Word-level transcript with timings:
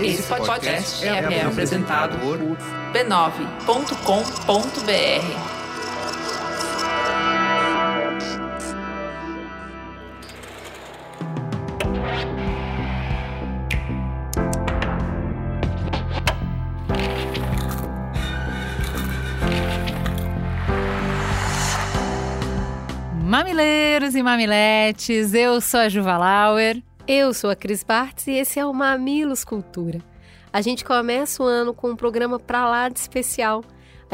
Esse 0.00 0.22
podcast 0.24 1.06
é, 1.06 1.08
é 1.08 1.42
apresentado 1.42 2.18
por 2.18 2.38
b9.com.br. 2.92 3.64
Mamileiros 23.22 24.14
e 24.14 24.22
mamiletes, 24.22 25.34
eu 25.34 25.60
sou 25.60 25.80
a 25.80 25.88
Juva 25.88 26.16
Lauer. 26.16 26.80
Eu 27.06 27.34
sou 27.34 27.50
a 27.50 27.54
Cris 27.54 27.84
Bartz 27.84 28.26
e 28.28 28.32
esse 28.32 28.58
é 28.58 28.64
o 28.64 28.72
Mamilos 28.72 29.44
Cultura. 29.44 30.00
A 30.50 30.62
gente 30.62 30.82
começa 30.82 31.42
o 31.42 31.46
ano 31.46 31.74
com 31.74 31.90
um 31.90 31.96
programa 31.96 32.38
pra 32.38 32.66
lá 32.66 32.88
de 32.88 32.98
especial. 32.98 33.62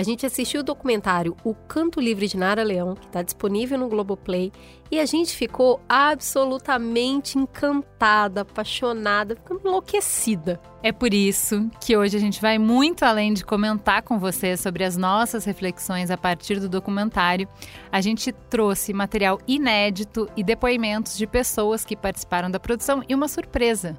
A 0.01 0.03
gente 0.03 0.25
assistiu 0.25 0.63
o 0.63 0.65
documentário 0.65 1.37
O 1.45 1.55
Canto 1.55 2.01
Livre 2.01 2.27
de 2.27 2.35
Nara 2.35 2.63
Leão, 2.63 2.95
que 2.95 3.05
está 3.05 3.21
disponível 3.21 3.77
no 3.77 3.87
Globoplay, 3.87 4.51
e 4.91 4.99
a 4.99 5.05
gente 5.05 5.37
ficou 5.37 5.79
absolutamente 5.87 7.39
encantada, 7.39 8.41
apaixonada, 8.41 9.37
ficando 9.37 9.61
enlouquecida. 9.63 10.59
É 10.83 10.91
por 10.91 11.13
isso 11.13 11.69
que 11.83 11.99
hoje 11.99 12.17
a 12.17 12.19
gente 12.19 12.41
vai 12.41 12.59
muito 12.59 13.05
além 13.05 13.35
de 13.35 13.45
comentar 13.45 14.01
com 14.01 14.19
você 14.19 14.57
sobre 14.57 14.85
as 14.85 14.97
nossas 14.97 15.45
reflexões 15.45 16.11
a 16.11 16.17
partir 16.17 16.59
do 16.59 16.67
documentário. 16.67 17.47
A 17.93 18.01
gente 18.01 18.33
trouxe 18.33 18.95
material 18.95 19.39
inédito 19.47 20.31
e 20.35 20.43
depoimentos 20.43 21.15
de 21.15 21.27
pessoas 21.27 21.85
que 21.85 21.95
participaram 21.95 22.51
da 22.51 22.59
produção 22.59 23.03
e 23.07 23.15
uma 23.15 23.29
surpresa. 23.29 23.99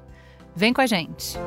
Vem 0.52 0.72
com 0.72 0.80
a 0.80 0.86
gente! 0.86 1.38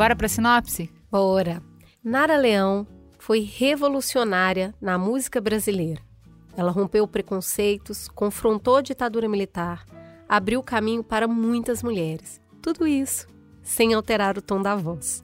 Bora 0.00 0.16
para 0.16 0.24
a 0.24 0.30
sinopse? 0.30 0.90
Bora! 1.12 1.62
Nara 2.02 2.34
Leão 2.38 2.86
foi 3.18 3.40
revolucionária 3.40 4.74
na 4.80 4.96
música 4.96 5.42
brasileira. 5.42 6.00
Ela 6.56 6.70
rompeu 6.70 7.06
preconceitos, 7.06 8.08
confrontou 8.08 8.76
a 8.76 8.80
ditadura 8.80 9.28
militar, 9.28 9.84
abriu 10.26 10.62
caminho 10.62 11.04
para 11.04 11.28
muitas 11.28 11.82
mulheres. 11.82 12.40
Tudo 12.62 12.86
isso 12.86 13.26
sem 13.62 13.92
alterar 13.92 14.38
o 14.38 14.40
tom 14.40 14.62
da 14.62 14.74
voz. 14.74 15.22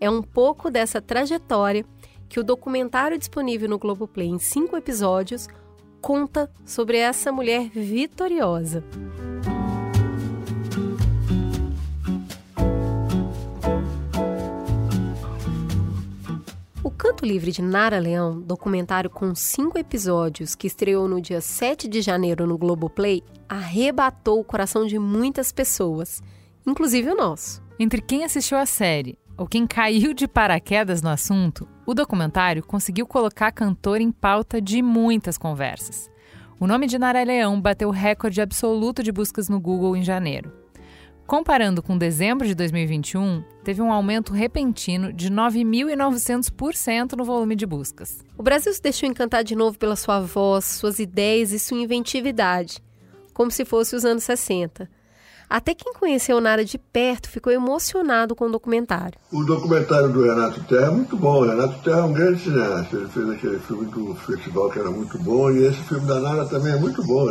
É 0.00 0.08
um 0.08 0.22
pouco 0.22 0.70
dessa 0.70 0.98
trajetória 0.98 1.84
que 2.26 2.40
o 2.40 2.44
documentário 2.44 3.18
disponível 3.18 3.68
no 3.68 3.78
Globoplay 3.78 4.28
em 4.28 4.38
cinco 4.38 4.78
episódios 4.78 5.46
conta 6.00 6.50
sobre 6.64 6.96
essa 6.96 7.30
mulher 7.30 7.68
vitoriosa. 7.68 8.82
Canto 16.98 17.26
Livre 17.26 17.52
de 17.52 17.60
Nara 17.60 17.98
Leão, 17.98 18.40
documentário 18.40 19.10
com 19.10 19.34
cinco 19.34 19.78
episódios 19.78 20.54
que 20.54 20.66
estreou 20.66 21.06
no 21.06 21.20
dia 21.20 21.42
7 21.42 21.86
de 21.86 22.00
janeiro 22.00 22.46
no 22.46 22.56
Globoplay, 22.56 23.22
arrebatou 23.46 24.40
o 24.40 24.44
coração 24.44 24.86
de 24.86 24.98
muitas 24.98 25.52
pessoas, 25.52 26.22
inclusive 26.66 27.10
o 27.10 27.14
nosso. 27.14 27.62
Entre 27.78 28.00
quem 28.00 28.24
assistiu 28.24 28.56
a 28.56 28.64
série 28.64 29.18
ou 29.36 29.46
quem 29.46 29.66
caiu 29.66 30.14
de 30.14 30.26
paraquedas 30.26 31.02
no 31.02 31.10
assunto, 31.10 31.68
o 31.84 31.92
documentário 31.92 32.64
conseguiu 32.64 33.06
colocar 33.06 33.48
a 33.48 33.52
cantora 33.52 34.02
em 34.02 34.10
pauta 34.10 34.58
de 34.58 34.80
muitas 34.80 35.36
conversas. 35.36 36.10
O 36.58 36.66
nome 36.66 36.86
de 36.86 36.98
Nara 36.98 37.22
Leão 37.22 37.60
bateu 37.60 37.90
recorde 37.90 38.40
absoluto 38.40 39.02
de 39.02 39.12
buscas 39.12 39.50
no 39.50 39.60
Google 39.60 39.94
em 39.98 40.02
janeiro. 40.02 40.50
Comparando 41.26 41.82
com 41.82 41.98
dezembro 41.98 42.46
de 42.46 42.54
2021, 42.54 43.42
teve 43.64 43.82
um 43.82 43.92
aumento 43.92 44.32
repentino 44.32 45.12
de 45.12 45.28
9.900% 45.28 47.14
no 47.14 47.24
volume 47.24 47.56
de 47.56 47.66
buscas. 47.66 48.24
O 48.38 48.44
Brasil 48.44 48.72
se 48.72 48.80
deixou 48.80 49.08
encantar 49.08 49.42
de 49.42 49.56
novo 49.56 49.76
pela 49.76 49.96
sua 49.96 50.20
voz, 50.20 50.64
suas 50.64 51.00
ideias 51.00 51.50
e 51.50 51.58
sua 51.58 51.78
inventividade, 51.78 52.78
como 53.34 53.50
se 53.50 53.64
fosse 53.64 53.96
os 53.96 54.04
anos 54.04 54.22
60. 54.22 54.88
Até 55.48 55.74
quem 55.74 55.92
conheceu 55.94 56.40
Nara 56.40 56.64
de 56.64 56.76
perto 56.76 57.30
ficou 57.30 57.52
emocionado 57.52 58.34
com 58.34 58.46
o 58.46 58.50
documentário. 58.50 59.18
O 59.32 59.44
documentário 59.44 60.08
do 60.08 60.22
Renato 60.22 60.62
Terra 60.64 60.86
é 60.86 60.90
muito 60.90 61.16
bom. 61.16 61.40
O 61.40 61.48
Renato 61.48 61.82
Terra 61.82 61.98
é 61.98 62.02
um 62.02 62.12
grande 62.12 62.40
cineasta. 62.40 62.96
Ele 62.96 63.08
fez 63.08 63.30
aquele 63.30 63.58
filme 63.60 63.86
do 63.86 64.14
festival 64.16 64.70
que 64.70 64.78
era 64.80 64.90
muito 64.90 65.16
bom. 65.18 65.50
E 65.50 65.64
esse 65.64 65.80
filme 65.84 66.06
da 66.06 66.18
Nara 66.20 66.44
também 66.46 66.72
é 66.72 66.76
muito 66.76 67.02
bom. 67.04 67.30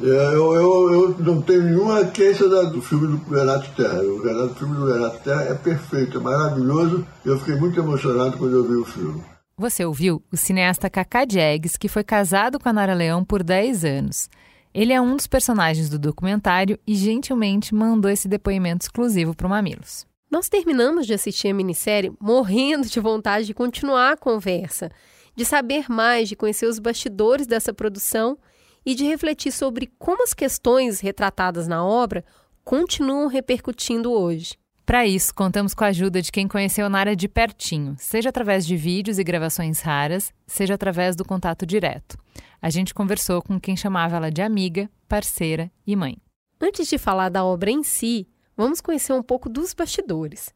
Eu, 0.00 0.54
eu, 0.54 0.92
eu 0.92 1.16
não 1.18 1.42
tenho 1.42 1.64
nenhuma 1.64 2.04
queixa 2.06 2.48
do 2.48 2.80
filme 2.80 3.08
do 3.08 3.34
Renato 3.34 3.70
Terra. 3.76 4.00
O, 4.00 4.22
Renato, 4.22 4.52
o 4.52 4.54
filme 4.54 4.76
do 4.76 4.92
Renato 4.92 5.18
Terra 5.18 5.42
é 5.42 5.54
perfeito, 5.54 6.18
é 6.18 6.20
maravilhoso. 6.20 7.04
Eu 7.24 7.38
fiquei 7.38 7.56
muito 7.56 7.78
emocionado 7.78 8.38
quando 8.38 8.54
eu 8.54 8.64
vi 8.64 8.76
o 8.76 8.84
filme. 8.84 9.20
Você 9.56 9.84
ouviu 9.84 10.20
o 10.32 10.36
cineasta 10.36 10.90
Cacá 10.90 11.24
Diegues, 11.24 11.76
que 11.76 11.88
foi 11.88 12.02
casado 12.02 12.58
com 12.58 12.68
a 12.68 12.72
Nara 12.72 12.94
Leão 12.94 13.24
por 13.24 13.42
10 13.42 13.84
anos. 13.84 14.28
Ele 14.74 14.92
é 14.92 15.00
um 15.00 15.14
dos 15.14 15.28
personagens 15.28 15.88
do 15.88 16.00
documentário 16.00 16.76
e 16.84 16.96
gentilmente 16.96 17.72
mandou 17.72 18.10
esse 18.10 18.26
depoimento 18.26 18.84
exclusivo 18.84 19.32
para 19.32 19.46
o 19.46 19.50
Mamilos. 19.50 20.04
Nós 20.28 20.48
terminamos 20.48 21.06
de 21.06 21.14
assistir 21.14 21.46
a 21.46 21.54
minissérie 21.54 22.12
morrendo 22.20 22.88
de 22.88 22.98
vontade 22.98 23.46
de 23.46 23.54
continuar 23.54 24.14
a 24.14 24.16
conversa, 24.16 24.90
de 25.36 25.44
saber 25.44 25.88
mais, 25.88 26.28
de 26.28 26.34
conhecer 26.34 26.66
os 26.66 26.80
bastidores 26.80 27.46
dessa 27.46 27.72
produção 27.72 28.36
e 28.84 28.96
de 28.96 29.04
refletir 29.04 29.52
sobre 29.52 29.92
como 29.96 30.24
as 30.24 30.34
questões 30.34 30.98
retratadas 30.98 31.68
na 31.68 31.84
obra 31.84 32.24
continuam 32.64 33.28
repercutindo 33.28 34.10
hoje. 34.10 34.56
Para 34.84 35.06
isso, 35.06 35.32
contamos 35.32 35.72
com 35.72 35.84
a 35.84 35.88
ajuda 35.88 36.20
de 36.20 36.32
quem 36.32 36.48
conheceu 36.48 36.90
Nara 36.90 37.14
de 37.14 37.28
pertinho, 37.28 37.94
seja 37.96 38.30
através 38.30 38.66
de 38.66 38.76
vídeos 38.76 39.20
e 39.20 39.24
gravações 39.24 39.80
raras, 39.80 40.32
seja 40.48 40.74
através 40.74 41.14
do 41.14 41.24
contato 41.24 41.64
direto. 41.64 42.18
A 42.64 42.70
gente 42.70 42.94
conversou 42.94 43.42
com 43.42 43.60
quem 43.60 43.76
chamava 43.76 44.16
ela 44.16 44.30
de 44.30 44.40
amiga, 44.40 44.88
parceira 45.06 45.70
e 45.86 45.94
mãe. 45.94 46.16
Antes 46.58 46.88
de 46.88 46.96
falar 46.96 47.28
da 47.28 47.44
obra 47.44 47.70
em 47.70 47.82
si, 47.82 48.26
vamos 48.56 48.80
conhecer 48.80 49.12
um 49.12 49.22
pouco 49.22 49.50
dos 49.50 49.74
bastidores. 49.74 50.48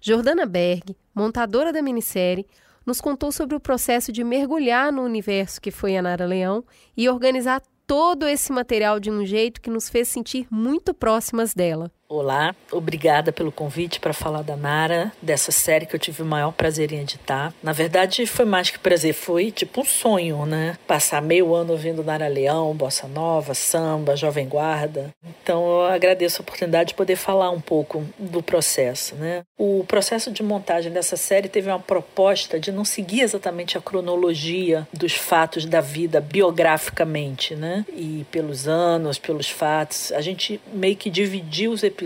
Jordana 0.00 0.46
Berg, 0.46 0.96
montadora 1.14 1.72
da 1.72 1.80
minissérie, 1.80 2.44
nos 2.84 3.00
contou 3.00 3.30
sobre 3.30 3.54
o 3.54 3.60
processo 3.60 4.10
de 4.10 4.24
mergulhar 4.24 4.90
no 4.90 5.02
universo 5.02 5.60
que 5.60 5.70
foi 5.70 5.96
a 5.96 6.02
Nara 6.02 6.26
Leão 6.26 6.64
e 6.96 7.08
organizar 7.08 7.62
todo 7.86 8.26
esse 8.26 8.50
material 8.50 8.98
de 8.98 9.12
um 9.12 9.24
jeito 9.24 9.60
que 9.60 9.70
nos 9.70 9.88
fez 9.88 10.08
sentir 10.08 10.48
muito 10.50 10.92
próximas 10.92 11.54
dela. 11.54 11.88
Olá, 12.06 12.54
obrigada 12.70 13.32
pelo 13.32 13.50
convite 13.50 13.98
para 13.98 14.12
falar 14.12 14.42
da 14.42 14.54
Nara, 14.54 15.10
dessa 15.22 15.50
série 15.50 15.86
que 15.86 15.96
eu 15.96 15.98
tive 15.98 16.22
o 16.22 16.26
maior 16.26 16.52
prazer 16.52 16.92
em 16.92 17.00
editar. 17.00 17.52
Na 17.62 17.72
verdade, 17.72 18.26
foi 18.26 18.44
mais 18.44 18.68
que 18.68 18.78
prazer, 18.78 19.14
foi 19.14 19.50
tipo 19.50 19.80
um 19.80 19.84
sonho, 19.84 20.44
né? 20.44 20.76
Passar 20.86 21.22
meio 21.22 21.54
ano 21.54 21.72
ouvindo 21.72 22.04
Nara 22.04 22.28
Leão, 22.28 22.74
Bossa 22.74 23.08
Nova, 23.08 23.54
samba, 23.54 24.16
Jovem 24.16 24.46
Guarda. 24.46 25.10
Então, 25.42 25.64
eu 25.66 25.86
agradeço 25.86 26.40
a 26.40 26.42
oportunidade 26.42 26.88
de 26.88 26.94
poder 26.94 27.16
falar 27.16 27.48
um 27.50 27.60
pouco 27.60 28.04
do 28.18 28.42
processo, 28.42 29.14
né? 29.14 29.40
O 29.58 29.82
processo 29.88 30.30
de 30.30 30.42
montagem 30.42 30.92
dessa 30.92 31.16
série 31.16 31.48
teve 31.48 31.70
uma 31.70 31.80
proposta 31.80 32.60
de 32.60 32.70
não 32.70 32.84
seguir 32.84 33.22
exatamente 33.22 33.78
a 33.78 33.80
cronologia 33.80 34.86
dos 34.92 35.14
fatos 35.14 35.64
da 35.64 35.80
vida 35.80 36.20
biograficamente, 36.20 37.56
né? 37.56 37.86
E 37.96 38.26
pelos 38.30 38.68
anos, 38.68 39.18
pelos 39.18 39.48
fatos, 39.48 40.12
a 40.12 40.20
gente 40.20 40.60
meio 40.72 40.96
que 40.96 41.08
dividiu 41.08 41.72
os 41.72 41.82
episódios 41.82 42.03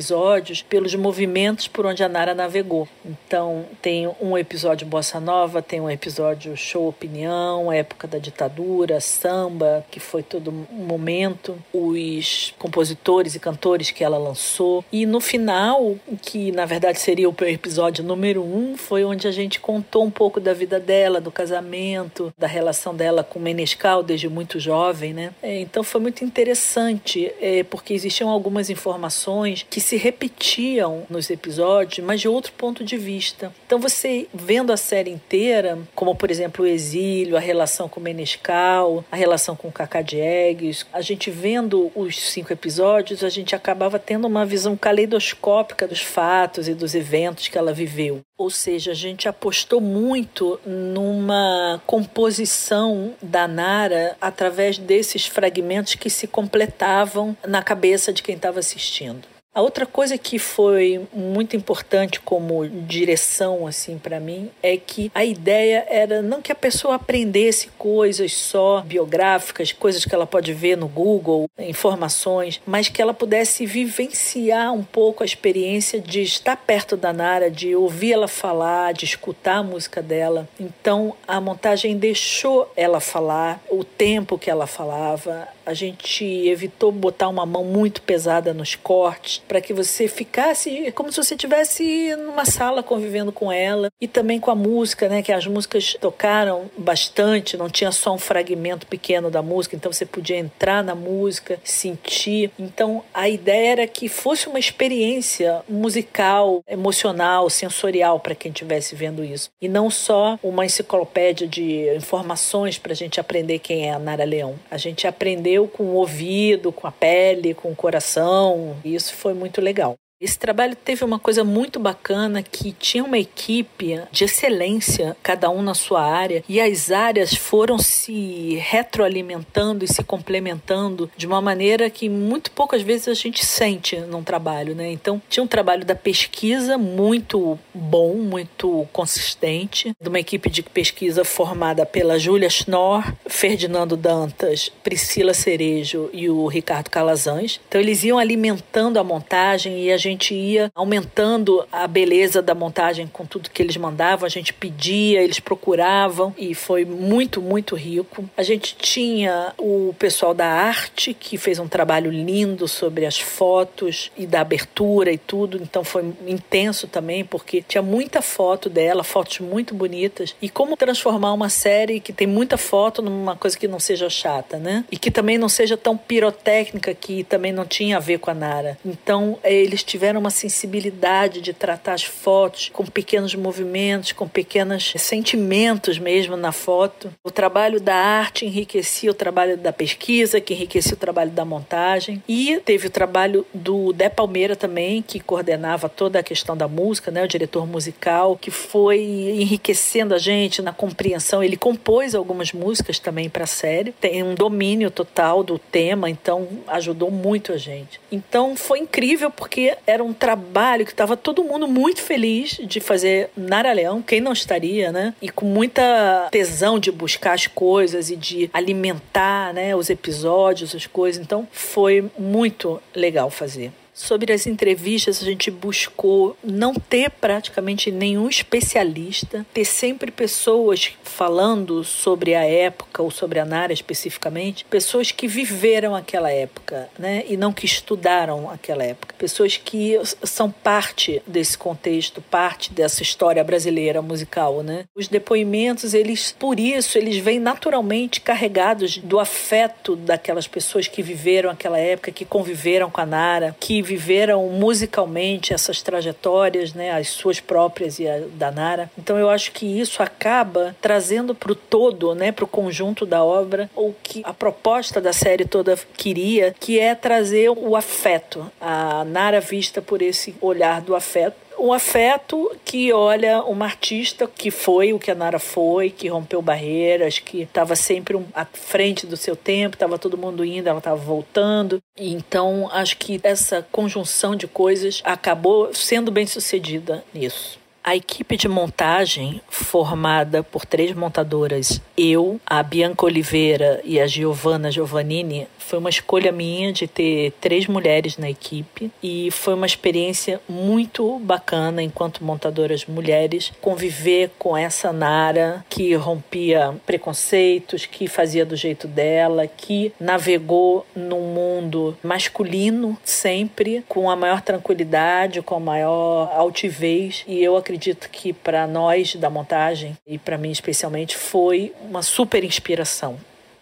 pelos 0.69 0.95
movimentos 0.95 1.69
por 1.69 1.87
onde 1.87 2.03
a 2.03 2.09
Nara 2.09 2.35
navegou. 2.35 2.89
Então, 3.05 3.65
tem 3.83 4.11
um 4.21 4.37
episódio 4.37 4.87
Bossa 4.87 5.21
Nova, 5.21 5.61
tem 5.61 5.81
um 5.81 5.91
episódio 5.91 6.57
Show 6.57 6.89
Opinião, 6.89 7.73
época 7.73 8.07
da 8.07 8.19
ditadura, 8.19 9.01
samba, 9.01 9.85
que 9.91 10.01
foi 10.01 10.23
todo 10.23 10.51
um 10.51 10.85
momento, 10.85 11.59
os 11.73 12.55
compositores 12.59 13.35
e 13.35 13.41
cantores 13.41 13.91
que 13.91 14.05
ela 14.05 14.19
lançou. 14.19 14.85
E 14.93 15.07
no 15.07 15.21
final, 15.21 15.97
que 16.23 16.53
na 16.53 16.65
verdade 16.65 17.01
seria 17.01 17.29
o 17.29 17.35
episódio 17.43 18.05
número 18.05 18.43
um, 18.43 18.77
foi 18.77 19.05
onde 19.05 19.27
a 19.27 19.31
gente 19.31 19.61
contou 19.61 20.05
um 20.05 20.11
pouco 20.11 20.41
da 20.41 20.53
vida 20.53 20.79
dela, 20.79 21.21
do 21.21 21.31
casamento, 21.31 22.33
da 22.39 22.47
relação 22.47 22.95
dela 22.95 23.23
com 23.23 23.39
Menescal 23.39 24.03
desde 24.03 24.29
muito 24.29 24.61
jovem, 24.61 25.13
né? 25.13 25.33
É, 25.43 25.61
então 25.61 25.83
foi 25.83 26.01
muito 26.01 26.25
interessante, 26.25 27.33
é, 27.41 27.63
porque 27.63 27.95
existiam 27.95 28.29
algumas 28.29 28.71
informações 28.71 29.67
que 29.69 29.78
que 29.79 29.85
se 29.85 29.97
repetiam 29.97 31.07
nos 31.09 31.31
episódios, 31.31 32.05
mas 32.05 32.21
de 32.21 32.27
outro 32.29 32.53
ponto 32.55 32.83
de 32.83 32.97
vista. 32.97 33.55
Então 33.65 33.79
você 33.79 34.27
vendo 34.35 34.73
a 34.73 34.77
série 34.77 35.09
inteira, 35.09 35.79
como 35.95 36.17
por 36.17 36.33
exemplo 36.33 36.65
o 36.65 36.67
exílio, 36.69 37.37
a 37.37 37.41
relação 37.41 37.89
com 37.89 38.01
o 38.01 38.03
Menescal, 38.03 39.05
a 39.09 39.15
relação 39.15 39.55
com 39.55 39.69
o 39.69 39.73
Cacá 39.73 40.03
Diegues, 40.03 40.85
a 40.93 41.01
gente 41.01 41.31
vendo 41.31 41.93
os 41.95 42.21
cinco 42.21 42.53
episódios, 42.53 43.23
a 43.23 43.29
gente 43.29 43.55
acabava 43.55 44.01
tendo 44.01 44.27
uma 44.27 44.45
visão 44.45 44.77
caleidoscópica 44.77 45.87
dos 45.87 46.01
fatos 46.01 46.67
e 46.67 46.75
dos 46.75 46.97
eventos 46.97 47.47
que 47.47 47.57
ela 47.57 47.73
viveu. 47.73 48.19
Ou 48.37 48.51
seja, 48.51 48.91
a 48.91 48.95
gente 48.95 49.29
apostou 49.29 49.81
muito 49.81 50.61
numa 50.67 51.81
composição 51.87 53.15
da 53.23 53.47
Nara 53.47 54.17
através 54.21 54.77
desses 54.77 55.27
fragmentos 55.27 55.95
que 55.95 56.11
se 56.11 56.27
completavam 56.27 57.37
na 57.47 57.63
cabeça 57.63 58.13
de 58.13 58.25
quem 58.25 58.35
estava 58.35 58.59
assistindo. 58.59 59.38
A 59.59 59.61
outra 59.61 59.85
coisa 59.85 60.17
que 60.17 60.39
foi 60.39 61.05
muito 61.13 61.57
importante 61.57 62.21
como 62.21 62.69
direção 62.69 63.67
assim 63.67 63.99
para 63.99 64.21
mim 64.21 64.53
é 64.63 64.77
que 64.77 65.11
a 65.13 65.25
ideia 65.25 65.85
era 65.89 66.23
não 66.23 66.41
que 66.41 66.53
a 66.53 66.55
pessoa 66.55 66.95
aprendesse 66.95 67.67
coisas 67.77 68.33
só 68.35 68.83
biográficas, 68.83 69.73
coisas 69.73 70.05
que 70.05 70.15
ela 70.15 70.29
pode 70.29 70.53
ver 70.53 70.77
no 70.77 70.87
Google, 70.87 71.51
informações, 71.59 72.61
mas 72.65 72.89
que 72.89 73.03
ela 73.03 73.13
pudesse 73.13 73.67
vivenciar 73.67 74.73
um 74.73 74.85
pouco 74.85 75.25
a 75.25 75.27
experiência 75.27 76.01
de 76.01 76.23
estar 76.23 76.57
perto 76.57 76.97
da 76.97 77.13
Nara, 77.13 77.51
de 77.51 77.75
ouvir 77.75 78.13
ela 78.13 78.29
falar, 78.29 78.95
de 78.95 79.07
escutar 79.07 79.57
a 79.57 79.63
música 79.65 80.01
dela. 80.01 80.49
Então 80.61 81.17
a 81.27 81.41
montagem 81.41 81.97
deixou 81.97 82.73
ela 82.77 83.01
falar 83.01 83.61
o 83.69 83.83
tempo 83.83 84.39
que 84.39 84.49
ela 84.49 84.69
falava, 84.69 85.49
a 85.69 85.75
gente 85.75 86.25
evitou 86.25 86.91
botar 86.91 87.29
uma 87.29 87.45
mão 87.45 87.63
muito 87.63 88.01
pesada 88.01 88.55
nos 88.55 88.75
cortes 88.75 89.43
para 89.47 89.61
que 89.61 89.75
você 89.75 90.09
ficasse 90.09 90.91
como 90.93 91.13
se 91.13 91.23
você 91.23 91.35
estivesse 91.35 92.17
numa 92.17 92.47
sala 92.47 92.83
convivendo 92.83 93.31
com 93.31 93.53
ela 93.53 93.93
e 94.01 94.09
também 94.09 94.41
com 94.41 94.51
a 94.51 94.55
música, 94.55 95.11
né? 95.11 95.23
Que 95.23 95.31
as 95.31 95.47
músicas 95.47 95.95
tocaram 96.01 96.71
bastante, 96.79 97.59
não 97.59 97.69
tinha 97.69 97.93
só 97.93 98.15
um 98.15 98.19
fragmento 98.19 98.87
pequeno 98.87 99.31
da 99.31 99.43
música, 99.43 99.77
então 99.77 99.93
você 99.93 100.07
podia 100.07 100.39
entrar 100.39 100.83
na 100.83 100.95
música, 100.95 101.61
sentir. 101.63 102.51
Então 102.59 103.05
a 103.13 103.29
ideia 103.29 103.73
era 103.73 103.87
que 103.87 104.09
fosse 104.09 104.49
uma 104.49 104.59
experiência 104.59 105.61
musical, 105.69 106.63
emocional, 106.67 107.51
sensorial 107.51 108.21
para 108.21 108.35
quem 108.35 108.51
estivesse 108.51 108.95
vendo 108.95 109.23
isso 109.23 109.51
e 109.61 109.69
não 109.69 109.91
só 109.91 110.39
uma 110.43 110.65
enciclopédia 110.65 111.47
de 111.47 111.95
informações 111.95 112.79
para 112.79 112.93
a 112.93 112.97
gente 112.97 113.21
aprender 113.21 113.59
quem 113.59 113.87
é 113.87 113.93
a 113.93 113.99
Nara 113.99 114.25
Leão. 114.25 114.55
A 114.71 114.79
gente 114.79 115.07
aprendeu 115.07 115.58
com 115.67 115.85
o 115.85 115.95
ouvido, 115.95 116.71
com 116.71 116.87
a 116.87 116.93
pele, 116.93 117.55
com 117.55 117.73
o 117.73 117.77
coração. 117.77 118.77
E 118.85 118.95
isso 118.95 119.15
foi 119.15 119.35
muito 119.35 119.61
legal. 119.61 119.97
Esse 120.21 120.37
trabalho 120.37 120.75
teve 120.75 121.05
uma 121.05 121.21
coisa 121.21 121.45
muito 121.45 121.79
bacana 121.79 122.43
que 122.43 122.73
tinha 122.73 123.05
uma 123.05 123.19
equipe 123.19 124.01
de 124.11 124.25
excelência, 124.25 125.17
cada 125.23 125.49
um 125.49 125.63
na 125.63 125.75
sua 125.75 126.03
área, 126.03 126.43
e 126.49 126.61
as 126.61 126.91
áreas 126.91 127.35
foram 127.35 127.79
se 127.79 128.57
retroalimentando 128.57 129.85
e 129.85 129.89
se 129.89 130.03
complementando 130.03 131.09
de 131.17 131.25
uma 131.25 131.41
maneira 131.41 131.89
que 131.89 132.09
muito 132.09 132.51
poucas 132.51 132.83
vezes 132.83 133.07
a 133.07 133.15
gente 133.15 133.47
sente 133.47 133.95
num 133.97 134.25
trabalho, 134.25 134.75
né? 134.75 134.91
Então, 134.91 135.23
tinha 135.29 135.45
um 135.45 135.47
trabalho 135.47 135.85
da 135.85 135.95
pesquisa 135.95 136.77
muito 136.77 137.57
bom, 137.73 138.15
muito 138.15 138.89
consistente, 138.93 139.95
de 140.01 140.09
uma 140.09 140.19
equipe 140.19 140.51
de 140.51 140.65
pesquisa 140.65 141.25
formada 141.25 141.87
pela 141.87 142.19
Júlia 142.19 142.51
Schnorr, 142.51 143.15
Ferdinando 143.29 143.97
Dantas, 143.97 144.73
Priscila 144.83 145.33
Cerejo 145.33 146.11
e 146.13 146.29
o 146.29 146.49
Ricardo 146.49 146.91
Calazans. 146.91 147.61
Então, 147.69 147.81
eles 147.81 148.03
iam 148.03 148.19
alimentando 148.19 148.99
a 148.99 149.05
montagem 149.05 149.85
e 149.85 149.93
a 149.93 149.97
gente 149.97 150.08
gente 150.09 150.35
ia 150.35 150.71
aumentando 150.75 151.65
a 151.71 151.87
beleza 151.87 152.43
da 152.43 152.55
montagem 152.55 153.07
com 153.07 153.25
tudo 153.25 153.51
que 153.51 153.63
eles 153.63 153.77
mandavam, 153.77 154.27
a 154.27 154.31
gente 154.31 154.53
pedia, 154.53 155.23
eles 155.23 155.41
procuravam 155.41 156.35
e 156.37 156.55
foi 156.55 156.85
muito, 156.85 157.41
muito 157.41 157.75
rico. 157.75 158.29
A 158.37 158.43
gente 158.43 158.77
tinha 158.77 159.53
o 159.59 159.95
pessoal 159.99 160.35
da 160.35 160.47
arte 160.47 161.15
que 161.15 161.37
fez 161.37 161.59
um 161.59 161.69
trabalho 161.69 162.11
lindo 162.11 162.67
sobre 162.67 163.07
as 163.07 163.19
fotos 163.19 164.11
e 164.17 164.27
da 164.27 164.41
abertura 164.41 165.13
e 165.13 165.19
tudo, 165.19 165.61
então 165.63 165.85
foi 165.85 166.13
intenso 166.27 166.87
também 166.87 167.25
porque 167.25 167.63
tinha 167.63 167.83
muita 167.83 168.23
foto 168.23 168.69
dela, 168.69 169.05
fotos 169.05 169.41
muito 169.41 169.75
bonitas 169.75 170.35
e 170.41 170.49
como 170.49 170.77
transformar 170.77 171.33
uma 171.33 171.49
série 171.49 172.01
que 172.01 172.13
tem 172.13 172.27
muita 172.27 172.57
foto 172.57 173.03
numa 173.03 173.37
coisa 173.37 173.59
que 173.59 173.69
não 173.69 173.79
seja 173.79 174.09
chata, 174.09 174.59
né? 174.59 174.85
E 174.91 174.97
que 174.97 175.11
também 175.11 175.39
não 175.39 175.49
seja 175.49 175.77
tão 175.77 175.97
pirotécnica 175.97 176.95
que 176.95 177.25
também 177.25 177.53
não 177.53 177.67
tinha 177.67 177.97
a 177.97 178.01
ver 178.01 178.19
com 178.19 178.31
a 178.31 178.35
Nara. 178.35 178.79
Então, 178.85 179.39
eles 179.43 179.83
tiveram 179.83 179.98
tiveram 179.99 180.21
uma 180.21 180.31
sensibilidade 180.31 181.41
de 181.41 181.53
tratar 181.53 181.95
as 181.95 182.05
fotos 182.05 182.71
com 182.73 182.87
pequenos 182.87 183.35
movimentos, 183.35 184.13
com 184.13 184.29
pequenos 184.29 184.95
sentimentos 184.97 185.99
mesmo 185.99 186.37
na 186.37 186.53
foto. 186.53 187.13
O 187.25 187.33
trabalho 187.33 187.81
da 187.81 187.97
arte 187.97 188.47
enriquecia 188.47 189.11
o 189.11 189.15
trabalho 189.15 189.57
da 189.57 189.73
pesquisa, 189.73 190.41
que 190.41 190.55
enriquecia 190.55 190.95
o 190.95 190.97
trabalho 190.97 191.33
da 191.33 191.45
montagem. 191.45 192.23
E 192.29 192.61
teve 192.65 192.87
o 192.87 192.91
trabalho 192.91 193.45
do 193.53 193.93
Dé 193.93 194.09
Palmeira 194.09 194.55
também, 194.55 195.03
que 195.03 195.19
coordenava 195.19 195.89
toda 195.89 196.21
a 196.21 196.23
questão 196.23 196.57
da 196.57 196.69
música, 196.69 197.11
né? 197.11 197.25
o 197.25 197.29
diretor 197.29 197.67
musical, 197.67 198.37
que 198.37 198.53
foi 198.53 199.01
enriquecendo 199.01 200.15
a 200.15 200.19
gente 200.19 200.63
na 200.63 200.73
compreensão. 200.73 201.43
Ele 201.43 201.57
compôs 201.57 202.15
algumas 202.15 202.53
músicas 202.53 203.01
também 203.01 203.29
para 203.29 203.43
a 203.43 203.49
série, 203.49 203.91
tem 203.91 204.23
um 204.23 204.37
domínio 204.37 204.93
total 204.93 205.43
do 205.43 205.59
tema, 205.59 206.09
então 206.09 206.47
ajudou 206.69 207.11
muito 207.11 207.53
a 207.53 207.57
gente. 207.57 208.01
Então 208.13 208.55
foi 208.55 208.79
incrível 208.79 209.29
porque 209.33 209.77
era 209.89 210.05
um 210.05 210.13
trabalho 210.13 210.85
que 210.85 210.91
estava 210.91 211.17
todo 211.17 211.43
mundo 211.43 211.67
muito 211.67 212.03
feliz 212.03 212.61
de 212.63 212.79
fazer 212.79 213.31
Nara 213.35 213.73
Leão, 213.73 214.03
quem 214.03 214.21
não 214.21 214.35
estaria, 214.35 214.93
né? 214.93 215.15
E 215.23 215.31
com 215.31 215.47
muita 215.47 216.29
tesão 216.31 216.79
de 216.79 216.93
buscar 216.93 217.33
as 217.33 217.47
coisas 217.47 218.11
e 218.11 218.17
de 218.17 218.51
alimentar, 218.53 219.55
né, 219.55 219.75
os 219.75 219.89
episódios, 219.89 220.75
as 220.75 220.87
coisas. 220.87 221.23
Então 221.25 221.49
foi 221.51 222.11
muito 222.19 222.79
legal 222.95 223.31
fazer. 223.31 223.73
Sobre 223.99 224.33
as 224.33 224.47
entrevistas, 224.47 225.21
a 225.21 225.25
gente 225.25 225.51
buscou 225.51 226.37
não 226.43 226.73
ter 226.73 227.11
praticamente 227.11 227.91
nenhum 227.91 228.29
especialista, 228.29 229.45
ter 229.53 229.65
sempre 229.65 230.13
pessoas 230.13 230.93
falando 231.03 231.83
sobre 231.83 232.33
a 232.33 232.45
época 232.45 233.03
ou 233.03 233.11
sobre 233.11 233.41
a 233.41 233.45
Nara 233.45 233.73
especificamente, 233.73 234.65
pessoas 234.67 235.11
que 235.11 235.27
viveram 235.27 235.97
aquela 235.97 236.31
época, 236.31 236.89
né, 236.97 237.25
e 237.29 237.37
não 237.37 237.53
que 237.53 237.67
estudaram 237.67 238.49
aquela 238.49 238.85
época, 238.85 239.17
pessoas 239.19 239.57
que 239.57 240.01
são 240.23 240.49
parte 240.49 241.21
desse 241.27 241.59
contexto, 241.59 242.23
parte 242.23 242.73
dessa 242.73 243.03
história 243.03 243.43
brasileira 243.43 244.01
musical, 244.01 244.63
né? 244.63 244.85
Os 244.95 245.09
depoimentos, 245.09 245.93
eles 245.93 246.31
por 246.39 246.61
isso 246.61 246.97
eles 246.97 247.17
vêm 247.17 247.41
naturalmente 247.41 248.21
carregados 248.21 248.99
do 248.99 249.19
afeto 249.19 249.97
daquelas 249.97 250.47
pessoas 250.47 250.87
que 250.87 251.03
viveram 251.03 251.51
aquela 251.51 251.79
época, 251.79 252.13
que 252.13 252.25
conviveram 252.25 252.89
com 252.89 253.01
a 253.01 253.07
Nara, 253.07 253.57
que 253.59 253.88
viveram 253.89 254.47
musicalmente 254.49 255.55
essas 255.55 255.81
trajetórias, 255.81 256.75
né, 256.75 256.91
as 256.93 257.09
suas 257.09 257.41
próprias 257.41 257.99
e 257.99 258.07
a 258.07 258.21
da 258.35 258.51
Nara. 258.51 258.91
Então 258.99 259.19
eu 259.19 259.31
acho 259.31 259.51
que 259.53 259.65
isso 259.81 260.03
acaba 260.03 260.77
trazendo 260.83 261.35
para 261.35 261.53
o 261.53 261.55
todo, 261.55 262.15
né, 262.15 262.31
para 262.31 262.45
o 262.45 262.49
conjunto 262.49 263.07
da 263.07 263.25
obra, 263.25 263.71
o 263.75 263.95
que 264.03 264.21
a 264.25 264.35
proposta 264.35 265.01
da 265.01 265.13
série 265.13 265.47
toda 265.47 265.79
queria, 265.97 266.55
que 266.61 266.79
é 266.79 266.95
trazer 266.95 267.49
o 267.49 267.75
afeto, 267.75 268.51
a 268.61 269.05
Nara 269.05 269.41
vista 269.41 269.81
por 269.81 270.03
esse 270.03 270.35
olhar 270.41 270.83
do 270.83 270.95
afeto 270.95 271.48
um 271.59 271.73
afeto 271.73 272.55
que 272.65 272.93
olha 272.93 273.43
uma 273.43 273.65
artista 273.65 274.27
que 274.27 274.51
foi 274.51 274.93
o 274.93 274.99
que 274.99 275.11
a 275.11 275.15
Nara 275.15 275.39
foi, 275.39 275.91
que 275.91 276.09
rompeu 276.09 276.41
barreiras, 276.41 277.19
que 277.19 277.43
estava 277.43 277.75
sempre 277.75 278.19
à 278.35 278.45
frente 278.45 279.07
do 279.07 279.17
seu 279.17 279.35
tempo, 279.35 279.77
estava 279.77 279.99
todo 279.99 280.17
mundo 280.17 280.45
indo, 280.45 280.69
ela 280.69 280.79
estava 280.79 280.97
voltando. 280.97 281.83
Então, 281.97 282.69
acho 282.73 282.97
que 282.97 283.21
essa 283.23 283.67
conjunção 283.73 284.37
de 284.37 284.47
coisas 284.47 285.01
acabou 285.05 285.75
sendo 285.75 286.11
bem 286.11 286.27
sucedida 286.27 287.05
nisso. 287.13 287.58
A 287.89 287.97
equipe 287.97 288.37
de 288.37 288.49
montagem, 288.49 289.41
formada 289.49 290.43
por 290.43 290.67
três 290.67 290.93
montadoras, 290.95 291.81
eu, 291.97 292.39
a 292.47 292.63
Bianca 292.63 293.07
Oliveira 293.07 293.81
e 293.83 293.99
a 293.99 294.07
Giovanna 294.07 294.71
Giovannini, 294.71 295.49
foi 295.57 295.79
uma 295.79 295.89
escolha 295.89 296.31
minha 296.31 296.71
de 296.71 296.87
ter 296.87 297.33
três 297.41 297.67
mulheres 297.67 298.19
na 298.19 298.29
equipe 298.29 298.91
e 299.03 299.31
foi 299.31 299.55
uma 299.55 299.65
experiência 299.65 300.39
muito 300.47 301.19
bacana 301.21 301.83
enquanto 301.83 302.25
montadoras 302.25 302.85
mulheres 302.85 303.53
conviver 303.61 304.33
com 304.39 304.55
essa 304.55 304.93
Nara 304.93 305.65
que 305.69 305.95
rompia 305.95 306.75
preconceitos, 306.85 307.87
que 307.87 308.07
fazia 308.07 308.45
do 308.45 308.57
jeito 308.57 308.87
dela, 308.87 309.47
que 309.47 309.93
navegou 309.99 310.87
num 310.95 311.33
mundo 311.35 311.97
masculino 312.03 312.99
sempre 313.03 313.83
com 313.89 314.11
a 314.11 314.17
maior 314.17 314.43
tranquilidade, 314.43 315.41
com 315.41 315.55
a 315.55 315.61
maior 315.61 316.31
altivez 316.35 317.25
e 317.27 317.43
eu 317.43 317.57
acredito 317.57 317.78
que 318.09 318.33
para 318.33 318.67
nós 318.67 319.15
da 319.17 319.31
montagem 319.31 319.97
e 320.07 320.19
para 320.19 320.39
mim 320.39 320.51
especialmente 320.51 321.17
foi 321.17 321.73
uma 321.83 322.03
super 322.03 322.45
inspiração. 322.45 323.19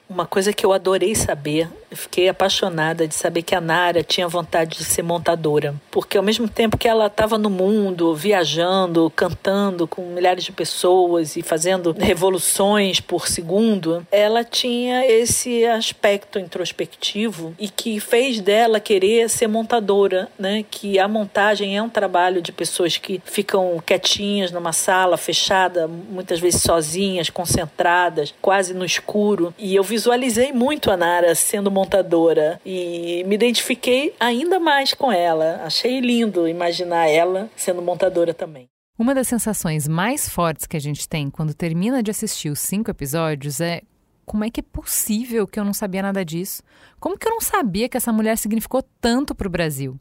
Uma 0.08 0.26
coisa 0.26 0.52
que 0.52 0.64
eu 0.64 0.72
adorei 0.72 1.14
saber 1.14 1.68
fiquei 1.94 2.28
apaixonada 2.28 3.06
de 3.06 3.14
saber 3.14 3.42
que 3.42 3.54
a 3.54 3.60
Nara 3.60 4.02
tinha 4.02 4.26
vontade 4.26 4.78
de 4.78 4.84
ser 4.84 5.02
montadora, 5.02 5.74
porque 5.90 6.16
ao 6.16 6.24
mesmo 6.24 6.48
tempo 6.48 6.76
que 6.76 6.88
ela 6.88 7.06
estava 7.06 7.38
no 7.38 7.50
mundo, 7.50 8.14
viajando, 8.14 9.12
cantando 9.14 9.86
com 9.86 10.02
milhares 10.02 10.44
de 10.44 10.52
pessoas 10.52 11.36
e 11.36 11.42
fazendo 11.42 11.94
revoluções 11.98 13.00
por 13.00 13.28
segundo, 13.28 14.06
ela 14.10 14.42
tinha 14.42 15.06
esse 15.06 15.64
aspecto 15.66 16.38
introspectivo 16.38 17.54
e 17.58 17.68
que 17.68 18.00
fez 18.00 18.40
dela 18.40 18.80
querer 18.80 19.28
ser 19.28 19.46
montadora, 19.46 20.28
né? 20.38 20.64
Que 20.70 20.98
a 20.98 21.06
montagem 21.06 21.76
é 21.76 21.82
um 21.82 21.88
trabalho 21.88 22.40
de 22.42 22.52
pessoas 22.52 22.96
que 22.96 23.20
ficam 23.24 23.80
quietinhas 23.84 24.50
numa 24.50 24.72
sala 24.72 25.16
fechada, 25.16 25.86
muitas 25.86 26.40
vezes 26.40 26.62
sozinhas, 26.62 27.30
concentradas, 27.30 28.34
quase 28.40 28.74
no 28.74 28.84
escuro. 28.84 29.54
E 29.58 29.74
eu 29.74 29.82
visualizei 29.82 30.52
muito 30.52 30.90
a 30.90 30.96
Nara 30.96 31.34
sendo 31.34 31.70
montadora 31.76 32.58
e 32.64 33.22
me 33.26 33.34
identifiquei 33.34 34.14
ainda 34.18 34.58
mais 34.58 34.94
com 34.94 35.12
ela. 35.12 35.60
Achei 35.62 36.00
lindo 36.00 36.48
imaginar 36.48 37.06
ela 37.06 37.50
sendo 37.54 37.82
montadora 37.82 38.32
também. 38.32 38.66
Uma 38.98 39.14
das 39.14 39.28
sensações 39.28 39.86
mais 39.86 40.26
fortes 40.26 40.66
que 40.66 40.76
a 40.76 40.80
gente 40.80 41.06
tem 41.06 41.28
quando 41.28 41.52
termina 41.52 42.02
de 42.02 42.10
assistir 42.10 42.48
os 42.48 42.60
cinco 42.60 42.90
episódios 42.90 43.60
é 43.60 43.82
como 44.24 44.42
é 44.42 44.50
que 44.50 44.60
é 44.60 44.62
possível 44.62 45.46
que 45.46 45.60
eu 45.60 45.64
não 45.64 45.74
sabia 45.74 46.00
nada 46.00 46.24
disso? 46.24 46.62
Como 46.98 47.18
que 47.18 47.28
eu 47.28 47.30
não 47.30 47.40
sabia 47.40 47.88
que 47.90 47.96
essa 47.96 48.12
mulher 48.12 48.38
significou 48.38 48.82
tanto 48.98 49.34
para 49.34 49.46
o 49.46 49.50
Brasil? 49.50 50.00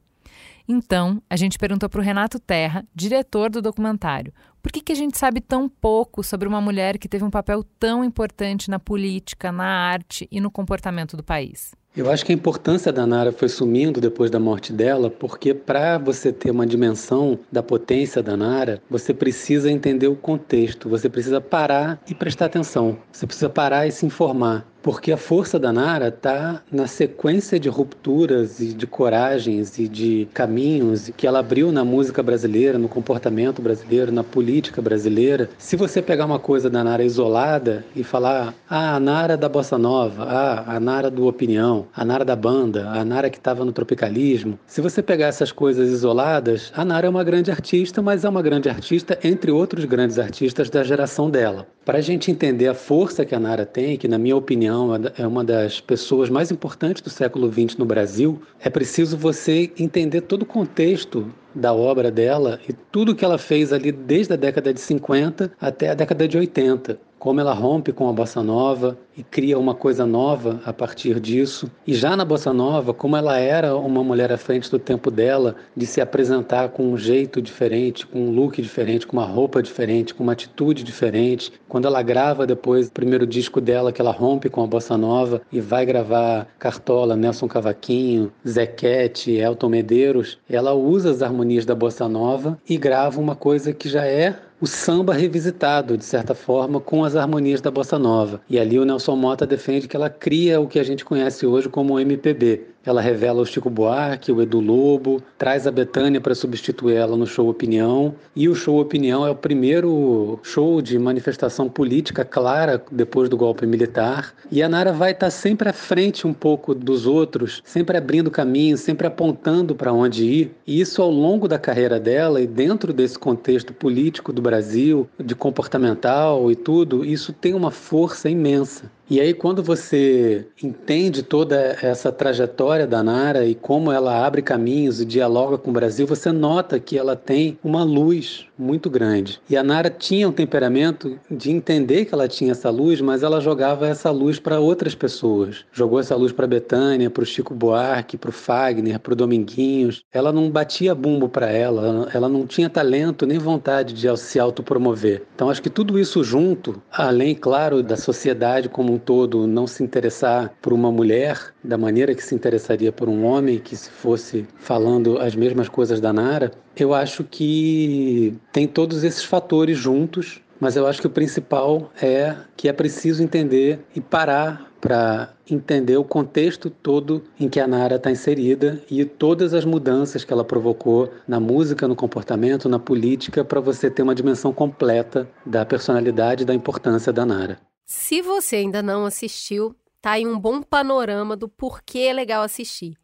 Então, 0.67 1.21
a 1.29 1.35
gente 1.35 1.59
perguntou 1.59 1.87
para 1.87 1.99
o 1.99 2.03
Renato 2.03 2.39
Terra, 2.39 2.83
diretor 2.95 3.51
do 3.51 3.61
documentário, 3.61 4.33
por 4.65 4.71
que, 4.71 4.81
que 4.81 4.91
a 4.91 4.95
gente 4.95 5.15
sabe 5.15 5.41
tão 5.41 5.69
pouco 5.69 6.23
sobre 6.23 6.47
uma 6.47 6.59
mulher 6.59 6.97
que 6.97 7.07
teve 7.07 7.23
um 7.23 7.29
papel 7.29 7.63
tão 7.79 8.03
importante 8.03 8.67
na 8.67 8.79
política, 8.79 9.51
na 9.51 9.63
arte 9.63 10.27
e 10.31 10.41
no 10.41 10.49
comportamento 10.49 11.15
do 11.15 11.21
país? 11.21 11.75
Eu 11.95 12.11
acho 12.11 12.25
que 12.25 12.31
a 12.31 12.35
importância 12.35 12.91
da 12.91 13.05
Nara 13.05 13.31
foi 13.31 13.47
sumindo 13.47 14.01
depois 14.01 14.31
da 14.31 14.39
morte 14.39 14.73
dela, 14.73 15.09
porque 15.09 15.53
para 15.53 15.99
você 15.99 16.33
ter 16.33 16.49
uma 16.49 16.65
dimensão 16.65 17.37
da 17.51 17.61
potência 17.61 18.23
da 18.23 18.35
Nara, 18.35 18.81
você 18.89 19.13
precisa 19.13 19.71
entender 19.71 20.07
o 20.07 20.15
contexto, 20.15 20.89
você 20.89 21.07
precisa 21.07 21.39
parar 21.39 22.01
e 22.09 22.15
prestar 22.15 22.45
atenção, 22.47 22.97
você 23.11 23.27
precisa 23.27 23.49
parar 23.49 23.85
e 23.85 23.91
se 23.91 24.05
informar. 24.05 24.65
Porque 24.85 25.11
a 25.11 25.17
força 25.17 25.57
da 25.57 25.73
Nara 25.73 26.09
está 26.09 26.61
na 26.71 26.85
sequência 26.85 27.59
de 27.59 27.67
rupturas 27.67 28.59
e 28.59 28.71
de 28.71 28.85
coragens 28.85 29.79
e 29.79 29.87
de 29.87 30.27
caminhos 30.31 31.09
que 31.17 31.25
ela 31.25 31.39
abriu 31.39 31.71
na 31.71 31.83
música 31.83 32.21
brasileira, 32.21 32.77
no 32.77 32.87
comportamento 32.87 33.63
brasileiro, 33.63 34.11
na 34.11 34.23
política 34.23 34.83
brasileira. 34.83 35.49
Se 35.57 35.75
você 35.75 36.03
pegar 36.03 36.27
uma 36.27 36.37
coisa 36.37 36.69
da 36.69 36.83
Nara 36.83 37.03
isolada 37.03 37.83
e 37.95 38.03
falar, 38.03 38.53
ah, 38.69 38.95
a 38.95 38.99
Nara 38.99 39.35
da 39.35 39.49
Bossa 39.49 39.75
Nova, 39.75 40.23
ah, 40.23 40.75
a 40.75 40.79
Nara 40.79 41.09
do 41.09 41.25
Opinião, 41.25 41.87
a 41.91 42.05
Nara 42.05 42.23
da 42.23 42.35
banda, 42.35 42.87
a 42.87 43.03
Nara 43.03 43.31
que 43.31 43.39
estava 43.39 43.65
no 43.65 43.71
tropicalismo, 43.71 44.59
se 44.67 44.81
você 44.81 45.01
pegar 45.01 45.25
essas 45.25 45.51
coisas 45.51 45.89
isoladas, 45.89 46.71
a 46.75 46.85
Nara 46.85 47.07
é 47.07 47.09
uma 47.09 47.23
grande 47.23 47.49
artista, 47.49 48.03
mas 48.03 48.23
é 48.23 48.29
uma 48.29 48.43
grande 48.43 48.69
artista 48.69 49.17
entre 49.23 49.49
outros 49.49 49.83
grandes 49.83 50.19
artistas 50.19 50.69
da 50.69 50.83
geração 50.83 51.27
dela. 51.27 51.65
Para 51.83 51.99
a 51.99 52.01
gente 52.01 52.31
entender 52.31 52.67
a 52.67 52.73
força 52.73 53.25
que 53.25 53.35
a 53.35 53.39
Nara 53.39 53.65
tem, 53.65 53.95
que 53.95 54.07
na 54.07 54.17
minha 54.17 54.35
opinião 54.35 54.74
é 55.17 55.25
uma 55.27 55.43
das 55.43 55.79
pessoas 55.79 56.29
mais 56.29 56.51
importantes 56.51 57.01
do 57.01 57.09
século 57.09 57.51
XX 57.51 57.77
no 57.77 57.85
Brasil, 57.85 58.41
é 58.59 58.69
preciso 58.69 59.17
você 59.17 59.71
entender 59.77 60.21
todo 60.21 60.43
o 60.43 60.45
contexto 60.45 61.31
da 61.53 61.73
obra 61.73 62.11
dela 62.11 62.59
e 62.67 62.73
tudo 62.73 63.15
que 63.15 63.23
ela 63.23 63.37
fez 63.37 63.71
ali 63.71 63.91
desde 63.91 64.33
a 64.33 64.35
década 64.35 64.73
de 64.73 64.79
50 64.79 65.51
até 65.59 65.89
a 65.89 65.93
década 65.93 66.27
de 66.27 66.37
80 66.37 66.99
como 67.25 67.41
ela 67.41 67.55
rompe 67.55 67.91
com 67.91 68.07
a 68.07 68.13
bossa 68.13 68.43
nova 68.43 68.95
e 69.17 69.23
cria 69.23 69.57
uma 69.57 69.73
coisa 69.73 70.05
nova 70.05 70.61
a 70.63 70.71
partir 70.71 71.19
disso. 71.19 71.71
E 71.87 71.95
já 71.95 72.15
na 72.15 72.23
bossa 72.23 72.53
nova, 72.53 72.93
como 72.93 73.17
ela 73.17 73.39
era 73.39 73.75
uma 73.75 74.03
mulher 74.03 74.31
à 74.31 74.37
frente 74.37 74.69
do 74.69 74.77
tempo 74.77 75.09
dela, 75.09 75.55
de 75.75 75.87
se 75.87 75.99
apresentar 75.99 76.69
com 76.69 76.83
um 76.83 76.95
jeito 76.95 77.41
diferente, 77.41 78.05
com 78.05 78.27
um 78.27 78.29
look 78.29 78.61
diferente, 78.61 79.07
com 79.07 79.17
uma 79.17 79.25
roupa 79.25 79.63
diferente, 79.63 80.13
com 80.13 80.21
uma 80.21 80.33
atitude 80.33 80.83
diferente. 80.83 81.51
Quando 81.67 81.87
ela 81.87 82.03
grava 82.03 82.45
depois 82.45 82.89
o 82.89 82.91
primeiro 82.91 83.25
disco 83.25 83.59
dela, 83.59 83.91
que 83.91 84.01
ela 84.01 84.11
rompe 84.11 84.47
com 84.47 84.63
a 84.63 84.67
bossa 84.67 84.95
nova 84.95 85.41
e 85.51 85.59
vai 85.59 85.83
gravar 85.83 86.47
Cartola, 86.59 87.15
Nelson 87.15 87.47
Cavaquinho, 87.47 88.31
Zequete, 88.47 89.31
Elton 89.31 89.69
Medeiros, 89.69 90.37
ela 90.47 90.75
usa 90.75 91.09
as 91.09 91.23
harmonias 91.23 91.65
da 91.65 91.73
bossa 91.73 92.07
nova 92.07 92.55
e 92.69 92.77
grava 92.77 93.19
uma 93.19 93.35
coisa 93.35 93.73
que 93.73 93.89
já 93.89 94.05
é 94.05 94.35
o 94.65 94.67
samba 94.67 95.13
revisitado, 95.13 95.95
de 95.95 96.03
certa 96.03 96.33
forma, 96.33 96.79
com 96.79 97.03
as 97.03 97.15
harmonias 97.15 97.61
da 97.61 97.69
bossa 97.69 97.99
nova. 97.99 98.41
E 98.49 98.57
ali 98.57 98.79
o 98.79 98.83
Nelson 98.83 99.15
Mota 99.15 99.45
defende 99.45 99.87
que 99.87 99.95
ela 99.95 100.09
cria 100.09 100.59
o 100.59 100.67
que 100.67 100.79
a 100.79 100.83
gente 100.83 101.05
conhece 101.05 101.45
hoje 101.45 101.69
como 101.69 101.99
MPB, 101.99 102.61
ela 102.85 103.01
revela 103.01 103.41
o 103.41 103.45
Chico 103.45 103.69
Buarque, 103.69 104.31
o 104.31 104.41
Edu 104.41 104.59
Lobo, 104.59 105.21
traz 105.37 105.65
a 105.65 105.71
Betânia 105.71 106.21
para 106.21 106.35
substituir 106.35 106.95
ela 106.95 107.17
no 107.17 107.25
show 107.25 107.49
Opinião. 107.49 108.13
E 108.35 108.47
o 108.47 108.55
show 108.55 108.79
Opinião 108.79 109.25
é 109.25 109.31
o 109.31 109.35
primeiro 109.35 110.39
show 110.43 110.81
de 110.81 110.97
manifestação 110.99 111.67
política 111.67 112.23
clara 112.23 112.83
depois 112.91 113.27
do 113.29 113.37
golpe 113.37 113.65
militar. 113.65 114.33
E 114.51 114.61
a 114.61 114.69
Nara 114.69 114.93
vai 114.93 115.11
estar 115.11 115.29
sempre 115.29 115.69
à 115.69 115.73
frente 115.73 116.27
um 116.27 116.33
pouco 116.33 116.75
dos 116.75 117.05
outros, 117.05 117.61
sempre 117.65 117.97
abrindo 117.97 118.29
caminho, 118.29 118.77
sempre 118.77 119.07
apontando 119.07 119.73
para 119.73 119.91
onde 119.91 120.23
ir. 120.23 120.51
E 120.67 120.79
isso 120.79 121.01
ao 121.01 121.09
longo 121.09 121.47
da 121.47 121.57
carreira 121.57 121.99
dela 121.99 122.39
e 122.39 122.47
dentro 122.47 122.93
desse 122.93 123.17
contexto 123.17 123.73
político 123.73 124.31
do 124.31 124.41
Brasil, 124.41 125.07
de 125.19 125.33
comportamental 125.33 126.51
e 126.51 126.55
tudo, 126.55 127.03
isso 127.03 127.33
tem 127.33 127.53
uma 127.53 127.71
força 127.71 128.29
imensa. 128.29 128.91
E 129.07 129.21
aí, 129.21 129.35
quando 129.35 129.61
você 129.61 130.47
entende 130.63 131.21
toda 131.21 131.77
essa 131.79 132.11
trajetória 132.11 132.87
da 132.87 133.03
Nara 133.03 133.45
e 133.45 133.53
como 133.53 133.91
ela 133.91 134.25
abre 134.25 134.41
caminhos 134.41 134.99
e 134.99 135.05
dialoga 135.05 135.59
com 135.59 135.69
o 135.69 135.73
Brasil, 135.73 136.07
você 136.07 136.31
nota 136.31 136.79
que 136.79 136.97
ela 136.97 137.15
tem 137.15 137.57
uma 137.63 137.83
luz 137.83 138.47
muito 138.57 138.89
grande. 138.89 139.39
E 139.49 139.57
a 139.57 139.63
Nara 139.63 139.89
tinha 139.89 140.27
um 140.27 140.31
temperamento 140.31 141.19
de 141.29 141.51
entender 141.51 142.05
que 142.05 142.13
ela 142.13 142.27
tinha 142.27 142.51
essa 142.51 142.69
luz, 142.69 143.01
mas 143.01 143.23
ela 143.23 143.39
jogava 143.39 143.87
essa 143.87 144.11
luz 144.11 144.39
para 144.39 144.59
outras 144.59 144.95
pessoas. 144.95 145.65
Jogou 145.71 145.99
essa 145.99 146.15
luz 146.15 146.31
para 146.31 146.47
Betânia, 146.47 147.09
para 147.09 147.23
o 147.23 147.25
Chico 147.25 147.53
Buarque, 147.53 148.17
para 148.17 148.29
o 148.29 148.33
Fagner, 148.33 148.99
para 148.99 149.13
o 149.13 149.15
Dominguinhos. 149.15 150.03
Ela 150.11 150.31
não 150.31 150.49
batia 150.49 150.95
bumbo 150.95 151.27
para 151.27 151.49
ela, 151.49 152.09
ela 152.13 152.29
não 152.29 152.45
tinha 152.45 152.69
talento 152.69 153.25
nem 153.25 153.37
vontade 153.37 153.93
de 153.93 154.17
se 154.17 154.39
autopromover. 154.39 155.23
Então, 155.35 155.49
acho 155.49 155.61
que 155.61 155.69
tudo 155.69 155.99
isso 155.99 156.23
junto, 156.23 156.81
além, 156.91 157.35
claro, 157.35 157.83
da 157.83 157.97
sociedade 157.97 158.69
como 158.69 158.93
um 158.93 158.97
todo 158.97 159.47
não 159.47 159.67
se 159.67 159.83
interessar 159.83 160.53
por 160.61 160.73
uma 160.73 160.91
mulher 160.91 161.53
da 161.63 161.77
maneira 161.77 162.15
que 162.15 162.23
se 162.23 162.35
interessaria 162.35 162.91
por 162.91 163.09
um 163.09 163.25
homem 163.25 163.59
que 163.59 163.75
se 163.75 163.89
fosse 163.89 164.47
falando 164.57 165.17
as 165.19 165.35
mesmas 165.35 165.67
coisas 165.67 165.99
da 165.99 166.13
Nara, 166.13 166.51
eu 166.83 166.93
acho 166.93 167.23
que 167.23 168.37
tem 168.51 168.67
todos 168.67 169.03
esses 169.03 169.23
fatores 169.23 169.77
juntos, 169.77 170.41
mas 170.59 170.75
eu 170.75 170.87
acho 170.87 171.01
que 171.01 171.07
o 171.07 171.11
principal 171.11 171.91
é 172.01 172.35
que 172.55 172.67
é 172.67 172.73
preciso 172.73 173.21
entender 173.21 173.79
e 173.95 174.01
parar 174.01 174.71
para 174.79 175.33
entender 175.49 175.97
o 175.97 176.03
contexto 176.03 176.69
todo 176.69 177.23
em 177.39 177.49
que 177.49 177.59
a 177.59 177.67
Nara 177.67 177.95
está 177.95 178.11
inserida 178.11 178.81
e 178.89 179.03
todas 179.03 179.53
as 179.53 179.65
mudanças 179.65 180.23
que 180.23 180.31
ela 180.31 180.43
provocou 180.43 181.11
na 181.27 181.39
música, 181.39 181.87
no 181.87 181.95
comportamento, 181.95 182.69
na 182.69 182.77
política, 182.77 183.43
para 183.43 183.59
você 183.59 183.89
ter 183.89 184.03
uma 184.03 184.13
dimensão 184.13 184.53
completa 184.53 185.27
da 185.45 185.65
personalidade 185.65 186.43
e 186.43 186.45
da 186.45 186.53
importância 186.53 187.11
da 187.11 187.25
Nara. 187.25 187.59
Se 187.85 188.21
você 188.21 188.57
ainda 188.57 188.83
não 188.83 189.05
assistiu, 189.05 189.75
tá 190.01 190.11
aí 190.11 190.25
um 190.25 190.39
bom 190.39 190.61
panorama 190.61 191.35
do 191.35 191.49
porquê 191.49 191.99
é 191.99 192.13
legal 192.13 192.43
assistir. 192.43 192.95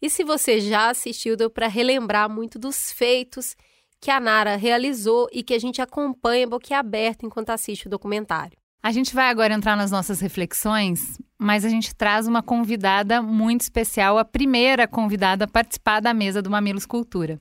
E 0.00 0.10
se 0.10 0.22
você 0.24 0.60
já 0.60 0.90
assistiu, 0.90 1.36
deu 1.36 1.48
para 1.48 1.68
relembrar 1.68 2.28
muito 2.28 2.58
dos 2.58 2.92
feitos 2.92 3.56
que 4.00 4.10
a 4.10 4.20
Nara 4.20 4.56
realizou 4.56 5.28
e 5.32 5.42
que 5.42 5.54
a 5.54 5.58
gente 5.58 5.80
acompanha 5.80 6.46
boquiaberto 6.46 7.24
enquanto 7.24 7.50
assiste 7.50 7.86
o 7.86 7.90
documentário. 7.90 8.58
A 8.82 8.92
gente 8.92 9.14
vai 9.14 9.28
agora 9.30 9.54
entrar 9.54 9.76
nas 9.76 9.90
nossas 9.90 10.20
reflexões, 10.20 11.18
mas 11.38 11.64
a 11.64 11.68
gente 11.68 11.94
traz 11.94 12.28
uma 12.28 12.42
convidada 12.42 13.20
muito 13.20 13.62
especial, 13.62 14.16
a 14.16 14.24
primeira 14.24 14.86
convidada 14.86 15.44
a 15.44 15.48
participar 15.48 16.00
da 16.00 16.14
mesa 16.14 16.40
do 16.40 16.50
Mamilos 16.50 16.86
Cultura. 16.86 17.40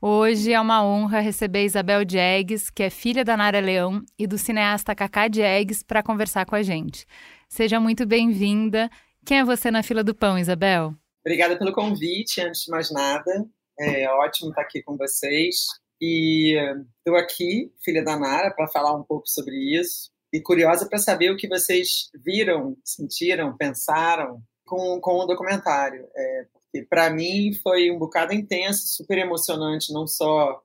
Hoje 0.00 0.52
é 0.52 0.60
uma 0.60 0.82
honra 0.82 1.18
receber 1.18 1.64
Isabel 1.64 2.04
Diegues, 2.04 2.70
que 2.70 2.84
é 2.84 2.88
filha 2.88 3.24
da 3.24 3.36
Nara 3.36 3.60
Leão 3.60 4.02
e 4.16 4.26
do 4.26 4.38
cineasta 4.38 4.94
Cacá 4.94 5.26
Diegues, 5.26 5.82
para 5.82 6.04
conversar 6.04 6.46
com 6.46 6.54
a 6.54 6.62
gente. 6.62 7.04
Seja 7.48 7.80
muito 7.80 8.06
bem-vinda. 8.06 8.88
Quem 9.26 9.40
é 9.40 9.44
você 9.44 9.70
na 9.70 9.82
fila 9.82 10.04
do 10.04 10.14
pão, 10.14 10.38
Isabel? 10.38 10.94
Obrigada 11.28 11.58
pelo 11.58 11.74
convite, 11.74 12.40
antes 12.40 12.62
de 12.62 12.70
mais 12.70 12.90
nada. 12.90 13.46
É 13.78 14.08
ótimo 14.08 14.48
estar 14.48 14.62
aqui 14.62 14.82
com 14.82 14.96
vocês. 14.96 15.66
E 16.00 16.56
estou 16.96 17.16
aqui, 17.18 17.70
filha 17.84 18.02
da 18.02 18.18
Nara, 18.18 18.50
para 18.50 18.66
falar 18.66 18.96
um 18.96 19.02
pouco 19.02 19.28
sobre 19.28 19.54
isso. 19.78 20.10
E 20.32 20.40
curiosa 20.40 20.88
para 20.88 20.98
saber 20.98 21.30
o 21.30 21.36
que 21.36 21.46
vocês 21.46 22.08
viram, 22.24 22.78
sentiram, 22.82 23.54
pensaram 23.54 24.40
com, 24.64 24.98
com 25.02 25.18
o 25.18 25.26
documentário. 25.26 26.08
É, 26.16 26.46
que 26.72 26.82
para 26.84 27.10
mim 27.10 27.52
foi 27.62 27.90
um 27.90 27.98
bocado 27.98 28.32
intenso, 28.32 28.88
super 28.88 29.18
emocionante, 29.18 29.92
não 29.92 30.06
só 30.06 30.62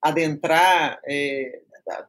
adentrar 0.00 0.98
é, 1.04 1.60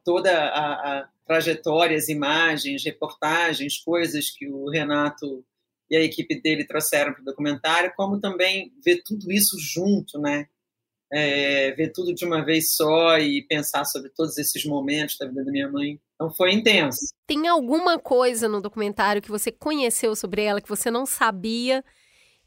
toda 0.02 0.32
a, 0.32 1.00
a 1.00 1.08
trajetória, 1.26 1.94
as 1.94 2.08
imagens, 2.08 2.86
reportagens, 2.86 3.76
coisas 3.76 4.30
que 4.30 4.48
o 4.48 4.70
Renato 4.70 5.44
e 5.90 5.96
a 5.96 6.00
equipe 6.00 6.40
dele 6.40 6.64
trouxeram 6.64 7.12
para 7.12 7.22
o 7.22 7.24
documentário, 7.24 7.92
como 7.96 8.20
também 8.20 8.72
ver 8.84 9.02
tudo 9.04 9.30
isso 9.32 9.56
junto, 9.58 10.18
né? 10.20 10.46
É, 11.10 11.72
ver 11.72 11.90
tudo 11.92 12.14
de 12.14 12.24
uma 12.24 12.44
vez 12.44 12.74
só 12.74 13.18
e 13.18 13.42
pensar 13.48 13.84
sobre 13.86 14.10
todos 14.10 14.36
esses 14.36 14.64
momentos 14.66 15.16
da 15.18 15.26
vida 15.26 15.44
da 15.44 15.50
minha 15.50 15.70
mãe. 15.70 15.98
Então 16.14 16.30
foi 16.30 16.52
intenso. 16.52 17.14
Tem 17.26 17.48
alguma 17.48 17.98
coisa 17.98 18.46
no 18.46 18.60
documentário 18.60 19.22
que 19.22 19.30
você 19.30 19.50
conheceu 19.50 20.14
sobre 20.14 20.42
ela 20.42 20.60
que 20.60 20.68
você 20.68 20.90
não 20.90 21.06
sabia 21.06 21.82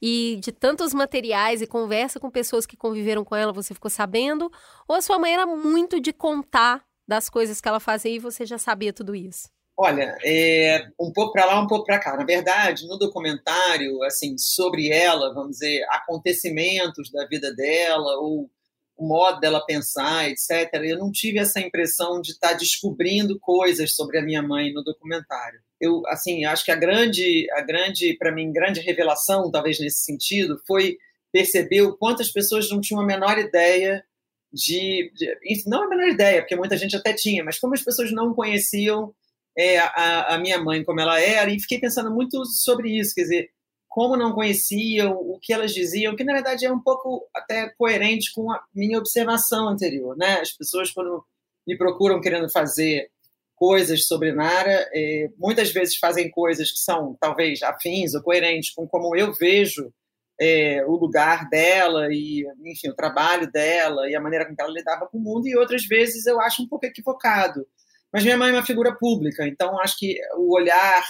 e 0.02 0.40
de 0.42 0.52
tantos 0.52 0.94
materiais 0.94 1.62
e 1.62 1.68
conversa 1.68 2.20
com 2.20 2.30
pessoas 2.30 2.66
que 2.66 2.76
conviveram 2.76 3.24
com 3.24 3.36
ela, 3.36 3.54
você 3.54 3.74
ficou 3.74 3.90
sabendo? 3.90 4.52
Ou 4.88 4.96
a 4.96 5.02
sua 5.02 5.20
mãe 5.20 5.34
era 5.34 5.46
muito 5.46 6.00
de 6.00 6.12
contar 6.12 6.84
das 7.08 7.30
coisas 7.30 7.62
que 7.62 7.68
ela 7.68 7.80
fazia 7.80 8.12
e 8.12 8.20
você 8.20 8.46
já 8.46 8.58
sabia 8.58 8.92
tudo 8.92 9.16
isso? 9.16 9.50
Olha, 9.84 10.16
é, 10.24 10.86
um 11.00 11.12
pouco 11.12 11.34
para 11.34 11.44
lá, 11.44 11.60
um 11.60 11.66
pouco 11.66 11.86
para 11.86 11.98
cá. 11.98 12.16
Na 12.16 12.24
verdade, 12.24 12.86
no 12.86 13.00
documentário, 13.00 14.04
assim, 14.04 14.38
sobre 14.38 14.90
ela, 14.90 15.34
vamos 15.34 15.54
dizer, 15.54 15.84
acontecimentos 15.90 17.12
da 17.12 17.26
vida 17.26 17.52
dela 17.52 18.16
ou 18.20 18.48
o 18.96 19.08
modo 19.08 19.40
dela 19.40 19.66
pensar, 19.66 20.30
etc. 20.30 20.72
Eu 20.84 21.00
não 21.00 21.12
tive 21.12 21.40
essa 21.40 21.60
impressão 21.60 22.22
de 22.22 22.34
estar 22.34 22.50
tá 22.50 22.54
descobrindo 22.54 23.40
coisas 23.40 23.96
sobre 23.96 24.20
a 24.20 24.22
minha 24.22 24.44
mãe 24.44 24.72
no 24.72 24.84
documentário. 24.84 25.60
Eu, 25.80 26.04
assim, 26.10 26.46
acho 26.46 26.64
que 26.64 26.72
a 26.72 26.76
grande, 26.76 27.48
a 27.54 27.62
grande, 27.62 28.16
para 28.20 28.32
mim, 28.32 28.54
grande 28.54 28.82
revelação, 28.82 29.50
talvez 29.50 29.80
nesse 29.80 30.04
sentido, 30.04 30.62
foi 30.68 30.96
perceber 31.32 31.82
o 31.82 31.98
quanto 31.98 32.22
as 32.22 32.30
pessoas 32.30 32.70
não 32.70 32.80
tinham 32.80 33.02
a 33.02 33.06
menor 33.06 33.40
ideia 33.40 34.06
de, 34.54 35.12
de, 35.16 35.64
não 35.66 35.86
a 35.86 35.90
menor 35.90 36.08
ideia, 36.08 36.42
porque 36.42 36.56
muita 36.56 36.78
gente 36.78 36.96
até 36.96 37.14
tinha, 37.14 37.44
mas 37.44 37.58
como 37.58 37.74
as 37.74 37.82
pessoas 37.82 38.12
não 38.12 38.36
conheciam 38.36 39.12
é, 39.58 39.80
a, 39.80 40.36
a, 40.36 40.38
minha 40.38 40.60
mãe 40.60 40.84
como 40.84 41.00
ela 41.00 41.20
era, 41.20 41.52
e 41.52 41.60
fiquei 41.60 41.80
pensando 41.80 42.12
muito 42.12 42.46
sobre 42.46 42.98
isso, 42.98 43.14
quer 43.14 43.24
dizer, 43.24 43.50
como 43.88 44.16
não 44.16 44.34
conheciam, 44.34 45.14
o 45.14 45.38
que 45.40 45.52
elas 45.52 45.74
diziam, 45.74 46.16
que 46.16 46.24
na 46.24 46.34
verdade 46.34 46.66
é 46.66 46.72
um 46.72 46.80
pouco 46.80 47.28
até 47.34 47.70
coerente 47.78 48.32
com 48.34 48.52
a 48.52 48.64
minha 48.74 48.98
observação 48.98 49.68
anterior, 49.68 50.16
né? 50.16 50.40
As 50.40 50.52
pessoas 50.52 50.92
quando 50.92 51.24
me 51.68 51.78
procuram 51.78 52.22
querendo 52.22 52.50
fazer 52.50 53.10
coisas 53.56 54.08
sobre 54.08 54.32
Nara, 54.32 54.90
é, 54.94 55.30
muitas 55.38 55.72
vezes 55.72 55.98
fazem 55.98 56.32
coisas 56.32 56.72
que 56.72 56.80
são 56.80 57.16
talvez 57.20 57.62
afins 57.62 58.16
ou 58.16 58.22
coerentes 58.24 58.72
com 58.72 58.88
como 58.88 59.16
eu 59.16 59.34
vejo 59.34 59.94
é, 60.40 60.84
o 60.88 60.96
lugar 60.96 61.48
dela 61.48 62.08
e, 62.12 62.44
enfim, 62.66 62.90
o 62.90 62.96
trabalho 62.96 63.52
dela 63.52 64.10
e 64.10 64.16
a 64.16 64.20
maneira 64.20 64.48
com 64.48 64.56
que 64.56 64.62
ela 64.62 64.72
lidava 64.72 65.06
com 65.06 65.20
o 65.20 65.22
mundo, 65.22 65.48
e 65.48 65.56
outras 65.56 65.86
vezes 65.86 66.26
eu 66.26 66.42
acho 66.42 66.64
um 66.64 66.68
pouco 66.68 66.88
equivocado. 66.88 67.68
Mas 68.12 68.24
minha 68.24 68.38
mãe 68.38 68.50
é 68.50 68.54
uma 68.54 68.66
figura 68.66 68.96
pública, 68.96 69.48
então 69.48 69.80
acho 69.80 69.98
que 69.98 70.18
o 70.36 70.54
olhar 70.56 71.04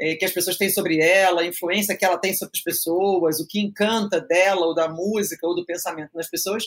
é, 0.00 0.16
que 0.16 0.24
as 0.24 0.32
pessoas 0.32 0.56
têm 0.56 0.68
sobre 0.68 0.98
ela, 1.00 1.42
a 1.42 1.46
influência 1.46 1.96
que 1.96 2.04
ela 2.04 2.18
tem 2.18 2.34
sobre 2.34 2.52
as 2.56 2.62
pessoas, 2.62 3.38
o 3.38 3.46
que 3.46 3.60
encanta 3.60 4.20
dela 4.20 4.66
ou 4.66 4.74
da 4.74 4.88
música 4.88 5.46
ou 5.46 5.54
do 5.54 5.64
pensamento 5.64 6.10
nas 6.14 6.28
pessoas, 6.28 6.64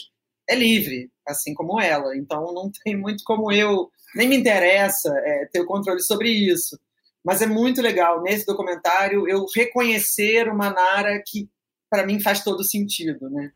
é 0.48 0.54
livre, 0.54 1.10
assim 1.26 1.52
como 1.52 1.78
ela. 1.80 2.16
Então 2.16 2.52
não 2.54 2.70
tem 2.84 2.96
muito 2.96 3.22
como 3.24 3.52
eu, 3.52 3.90
nem 4.14 4.28
me 4.28 4.36
interessa 4.36 5.12
é, 5.18 5.46
ter 5.52 5.60
o 5.60 5.66
controle 5.66 6.00
sobre 6.00 6.30
isso. 6.30 6.78
Mas 7.24 7.42
é 7.42 7.46
muito 7.46 7.82
legal 7.82 8.22
nesse 8.22 8.46
documentário 8.46 9.28
eu 9.28 9.44
reconhecer 9.54 10.48
uma 10.48 10.70
Nara 10.70 11.22
que 11.26 11.50
para 11.90 12.06
mim 12.06 12.20
faz 12.20 12.42
todo 12.42 12.64
sentido, 12.64 13.28
né? 13.28 13.52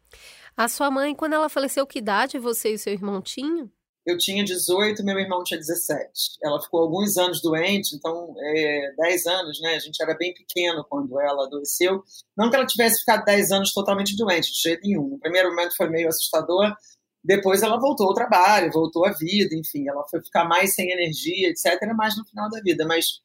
A 0.56 0.68
sua 0.68 0.90
mãe, 0.90 1.14
quando 1.14 1.34
ela 1.34 1.48
faleceu, 1.48 1.86
que 1.86 2.00
idade 2.00 2.38
você 2.38 2.74
e 2.74 2.78
seu 2.78 2.92
irmão 2.92 3.22
tinham? 3.22 3.70
Eu 4.06 4.16
tinha 4.16 4.44
18, 4.44 5.04
meu 5.04 5.18
irmão 5.18 5.44
tinha 5.44 5.58
17. 5.58 6.38
Ela 6.42 6.60
ficou 6.60 6.80
alguns 6.80 7.16
anos 7.16 7.40
doente, 7.42 7.94
então 7.94 8.34
é, 8.38 8.92
10 8.96 9.26
anos, 9.26 9.60
né? 9.60 9.74
A 9.74 9.78
gente 9.78 10.02
era 10.02 10.14
bem 10.16 10.32
pequeno 10.34 10.84
quando 10.88 11.20
ela 11.20 11.44
adoeceu. 11.46 12.02
Não 12.36 12.50
que 12.50 12.56
ela 12.56 12.66
tivesse 12.66 13.00
ficado 13.00 13.24
10 13.24 13.52
anos 13.52 13.72
totalmente 13.72 14.16
doente, 14.16 14.52
de 14.52 14.60
jeito 14.60 14.82
nenhum. 14.82 15.10
No 15.10 15.18
primeiro 15.18 15.50
momento 15.50 15.76
foi 15.76 15.88
meio 15.88 16.08
assustador, 16.08 16.74
depois 17.22 17.62
ela 17.62 17.78
voltou 17.78 18.08
ao 18.08 18.14
trabalho, 18.14 18.72
voltou 18.72 19.04
à 19.06 19.12
vida, 19.12 19.54
enfim, 19.54 19.86
ela 19.88 20.06
foi 20.08 20.22
ficar 20.22 20.44
mais 20.46 20.74
sem 20.74 20.90
energia, 20.90 21.50
etc., 21.50 21.92
mais 21.94 22.16
no 22.16 22.24
final 22.24 22.48
da 22.48 22.60
vida. 22.60 22.86
Mas 22.86 23.20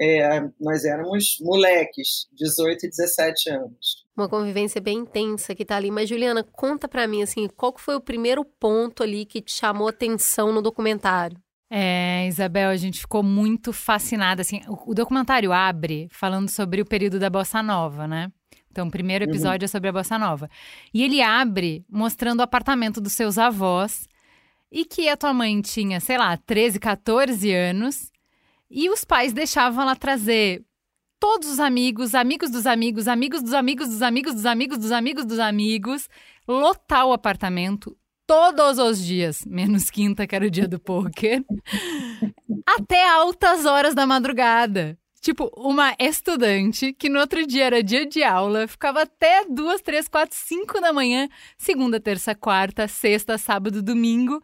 é, 0.00 0.40
nós 0.60 0.84
éramos 0.84 1.38
moleques, 1.40 2.28
18 2.32 2.86
e 2.86 2.90
17 2.90 3.50
anos 3.50 3.97
uma 4.20 4.28
convivência 4.28 4.80
bem 4.80 4.98
intensa 4.98 5.54
que 5.54 5.64
tá 5.64 5.76
ali. 5.76 5.90
Mas, 5.90 6.08
Juliana, 6.08 6.42
conta 6.42 6.88
para 6.88 7.06
mim, 7.06 7.22
assim, 7.22 7.48
qual 7.56 7.74
foi 7.76 7.94
o 7.96 8.00
primeiro 8.00 8.44
ponto 8.44 9.02
ali 9.02 9.24
que 9.24 9.40
te 9.40 9.52
chamou 9.52 9.88
atenção 9.88 10.52
no 10.52 10.60
documentário? 10.60 11.38
É, 11.70 12.26
Isabel, 12.26 12.70
a 12.70 12.76
gente 12.76 13.00
ficou 13.00 13.22
muito 13.22 13.72
fascinada, 13.72 14.40
assim, 14.40 14.62
o, 14.66 14.92
o 14.92 14.94
documentário 14.94 15.52
abre 15.52 16.08
falando 16.10 16.48
sobre 16.48 16.80
o 16.80 16.86
período 16.86 17.18
da 17.18 17.28
Bossa 17.28 17.62
Nova, 17.62 18.08
né? 18.08 18.32
Então, 18.70 18.88
o 18.88 18.90
primeiro 18.90 19.24
uhum. 19.24 19.30
episódio 19.30 19.64
uhum. 19.64 19.66
é 19.66 19.68
sobre 19.68 19.88
a 19.88 19.92
Bossa 19.92 20.18
Nova. 20.18 20.48
E 20.94 21.02
ele 21.02 21.20
abre 21.20 21.84
mostrando 21.90 22.40
o 22.40 22.42
apartamento 22.42 23.00
dos 23.00 23.12
seus 23.12 23.36
avós 23.36 24.06
e 24.70 24.84
que 24.84 25.08
a 25.08 25.16
tua 25.16 25.34
mãe 25.34 25.60
tinha, 25.60 26.00
sei 26.00 26.16
lá, 26.16 26.36
13, 26.36 26.78
14 26.78 27.52
anos 27.52 28.10
e 28.70 28.88
os 28.90 29.04
pais 29.04 29.32
deixavam 29.32 29.82
ela 29.82 29.96
trazer 29.96 30.62
todos 31.20 31.48
os 31.48 31.60
amigos, 31.60 32.14
amigos 32.14 32.50
dos 32.50 32.66
amigos, 32.66 33.08
amigos 33.08 33.42
dos 33.42 33.52
amigos 33.52 33.88
dos 33.88 34.02
amigos 34.02 34.34
dos 34.34 34.46
amigos 34.46 34.78
dos 34.78 34.92
amigos 34.92 35.24
dos 35.24 35.38
amigos, 35.38 36.08
lotar 36.46 37.06
o 37.06 37.12
apartamento 37.12 37.96
todos 38.26 38.78
os 38.78 39.02
dias, 39.02 39.44
menos 39.46 39.90
quinta, 39.90 40.26
que 40.26 40.36
era 40.36 40.46
o 40.46 40.50
dia 40.50 40.68
do 40.68 40.78
poker, 40.78 41.42
até 42.66 43.08
altas 43.08 43.64
horas 43.64 43.94
da 43.94 44.06
madrugada. 44.06 44.98
Tipo, 45.20 45.50
uma 45.56 45.96
estudante 45.98 46.92
que 46.92 47.08
no 47.08 47.18
outro 47.18 47.44
dia 47.44 47.64
era 47.64 47.82
dia 47.82 48.06
de 48.06 48.22
aula, 48.22 48.68
ficava 48.68 49.02
até 49.02 49.44
duas, 49.46 49.80
três, 49.82 50.06
quatro, 50.06 50.36
cinco 50.38 50.80
da 50.80 50.92
manhã, 50.92 51.28
segunda, 51.56 51.98
terça, 51.98 52.34
quarta, 52.34 52.86
sexta, 52.86 53.36
sábado, 53.36 53.82
domingo. 53.82 54.40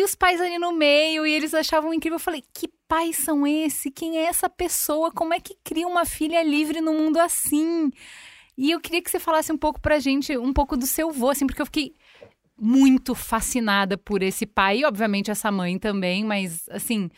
E 0.00 0.02
os 0.02 0.14
pais 0.14 0.40
ali 0.40 0.58
no 0.58 0.72
meio, 0.72 1.26
e 1.26 1.32
eles 1.34 1.52
achavam 1.52 1.92
incrível. 1.92 2.14
Eu 2.14 2.20
falei, 2.20 2.42
que 2.54 2.66
pais 2.88 3.16
são 3.16 3.46
esses? 3.46 3.92
Quem 3.94 4.16
é 4.16 4.22
essa 4.22 4.48
pessoa? 4.48 5.12
Como 5.12 5.34
é 5.34 5.38
que 5.38 5.54
cria 5.62 5.86
uma 5.86 6.06
filha 6.06 6.42
livre 6.42 6.80
no 6.80 6.94
mundo 6.94 7.18
assim? 7.18 7.90
E 8.56 8.70
eu 8.70 8.80
queria 8.80 9.02
que 9.02 9.10
você 9.10 9.20
falasse 9.20 9.52
um 9.52 9.58
pouco 9.58 9.78
pra 9.78 9.98
gente, 9.98 10.38
um 10.38 10.54
pouco 10.54 10.74
do 10.74 10.86
seu 10.86 11.10
vô, 11.10 11.28
assim, 11.28 11.46
porque 11.46 11.60
eu 11.60 11.66
fiquei 11.66 11.92
muito 12.58 13.14
fascinada 13.14 13.98
por 13.98 14.22
esse 14.22 14.46
pai, 14.46 14.78
e 14.78 14.84
obviamente 14.86 15.30
essa 15.30 15.52
mãe 15.52 15.78
também, 15.78 16.24
mas 16.24 16.66
assim, 16.70 17.10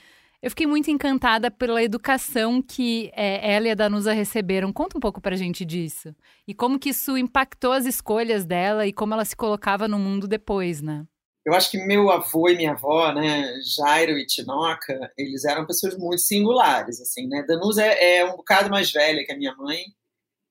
eu 0.42 0.50
fiquei 0.50 0.66
muito 0.66 0.90
encantada 0.90 1.52
pela 1.52 1.84
educação 1.84 2.60
que 2.60 3.12
é, 3.14 3.54
ela 3.54 3.68
e 3.68 3.70
a 3.70 3.76
Danusa 3.76 4.12
receberam. 4.12 4.72
Conta 4.72 4.98
um 4.98 5.00
pouco 5.00 5.20
pra 5.20 5.36
gente 5.36 5.64
disso. 5.64 6.12
E 6.48 6.52
como 6.52 6.80
que 6.80 6.88
isso 6.88 7.16
impactou 7.16 7.70
as 7.70 7.86
escolhas 7.86 8.44
dela 8.44 8.88
e 8.88 8.92
como 8.92 9.14
ela 9.14 9.24
se 9.24 9.36
colocava 9.36 9.86
no 9.86 10.00
mundo 10.00 10.26
depois, 10.26 10.82
né? 10.82 11.06
Eu 11.44 11.54
acho 11.54 11.70
que 11.70 11.78
meu 11.78 12.10
avô 12.10 12.48
e 12.48 12.56
minha 12.56 12.72
avó, 12.72 13.12
né, 13.12 13.52
Jairo 13.76 14.16
e 14.16 14.26
Tinoca, 14.26 15.12
eles 15.18 15.44
eram 15.44 15.66
pessoas 15.66 15.96
muito 15.98 16.20
singulares, 16.20 17.00
assim, 17.00 17.26
né? 17.26 17.44
Danusa 17.46 17.84
é, 17.84 18.18
é 18.18 18.24
um 18.24 18.36
bocado 18.36 18.70
mais 18.70 18.92
velha 18.92 19.24
que 19.24 19.32
a 19.32 19.36
minha 19.36 19.52
mãe, 19.56 19.86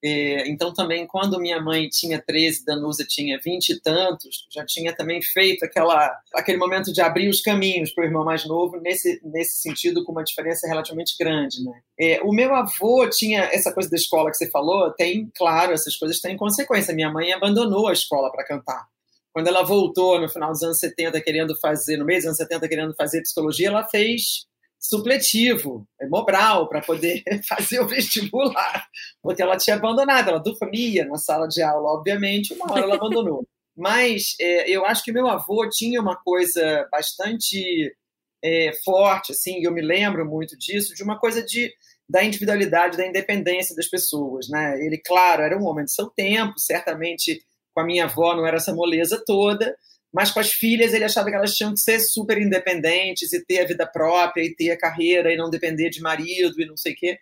é, 0.03 0.49
então 0.49 0.73
também 0.73 1.07
quando 1.07 1.39
minha 1.39 1.61
mãe 1.61 1.87
tinha 1.87 2.21
13, 2.21 2.65
Danusa 2.65 3.05
tinha 3.07 3.39
20 3.39 3.69
e 3.69 3.79
tantos, 3.79 4.47
já 4.51 4.65
tinha 4.65 4.93
também 4.93 5.21
feito 5.21 5.63
aquela, 5.63 6.11
aquele 6.33 6.57
momento 6.57 6.91
de 6.91 6.99
abrir 6.99 7.29
os 7.29 7.39
caminhos 7.39 7.91
para 7.91 8.03
o 8.03 8.07
irmão 8.07 8.25
mais 8.25 8.45
novo, 8.45 8.77
nesse, 8.81 9.21
nesse 9.23 9.61
sentido 9.61 10.03
com 10.03 10.11
uma 10.11 10.25
diferença 10.25 10.67
relativamente 10.67 11.15
grande, 11.17 11.63
né? 11.63 11.81
É, 11.97 12.21
o 12.21 12.33
meu 12.33 12.53
avô 12.53 13.07
tinha 13.09 13.43
essa 13.43 13.71
coisa 13.71 13.89
da 13.89 13.95
escola 13.95 14.29
que 14.29 14.35
você 14.37 14.49
falou, 14.49 14.91
tem, 14.91 15.31
claro, 15.37 15.71
essas 15.71 15.95
coisas 15.95 16.19
têm 16.19 16.35
consequência. 16.35 16.93
Minha 16.93 17.11
mãe 17.11 17.31
abandonou 17.31 17.87
a 17.87 17.93
escola 17.93 18.29
para 18.31 18.43
cantar 18.43 18.91
quando 19.33 19.47
ela 19.47 19.63
voltou 19.63 20.19
no 20.19 20.29
final 20.29 20.51
dos 20.51 20.61
anos 20.63 20.79
70 20.79 21.21
querendo 21.21 21.55
fazer, 21.59 21.97
no 21.97 22.05
meio 22.05 22.19
dos 22.19 22.27
anos 22.27 22.37
70 22.37 22.67
querendo 22.67 22.95
fazer 22.95 23.21
psicologia, 23.21 23.67
ela 23.67 23.87
fez 23.87 24.45
supletivo, 24.79 25.87
é 26.01 26.07
Mobral, 26.07 26.67
para 26.67 26.81
poder 26.81 27.23
fazer 27.47 27.79
o 27.79 27.87
vestibular, 27.87 28.87
porque 29.21 29.41
ela 29.41 29.57
tinha 29.57 29.75
abandonado, 29.75 30.29
ela 30.29 30.39
dormia 30.39 31.05
na 31.05 31.17
sala 31.17 31.47
de 31.47 31.61
aula, 31.61 31.91
obviamente, 31.91 32.53
uma 32.53 32.71
hora 32.71 32.83
ela 32.83 32.95
abandonou. 32.95 33.47
Mas 33.77 34.35
é, 34.39 34.69
eu 34.69 34.85
acho 34.85 35.03
que 35.03 35.13
meu 35.13 35.27
avô 35.27 35.67
tinha 35.69 36.01
uma 36.01 36.15
coisa 36.15 36.87
bastante 36.91 37.95
é, 38.43 38.73
forte, 38.83 39.31
assim, 39.31 39.63
eu 39.63 39.71
me 39.71 39.81
lembro 39.81 40.25
muito 40.25 40.57
disso, 40.57 40.93
de 40.95 41.03
uma 41.03 41.17
coisa 41.17 41.43
de 41.43 41.71
da 42.09 42.21
individualidade, 42.25 42.97
da 42.97 43.07
independência 43.07 43.73
das 43.73 43.87
pessoas, 43.87 44.49
né? 44.49 44.77
Ele, 44.85 44.97
claro, 44.97 45.43
era 45.43 45.57
um 45.57 45.65
homem 45.65 45.85
de 45.85 45.93
seu 45.93 46.07
tempo, 46.07 46.59
certamente 46.59 47.41
com 47.73 47.81
a 47.81 47.85
minha 47.85 48.05
avó 48.05 48.35
não 48.35 48.45
era 48.45 48.57
essa 48.57 48.73
moleza 48.73 49.21
toda, 49.25 49.75
mas 50.13 50.31
com 50.31 50.39
as 50.39 50.51
filhas 50.51 50.93
ele 50.93 51.05
achava 51.05 51.29
que 51.29 51.35
elas 51.35 51.55
tinham 51.55 51.73
que 51.73 51.79
ser 51.79 51.99
super 51.99 52.37
independentes 52.37 53.31
e 53.31 53.45
ter 53.45 53.61
a 53.61 53.67
vida 53.67 53.87
própria 53.87 54.43
e 54.43 54.53
ter 54.53 54.71
a 54.71 54.77
carreira 54.77 55.31
e 55.33 55.37
não 55.37 55.49
depender 55.49 55.89
de 55.89 56.01
marido 56.01 56.61
e 56.61 56.65
não 56.65 56.75
sei 56.75 56.93
o 56.93 56.95
quê. 56.95 57.17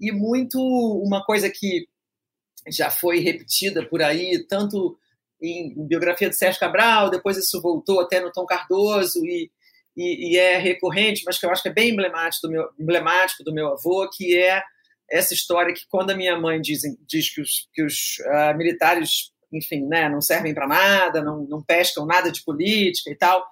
E 0.00 0.10
muito 0.10 0.58
uma 0.58 1.24
coisa 1.24 1.48
que 1.48 1.86
já 2.68 2.90
foi 2.90 3.20
repetida 3.20 3.84
por 3.86 4.02
aí, 4.02 4.44
tanto 4.48 4.96
em 5.40 5.74
biografia 5.86 6.30
de 6.30 6.36
Sérgio 6.36 6.60
Cabral, 6.60 7.10
depois 7.10 7.36
isso 7.36 7.60
voltou 7.60 8.00
até 8.00 8.20
no 8.20 8.30
Tom 8.30 8.46
Cardoso 8.46 9.24
e, 9.24 9.50
e, 9.96 10.32
e 10.32 10.38
é 10.38 10.58
recorrente, 10.58 11.22
mas 11.26 11.38
que 11.38 11.44
eu 11.44 11.50
acho 11.50 11.62
que 11.62 11.68
é 11.68 11.72
bem 11.72 11.90
emblemático 11.90 12.46
do 12.46 12.52
meu, 12.52 12.68
emblemático 12.78 13.42
do 13.42 13.52
meu 13.52 13.68
avô, 13.68 14.08
que 14.08 14.36
é 14.36 14.62
essa 15.10 15.34
história 15.34 15.74
que 15.74 15.86
quando 15.88 16.10
a 16.10 16.16
minha 16.16 16.38
mãe 16.38 16.60
diz, 16.60 16.82
diz 17.06 17.34
que 17.34 17.40
os, 17.40 17.68
que 17.74 17.82
os 17.82 18.18
uh, 18.20 18.56
militares, 18.56 19.31
enfim, 19.52 19.86
né, 19.86 20.08
não 20.08 20.20
servem 20.20 20.54
para 20.54 20.66
nada, 20.66 21.22
não, 21.22 21.46
não 21.48 21.62
pescam 21.62 22.06
nada 22.06 22.30
de 22.30 22.42
política 22.42 23.10
e 23.10 23.16
tal, 23.16 23.46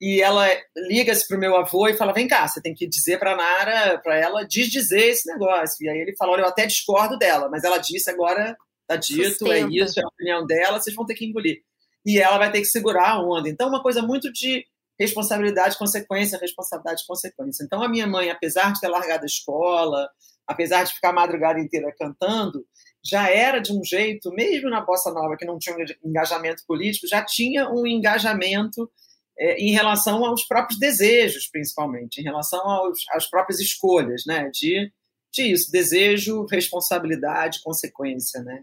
e 0.00 0.20
ela 0.20 0.46
liga-se 0.88 1.26
para 1.26 1.36
o 1.36 1.40
meu 1.40 1.56
avô 1.56 1.88
e 1.88 1.96
fala: 1.96 2.12
vem 2.12 2.28
cá, 2.28 2.46
você 2.46 2.60
tem 2.60 2.74
que 2.74 2.86
dizer 2.86 3.18
para 3.18 3.32
a 3.32 3.36
Nara, 3.36 3.98
para 3.98 4.18
ela 4.18 4.44
desdizer 4.44 5.10
esse 5.10 5.26
negócio. 5.30 5.76
E 5.80 5.88
aí 5.88 5.98
ele 5.98 6.16
fala: 6.16 6.32
olha, 6.32 6.42
eu 6.42 6.48
até 6.48 6.66
discordo 6.66 7.16
dela, 7.16 7.48
mas 7.48 7.64
ela 7.64 7.78
disse 7.78 8.10
agora, 8.10 8.56
tá 8.86 8.96
dito, 8.96 9.30
Sustenta. 9.30 9.54
é 9.54 9.60
isso, 9.70 9.98
é 9.98 10.02
a 10.02 10.08
opinião 10.08 10.46
dela, 10.46 10.80
vocês 10.80 10.94
vão 10.94 11.06
ter 11.06 11.14
que 11.14 11.24
engolir. 11.24 11.62
E 12.04 12.18
ela 12.18 12.36
vai 12.36 12.52
ter 12.52 12.60
que 12.60 12.66
segurar 12.66 13.12
a 13.12 13.22
onda. 13.22 13.48
Então, 13.48 13.68
uma 13.68 13.82
coisa 13.82 14.02
muito 14.02 14.30
de 14.30 14.66
responsabilidade, 15.00 15.78
consequência, 15.78 16.38
responsabilidade, 16.38 17.02
consequência. 17.06 17.64
Então, 17.64 17.82
a 17.82 17.88
minha 17.88 18.06
mãe, 18.06 18.30
apesar 18.30 18.72
de 18.72 18.80
ter 18.80 18.88
largado 18.88 19.22
a 19.22 19.26
escola, 19.26 20.06
apesar 20.46 20.84
de 20.84 20.92
ficar 20.92 21.10
a 21.10 21.14
madrugada 21.14 21.58
inteira 21.58 21.92
cantando, 21.98 22.64
já 23.04 23.28
era 23.28 23.60
de 23.60 23.72
um 23.72 23.84
jeito, 23.84 24.32
mesmo 24.32 24.70
na 24.70 24.80
bossa 24.80 25.12
nova, 25.12 25.36
que 25.36 25.44
não 25.44 25.58
tinha 25.58 25.76
um 25.76 26.08
engajamento 26.08 26.64
político, 26.66 27.06
já 27.06 27.22
tinha 27.22 27.68
um 27.68 27.86
engajamento 27.86 28.90
é, 29.38 29.56
em 29.58 29.72
relação 29.72 30.24
aos 30.24 30.44
próprios 30.46 30.78
desejos, 30.78 31.48
principalmente, 31.48 32.20
em 32.20 32.24
relação 32.24 32.60
aos, 32.60 33.00
às 33.10 33.28
próprias 33.28 33.60
escolhas, 33.60 34.22
né? 34.26 34.48
De, 34.52 34.90
de 35.32 35.52
isso, 35.52 35.70
desejo, 35.70 36.46
responsabilidade, 36.46 37.62
consequência, 37.62 38.42
né? 38.42 38.62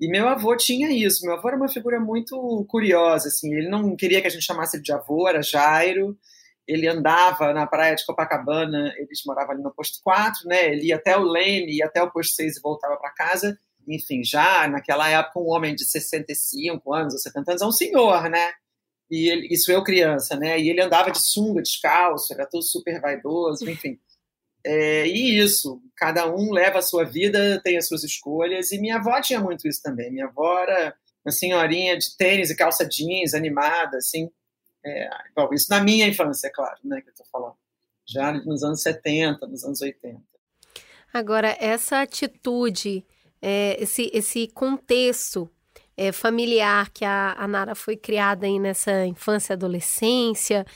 E 0.00 0.08
meu 0.08 0.28
avô 0.28 0.56
tinha 0.56 0.90
isso. 0.90 1.24
Meu 1.26 1.34
avô 1.34 1.48
era 1.48 1.56
uma 1.56 1.68
figura 1.68 2.00
muito 2.00 2.64
curiosa, 2.68 3.28
assim. 3.28 3.52
Ele 3.54 3.68
não 3.68 3.94
queria 3.96 4.20
que 4.20 4.26
a 4.26 4.30
gente 4.30 4.44
chamasse 4.44 4.76
ele 4.76 4.82
de 4.82 4.92
avô, 4.92 5.28
era 5.28 5.42
Jairo. 5.42 6.16
Ele 6.66 6.86
andava 6.88 7.52
na 7.52 7.66
praia 7.66 7.94
de 7.96 8.06
Copacabana, 8.06 8.94
eles 8.96 9.22
moravam 9.26 9.52
ali 9.52 9.62
no 9.62 9.74
posto 9.74 9.98
4, 10.02 10.48
né? 10.48 10.72
Ele 10.72 10.86
ia 10.86 10.96
até 10.96 11.16
o 11.16 11.22
Leme, 11.22 11.76
ia 11.76 11.86
até 11.86 12.02
o 12.02 12.10
posto 12.10 12.34
6 12.34 12.56
e 12.56 12.60
voltava 12.60 12.96
para 12.96 13.10
casa. 13.10 13.58
Enfim, 13.88 14.22
já 14.24 14.68
naquela 14.68 15.08
época, 15.08 15.40
um 15.40 15.50
homem 15.50 15.74
de 15.74 15.84
65 15.84 16.92
anos 16.92 17.14
ou 17.14 17.18
70 17.18 17.50
anos 17.52 17.62
é 17.62 17.66
um 17.66 17.72
senhor, 17.72 18.28
né? 18.28 18.52
E 19.10 19.28
ele, 19.28 19.48
isso 19.50 19.72
eu 19.72 19.82
criança, 19.82 20.36
né? 20.36 20.58
E 20.58 20.70
ele 20.70 20.80
andava 20.80 21.10
de 21.10 21.20
sunga, 21.20 21.62
descalço, 21.62 22.32
era 22.32 22.46
todo 22.46 22.62
super 22.62 23.00
vaidoso, 23.00 23.68
enfim. 23.68 23.98
É, 24.64 25.06
e 25.06 25.38
isso, 25.38 25.82
cada 25.96 26.30
um 26.32 26.52
leva 26.52 26.78
a 26.78 26.82
sua 26.82 27.04
vida, 27.04 27.60
tem 27.62 27.76
as 27.76 27.88
suas 27.88 28.04
escolhas, 28.04 28.70
e 28.72 28.78
minha 28.78 28.96
avó 28.96 29.20
tinha 29.20 29.40
muito 29.40 29.66
isso 29.66 29.82
também. 29.82 30.12
Minha 30.12 30.26
avó 30.26 30.58
era 30.60 30.94
uma 31.24 31.32
senhorinha 31.32 31.98
de 31.98 32.16
tênis 32.16 32.50
e 32.50 32.56
calça 32.56 32.86
jeans, 32.86 33.34
animada, 33.34 33.96
assim. 33.96 34.30
É, 34.84 35.08
bom, 35.34 35.48
isso 35.52 35.66
na 35.70 35.80
minha 35.80 36.06
infância, 36.06 36.46
é 36.46 36.50
claro, 36.50 36.78
né, 36.84 37.00
que 37.00 37.08
eu 37.08 37.12
estou 37.12 37.26
falando. 37.32 37.56
Já 38.06 38.32
nos 38.32 38.62
anos 38.62 38.82
70, 38.82 39.46
nos 39.46 39.64
anos 39.64 39.80
80. 39.80 40.20
Agora, 41.12 41.56
essa 41.58 42.00
atitude, 42.00 43.04
é, 43.42 43.76
esse, 43.82 44.10
esse 44.12 44.48
contexto 44.48 45.48
é, 45.96 46.12
familiar 46.12 46.90
que 46.90 47.04
a, 47.04 47.34
a 47.38 47.46
Nara 47.46 47.74
foi 47.74 47.96
criada 47.96 48.46
aí 48.46 48.58
nessa 48.58 49.06
infância 49.06 49.52
e 49.52 49.54
adolescência, 49.54 50.66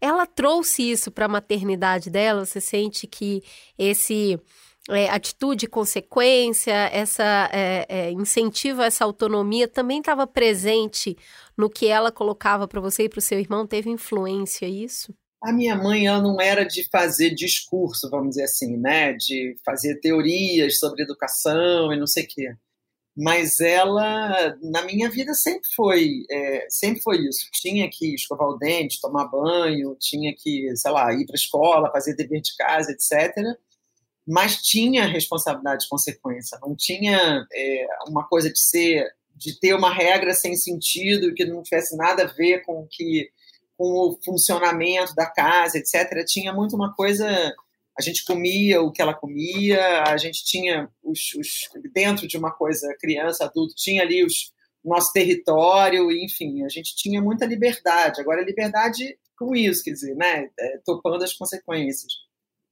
ela 0.00 0.26
trouxe 0.26 0.90
isso 0.90 1.10
para 1.10 1.24
a 1.24 1.28
maternidade 1.28 2.10
dela? 2.10 2.44
Você 2.44 2.60
sente 2.60 3.06
que 3.06 3.42
esse 3.78 4.38
é, 4.90 5.08
atitude, 5.08 5.66
consequência, 5.66 6.74
essa 6.92 7.48
é, 7.52 7.86
é, 7.88 8.10
incentivo 8.10 8.82
essa 8.82 9.04
autonomia 9.04 9.66
também 9.66 10.00
estava 10.00 10.26
presente 10.26 11.16
no 11.56 11.70
que 11.70 11.86
ela 11.86 12.12
colocava 12.12 12.68
para 12.68 12.80
você 12.80 13.04
e 13.04 13.08
para 13.08 13.18
o 13.18 13.22
seu 13.22 13.38
irmão? 13.38 13.66
Teve 13.66 13.88
influência 13.88 14.66
isso? 14.66 15.14
A 15.44 15.52
minha 15.52 15.76
mãe 15.76 16.06
ela 16.06 16.22
não 16.22 16.40
era 16.40 16.64
de 16.64 16.88
fazer 16.90 17.30
discurso, 17.34 18.08
vamos 18.10 18.30
dizer 18.30 18.44
assim, 18.44 18.76
né? 18.78 19.12
De 19.12 19.56
fazer 19.64 19.96
teorias 20.00 20.78
sobre 20.78 21.02
educação 21.02 21.92
e 21.92 21.98
não 21.98 22.06
sei 22.06 22.24
o 22.24 22.28
quê. 22.28 22.56
Mas 23.16 23.60
ela 23.60 24.56
na 24.62 24.82
minha 24.84 25.10
vida 25.10 25.34
sempre 25.34 25.68
foi 25.76 26.24
é, 26.30 26.66
sempre 26.70 27.00
foi 27.02 27.18
isso. 27.18 27.48
Tinha 27.52 27.88
que 27.90 28.14
escovar 28.14 28.48
o 28.48 28.58
dente 28.58 29.00
tomar 29.00 29.26
banho 29.28 29.96
tinha 30.00 30.34
que 30.36 30.74
sei 30.76 30.90
lá 30.90 31.12
ir 31.12 31.26
para 31.26 31.34
a 31.34 31.36
escola 31.36 31.92
fazer 31.92 32.16
dever 32.16 32.40
de 32.40 32.56
casa 32.56 32.90
etc 32.92 33.56
mas 34.26 34.62
tinha 34.62 35.06
responsabilidade 35.06 35.84
e 35.84 35.88
consequência. 35.88 36.58
Não 36.62 36.74
tinha 36.74 37.46
é, 37.52 37.86
uma 38.08 38.26
coisa 38.26 38.50
de 38.50 38.58
ser 38.58 39.12
de 39.36 39.58
ter 39.58 39.74
uma 39.74 39.92
regra 39.92 40.32
sem 40.32 40.54
sentido 40.54 41.34
que 41.34 41.44
não 41.44 41.62
tivesse 41.62 41.96
nada 41.96 42.22
a 42.22 42.26
ver 42.26 42.62
com 42.62 42.86
que 42.88 43.28
com 43.76 44.08
o 44.08 44.18
funcionamento 44.24 45.14
da 45.14 45.26
casa 45.26 45.78
etc 45.78 46.24
tinha 46.26 46.52
muito 46.52 46.76
uma 46.76 46.94
coisa 46.94 47.54
a 47.96 48.02
gente 48.02 48.24
comia 48.24 48.82
o 48.82 48.90
que 48.90 49.00
ela 49.00 49.14
comia, 49.14 50.02
a 50.02 50.16
gente 50.16 50.44
tinha 50.44 50.90
os, 51.00 51.32
os 51.34 51.68
dentro 51.92 52.26
de 52.26 52.36
uma 52.36 52.50
coisa 52.50 52.92
criança, 52.98 53.44
adulto, 53.44 53.74
tinha 53.76 54.02
ali 54.02 54.24
os 54.24 54.52
nosso 54.84 55.12
território, 55.12 56.12
enfim, 56.12 56.62
a 56.62 56.68
gente 56.68 56.94
tinha 56.94 57.22
muita 57.22 57.46
liberdade. 57.46 58.20
Agora, 58.20 58.44
liberdade 58.44 59.18
com 59.38 59.54
isso, 59.54 59.82
quer 59.82 59.92
dizer, 59.92 60.14
né, 60.14 60.50
é, 60.58 60.78
topando 60.84 61.24
as 61.24 61.32
consequências. 61.32 62.12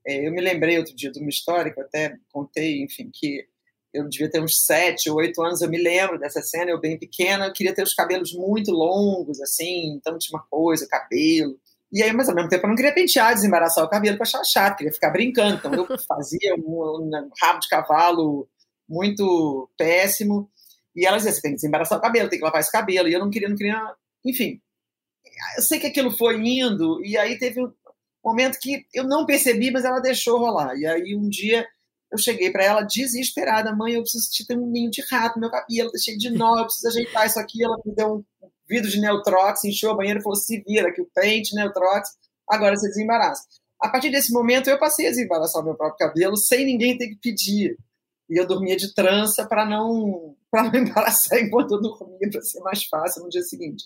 É, 0.07 0.27
eu 0.27 0.33
me 0.33 0.41
lembrei 0.41 0.79
outro 0.79 0.95
dia 0.95 1.11
de 1.11 1.19
uma 1.19 1.31
história 1.31 1.73
que 1.73 1.81
eu 1.81 1.85
até 1.85 2.19
contei, 2.31 2.83
enfim, 2.83 3.11
que 3.13 3.47
eu 3.93 4.09
devia 4.09 4.31
ter 4.31 4.43
uns 4.43 4.65
sete 4.65 5.11
ou 5.11 5.17
oito 5.17 5.43
anos, 5.43 5.61
eu 5.61 5.69
me 5.69 5.81
lembro 5.81 6.19
dessa 6.19 6.41
cena, 6.43 6.71
eu 6.71 6.81
bem 6.81 6.99
pequena, 6.99 7.47
eu 7.47 7.53
queria 7.53 7.75
ter 7.75 7.83
os 7.83 7.95
cabelos 7.95 8.33
muito 8.33 8.71
longos, 8.71 9.41
assim, 9.41 9.95
então 9.95 10.19
tinha 10.19 10.39
uma 10.39 10.47
coisa, 10.49 10.89
cabelo. 10.89 11.59
E 11.93 12.03
aí, 12.03 12.11
mas 12.13 12.29
ao 12.29 12.35
mesmo 12.35 12.49
tempo, 12.49 12.65
eu 12.65 12.69
não 12.71 12.77
queria 12.77 12.95
pentear, 12.95 13.35
desembaraçar 13.35 13.85
o 13.85 13.89
cabelo 13.89 14.17
para 14.17 14.25
achar 14.25 14.43
chato, 14.45 14.79
queria 14.79 14.93
ficar 14.93 15.11
brincando. 15.11 15.57
Então, 15.57 15.75
eu 15.75 15.87
fazia 16.09 16.55
um, 16.57 17.11
um 17.13 17.31
rabo 17.41 17.61
de 17.61 17.69
cavalo 17.69 18.49
muito 18.89 19.69
péssimo. 19.77 20.51
E 20.97 21.07
ela 21.07 21.19
dizia: 21.19 21.33
você 21.33 21.43
tem 21.43 21.51
que 21.51 21.57
desembaraçar 21.57 21.99
o 21.99 22.01
cabelo, 22.01 22.31
tem 22.31 22.39
que 22.39 22.45
lavar 22.45 22.63
esse 22.63 22.73
cabelo. 22.73 23.09
E 23.09 23.13
eu 23.13 23.21
não 23.21 23.29
queria, 23.29 23.49
não 23.49 23.57
queria. 23.57 23.95
Enfim, 24.25 24.59
eu 25.57 25.63
sei 25.63 25.79
que 25.79 25.87
aquilo 25.87 26.11
foi 26.11 26.37
indo, 26.37 27.05
e 27.05 27.17
aí 27.17 27.39
teve 27.39 27.63
um 27.63 27.73
momento 28.25 28.59
que 28.59 28.87
eu 28.95 29.05
não 29.05 29.27
percebi, 29.27 29.71
mas 29.71 29.85
ela 29.85 30.01
deixou 30.01 30.39
rolar. 30.39 30.75
E 30.77 30.87
aí, 30.87 31.15
um 31.15 31.29
dia, 31.29 31.67
eu 32.13 32.19
cheguei 32.19 32.51
para 32.51 32.63
ela 32.63 32.83
desesperada: 32.83 33.75
mãe, 33.75 33.95
eu 33.95 34.03
preciso 34.03 34.31
te 34.31 34.47
ter 34.47 34.57
um 34.57 34.67
ninho 34.67 34.91
de 34.91 35.03
rato, 35.11 35.41
meu 35.41 35.51
cabelo 35.51 35.91
tá 35.91 35.99
cheio 35.99 36.19
de 36.19 36.31
nó, 36.31 36.59
eu 36.59 36.65
preciso 36.65 36.89
ajeitar 36.89 37.27
isso 37.27 37.41
aqui. 37.41 37.65
Ela 37.65 37.77
me 37.85 37.95
deu 37.95 38.17
um 38.17 38.25
vidro 38.69 38.91
de 38.91 39.01
Neutrox, 39.01 39.65
encheu 39.65 39.91
a 39.91 39.97
banheira 39.97 40.21
e 40.21 40.23
falou: 40.23 40.37
se 40.37 40.63
vira, 40.67 40.93
que 40.93 41.01
o 41.01 41.09
pente, 41.15 41.55
Neutrox, 41.55 42.11
agora 42.49 42.77
você 42.77 42.89
desembaraça. 42.89 43.45
A 43.81 43.89
partir 43.89 44.11
desse 44.11 44.33
momento, 44.33 44.69
eu 44.69 44.79
passei 44.79 45.07
a 45.07 45.11
desembaraçar 45.11 45.63
o 45.63 45.65
meu 45.65 45.75
próprio 45.75 46.07
cabelo 46.07 46.37
sem 46.37 46.65
ninguém 46.65 46.97
ter 46.97 47.09
que 47.09 47.17
pedir. 47.17 47.77
E 48.31 48.39
eu 48.39 48.47
dormia 48.47 48.77
de 48.77 48.95
trança 48.95 49.45
para 49.47 49.65
não, 49.65 50.37
para 50.51 50.65
não 50.65 50.75
embaraçar 50.79 51.41
enquanto 51.41 51.73
eu 51.73 51.81
dormia, 51.81 52.31
para 52.31 52.43
ser 52.43 52.61
mais 52.61 52.85
fácil 52.85 53.23
no 53.23 53.31
dia 53.31 53.43
seguinte. 53.43 53.85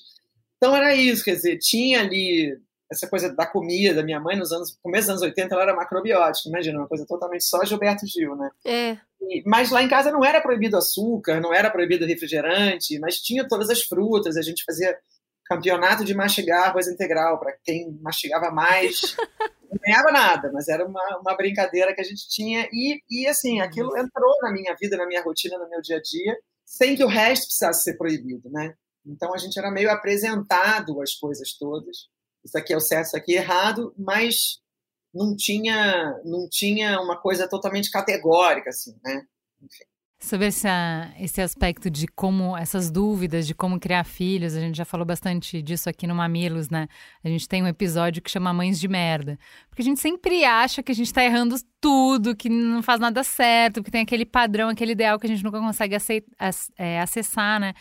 Então 0.56 0.74
era 0.74 0.94
isso, 0.94 1.24
quer 1.24 1.36
dizer, 1.36 1.58
tinha 1.58 2.00
ali 2.00 2.58
essa 2.90 3.09
coisa 3.09 3.35
da 3.35 3.46
comida 3.46 3.94
da 3.94 4.03
minha 4.03 4.20
mãe 4.20 4.37
nos 4.37 4.53
anos 4.53 4.79
começo 4.83 5.09
dos 5.09 5.11
anos 5.11 5.22
80 5.22 5.55
ela 5.55 5.62
era 5.64 5.75
macrobiótica, 5.75 6.49
imagina, 6.49 6.79
uma 6.79 6.88
coisa 6.88 7.05
totalmente 7.07 7.44
só 7.44 7.64
Gilberto 7.64 8.07
Gil, 8.07 8.37
né? 8.37 8.51
É. 8.64 8.96
E, 9.20 9.42
mas 9.46 9.70
lá 9.70 9.83
em 9.83 9.88
casa 9.88 10.11
não 10.12 10.25
era 10.25 10.40
proibido 10.40 10.77
açúcar, 10.77 11.40
não 11.40 11.53
era 11.53 11.70
proibido 11.70 12.07
refrigerante, 12.07 12.99
mas 12.99 13.20
tinha 13.20 13.46
todas 13.46 13.70
as 13.70 13.83
frutas, 13.83 14.37
a 14.37 14.42
gente 14.42 14.64
fazia 14.64 14.96
campeonato 15.44 16.05
de 16.05 16.14
mastigar 16.14 16.68
arroz 16.68 16.87
integral, 16.87 17.38
para 17.38 17.57
quem 17.64 17.99
mastigava 18.01 18.51
mais, 18.51 19.16
não 19.70 19.79
ganhava 19.85 20.12
nada, 20.12 20.51
mas 20.53 20.68
era 20.68 20.85
uma, 20.85 21.18
uma 21.20 21.37
brincadeira 21.37 21.94
que 21.94 22.01
a 22.01 22.05
gente 22.05 22.29
tinha 22.29 22.68
e, 22.72 23.01
e 23.11 23.27
assim, 23.27 23.61
aquilo 23.61 23.96
entrou 23.96 24.33
na 24.42 24.53
minha 24.53 24.75
vida, 24.81 24.96
na 24.96 25.07
minha 25.07 25.22
rotina, 25.22 25.59
no 25.59 25.68
meu 25.68 25.81
dia 25.81 25.96
a 25.96 26.03
dia, 26.03 26.37
sem 26.64 26.96
que 26.96 27.05
o 27.05 27.09
resto 27.09 27.46
precisasse 27.46 27.83
ser 27.83 27.96
proibido, 27.96 28.51
né? 28.51 28.75
Então 29.05 29.33
a 29.33 29.38
gente 29.38 29.57
era 29.57 29.70
meio 29.70 29.90
apresentado 29.90 31.01
às 31.01 31.14
coisas 31.14 31.57
todas 31.57 32.09
isso 32.46 32.56
aqui 32.56 32.72
é 32.72 32.76
o 32.76 32.80
certo, 32.80 33.06
isso 33.06 33.16
aqui 33.16 33.37
é 33.37 33.40
errado, 33.40 33.94
mas 33.98 34.61
não 35.12 35.37
tinha, 35.37 36.14
não 36.24 36.48
tinha 36.48 37.00
uma 37.00 37.16
coisa 37.16 37.48
totalmente 37.48 37.90
categórica, 37.90 38.70
assim, 38.70 38.94
né? 39.04 39.22
Enfim. 39.62 39.85
Sobre 40.18 40.46
esse, 40.46 40.66
esse 41.20 41.42
aspecto 41.42 41.90
de 41.90 42.09
como, 42.09 42.56
essas 42.56 42.90
dúvidas 42.90 43.46
de 43.46 43.54
como 43.54 43.78
criar 43.78 44.02
filhos, 44.02 44.54
a 44.54 44.61
gente 44.61 44.74
já 44.74 44.85
falou 44.85 45.04
bastante 45.04 45.61
disso 45.61 45.90
aqui 45.90 46.06
no 46.06 46.14
Mamilos, 46.14 46.70
né? 46.70 46.88
A 47.22 47.28
gente 47.28 47.46
tem 47.46 47.62
um 47.62 47.66
episódio 47.66 48.22
que 48.22 48.30
chama 48.30 48.52
Mães 48.52 48.80
de 48.80 48.88
Merda. 48.88 49.38
Porque 49.68 49.82
a 49.82 49.85
gente 49.85 50.00
sempre 50.00 50.42
acha 50.42 50.82
que 50.82 50.90
a 50.90 50.94
gente 50.94 51.12
tá 51.12 51.22
errando 51.22 51.56
tudo, 51.80 52.35
que 52.35 52.48
não 52.48 52.82
faz 52.82 52.98
nada 52.98 53.22
certo, 53.22 53.82
que 53.82 53.90
tem 53.90 54.00
aquele 54.00 54.24
padrão, 54.24 54.70
aquele 54.70 54.92
ideal 54.92 55.18
que 55.18 55.26
a 55.26 55.28
gente 55.28 55.44
nunca 55.44 55.61
consegue 55.61 55.94
aceitar, 55.94 56.50
é, 56.78 56.98
acessar, 57.00 57.61
né? 57.61 57.74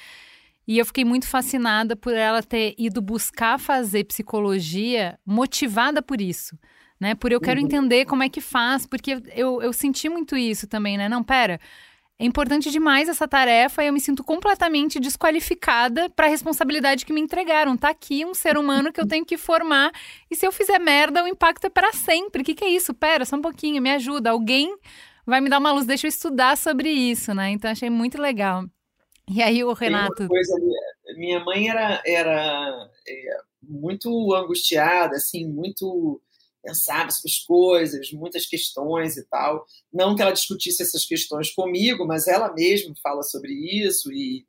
E 0.67 0.78
eu 0.78 0.86
fiquei 0.86 1.06
muito 1.06 1.28
fascinada 1.28 1.95
por 1.95 2.13
ela 2.13 2.41
ter 2.41 2.73
ido 2.78 3.01
buscar 3.01 3.60
fazer 3.60 4.06
psicologia 4.06 5.19
motivada 5.25 6.01
por 6.01 6.19
isso. 6.19 6.58
Né? 6.99 7.13
Por 7.13 7.32
eu 7.32 7.41
quero 7.41 7.60
uhum. 7.60 7.65
entender 7.65 8.06
como 8.06 8.23
é 8.23 8.30
que 8.30 8.41
faz, 8.41 8.86
porque 8.86 9.21
eu, 9.36 9.62
eu 9.62 9.73
senti 9.73 10.10
muito 10.10 10.36
isso 10.36 10.65
também, 10.67 10.97
né? 10.97 11.10
Não, 11.10 11.21
pera, 11.23 11.60
é 12.17 12.25
importante 12.25 12.71
demais 12.71 13.10
essa 13.10 13.28
tarefa 13.28 13.84
e 13.84 13.88
eu 13.88 13.93
me 13.93 13.99
sinto 13.99 14.23
completamente 14.23 15.01
desqualificada 15.01 16.10
para 16.10 16.28
a 16.28 16.30
responsabilidade 16.30 17.06
que 17.06 17.12
me 17.12 17.19
entregaram. 17.19 17.75
Tá 17.75 17.89
aqui 17.89 18.25
um 18.25 18.34
ser 18.34 18.58
humano 18.58 18.93
que 18.93 19.01
eu 19.01 19.08
tenho 19.08 19.25
que 19.25 19.38
formar 19.38 19.91
e 20.32 20.36
se 20.36 20.47
eu 20.47 20.51
fizer 20.51 20.80
merda, 20.80 21.23
o 21.23 21.28
impacto 21.28 21.65
é 21.65 21.69
para 21.69 21.91
sempre. 21.91 22.41
O 22.41 22.45
que, 22.45 22.56
que 22.56 22.63
é 22.63 22.69
isso? 22.69 22.93
Pera, 22.93 23.25
só 23.25 23.36
um 23.36 23.41
pouquinho, 23.41 23.82
me 23.82 23.91
ajuda. 23.91 24.32
Alguém 24.32 24.73
vai 25.25 25.41
me 25.41 25.49
dar 25.49 25.60
uma 25.60 25.73
luz, 25.73 25.86
deixa 25.86 26.08
eu 26.08 26.10
estudar 26.10 26.56
sobre 26.56 26.89
isso, 26.89 27.34
né? 27.34 27.49
Então 27.49 27.69
achei 27.69 27.89
muito 27.89 28.21
legal. 28.21 28.63
E 29.29 29.41
aí 29.41 29.63
o 29.63 29.73
Renato. 29.73 30.27
Coisa, 30.27 30.55
minha 31.17 31.39
mãe 31.43 31.69
era, 31.69 32.01
era 32.05 32.89
é, 33.07 33.38
muito 33.61 34.33
angustiada, 34.33 35.15
assim, 35.15 35.47
muito 35.47 36.21
pensava 36.65 37.11
sobre 37.11 37.31
as 37.31 37.39
coisas, 37.39 38.11
muitas 38.11 38.47
questões 38.47 39.17
e 39.17 39.23
tal. 39.27 39.65
Não 39.93 40.15
que 40.15 40.21
ela 40.21 40.31
discutisse 40.31 40.81
essas 40.81 41.05
questões 41.05 41.51
comigo, 41.53 42.07
mas 42.07 42.27
ela 42.27 42.51
mesma 42.53 42.93
fala 43.03 43.21
sobre 43.21 43.53
isso 43.53 44.11
e, 44.11 44.45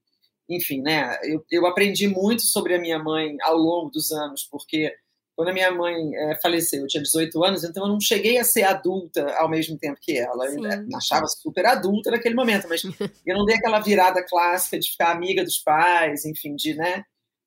enfim, 0.49 0.81
né? 0.81 1.19
Eu, 1.25 1.45
eu 1.51 1.67
aprendi 1.67 2.09
muito 2.09 2.43
sobre 2.43 2.75
a 2.75 2.81
minha 2.81 2.99
mãe 2.99 3.37
ao 3.43 3.57
longo 3.57 3.91
dos 3.91 4.11
anos, 4.11 4.49
porque 4.51 4.95
quando 5.37 5.51
a 5.51 5.53
minha 5.53 5.71
mãe 5.71 6.17
é, 6.17 6.41
faleceu, 6.41 6.81
eu 6.81 6.87
tinha 6.87 7.03
18 7.03 7.45
anos, 7.45 7.63
então 7.63 7.85
eu 7.85 7.91
não 7.91 8.01
cheguei 8.01 8.39
a 8.39 8.45
ser 8.45 8.63
adulta 8.63 9.31
ao 9.37 9.51
mesmo 9.51 9.77
tempo 9.77 10.01
que 10.01 10.17
ela. 10.17 10.49
Sim. 10.49 10.65
Eu 10.65 10.83
me 10.87 10.97
achava 10.97 11.27
super 11.27 11.67
adulta 11.67 12.11
naquele 12.11 12.35
momento, 12.35 12.67
mas 12.67 12.83
eu 13.27 13.37
não 13.37 13.45
dei 13.45 13.57
aquela 13.57 13.81
virada 13.81 14.25
clássica 14.27 14.79
de 14.79 14.91
ficar 14.91 15.13
amiga 15.13 15.45
dos 15.45 15.59
pais, 15.59 16.25
enfim, 16.25 16.57
de, 16.57 16.75
né? 16.75 17.05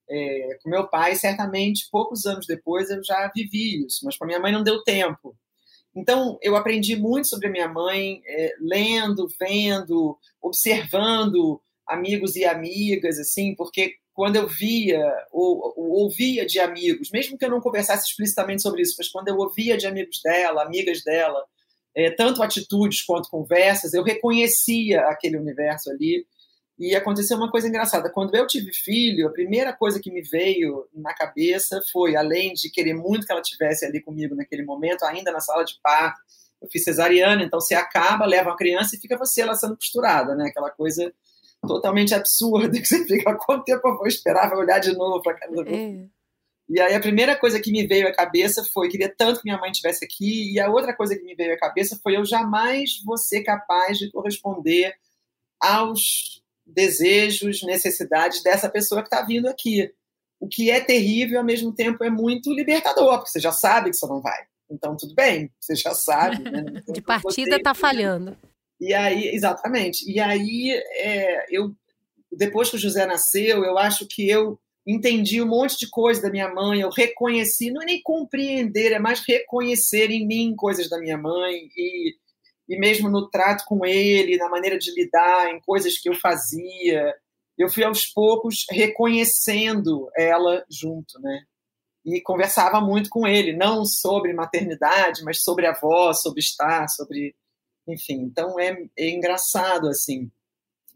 É, 0.08 0.58
com 0.62 0.70
meu 0.70 0.88
pai, 0.88 1.16
certamente, 1.16 1.90
poucos 1.92 2.28
anos 2.28 2.46
depois 2.46 2.92
eu 2.92 3.04
já 3.04 3.32
vivi 3.36 3.86
isso, 3.86 4.06
mas 4.06 4.16
com 4.16 4.24
a 4.24 4.28
minha 4.28 4.40
mãe 4.40 4.52
não 4.52 4.64
deu 4.64 4.84
tempo. 4.84 5.36
Então, 5.96 6.38
eu 6.44 6.56
aprendi 6.56 6.96
muito 6.96 7.28
sobre 7.28 7.48
a 7.48 7.52
minha 7.52 7.68
mãe, 7.68 8.22
é, 8.26 8.54
lendo, 8.62 9.28
vendo, 9.40 10.16
observando 10.40 11.60
amigos 11.88 12.36
e 12.36 12.46
amigas, 12.46 13.18
assim, 13.18 13.56
porque 13.56 13.96
quando 14.20 14.36
eu 14.36 14.50
via 14.50 15.02
ou, 15.32 15.74
ou, 15.78 15.92
ouvia 16.02 16.46
de 16.46 16.60
amigos, 16.60 17.10
mesmo 17.10 17.38
que 17.38 17.46
eu 17.46 17.50
não 17.50 17.62
conversasse 17.62 18.06
explicitamente 18.06 18.62
sobre 18.62 18.82
isso, 18.82 18.96
mas 18.98 19.08
quando 19.08 19.30
eu 19.30 19.38
ouvia 19.38 19.78
de 19.78 19.88
amigos 19.88 20.20
dela, 20.22 20.62
amigas 20.62 21.02
dela, 21.06 21.42
é, 21.96 22.12
tanto 22.12 22.44
atitudes 22.44 23.02
quanto 23.02 23.30
conversas, 23.30 23.94
eu 23.94 24.04
reconhecia 24.04 25.00
aquele 25.04 25.38
universo 25.38 25.90
ali. 25.90 26.28
E 26.78 26.94
aconteceu 26.98 27.38
uma 27.38 27.50
coisa 27.50 27.70
engraçada. 27.70 28.12
Quando 28.12 28.36
eu 28.36 28.46
tive 28.46 28.74
filho, 28.74 29.26
a 29.26 29.32
primeira 29.32 29.72
coisa 29.72 30.02
que 30.02 30.12
me 30.12 30.22
veio 30.22 30.86
na 30.94 31.14
cabeça 31.14 31.82
foi, 31.90 32.18
além 32.18 32.54
de 32.54 32.70
querer 32.70 32.96
muito 32.96 33.26
que 33.26 33.32
ela 33.32 33.42
tivesse 33.42 33.86
ali 33.86 34.02
comigo 34.02 34.36
naquele 34.36 34.64
momento, 34.64 35.06
ainda 35.06 35.32
na 35.32 35.40
sala 35.40 35.64
de 35.64 35.80
parto, 35.82 36.20
eu 36.62 36.68
fiz 36.70 36.84
cesariana, 36.84 37.42
então 37.42 37.62
você 37.62 37.74
acaba, 37.74 38.26
leva 38.26 38.50
uma 38.50 38.58
criança 38.58 38.98
e 38.98 39.00
fica 39.00 39.18
você 39.18 39.44
ela 39.44 39.56
sendo 39.56 39.78
costurada, 39.78 40.36
né? 40.36 40.50
Aquela 40.50 40.70
coisa 40.70 41.10
totalmente 41.62 42.14
absurda, 42.14 42.80
que 42.80 42.86
você 42.86 43.06
fica, 43.06 43.36
quanto 43.36 43.66
tempo 43.66 43.88
eu 43.88 43.98
vou 43.98 44.08
esperar, 44.08 44.50
vai 44.50 44.60
olhar 44.60 44.80
de 44.80 44.94
novo 44.94 45.22
para 45.22 45.36
casa 45.36 45.54
do 45.54 45.68
é. 45.68 46.08
E 46.70 46.80
aí 46.80 46.94
a 46.94 47.00
primeira 47.00 47.36
coisa 47.36 47.60
que 47.60 47.72
me 47.72 47.88
veio 47.88 48.08
à 48.08 48.14
cabeça 48.14 48.64
foi, 48.64 48.90
queria 48.90 49.14
tanto 49.16 49.40
que 49.40 49.46
minha 49.46 49.58
mãe 49.58 49.72
estivesse 49.72 50.06
aqui, 50.06 50.54
e 50.54 50.60
a 50.60 50.70
outra 50.70 50.96
coisa 50.96 51.16
que 51.16 51.24
me 51.24 51.34
veio 51.34 51.54
à 51.54 51.58
cabeça 51.58 52.00
foi, 52.02 52.16
eu 52.16 52.24
jamais 52.24 53.02
vou 53.04 53.18
ser 53.18 53.42
capaz 53.42 53.98
de 53.98 54.12
corresponder 54.12 54.94
aos 55.60 56.44
desejos, 56.66 57.64
necessidades 57.64 58.44
dessa 58.44 58.70
pessoa 58.70 59.02
que 59.02 59.08
está 59.08 59.24
vindo 59.24 59.48
aqui. 59.48 59.92
O 60.40 60.48
que 60.48 60.70
é 60.70 60.80
terrível, 60.80 61.40
ao 61.40 61.46
mesmo 61.46 61.74
tempo, 61.74 62.04
é 62.04 62.10
muito 62.10 62.54
libertador, 62.54 63.18
porque 63.18 63.32
você 63.32 63.40
já 63.40 63.52
sabe 63.52 63.90
que 63.90 63.96
você 63.96 64.06
não 64.06 64.22
vai. 64.22 64.40
Então, 64.70 64.96
tudo 64.96 65.16
bem, 65.16 65.52
você 65.60 65.76
já 65.76 65.96
sabe. 65.96 66.50
Né? 66.50 66.84
de 66.94 67.02
partida 67.02 67.56
está 67.56 67.74
falhando. 67.74 68.38
E 68.80 68.94
aí, 68.94 69.28
exatamente. 69.30 70.10
E 70.10 70.20
aí, 70.20 70.72
é, 70.72 71.46
eu, 71.50 71.76
depois 72.32 72.70
que 72.70 72.78
o 72.78 72.80
José 72.80 73.06
nasceu, 73.06 73.64
eu 73.64 73.78
acho 73.78 74.08
que 74.08 74.30
eu 74.30 74.60
entendi 74.88 75.42
um 75.42 75.48
monte 75.48 75.78
de 75.78 75.90
coisa 75.90 76.22
da 76.22 76.32
minha 76.32 76.52
mãe, 76.54 76.82
eu 76.82 76.90
reconheci, 76.90 77.70
não 77.72 77.82
é 77.82 77.86
nem 77.86 78.02
compreender, 78.02 78.92
é 78.92 79.00
mais 79.00 79.20
reconhecer 79.28 80.10
em 80.10 80.26
mim 80.26 80.56
coisas 80.56 80.90
da 80.90 80.98
minha 81.00 81.18
mãe 81.18 81.70
e, 81.76 82.16
e 82.68 82.80
mesmo 82.80 83.10
no 83.10 83.30
trato 83.30 83.66
com 83.66 83.86
ele, 83.86 84.38
na 84.38 84.50
maneira 84.50 84.80
de 84.80 84.92
lidar, 84.92 85.54
em 85.54 85.60
coisas 85.60 86.00
que 86.00 86.10
eu 86.10 86.16
fazia, 86.16 87.14
eu 87.58 87.70
fui 87.70 87.84
aos 87.84 88.06
poucos 88.08 88.66
reconhecendo 88.72 90.10
ela 90.18 90.66
junto, 90.70 91.20
né? 91.20 91.44
E 92.06 92.22
conversava 92.22 92.80
muito 92.80 93.10
com 93.10 93.28
ele, 93.28 93.54
não 93.54 93.86
sobre 93.86 94.34
maternidade, 94.34 95.22
mas 95.24 95.44
sobre 95.44 95.68
avó, 95.68 96.14
sobre 96.14 96.40
estar, 96.40 96.88
sobre 96.88 97.36
enfim, 97.92 98.22
então 98.22 98.60
é, 98.60 98.78
é 98.98 99.10
engraçado, 99.10 99.88
assim, 99.88 100.32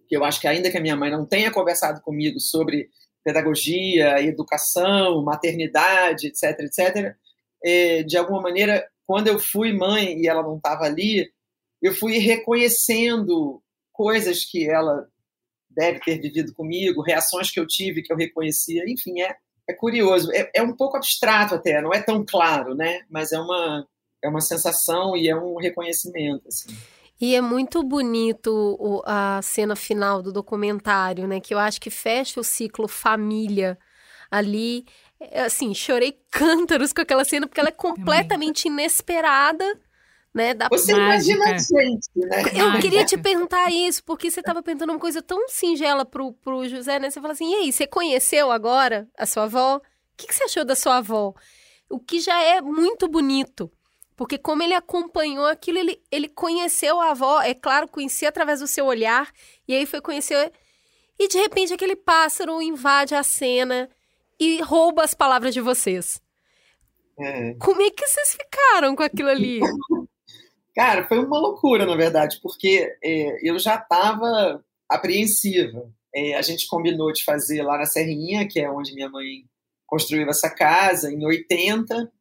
que 0.08 0.16
eu 0.16 0.24
acho 0.24 0.40
que 0.40 0.48
ainda 0.48 0.70
que 0.70 0.78
a 0.78 0.82
minha 0.82 0.96
mãe 0.96 1.12
não 1.12 1.26
tenha 1.26 1.52
conversado 1.52 2.02
comigo 2.02 2.40
sobre 2.40 2.90
pedagogia, 3.24 4.22
educação, 4.22 5.24
maternidade, 5.24 6.28
etc, 6.28 6.60
etc, 6.60 7.16
é, 7.64 8.04
de 8.04 8.18
alguma 8.18 8.42
maneira, 8.42 8.86
quando 9.06 9.28
eu 9.28 9.40
fui 9.40 9.72
mãe 9.72 10.20
e 10.20 10.28
ela 10.28 10.44
não 10.44 10.58
estava 10.58 10.84
ali, 10.84 11.32
eu 11.82 11.94
fui 11.94 12.18
reconhecendo 12.18 13.62
coisas 13.92 14.44
que 14.44 14.70
ela 14.70 15.08
deve 15.70 16.00
ter 16.00 16.20
vivido 16.20 16.54
comigo, 16.54 17.02
reações 17.02 17.50
que 17.50 17.60
eu 17.60 17.68
tive 17.68 18.04
que 18.04 18.12
eu 18.12 18.18
reconhecia, 18.18 18.84
enfim, 18.88 19.22
é, 19.22 19.36
é 19.68 19.74
curioso, 19.74 20.32
é, 20.32 20.52
é 20.54 20.62
um 20.62 20.76
pouco 20.76 20.98
abstrato 20.98 21.56
até, 21.56 21.82
não 21.82 21.94
é 21.94 22.02
tão 22.02 22.26
claro, 22.26 22.76
né? 22.76 23.02
Mas 23.10 23.32
é 23.32 23.40
uma 23.40 23.88
é 24.24 24.30
uma 24.30 24.42
sensação 24.42 25.18
e 25.18 25.28
é 25.28 25.36
um 25.36 25.58
reconhecimento. 25.58 26.48
Assim. 26.48 26.76
E 27.20 27.36
é 27.36 27.42
muito 27.42 27.84
bonito 27.84 29.02
a 29.06 29.42
cena 29.42 29.76
final 29.76 30.22
do 30.22 30.32
documentário, 30.32 31.28
né? 31.28 31.40
Que 31.40 31.54
eu 31.54 31.60
acho 31.60 31.80
que 31.80 31.90
fecha 31.90 32.40
o 32.40 32.44
ciclo 32.44 32.88
família 32.88 33.78
ali. 34.32 34.86
É, 35.20 35.44
assim, 35.44 35.74
chorei 35.74 36.20
cântaros 36.32 36.92
com 36.92 37.02
aquela 37.02 37.24
cena, 37.24 37.48
porque 37.48 37.60
ela 37.60 37.70
é 37.70 37.74
completamente 37.74 38.68
inesperada. 38.68 39.80
Né, 40.34 40.56
da 40.56 40.68
você 40.68 40.96
mágica. 40.96 41.32
imagina 41.32 41.46
a 41.46 41.58
gente, 41.60 42.10
né? 42.16 42.42
Eu 42.60 42.66
mágica. 42.70 42.82
queria 42.82 43.06
te 43.06 43.16
perguntar 43.16 43.70
isso, 43.70 44.04
porque 44.04 44.32
você 44.32 44.40
estava 44.40 44.64
perguntando 44.64 44.92
uma 44.92 45.00
coisa 45.00 45.22
tão 45.22 45.48
singela 45.48 46.04
pro, 46.04 46.34
pro 46.34 46.68
José, 46.68 46.98
né? 46.98 47.12
Você 47.12 47.22
fala 47.22 47.34
assim, 47.34 47.52
e 47.52 47.56
aí, 47.56 47.72
você 47.72 47.86
conheceu 47.86 48.52
agora 48.52 49.08
a 49.16 49.28
sua 49.28 49.44
avó? 49.44 49.76
O 49.76 49.82
que, 50.18 50.26
que 50.26 50.34
você 50.34 50.46
achou 50.46 50.66
da 50.66 50.76
sua 50.76 50.98
avó? 50.98 51.36
O 51.88 52.00
que 52.00 52.20
já 52.20 52.42
é 52.42 52.62
muito 52.62 53.08
bonito. 53.08 53.72
Porque 54.16 54.38
como 54.38 54.62
ele 54.62 54.74
acompanhou 54.74 55.46
aquilo, 55.46 55.80
ele, 55.80 56.02
ele 56.12 56.28
conheceu 56.28 57.00
a 57.00 57.12
avó, 57.12 57.42
é 57.42 57.54
claro, 57.54 57.88
conhecia 57.88 58.30
através 58.30 58.60
do 58.60 58.68
seu 58.68 58.86
olhar, 58.86 59.32
e 59.68 59.76
aí 59.76 59.86
foi 59.86 60.02
conhecer. 60.02 60.52
E 61.20 61.28
de 61.28 61.38
repente 61.38 61.74
aquele 61.74 61.96
pássaro 61.96 62.62
invade 62.62 63.16
a 63.16 63.24
cena 63.24 63.90
e 64.40 64.62
rouba 64.62 65.04
as 65.04 65.14
palavras 65.14 65.54
de 65.54 65.62
vocês. 65.62 66.22
É. 67.20 67.54
Como 67.56 67.82
é 67.82 67.90
que 67.90 68.06
vocês 68.06 68.36
ficaram 68.36 68.96
com 68.96 69.04
aquilo 69.04 69.30
ali? 69.30 69.60
Cara, 70.76 71.08
foi 71.08 71.20
uma 71.20 71.40
loucura, 71.40 71.86
na 71.86 71.96
verdade, 71.96 72.40
porque 72.42 72.98
é, 73.04 73.48
eu 73.48 73.60
já 73.60 73.76
estava 73.76 74.64
apreensiva. 74.90 75.92
É, 76.16 76.36
a 76.36 76.42
gente 76.42 76.68
combinou 76.68 77.12
de 77.12 77.24
fazer 77.24 77.62
lá 77.62 77.78
na 77.78 77.86
Serrinha, 77.86 78.48
que 78.48 78.60
é 78.60 78.70
onde 78.70 78.94
minha 78.94 79.10
mãe 79.10 79.46
construiu 79.86 80.28
essa 80.30 80.50
casa, 80.50 81.12
em 81.12 81.24
80. 81.24 82.12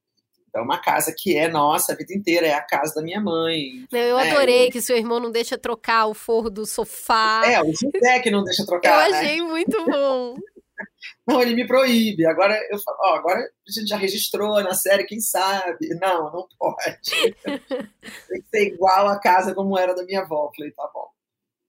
É 0.54 0.60
uma 0.60 0.78
casa 0.78 1.14
que 1.16 1.36
é 1.36 1.48
nossa 1.48 1.92
a 1.92 1.96
vida 1.96 2.12
inteira, 2.12 2.46
é 2.46 2.52
a 2.52 2.60
casa 2.60 2.94
da 2.94 3.02
minha 3.02 3.20
mãe. 3.20 3.86
Eu 3.90 4.16
né? 4.18 4.30
adorei 4.30 4.70
que 4.70 4.82
seu 4.82 4.96
irmão 4.96 5.18
não 5.18 5.30
deixa 5.30 5.56
trocar 5.56 6.06
o 6.06 6.14
forro 6.14 6.50
do 6.50 6.66
sofá. 6.66 7.42
É, 7.46 7.60
o 7.62 7.72
José 7.72 8.20
que 8.20 8.30
não 8.30 8.44
deixa 8.44 8.66
trocar. 8.66 9.06
Eu 9.06 9.12
né? 9.12 9.18
achei 9.18 9.36
né? 9.38 9.42
muito 9.42 9.84
bom. 9.84 10.36
não, 11.26 11.40
ele 11.40 11.54
me 11.54 11.66
proíbe. 11.66 12.26
Agora 12.26 12.54
eu 12.70 12.78
falo, 12.78 12.98
ó, 13.00 13.14
agora 13.14 13.40
a 13.40 13.72
gente 13.72 13.88
já 13.88 13.96
registrou 13.96 14.62
na 14.62 14.74
série, 14.74 15.04
quem 15.04 15.20
sabe? 15.20 15.88
Não, 16.00 16.30
não 16.30 16.46
pode. 16.58 17.00
Tem 17.44 18.42
que 18.42 18.48
ser 18.50 18.66
igual 18.74 19.08
a 19.08 19.18
casa 19.18 19.54
como 19.54 19.78
era 19.78 19.94
da 19.94 20.04
minha 20.04 20.20
avó. 20.20 20.46
Eu 20.48 20.52
falei, 20.54 20.72
tá 20.72 20.90
bom. 20.92 21.08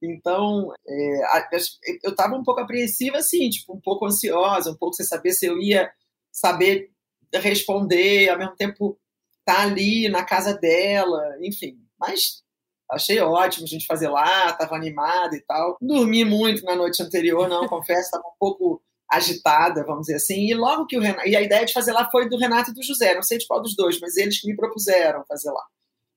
Então, 0.01 0.73
é, 0.85 1.57
eu 2.03 2.11
estava 2.11 2.35
um 2.35 2.43
pouco 2.43 2.59
apreensiva, 2.59 3.17
assim, 3.17 3.49
tipo, 3.49 3.73
um 3.73 3.79
pouco 3.79 4.05
ansiosa, 4.05 4.69
um 4.69 4.75
pouco 4.75 4.95
sem 4.95 5.05
saber 5.05 5.31
se 5.31 5.45
eu 5.45 5.57
ia 5.57 5.89
saber 6.29 6.91
responder, 7.39 8.29
ao 8.29 8.37
mesmo 8.37 8.55
tempo 8.55 8.97
estar 9.39 9.55
tá 9.55 9.61
ali 9.63 10.09
na 10.09 10.23
casa 10.23 10.53
dela, 10.53 11.37
enfim. 11.41 11.77
Mas 11.99 12.43
achei 12.89 13.19
ótimo 13.19 13.65
a 13.65 13.69
gente 13.69 13.85
fazer 13.85 14.09
lá, 14.09 14.49
estava 14.49 14.75
animada 14.75 15.35
e 15.35 15.41
tal. 15.41 15.77
Dormi 15.81 16.25
muito 16.25 16.63
na 16.63 16.75
noite 16.75 17.01
anterior, 17.01 17.47
não, 17.47 17.67
confesso, 17.69 18.01
estava 18.01 18.27
um 18.27 18.37
pouco 18.39 18.81
agitada, 19.09 19.85
vamos 19.85 20.03
dizer 20.03 20.15
assim. 20.15 20.49
E 20.49 20.53
logo 20.53 20.85
que 20.85 20.97
o 20.97 21.01
Renato, 21.01 21.27
e 21.27 21.35
a 21.35 21.41
ideia 21.41 21.65
de 21.65 21.73
fazer 21.73 21.91
lá 21.91 22.09
foi 22.09 22.27
do 22.27 22.37
Renato 22.37 22.71
e 22.71 22.73
do 22.73 22.83
José, 22.83 23.13
não 23.13 23.21
sei 23.21 23.37
de 23.37 23.47
qual 23.47 23.61
dos 23.61 23.75
dois, 23.75 23.99
mas 23.99 24.17
eles 24.17 24.39
que 24.39 24.47
me 24.47 24.55
propuseram 24.55 25.23
fazer 25.27 25.51
lá. 25.51 25.63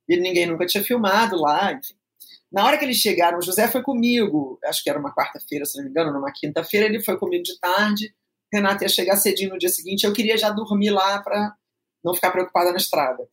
E 0.09 0.17
ninguém 0.17 0.47
nunca 0.47 0.67
tinha 0.67 0.85
filmado 0.85 1.37
lá, 1.37 1.73
enfim. 1.73 1.95
Na 2.51 2.65
hora 2.65 2.79
que 2.79 2.85
eles 2.85 2.97
chegaram, 2.97 3.39
o 3.39 3.43
José 3.43 3.69
foi 3.69 3.83
comigo, 3.83 4.59
acho 4.65 4.83
que 4.83 4.89
era 4.89 4.99
uma 4.99 5.15
quarta-feira, 5.15 5.65
se 5.67 5.77
não 5.77 5.85
me 5.85 5.91
engano, 5.91 6.13
numa 6.13 6.33
quinta-feira, 6.33 6.87
ele 6.87 7.03
foi 7.03 7.19
comigo 7.19 7.43
de 7.43 7.59
tarde 7.59 8.15
Renata 8.53 8.85
ia 8.85 8.89
chegar 8.89 9.17
cedinho 9.17 9.51
no 9.51 9.59
dia 9.59 9.69
seguinte, 9.69 10.05
eu 10.05 10.13
queria 10.13 10.37
já 10.37 10.51
dormir 10.51 10.91
lá 10.91 11.21
para 11.21 11.55
não 12.05 12.15
ficar 12.15 12.31
preocupada 12.31 12.71
na 12.71 12.77
estrada. 12.77 13.27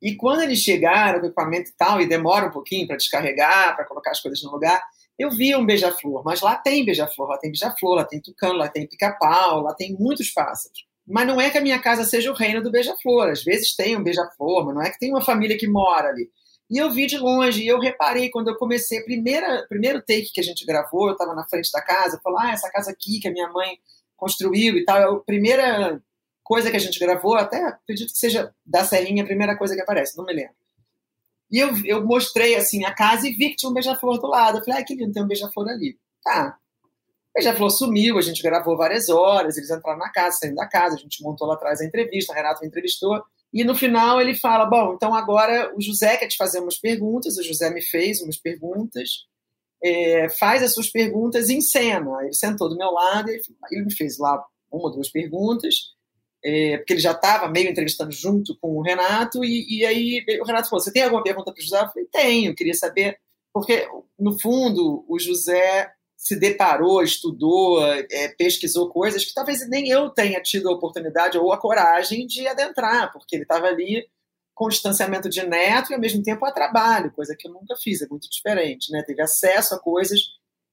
E 0.00 0.14
quando 0.16 0.42
eles 0.42 0.58
chegaram, 0.58 1.22
o 1.22 1.26
equipamento 1.26 1.70
e 1.70 1.74
tal, 1.74 2.00
e 2.00 2.06
demora 2.06 2.46
um 2.46 2.50
pouquinho 2.50 2.86
para 2.86 2.96
descarregar, 2.96 3.74
para 3.74 3.86
colocar 3.86 4.10
as 4.10 4.20
coisas 4.20 4.42
no 4.42 4.50
lugar, 4.50 4.82
eu 5.18 5.30
vi 5.30 5.54
um 5.54 5.64
beija-flor, 5.64 6.22
mas 6.24 6.40
lá 6.40 6.56
tem 6.56 6.84
beija-flor, 6.84 7.28
lá 7.28 7.38
tem 7.38 7.50
beija-flor, 7.50 7.96
lá 7.96 8.04
tem 8.04 8.20
tucano, 8.20 8.54
lá 8.54 8.68
tem 8.68 8.86
pica-pau, 8.86 9.62
lá 9.62 9.72
tem 9.74 9.94
muitos 9.94 10.30
pássaros. 10.30 10.84
Mas 11.06 11.26
não 11.26 11.40
é 11.40 11.50
que 11.50 11.58
a 11.58 11.60
minha 11.60 11.78
casa 11.78 12.04
seja 12.04 12.30
o 12.30 12.34
reino 12.34 12.62
do 12.62 12.70
beija-flor. 12.70 13.28
Às 13.28 13.44
vezes 13.44 13.76
tem 13.76 13.96
um 13.96 14.02
beija-flor, 14.02 14.66
mas 14.66 14.74
não 14.74 14.82
é 14.82 14.90
que 14.90 14.98
tem 14.98 15.10
uma 15.10 15.24
família 15.24 15.56
que 15.56 15.68
mora 15.68 16.08
ali. 16.08 16.28
E 16.70 16.78
eu 16.78 16.90
vi 16.90 17.06
de 17.06 17.18
longe, 17.18 17.62
e 17.62 17.68
eu 17.68 17.78
reparei 17.78 18.30
quando 18.30 18.48
eu 18.48 18.56
comecei, 18.56 19.02
primeira 19.02 19.66
primeiro 19.68 20.00
take 20.00 20.32
que 20.32 20.40
a 20.40 20.44
gente 20.44 20.64
gravou, 20.64 21.08
eu 21.08 21.12
estava 21.12 21.34
na 21.34 21.46
frente 21.46 21.70
da 21.70 21.82
casa, 21.82 22.20
falou, 22.22 22.38
ah, 22.40 22.52
essa 22.52 22.70
casa 22.70 22.90
aqui 22.90 23.20
que 23.20 23.28
a 23.28 23.30
minha 23.30 23.48
mãe 23.50 23.78
construiu 24.16 24.76
e 24.76 24.84
tal, 24.84 24.98
é 24.98 25.04
a 25.04 25.20
primeira 25.20 26.00
coisa 26.42 26.70
que 26.70 26.76
a 26.76 26.80
gente 26.80 26.98
gravou, 26.98 27.34
até 27.34 27.64
acredito 27.64 28.12
que 28.12 28.18
seja 28.18 28.54
da 28.64 28.84
Serrinha 28.84 29.22
a 29.22 29.26
primeira 29.26 29.56
coisa 29.56 29.74
que 29.74 29.80
aparece, 29.80 30.16
não 30.16 30.24
me 30.24 30.32
lembro. 30.32 30.54
E 31.50 31.58
eu, 31.58 31.70
eu 31.86 32.04
mostrei 32.04 32.56
assim 32.56 32.84
a 32.84 32.94
casa 32.94 33.28
e 33.28 33.32
vi 33.32 33.50
que 33.50 33.56
tinha 33.56 33.70
um 33.70 33.74
beija-flor 33.74 34.18
do 34.18 34.26
lado. 34.26 34.58
Eu 34.58 34.64
falei, 34.64 34.80
ah, 34.80 34.84
que 34.84 34.94
lindo, 34.94 35.12
tem 35.12 35.22
um 35.22 35.26
beija-flor 35.26 35.68
ali. 35.68 35.98
Tá. 36.22 36.58
O 36.82 37.38
beija-flor 37.38 37.70
sumiu, 37.70 38.18
a 38.18 38.22
gente 38.22 38.42
gravou 38.42 38.76
várias 38.76 39.08
horas, 39.08 39.56
eles 39.56 39.70
entraram 39.70 39.98
na 39.98 40.10
casa, 40.10 40.38
saindo 40.38 40.56
da 40.56 40.66
casa, 40.66 40.96
a 40.96 40.98
gente 40.98 41.22
montou 41.22 41.46
lá 41.46 41.54
atrás 41.54 41.80
a 41.80 41.84
entrevista, 41.84 42.32
a 42.32 42.36
Renato 42.36 42.60
me 42.60 42.68
entrevistou. 42.68 43.22
E 43.52 43.62
no 43.62 43.74
final 43.74 44.20
ele 44.20 44.34
fala: 44.34 44.66
Bom, 44.66 44.94
então 44.94 45.14
agora 45.14 45.72
o 45.76 45.80
José 45.80 46.16
quer 46.16 46.26
te 46.26 46.36
fazer 46.36 46.58
umas 46.58 46.76
perguntas. 46.76 47.36
O 47.36 47.42
José 47.42 47.70
me 47.70 47.82
fez 47.82 48.20
umas 48.20 48.36
perguntas. 48.36 49.26
É, 49.84 50.28
faz 50.30 50.62
as 50.62 50.72
suas 50.72 50.88
perguntas 50.88 51.50
em 51.50 51.60
cena. 51.60 52.22
Ele 52.22 52.32
sentou 52.32 52.68
do 52.68 52.76
meu 52.76 52.90
lado 52.90 53.30
e 53.30 53.40
ele 53.70 53.84
me 53.84 53.94
fez 53.94 54.18
lá 54.18 54.42
uma 54.72 54.84
ou 54.84 54.92
duas 54.92 55.10
perguntas, 55.10 55.74
é, 56.42 56.78
porque 56.78 56.94
ele 56.94 57.00
já 57.00 57.12
estava 57.12 57.48
meio 57.48 57.70
entrevistando 57.70 58.12
junto 58.12 58.56
com 58.58 58.76
o 58.76 58.82
Renato. 58.82 59.44
E, 59.44 59.78
e, 59.78 59.84
aí 59.84 60.24
o 60.40 60.44
Renato 60.44 60.68
falou: 60.68 60.82
Você 60.82 60.92
tem 60.92 61.02
alguma 61.02 61.22
pergunta 61.22 61.52
para 61.52 61.60
o 61.60 61.62
José? 61.62 61.80
Eu 61.80 61.88
falei: 61.88 62.08
Tenho, 62.10 62.54
queria 62.54 62.74
saber. 62.74 63.18
Porque, 63.52 63.88
no 64.18 64.38
fundo, 64.40 65.04
o 65.08 65.18
José 65.18 65.92
se 66.16 66.36
deparou, 66.36 67.02
estudou, 67.02 67.86
é, 67.86 68.28
pesquisou 68.36 68.88
coisas 68.88 69.24
que 69.24 69.34
talvez 69.34 69.68
nem 69.68 69.88
eu 69.88 70.10
tenha 70.10 70.40
tido 70.40 70.68
a 70.68 70.72
oportunidade 70.72 71.38
ou 71.38 71.52
a 71.52 71.58
coragem 71.58 72.26
de 72.26 72.48
adentrar, 72.48 73.12
porque 73.12 73.36
ele 73.36 73.42
estava 73.42 73.66
ali 73.66 74.04
com 74.54 74.68
distanciamento 74.68 75.28
de 75.28 75.44
neto 75.44 75.90
e 75.90 75.94
ao 75.94 76.00
mesmo 76.00 76.22
tempo 76.22 76.44
a 76.46 76.52
trabalho, 76.52 77.10
coisa 77.10 77.34
que 77.36 77.48
eu 77.48 77.52
nunca 77.52 77.74
fiz, 77.76 78.00
é 78.00 78.06
muito 78.06 78.28
diferente, 78.30 78.92
né? 78.92 79.02
Teve 79.02 79.20
acesso 79.20 79.74
a 79.74 79.78
coisas 79.80 80.20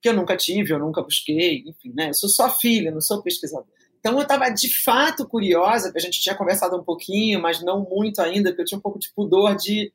que 0.00 0.08
eu 0.08 0.14
nunca 0.14 0.36
tive, 0.36 0.72
eu 0.72 0.78
nunca 0.78 1.02
busquei, 1.02 1.64
enfim, 1.66 1.92
né? 1.94 2.10
Eu 2.10 2.14
sou 2.14 2.28
só 2.28 2.48
filha, 2.48 2.90
não 2.90 3.00
sou 3.00 3.22
pesquisadora. 3.22 3.68
Então 3.98 4.14
eu 4.16 4.22
estava 4.22 4.48
de 4.50 4.68
fato 4.82 5.26
curiosa, 5.28 5.92
a 5.94 5.98
gente 6.00 6.20
tinha 6.20 6.34
conversado 6.34 6.76
um 6.76 6.82
pouquinho, 6.82 7.40
mas 7.40 7.62
não 7.62 7.84
muito 7.88 8.20
ainda, 8.20 8.50
porque 8.50 8.62
eu 8.62 8.66
tinha 8.66 8.78
um 8.78 8.82
pouco 8.82 8.98
de 8.98 9.12
pudor 9.14 9.56
de 9.56 9.92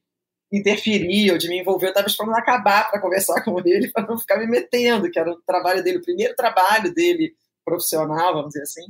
interferir 0.52 1.32
ou 1.32 1.38
de 1.38 1.50
me 1.50 1.60
envolver. 1.60 1.88
Eu 1.88 1.90
estava 1.90 2.08
esperando 2.08 2.36
acabar 2.36 2.90
para 2.90 3.02
conversar 3.02 3.42
com 3.44 3.60
ele, 3.66 3.92
para 3.92 4.08
não 4.08 4.18
ficar 4.18 4.38
me 4.38 4.48
metendo, 4.48 5.10
que 5.12 5.20
era 5.20 5.32
o 5.32 5.42
trabalho 5.42 5.84
dele, 5.84 5.98
o 5.98 6.04
primeiro 6.04 6.36
trabalho 6.36 6.94
dele 6.94 7.36
profissional, 7.66 8.34
vamos 8.34 8.50
dizer 8.50 8.64
assim. 8.64 8.86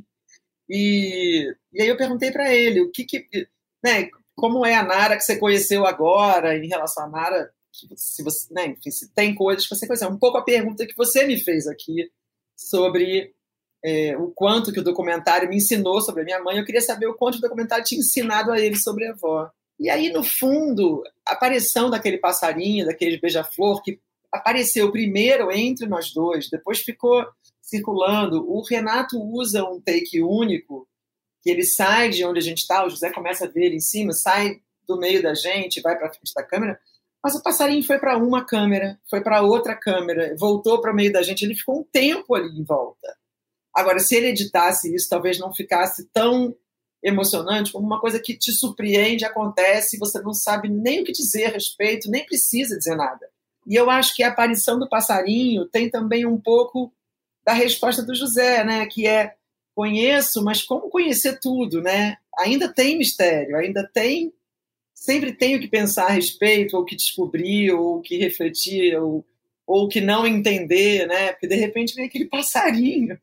E, 0.70 1.52
e 1.74 1.82
aí 1.82 1.88
eu 1.88 1.98
perguntei 1.98 2.32
para 2.32 2.54
ele 2.54 2.82
o 2.82 2.92
que, 2.92 3.06
que 3.06 3.48
né, 3.84 4.10
como 4.38 4.64
é 4.64 4.76
a 4.76 4.84
Nara 4.84 5.18
que 5.18 5.24
você 5.24 5.36
conheceu 5.36 5.86
agora 5.86 6.56
em 6.56 6.68
relação 6.68 7.06
à 7.06 7.08
Nara, 7.10 7.52
se 7.96 8.24
você, 8.24 8.54
né, 8.54 8.68
enfim, 8.68 8.92
se 8.92 9.12
tem 9.14 9.34
coisas 9.34 9.68
que 9.68 9.76
você 9.76 9.88
conheceu. 9.88 10.10
Um 10.10 10.18
pouco 10.18 10.38
a 10.38 10.44
pergunta 10.44 10.86
que 10.86 10.96
você 10.96 11.26
me 11.26 11.40
fez 11.40 11.68
aqui 11.68 12.10
sobre 12.56 13.34
é, 13.84 14.16
o 14.16 14.28
quanto 14.28 14.72
que 14.72 14.80
o 14.80 14.84
documentário 14.84 15.50
me 15.50 15.58
ensinou 15.58 16.02
sobre 16.02 16.22
a 16.22 16.26
minha 16.26 16.40
mãe. 16.40 16.58
Eu 16.58 16.66
queria 16.66 16.82
saber 16.82 17.08
o 17.08 17.16
quanto 17.16 17.40
o 17.40 17.42
documentário 17.42 17.84
tinha 17.84 18.00
ensinado 18.00 18.52
a 18.52 18.60
ele 18.60 18.78
sobre 18.78 19.08
a 19.08 19.12
avó. 19.12 19.50
E 19.80 19.90
aí, 19.90 20.12
no 20.12 20.24
fundo, 20.24 21.04
a 21.26 21.34
aparição 21.34 21.90
daquele 21.90 22.20
passarinho, 22.20 22.86
daquele 22.86 23.20
beija-flor, 23.20 23.82
que 23.82 24.00
apareceu 24.32 24.92
primeiro 24.92 25.52
entre 25.52 25.88
nós 25.88 26.14
dois, 26.14 26.48
depois 26.48 26.80
ficou 26.80 27.26
circulando. 27.60 28.48
O 28.48 28.62
Renato 28.62 29.20
usa 29.20 29.64
um 29.64 29.82
take 29.82 30.22
único, 30.22 30.88
que 31.48 31.52
ele 31.52 31.64
sai 31.64 32.10
de 32.10 32.26
onde 32.26 32.40
a 32.40 32.42
gente 32.42 32.58
está, 32.58 32.86
o 32.86 32.90
José 32.90 33.10
começa 33.10 33.46
a 33.46 33.48
ver 33.48 33.68
ele 33.68 33.78
em 33.78 33.80
cima, 33.80 34.12
sai 34.12 34.60
do 34.86 34.98
meio 34.98 35.24
da 35.24 35.34
gente, 35.34 35.80
vai 35.80 35.98
para 35.98 36.10
frente 36.10 36.34
da 36.36 36.44
câmera, 36.44 36.78
mas 37.24 37.36
o 37.36 37.42
passarinho 37.42 37.82
foi 37.84 37.98
para 37.98 38.18
uma 38.18 38.44
câmera, 38.44 39.00
foi 39.10 39.22
para 39.22 39.42
outra 39.42 39.74
câmera, 39.74 40.36
voltou 40.38 40.82
para 40.82 40.92
o 40.92 40.96
meio 40.96 41.14
da 41.14 41.22
gente, 41.22 41.46
ele 41.46 41.56
ficou 41.56 41.80
um 41.80 41.84
tempo 41.86 42.36
ali 42.36 42.50
em 42.50 42.66
volta. 42.66 43.16
Agora, 43.74 44.00
se 44.00 44.14
ele 44.14 44.28
editasse 44.28 44.94
isso, 44.94 45.08
talvez 45.08 45.40
não 45.40 45.54
ficasse 45.54 46.10
tão 46.12 46.54
emocionante, 47.02 47.72
como 47.72 47.86
uma 47.86 48.02
coisa 48.02 48.20
que 48.20 48.38
te 48.38 48.52
surpreende, 48.52 49.24
acontece, 49.24 49.98
você 49.98 50.20
não 50.20 50.34
sabe 50.34 50.68
nem 50.68 51.00
o 51.00 51.06
que 51.06 51.14
dizer 51.14 51.46
a 51.46 51.52
respeito, 51.52 52.12
nem 52.12 52.26
precisa 52.26 52.78
dizer 52.78 52.98
nada. 52.98 53.26
E 53.66 53.74
eu 53.74 53.90
acho 53.90 54.14
que 54.14 54.22
a 54.22 54.28
aparição 54.28 54.78
do 54.78 54.90
passarinho 54.90 55.66
tem 55.66 55.90
também 55.90 56.26
um 56.26 56.42
pouco 56.42 56.92
da 57.46 57.54
resposta 57.54 58.04
do 58.04 58.14
José, 58.14 58.66
né? 58.66 58.86
Que 58.88 59.08
é 59.08 59.37
conheço, 59.78 60.44
mas 60.44 60.64
como 60.64 60.90
conhecer 60.90 61.40
tudo, 61.40 61.84
né? 61.84 62.18
Ainda 62.40 62.68
tem 62.68 62.98
mistério, 62.98 63.56
ainda 63.56 63.88
tem 63.94 64.34
sempre 64.92 65.32
tenho 65.32 65.60
que 65.60 65.68
pensar 65.68 66.08
a 66.08 66.12
respeito, 66.12 66.76
ou 66.76 66.84
que 66.84 66.96
descobrir, 66.96 67.72
ou 67.72 68.02
que 68.02 68.18
refletir, 68.18 69.00
ou, 69.00 69.24
ou 69.68 69.88
que 69.88 70.02
não 70.02 70.26
entender, 70.26 71.08
né? 71.08 71.32
Porque 71.32 71.46
de 71.46 71.54
repente 71.54 71.94
vem 71.94 72.08
aquele 72.08 72.26
passarinho. 72.26 73.20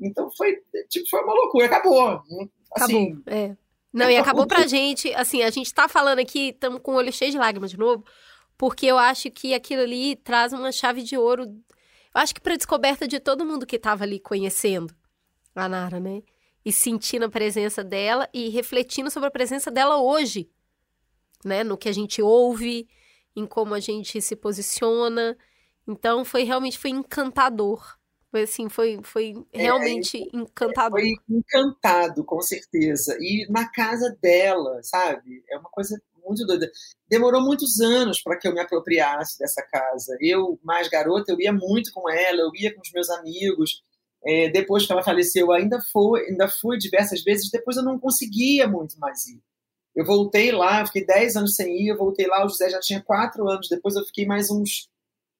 Então 0.00 0.30
foi 0.30 0.56
tipo 0.88 1.06
foi 1.10 1.22
uma 1.22 1.34
loucura, 1.34 1.66
acabou. 1.66 2.08
Assim, 2.08 2.50
acabou. 2.72 3.22
É. 3.26 3.54
Não, 3.92 4.10
e 4.10 4.16
acabou 4.16 4.46
pra 4.46 4.66
gente, 4.66 5.12
assim, 5.12 5.42
a 5.42 5.50
gente 5.50 5.74
tá 5.74 5.88
falando 5.88 6.20
aqui, 6.20 6.50
estamos 6.50 6.80
com 6.82 6.92
o 6.92 6.96
olho 6.96 7.12
cheio 7.12 7.32
de 7.32 7.38
lágrimas 7.38 7.70
de 7.70 7.78
novo, 7.78 8.02
porque 8.56 8.86
eu 8.86 8.96
acho 8.96 9.30
que 9.30 9.52
aquilo 9.52 9.82
ali 9.82 10.16
traz 10.16 10.54
uma 10.54 10.72
chave 10.72 11.02
de 11.02 11.18
ouro, 11.18 11.42
eu 11.44 12.20
acho 12.20 12.34
que 12.34 12.40
pra 12.40 12.56
descoberta 12.56 13.06
de 13.06 13.20
todo 13.20 13.44
mundo 13.44 13.66
que 13.66 13.78
tava 13.78 14.04
ali 14.04 14.18
conhecendo 14.18 14.94
a 15.54 15.68
Nara, 15.68 16.00
né? 16.00 16.22
E 16.64 16.72
sentindo 16.72 17.24
a 17.24 17.30
presença 17.30 17.82
dela 17.82 18.28
e 18.32 18.48
refletindo 18.48 19.10
sobre 19.10 19.28
a 19.28 19.32
presença 19.32 19.70
dela 19.70 20.00
hoje, 20.00 20.50
né? 21.44 21.64
No 21.64 21.78
que 21.78 21.88
a 21.88 21.92
gente 21.92 22.20
ouve, 22.20 22.88
em 23.34 23.46
como 23.46 23.74
a 23.74 23.80
gente 23.80 24.20
se 24.20 24.36
posiciona. 24.36 25.36
Então, 25.86 26.24
foi 26.24 26.44
realmente 26.44 26.78
foi 26.78 26.90
encantador 26.90 27.98
foi 28.30 28.42
assim, 28.42 28.68
foi, 28.68 29.00
foi 29.02 29.34
é, 29.52 29.62
realmente 29.62 30.18
é, 30.18 30.36
encantador. 30.36 31.00
Foi 31.00 31.14
encantado, 31.28 32.22
com 32.24 32.40
certeza. 32.42 33.16
E 33.18 33.46
na 33.50 33.70
casa 33.70 34.16
dela, 34.20 34.82
sabe? 34.82 35.42
É 35.48 35.56
uma 35.56 35.70
coisa 35.70 35.98
muito 36.22 36.44
doida. 36.44 36.70
Demorou 37.08 37.40
muitos 37.40 37.80
anos 37.80 38.22
para 38.22 38.38
que 38.38 38.46
eu 38.46 38.52
me 38.52 38.60
apropriasse 38.60 39.38
dessa 39.38 39.62
casa. 39.62 40.14
Eu, 40.20 40.58
mais 40.62 40.88
garota, 40.88 41.32
eu 41.32 41.40
ia 41.40 41.52
muito 41.52 41.90
com 41.92 42.08
ela, 42.10 42.40
eu 42.40 42.50
ia 42.54 42.74
com 42.74 42.82
os 42.82 42.92
meus 42.92 43.08
amigos. 43.08 43.82
É, 44.24 44.48
depois 44.50 44.86
que 44.86 44.92
ela 44.92 45.02
faleceu, 45.02 45.46
eu 45.46 45.52
ainda 45.52 45.80
fui, 45.92 46.22
ainda 46.22 46.48
fui 46.48 46.78
diversas 46.78 47.22
vezes. 47.22 47.50
Depois 47.50 47.76
eu 47.76 47.82
não 47.84 47.98
conseguia 47.98 48.66
muito 48.68 48.98
mais 48.98 49.26
ir. 49.26 49.40
Eu 49.94 50.04
voltei 50.04 50.52
lá, 50.52 50.86
fiquei 50.86 51.04
10 51.04 51.36
anos 51.36 51.56
sem 51.56 51.82
ir, 51.82 51.88
eu 51.88 51.96
voltei 51.98 52.26
lá, 52.26 52.44
o 52.44 52.48
José 52.48 52.70
já 52.70 52.80
tinha 52.80 53.02
4 53.02 53.48
anos. 53.48 53.68
Depois 53.68 53.96
eu 53.96 54.04
fiquei 54.04 54.26
mais 54.26 54.50
uns 54.50 54.88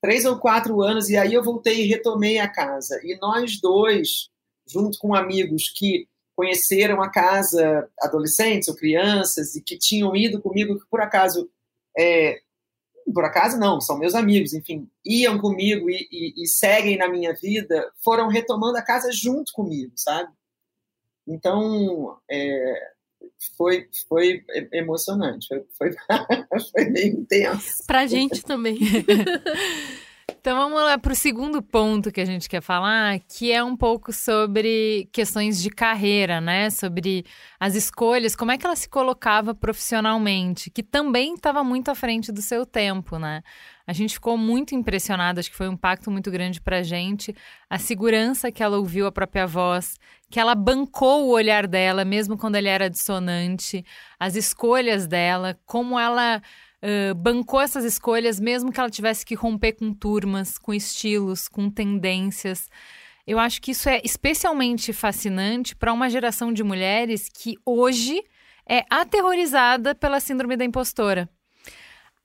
três 0.01 0.25
ou 0.25 0.39
quatro 0.39 0.81
anos, 0.83 1.09
e 1.09 1.17
aí 1.17 1.35
eu 1.35 1.43
voltei 1.43 1.85
e 1.85 1.89
retomei 1.89 2.39
a 2.39 2.49
casa. 2.49 3.01
E 3.03 3.19
nós 3.21 3.61
dois, 3.61 4.29
junto 4.67 4.99
com 4.99 5.15
amigos 5.15 5.71
que 5.75 6.07
conheceram 6.37 7.03
a 7.03 7.11
casa, 7.11 7.89
adolescentes 8.01 8.69
ou 8.69 8.77
crianças, 8.77 9.57
e 9.57 9.63
que 9.63 9.77
tinham 9.77 10.15
ido 10.15 10.41
comigo, 10.41 10.79
que 10.79 10.87
por 10.89 11.01
acaso, 11.01 11.51
é, 11.99 12.41
por 13.13 13.25
acaso 13.25 13.59
não, 13.59 13.81
são 13.81 13.99
meus 13.99 14.15
amigos, 14.15 14.53
enfim, 14.53 14.89
iam 15.05 15.39
comigo 15.39 15.89
e, 15.91 16.09
e, 16.11 16.43
e 16.43 16.47
seguem 16.47 16.97
na 16.97 17.09
minha 17.09 17.35
vida, 17.35 17.91
foram 18.05 18.29
retomando 18.29 18.77
a 18.77 18.83
casa 18.83 19.11
junto 19.13 19.53
comigo, 19.53 19.93
sabe? 19.97 20.33
Então, 21.27 22.19
é, 22.31 22.93
foi, 23.57 23.89
foi 24.09 24.45
emocionante, 24.73 25.47
foi, 25.49 25.65
foi, 25.77 25.97
foi 26.73 26.91
bem 26.91 27.09
intenso. 27.09 27.85
Pra 27.87 28.07
gente 28.07 28.43
também. 28.43 28.79
Então 30.31 30.57
vamos 30.57 30.81
lá 30.81 30.97
para 30.97 31.13
o 31.13 31.17
segundo 31.17 31.61
ponto 31.63 32.13
que 32.13 32.21
a 32.21 32.25
gente 32.25 32.49
quer 32.49 32.61
falar, 32.61 33.19
que 33.21 33.51
é 33.51 33.63
um 33.65 33.77
pouco 33.77 34.13
sobre 34.13 35.09
questões 35.13 35.61
de 35.61 35.71
carreira, 35.71 36.41
né? 36.41 36.71
Sobre 36.71 37.25
as 37.59 37.75
escolhas, 37.75 38.37
como 38.37 38.53
é 38.53 38.59
que 38.59 38.65
ela 38.65 38.77
se 38.77 38.89
colocava 38.89 39.55
profissionalmente, 39.55 40.71
que 40.71 40.83
também 40.83 41.35
estava 41.35 41.65
muito 41.65 41.91
à 41.91 41.95
frente 41.95 42.31
do 42.31 42.41
seu 42.41 42.65
tempo, 42.65 43.19
né? 43.19 43.43
A 43.87 43.93
gente 43.93 44.15
ficou 44.15 44.37
muito 44.37 44.75
impressionada, 44.75 45.41
acho 45.41 45.51
que 45.51 45.57
foi 45.57 45.69
um 45.69 45.73
impacto 45.73 46.11
muito 46.11 46.31
grande 46.31 46.61
para 46.61 46.79
a 46.79 46.83
gente, 46.83 47.35
a 47.69 47.79
segurança 47.79 48.53
que 48.53 48.63
ela 48.63 48.77
ouviu 48.77 49.07
a 49.07 49.13
própria 49.13 49.47
voz, 49.47 49.99
que 50.31 50.39
ela 50.39 50.55
bancou 50.55 51.27
o 51.27 51.31
olhar 51.31 51.67
dela, 51.67 52.05
mesmo 52.05 52.37
quando 52.37 52.57
ele 52.57 52.69
era 52.69 52.91
dissonante, 52.91 53.85
as 54.21 54.37
escolhas 54.37 55.07
dela, 55.07 55.59
como 55.65 55.99
ela 55.99 56.43
uh, 56.83 57.15
bancou 57.15 57.61
essas 57.61 57.85
escolhas, 57.85 58.39
mesmo 58.41 58.73
que 58.73 58.81
ela 58.81 58.91
tivesse 58.91 59.25
que 59.25 59.35
romper 59.35 59.73
com 59.73 59.93
turmas, 59.93 60.59
com 60.59 60.73
estilos, 60.73 61.49
com 61.49 61.71
tendências. 61.71 62.69
Eu 63.27 63.39
acho 63.39 63.61
que 63.61 63.73
isso 63.73 63.89
é 63.89 64.01
especialmente 64.05 64.93
fascinante 64.93 65.77
para 65.77 65.93
uma 65.93 66.09
geração 66.09 66.53
de 66.53 66.65
mulheres 66.65 67.29
que 67.29 67.57
hoje 67.65 68.23
é 68.69 68.85
aterrorizada 68.91 69.95
pela 69.95 70.21
síndrome 70.21 70.57
da 70.57 70.65
impostora 70.65 71.29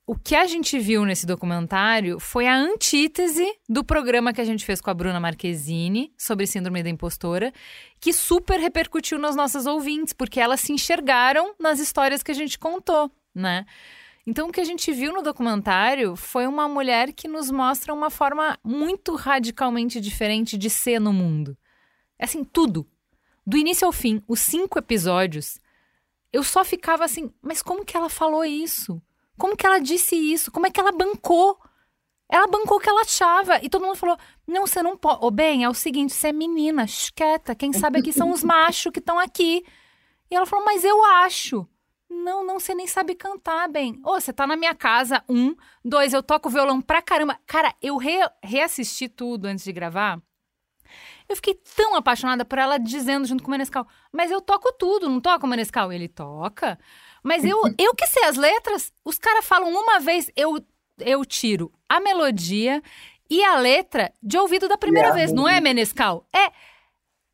o 0.05 0.15
que 0.15 0.35
a 0.35 0.45
gente 0.45 0.77
viu 0.79 1.05
nesse 1.05 1.25
documentário 1.25 2.19
foi 2.19 2.45
a 2.45 2.55
antítese 2.55 3.45
do 3.69 3.83
programa 3.83 4.33
que 4.33 4.41
a 4.41 4.45
gente 4.45 4.65
fez 4.65 4.81
com 4.81 4.89
a 4.89 4.93
Bruna 4.93 5.19
Marquezine 5.19 6.13
sobre 6.17 6.45
síndrome 6.45 6.83
da 6.83 6.89
impostora, 6.89 7.53
que 8.01 8.11
super 8.11 8.59
repercutiu 8.59 9.17
nas 9.17 9.35
nossas 9.35 9.65
ouvintes, 9.65 10.11
porque 10.11 10.41
elas 10.41 10.59
se 10.59 10.73
enxergaram 10.73 11.55
nas 11.57 11.79
histórias 11.79 12.21
que 12.21 12.31
a 12.31 12.35
gente 12.35 12.59
contou, 12.59 13.09
né? 13.33 13.65
Então, 14.25 14.47
o 14.47 14.51
que 14.51 14.61
a 14.61 14.63
gente 14.63 14.91
viu 14.91 15.11
no 15.11 15.21
documentário 15.21 16.15
foi 16.15 16.47
uma 16.47 16.67
mulher 16.67 17.11
que 17.11 17.27
nos 17.27 17.51
mostra 17.51 17.93
uma 17.93 18.09
forma 18.09 18.57
muito 18.63 19.15
radicalmente 19.15 19.99
diferente 19.99 20.57
de 20.57 20.69
ser 20.69 20.99
no 20.99 21.11
mundo. 21.11 21.57
Assim, 22.17 22.43
tudo. 22.43 22.87
Do 23.45 23.57
início 23.57 23.85
ao 23.85 23.91
fim, 23.91 24.23
os 24.25 24.39
cinco 24.39 24.79
episódios, 24.79 25.59
eu 26.31 26.41
só 26.41 26.63
ficava 26.63 27.03
assim, 27.03 27.29
mas 27.41 27.61
como 27.61 27.83
que 27.83 27.97
ela 27.97 28.09
falou 28.09 28.45
isso? 28.45 29.01
Como 29.37 29.57
que 29.57 29.65
ela 29.65 29.79
disse 29.79 30.15
isso? 30.15 30.51
Como 30.51 30.65
é 30.65 30.71
que 30.71 30.79
ela 30.79 30.91
bancou? 30.91 31.59
Ela 32.29 32.47
bancou 32.47 32.77
o 32.77 32.79
que 32.79 32.89
ela 32.89 33.01
achava. 33.01 33.59
E 33.63 33.69
todo 33.69 33.85
mundo 33.85 33.95
falou: 33.95 34.17
não, 34.47 34.65
você 34.65 34.81
não 34.81 34.97
pode. 34.97 35.25
Ô, 35.25 35.29
bem, 35.29 35.63
é 35.63 35.69
o 35.69 35.73
seguinte, 35.73 36.13
você 36.13 36.29
é 36.29 36.33
menina, 36.33 36.85
quieta. 37.13 37.53
Quem 37.53 37.73
sabe 37.73 37.99
aqui 37.99 38.13
são 38.13 38.31
os 38.31 38.41
machos 38.43 38.91
que 38.91 38.99
estão 38.99 39.19
aqui. 39.19 39.65
E 40.31 40.35
ela 40.35 40.45
falou: 40.45 40.65
mas 40.65 40.83
eu 40.83 41.03
acho. 41.03 41.67
Não, 42.13 42.45
não, 42.45 42.59
você 42.59 42.75
nem 42.75 42.85
sabe 42.85 43.15
cantar 43.15 43.67
bem. 43.67 43.99
Ô, 44.05 44.19
você 44.19 44.31
tá 44.31 44.45
na 44.45 44.55
minha 44.55 44.75
casa, 44.75 45.23
um. 45.27 45.55
Dois, 45.83 46.13
eu 46.13 46.21
toco 46.21 46.49
violão 46.49 46.79
pra 46.79 47.01
caramba. 47.01 47.39
Cara, 47.47 47.73
eu 47.81 47.97
re 47.97 48.19
reassisti 48.41 49.09
tudo 49.09 49.47
antes 49.47 49.65
de 49.65 49.73
gravar. 49.73 50.21
Eu 51.27 51.35
fiquei 51.35 51.55
tão 51.75 51.95
apaixonada 51.95 52.45
por 52.45 52.59
ela 52.59 52.77
dizendo 52.77 53.25
junto 53.25 53.41
com 53.41 53.47
o 53.47 53.51
Menescal, 53.51 53.87
mas 54.11 54.29
eu 54.29 54.39
toco 54.39 54.71
tudo, 54.73 55.09
não 55.09 55.19
toco 55.19 55.47
o 55.47 55.49
Menescal? 55.49 55.91
Ele 55.91 56.07
toca. 56.07 56.77
Mas 57.23 57.43
eu, 57.43 57.59
eu 57.79 57.95
que 57.95 58.05
sei 58.05 58.25
as 58.25 58.37
letras, 58.37 58.93
os 59.03 59.17
caras 59.17 59.45
falam 59.45 59.71
uma 59.71 59.99
vez, 59.99 60.29
eu, 60.35 60.63
eu 60.99 61.25
tiro 61.25 61.73
a 61.89 61.99
melodia 61.99 62.81
e 63.29 63.43
a 63.43 63.57
letra 63.57 64.13
de 64.21 64.37
ouvido 64.37 64.67
da 64.67 64.77
primeira 64.77 65.11
vez, 65.13 65.31
não 65.31 65.47
é, 65.47 65.59
Menescal? 65.59 66.27
É 66.31 66.51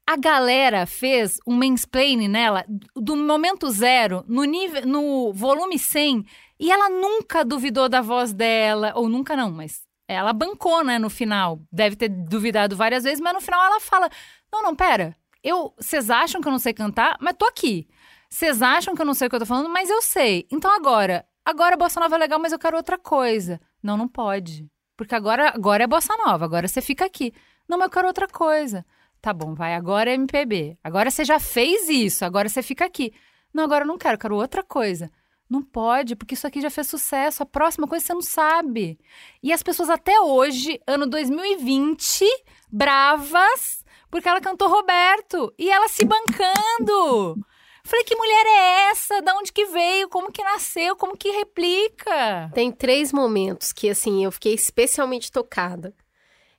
a 0.10 0.16
galera 0.18 0.88
fez 0.88 1.40
um 1.46 1.56
mansplaining 1.56 2.28
nela 2.28 2.66
do 2.96 3.16
momento 3.16 3.70
zero, 3.70 4.26
no, 4.28 4.44
nível, 4.44 4.84
no 4.88 5.32
volume 5.32 5.78
100, 5.78 6.26
e 6.60 6.72
ela 6.72 6.90
nunca 6.90 7.46
duvidou 7.46 7.88
da 7.88 8.02
voz 8.02 8.34
dela, 8.34 8.92
ou 8.96 9.08
nunca 9.08 9.36
não, 9.36 9.52
mas 9.52 9.84
ela 10.08 10.34
bancou, 10.34 10.84
né, 10.84 10.98
no 10.98 11.12
final. 11.12 11.62
Deve 11.72 11.96
ter 11.96 12.10
duvidado 12.10 12.76
várias 12.76 13.04
vezes, 13.04 13.20
mas 13.20 13.36
no 13.36 13.40
final 13.40 13.64
ela 13.64 13.80
fala: 13.80 14.10
Não, 14.52 14.64
não, 14.64 14.76
pera. 14.76 15.16
Eu, 15.44 15.76
vocês 15.78 16.10
acham 16.10 16.42
que 16.42 16.48
eu 16.48 16.52
não 16.52 16.58
sei 16.58 16.74
cantar, 16.74 17.16
mas 17.22 17.36
tô 17.38 17.46
aqui. 17.46 17.88
Vocês 18.28 18.64
acham 18.64 18.96
que 18.96 19.02
eu 19.04 19.06
não 19.06 19.14
sei 19.14 19.28
o 19.28 19.30
que 19.30 19.36
eu 19.36 19.40
tô 19.40 19.46
falando, 19.46 19.70
mas 19.70 19.92
eu 19.92 20.02
sei. 20.02 20.48
Então 20.52 20.76
agora, 20.76 21.24
agora 21.46 21.76
a 21.76 21.78
bossa 21.78 22.00
nova 22.00 22.16
é 22.16 22.18
legal, 22.18 22.40
mas 22.40 22.52
eu 22.52 22.58
quero 22.58 22.78
outra 22.78 22.98
coisa. 22.98 23.62
Não, 23.82 23.96
não 23.96 24.08
pode. 24.08 24.68
Porque 24.98 25.14
agora, 25.14 25.50
agora 25.50 25.84
é 25.84 25.88
bossa 25.88 26.18
nova, 26.18 26.46
agora 26.46 26.68
você 26.68 26.82
fica 26.82 27.06
aqui. 27.06 27.32
Não, 27.68 27.78
mas 27.78 27.86
eu 27.86 27.92
quero 27.92 28.08
outra 28.08 28.28
coisa. 28.28 28.84
Tá 29.22 29.34
bom, 29.34 29.54
vai, 29.54 29.76
agora 29.76 30.12
é 30.12 30.14
MPB. 30.14 30.78
Agora 30.84 31.12
você 31.12 31.26
já 31.26 31.40
fez 31.40 31.90
isso, 31.90 32.24
agora 32.24 32.48
você 32.48 32.62
fica 32.62 32.86
aqui. 32.86 33.14
Não, 33.54 33.64
agora 33.64 33.84
eu 33.84 33.88
não 33.88 33.98
quero, 33.98 34.16
eu 34.16 34.20
quero 34.20 34.36
outra 34.36 34.64
coisa. 34.64 35.12
Não 35.50 35.64
pode, 35.64 36.16
porque 36.16 36.36
isso 36.36 36.46
aqui 36.46 36.62
já 36.62 36.70
fez 36.70 36.88
sucesso. 36.88 37.42
A 37.42 37.46
próxima 37.46 37.88
coisa 37.88 38.06
você 38.06 38.14
não 38.14 38.22
sabe. 38.22 39.00
E 39.42 39.52
as 39.52 39.64
pessoas 39.64 39.90
até 39.90 40.22
hoje, 40.22 40.80
ano 40.86 41.08
2020, 41.08 42.24
bravas, 42.72 43.84
porque 44.12 44.30
ela 44.30 44.40
cantou 44.40 44.70
Roberto 44.70 45.52
e 45.58 45.70
ela 45.70 45.88
se 45.88 46.06
bancando. 46.06 47.44
Falei, 47.84 48.06
que 48.06 48.16
mulher 48.16 48.46
é 48.46 48.92
essa? 48.92 49.22
Da 49.22 49.36
onde 49.36 49.52
que 49.52 49.66
veio? 49.66 50.08
Como 50.08 50.32
que 50.32 50.44
nasceu? 50.44 50.96
Como 50.96 51.18
que 51.18 51.32
replica? 51.32 52.52
Tem 52.54 52.72
três 52.72 53.12
momentos 53.12 53.74
que, 53.74 53.90
assim, 53.90 54.24
eu 54.24 54.32
fiquei 54.32 54.54
especialmente 54.54 55.32
tocada. 55.32 55.96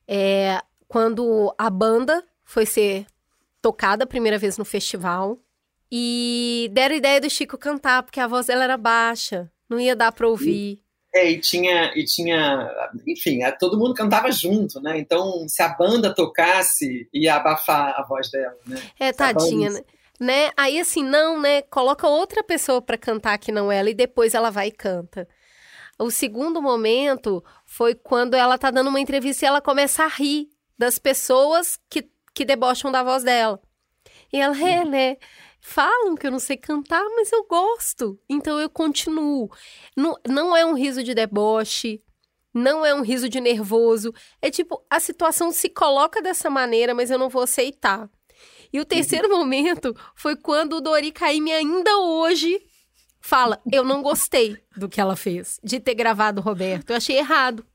É 0.08 0.60
quando 0.88 1.54
a 1.56 1.70
banda 1.70 2.26
foi 2.50 2.66
ser 2.66 3.06
tocada 3.62 4.02
a 4.02 4.08
primeira 4.08 4.36
vez 4.36 4.58
no 4.58 4.64
festival. 4.64 5.38
E 5.90 6.68
deram 6.72 6.96
a 6.96 6.98
ideia 6.98 7.20
do 7.20 7.30
Chico 7.30 7.56
cantar, 7.56 8.02
porque 8.02 8.18
a 8.18 8.26
voz 8.26 8.46
dela 8.46 8.64
era 8.64 8.76
baixa, 8.76 9.48
não 9.68 9.78
ia 9.78 9.94
dar 9.94 10.10
para 10.10 10.26
ouvir. 10.28 10.82
É, 11.14 11.30
e 11.30 11.40
tinha, 11.40 11.92
e 11.96 12.04
tinha, 12.04 12.68
enfim, 13.06 13.38
todo 13.58 13.78
mundo 13.78 13.94
cantava 13.94 14.32
junto, 14.32 14.80
né? 14.80 14.98
Então, 14.98 15.48
se 15.48 15.62
a 15.62 15.68
banda 15.68 16.12
tocasse, 16.12 17.08
ia 17.12 17.36
abafar 17.36 17.94
a 17.96 18.02
voz 18.02 18.30
dela, 18.30 18.56
né? 18.66 18.82
É, 18.98 19.12
tadinha, 19.12 19.70
né? 19.70 19.80
né? 20.18 20.50
Aí 20.56 20.78
assim, 20.80 21.04
não, 21.04 21.40
né? 21.40 21.62
Coloca 21.62 22.08
outra 22.08 22.42
pessoa 22.42 22.82
para 22.82 22.98
cantar 22.98 23.38
que 23.38 23.52
não 23.52 23.70
ela 23.70 23.90
e 23.90 23.94
depois 23.94 24.34
ela 24.34 24.50
vai 24.50 24.68
e 24.68 24.72
canta. 24.72 25.28
O 25.98 26.10
segundo 26.10 26.60
momento 26.60 27.44
foi 27.64 27.94
quando 27.94 28.34
ela 28.34 28.58
tá 28.58 28.72
dando 28.72 28.88
uma 28.88 29.00
entrevista 29.00 29.44
e 29.44 29.48
ela 29.48 29.60
começa 29.60 30.04
a 30.04 30.08
rir 30.08 30.48
das 30.78 30.98
pessoas 30.98 31.78
que 31.90 32.08
que 32.40 32.44
debocham 32.46 32.90
da 32.90 33.02
voz 33.02 33.22
dela. 33.22 33.60
E 34.32 34.38
ela, 34.38 34.58
é, 34.58 34.82
né? 34.82 35.16
Falam 35.60 36.14
que 36.14 36.26
eu 36.26 36.30
não 36.30 36.38
sei 36.38 36.56
cantar, 36.56 37.04
mas 37.14 37.30
eu 37.30 37.44
gosto. 37.44 38.18
Então 38.30 38.58
eu 38.58 38.70
continuo. 38.70 39.50
Não, 39.94 40.16
não 40.26 40.56
é 40.56 40.64
um 40.64 40.72
riso 40.72 41.04
de 41.04 41.12
deboche, 41.12 42.02
não 42.54 42.86
é 42.86 42.94
um 42.94 43.02
riso 43.02 43.28
de 43.28 43.42
nervoso. 43.42 44.14
É 44.40 44.50
tipo, 44.50 44.82
a 44.88 44.98
situação 44.98 45.52
se 45.52 45.68
coloca 45.68 46.22
dessa 46.22 46.48
maneira, 46.48 46.94
mas 46.94 47.10
eu 47.10 47.18
não 47.18 47.28
vou 47.28 47.42
aceitar. 47.42 48.08
E 48.72 48.80
o 48.80 48.86
terceiro 48.86 49.28
uhum. 49.28 49.36
momento 49.36 49.94
foi 50.14 50.34
quando 50.34 50.76
o 50.76 50.80
Dori 50.80 51.12
Caymmi 51.12 51.52
ainda 51.52 51.94
hoje 51.98 52.58
fala: 53.20 53.60
Eu 53.70 53.84
não 53.84 54.00
gostei 54.00 54.56
do 54.74 54.88
que 54.88 54.98
ela 54.98 55.14
fez, 55.14 55.60
de 55.62 55.78
ter 55.78 55.94
gravado 55.94 56.40
o 56.40 56.44
Roberto. 56.44 56.88
Eu 56.88 56.96
achei 56.96 57.18
errado. 57.18 57.66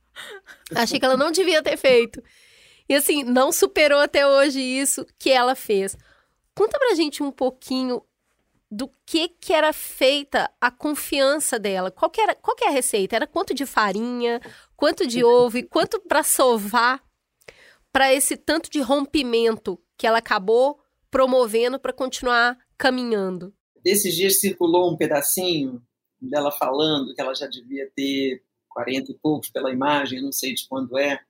Achei 0.74 1.00
que 1.00 1.06
ela 1.06 1.18
não 1.18 1.32
devia 1.32 1.62
ter 1.62 1.78
feito. 1.78 2.20
E 2.88 2.96
assim, 2.96 3.24
não 3.24 3.52
superou 3.52 4.00
até 4.00 4.28
hoje 4.28 4.60
isso 4.60 5.06
que 5.18 5.32
ela 5.32 5.56
fez. 5.56 5.98
Conta 6.54 6.78
pra 6.78 6.96
gente 6.96 7.24
um 7.24 7.32
pouquinho 7.32 8.02
do 8.70 8.90
que 9.06 9.30
que 9.30 9.54
era 9.54 9.72
feita 9.72 10.52
a 10.60 10.72
confiança 10.72 11.58
dela. 11.60 11.92
Qual 11.92 12.10
que 12.10 12.22
era, 12.22 12.36
qual 12.36 12.56
que 12.56 12.64
é 12.64 12.68
a 12.68 12.72
receita? 12.72 13.16
Era 13.16 13.28
quanto 13.28 13.54
de 13.54 13.66
farinha, 13.66 14.42
quanto 14.76 15.06
de 15.08 15.24
ovo, 15.24 15.58
e 15.58 15.64
quanto 15.64 16.00
para 16.00 16.24
sovar 16.24 17.04
para 17.92 18.14
esse 18.14 18.36
tanto 18.36 18.70
de 18.70 18.82
rompimento 18.82 19.80
que 19.98 20.06
ela 20.06 20.18
acabou 20.18 20.80
promovendo 21.10 21.80
para 21.80 21.94
continuar 21.94 22.58
caminhando. 22.78 23.54
Esses 23.86 24.14
dias 24.14 24.40
circulou 24.40 24.92
um 24.92 24.98
pedacinho 24.98 25.82
dela 26.20 26.52
falando 26.52 27.14
que 27.14 27.22
ela 27.22 27.34
já 27.34 27.48
devia 27.48 27.90
ter 27.96 28.44
40 28.70 29.12
e 29.12 29.16
poucos 29.16 29.50
pela 29.50 29.72
imagem, 29.72 30.22
não 30.22 30.32
sei 30.32 30.54
de 30.54 30.68
quando 30.68 30.98
é, 30.98 31.22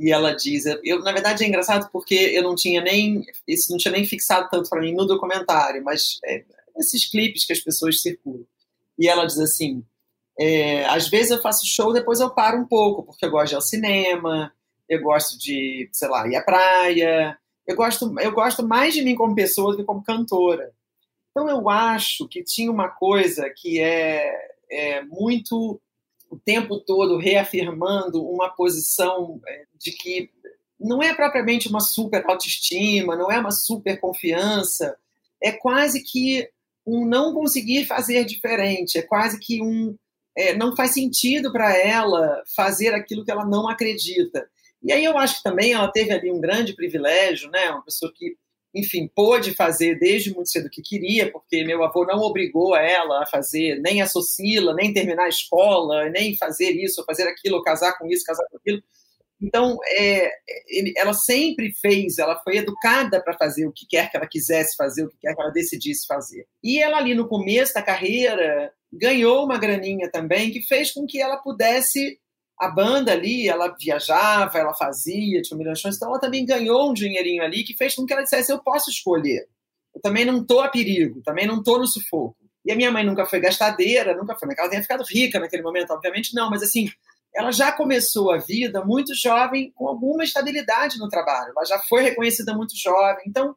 e 0.00 0.12
ela 0.12 0.32
diz, 0.32 0.64
eu 0.84 1.00
na 1.00 1.12
verdade 1.12 1.42
é 1.42 1.48
engraçado 1.48 1.90
porque 1.90 2.14
eu 2.14 2.42
não 2.42 2.54
tinha 2.54 2.80
nem 2.80 3.24
isso 3.46 3.70
não 3.72 3.78
tinha 3.78 3.92
nem 3.92 4.06
fixado 4.06 4.48
tanto 4.48 4.70
para 4.70 4.80
mim 4.80 4.94
no 4.94 5.06
documentário, 5.06 5.82
mas 5.82 6.18
é, 6.24 6.44
esses 6.76 7.10
clipes 7.10 7.44
que 7.44 7.52
as 7.52 7.60
pessoas 7.60 8.00
circulam. 8.00 8.46
E 8.98 9.08
ela 9.08 9.26
diz 9.26 9.38
assim, 9.38 9.84
é, 10.38 10.84
às 10.86 11.08
vezes 11.08 11.32
eu 11.32 11.42
faço 11.42 11.66
show, 11.66 11.92
depois 11.92 12.20
eu 12.20 12.30
paro 12.30 12.58
um 12.58 12.64
pouco 12.64 13.02
porque 13.02 13.26
eu 13.26 13.30
gosto 13.30 13.48
de 13.48 13.54
ir 13.54 13.56
ao 13.56 13.62
cinema, 13.62 14.52
eu 14.88 15.02
gosto 15.02 15.38
de, 15.38 15.88
sei 15.92 16.08
lá, 16.08 16.28
ir 16.28 16.36
à 16.36 16.42
praia, 16.42 17.36
eu 17.66 17.76
gosto 17.76 18.14
eu 18.20 18.32
gosto 18.32 18.66
mais 18.66 18.94
de 18.94 19.02
mim 19.02 19.16
como 19.16 19.34
pessoa 19.34 19.72
do 19.72 19.78
que 19.78 19.84
como 19.84 20.04
cantora. 20.04 20.72
Então 21.30 21.48
eu 21.48 21.68
acho 21.68 22.28
que 22.28 22.42
tinha 22.44 22.70
uma 22.70 22.88
coisa 22.88 23.50
que 23.50 23.80
é, 23.80 24.32
é 24.70 25.02
muito 25.02 25.80
o 26.30 26.38
tempo 26.38 26.78
todo 26.78 27.16
reafirmando 27.16 28.24
uma 28.24 28.48
posição 28.50 29.40
é, 29.46 29.64
de 29.78 29.92
que 29.92 30.30
não 30.78 31.02
é 31.02 31.14
propriamente 31.14 31.68
uma 31.68 31.80
super 31.80 32.24
autoestima, 32.26 33.16
não 33.16 33.30
é 33.30 33.38
uma 33.38 33.50
super 33.50 33.98
confiança, 33.98 34.96
é 35.42 35.50
quase 35.50 36.02
que 36.02 36.48
um 36.86 37.04
não 37.04 37.34
conseguir 37.34 37.84
fazer 37.84 38.24
diferente, 38.24 38.98
é 38.98 39.02
quase 39.02 39.38
que 39.38 39.60
um 39.62 39.96
é, 40.36 40.54
não 40.54 40.76
faz 40.76 40.92
sentido 40.92 41.50
para 41.50 41.76
ela 41.76 42.42
fazer 42.54 42.94
aquilo 42.94 43.24
que 43.24 43.30
ela 43.30 43.44
não 43.44 43.68
acredita. 43.68 44.48
E 44.80 44.92
aí 44.92 45.04
eu 45.04 45.18
acho 45.18 45.38
que 45.38 45.42
também 45.42 45.72
ela 45.72 45.90
teve 45.90 46.12
ali 46.12 46.30
um 46.30 46.40
grande 46.40 46.74
privilégio, 46.74 47.50
né? 47.50 47.70
Uma 47.70 47.82
pessoa 47.82 48.12
que 48.14 48.36
enfim, 48.74 49.10
pôde 49.14 49.54
fazer 49.54 49.98
desde 49.98 50.32
muito 50.32 50.50
cedo 50.50 50.66
o 50.66 50.70
que 50.70 50.82
queria, 50.82 51.30
porque 51.30 51.64
meu 51.64 51.82
avô 51.82 52.04
não 52.04 52.20
obrigou 52.20 52.76
ela 52.76 53.22
a 53.22 53.26
fazer 53.26 53.80
nem 53.80 54.02
a 54.02 54.06
Socila, 54.06 54.74
nem 54.74 54.92
terminar 54.92 55.24
a 55.24 55.28
escola, 55.28 56.08
nem 56.10 56.36
fazer 56.36 56.70
isso, 56.72 57.04
fazer 57.04 57.24
aquilo, 57.24 57.62
casar 57.62 57.98
com 57.98 58.06
isso, 58.06 58.24
casar 58.24 58.44
com 58.50 58.58
aquilo. 58.58 58.82
Então, 59.40 59.78
é, 59.96 60.30
ela 60.96 61.14
sempre 61.14 61.72
fez, 61.80 62.18
ela 62.18 62.42
foi 62.42 62.56
educada 62.56 63.22
para 63.22 63.38
fazer 63.38 63.66
o 63.66 63.72
que 63.72 63.86
quer 63.86 64.10
que 64.10 64.16
ela 64.16 64.26
quisesse 64.26 64.74
fazer, 64.76 65.04
o 65.04 65.08
que 65.08 65.18
quer 65.20 65.34
que 65.34 65.40
ela 65.40 65.52
decidisse 65.52 66.06
fazer. 66.06 66.46
E 66.62 66.82
ela 66.82 66.98
ali 66.98 67.14
no 67.14 67.28
começo 67.28 67.72
da 67.72 67.82
carreira 67.82 68.72
ganhou 68.92 69.44
uma 69.44 69.58
graninha 69.58 70.10
também 70.10 70.50
que 70.50 70.62
fez 70.62 70.92
com 70.92 71.06
que 71.06 71.20
ela 71.20 71.36
pudesse 71.36 72.18
a 72.58 72.68
banda 72.68 73.12
ali, 73.12 73.48
ela 73.48 73.74
viajava, 73.78 74.58
ela 74.58 74.74
fazia, 74.74 75.40
tinha 75.42 75.56
milhões 75.56 75.78
de 75.78 75.82
shows, 75.82 75.96
então 75.96 76.08
ela 76.08 76.18
também 76.18 76.44
ganhou 76.44 76.90
um 76.90 76.92
dinheirinho 76.92 77.42
ali 77.42 77.62
que 77.62 77.76
fez 77.76 77.94
com 77.94 78.04
que 78.04 78.12
ela 78.12 78.22
dissesse: 78.22 78.52
eu 78.52 78.58
posso 78.58 78.90
escolher. 78.90 79.46
Eu 79.94 80.00
também 80.00 80.24
não 80.24 80.42
estou 80.42 80.60
a 80.60 80.68
perigo, 80.68 81.22
também 81.22 81.46
não 81.46 81.58
estou 81.58 81.78
no 81.78 81.86
sufoco. 81.86 82.36
E 82.64 82.72
a 82.72 82.76
minha 82.76 82.90
mãe 82.90 83.04
nunca 83.04 83.24
foi 83.24 83.40
gastadeira, 83.40 84.16
nunca 84.16 84.36
foi, 84.36 84.48
ela 84.56 84.68
tenha 84.68 84.82
ficado 84.82 85.04
rica 85.04 85.38
naquele 85.38 85.62
momento, 85.62 85.92
obviamente 85.92 86.34
não, 86.34 86.50
mas 86.50 86.62
assim, 86.62 86.88
ela 87.34 87.50
já 87.52 87.72
começou 87.72 88.30
a 88.32 88.38
vida 88.38 88.84
muito 88.84 89.14
jovem, 89.14 89.72
com 89.74 89.88
alguma 89.88 90.24
estabilidade 90.24 90.98
no 90.98 91.08
trabalho, 91.08 91.52
ela 91.56 91.64
já 91.64 91.78
foi 91.78 92.02
reconhecida 92.02 92.52
muito 92.52 92.76
jovem, 92.76 93.24
então 93.26 93.54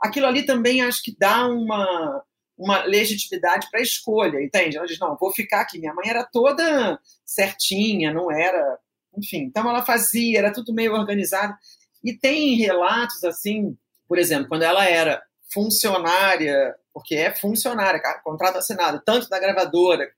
aquilo 0.00 0.26
ali 0.26 0.44
também 0.44 0.80
acho 0.82 1.02
que 1.02 1.14
dá 1.18 1.46
uma, 1.46 2.22
uma 2.56 2.84
legitimidade 2.84 3.68
para 3.70 3.80
a 3.80 3.82
escolha, 3.82 4.42
entende? 4.42 4.76
Ela 4.76 4.86
diz, 4.86 4.98
não, 4.98 5.16
vou 5.16 5.32
ficar 5.32 5.60
aqui. 5.60 5.78
Minha 5.78 5.94
mãe 5.94 6.08
era 6.08 6.24
toda 6.24 6.98
certinha, 7.24 8.12
não 8.12 8.30
era... 8.30 8.78
Enfim, 9.16 9.42
então 9.44 9.68
ela 9.68 9.84
fazia, 9.84 10.38
era 10.38 10.52
tudo 10.52 10.74
meio 10.74 10.92
organizado. 10.92 11.54
E 12.02 12.12
tem 12.12 12.56
relatos, 12.56 13.22
assim, 13.24 13.76
por 14.08 14.18
exemplo, 14.18 14.48
quando 14.48 14.62
ela 14.62 14.84
era 14.84 15.22
funcionária, 15.52 16.74
porque 16.92 17.14
é 17.14 17.34
funcionária, 17.34 18.02
contrato 18.22 18.58
assinado, 18.58 19.02
tanto 19.04 19.28
da 19.28 19.38
gravadora 19.38 20.10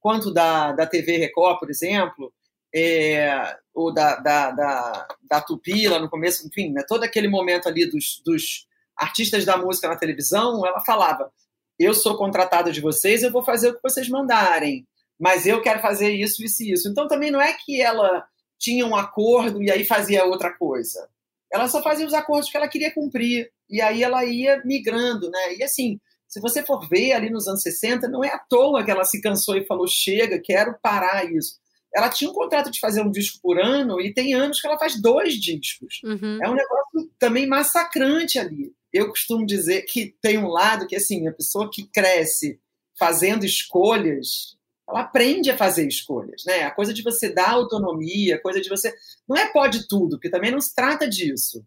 quanto 0.00 0.32
da, 0.32 0.72
da 0.72 0.86
TV 0.86 1.16
Record, 1.18 1.58
por 1.58 1.68
exemplo, 1.68 2.32
é, 2.74 3.56
ou 3.74 3.92
da, 3.92 4.16
da, 4.16 4.50
da, 4.52 5.08
da 5.28 5.40
Tupi, 5.40 5.88
lá 5.88 5.98
no 5.98 6.08
começo, 6.08 6.46
enfim, 6.46 6.72
né, 6.72 6.84
todo 6.86 7.04
aquele 7.04 7.28
momento 7.28 7.68
ali 7.68 7.90
dos, 7.90 8.22
dos 8.24 8.66
artistas 8.96 9.44
da 9.44 9.56
música 9.56 9.88
na 9.88 9.96
televisão, 9.96 10.64
ela 10.66 10.80
falava: 10.80 11.30
eu 11.78 11.94
sou 11.94 12.16
contratada 12.16 12.72
de 12.72 12.80
vocês, 12.80 13.22
eu 13.22 13.32
vou 13.32 13.44
fazer 13.44 13.68
o 13.68 13.74
que 13.74 13.82
vocês 13.82 14.08
mandarem, 14.08 14.86
mas 15.18 15.46
eu 15.46 15.60
quero 15.62 15.80
fazer 15.80 16.10
isso, 16.10 16.42
isso 16.44 16.62
e 16.62 16.72
isso. 16.72 16.88
Então 16.88 17.06
também 17.08 17.30
não 17.30 17.40
é 17.40 17.52
que 17.52 17.80
ela 17.80 18.24
tinha 18.58 18.86
um 18.86 18.96
acordo 18.96 19.62
e 19.62 19.70
aí 19.70 19.84
fazia 19.84 20.24
outra 20.24 20.52
coisa. 20.52 21.08
Ela 21.52 21.68
só 21.68 21.82
fazia 21.82 22.06
os 22.06 22.14
acordos 22.14 22.50
que 22.50 22.56
ela 22.56 22.68
queria 22.68 22.92
cumprir. 22.92 23.50
E 23.68 23.80
aí 23.80 24.02
ela 24.02 24.24
ia 24.24 24.62
migrando, 24.64 25.30
né? 25.30 25.54
E 25.56 25.62
assim, 25.62 26.00
se 26.28 26.40
você 26.40 26.62
for 26.62 26.88
ver 26.88 27.12
ali 27.12 27.30
nos 27.30 27.46
anos 27.46 27.62
60, 27.62 28.08
não 28.08 28.22
é 28.24 28.28
à 28.28 28.38
toa 28.38 28.84
que 28.84 28.90
ela 28.90 29.04
se 29.04 29.20
cansou 29.20 29.56
e 29.56 29.66
falou: 29.66 29.86
chega, 29.86 30.40
quero 30.40 30.76
parar 30.82 31.24
isso. 31.30 31.58
Ela 31.94 32.10
tinha 32.10 32.30
um 32.30 32.34
contrato 32.34 32.70
de 32.70 32.78
fazer 32.78 33.00
um 33.00 33.10
disco 33.10 33.38
por 33.40 33.58
ano 33.58 34.00
e 34.00 34.12
tem 34.12 34.34
anos 34.34 34.60
que 34.60 34.66
ela 34.66 34.78
faz 34.78 35.00
dois 35.00 35.34
discos. 35.34 36.00
Uhum. 36.04 36.38
É 36.42 36.48
um 36.48 36.54
negócio 36.54 37.10
também 37.18 37.46
massacrante 37.46 38.38
ali. 38.38 38.72
Eu 38.96 39.08
costumo 39.08 39.46
dizer 39.46 39.82
que 39.82 40.16
tem 40.20 40.38
um 40.38 40.48
lado 40.48 40.86
que, 40.86 40.96
assim, 40.96 41.26
a 41.28 41.32
pessoa 41.32 41.70
que 41.70 41.86
cresce 41.86 42.60
fazendo 42.98 43.44
escolhas, 43.44 44.56
ela 44.88 45.00
aprende 45.00 45.50
a 45.50 45.56
fazer 45.56 45.86
escolhas, 45.86 46.44
né? 46.46 46.62
A 46.62 46.70
coisa 46.70 46.94
de 46.94 47.02
você 47.02 47.28
dar 47.28 47.50
autonomia, 47.50 48.36
a 48.36 48.40
coisa 48.40 48.60
de 48.60 48.68
você. 48.68 48.94
Não 49.28 49.36
é 49.36 49.52
pode 49.52 49.86
tudo, 49.88 50.16
porque 50.16 50.30
também 50.30 50.50
não 50.50 50.60
se 50.60 50.74
trata 50.74 51.08
disso. 51.08 51.66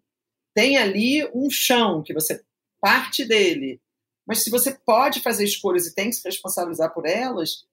Tem 0.54 0.78
ali 0.78 1.30
um 1.34 1.50
chão 1.50 2.02
que 2.02 2.14
você 2.14 2.42
parte 2.82 3.26
dele. 3.26 3.82
Mas 4.26 4.44
se 4.44 4.50
você 4.50 4.72
pode 4.86 5.22
fazer 5.22 5.44
escolhas 5.44 5.88
e 5.88 5.94
tem 5.94 6.10
que 6.10 6.16
se 6.16 6.24
responsabilizar 6.24 6.94
por 6.94 7.06
elas, 7.06 7.66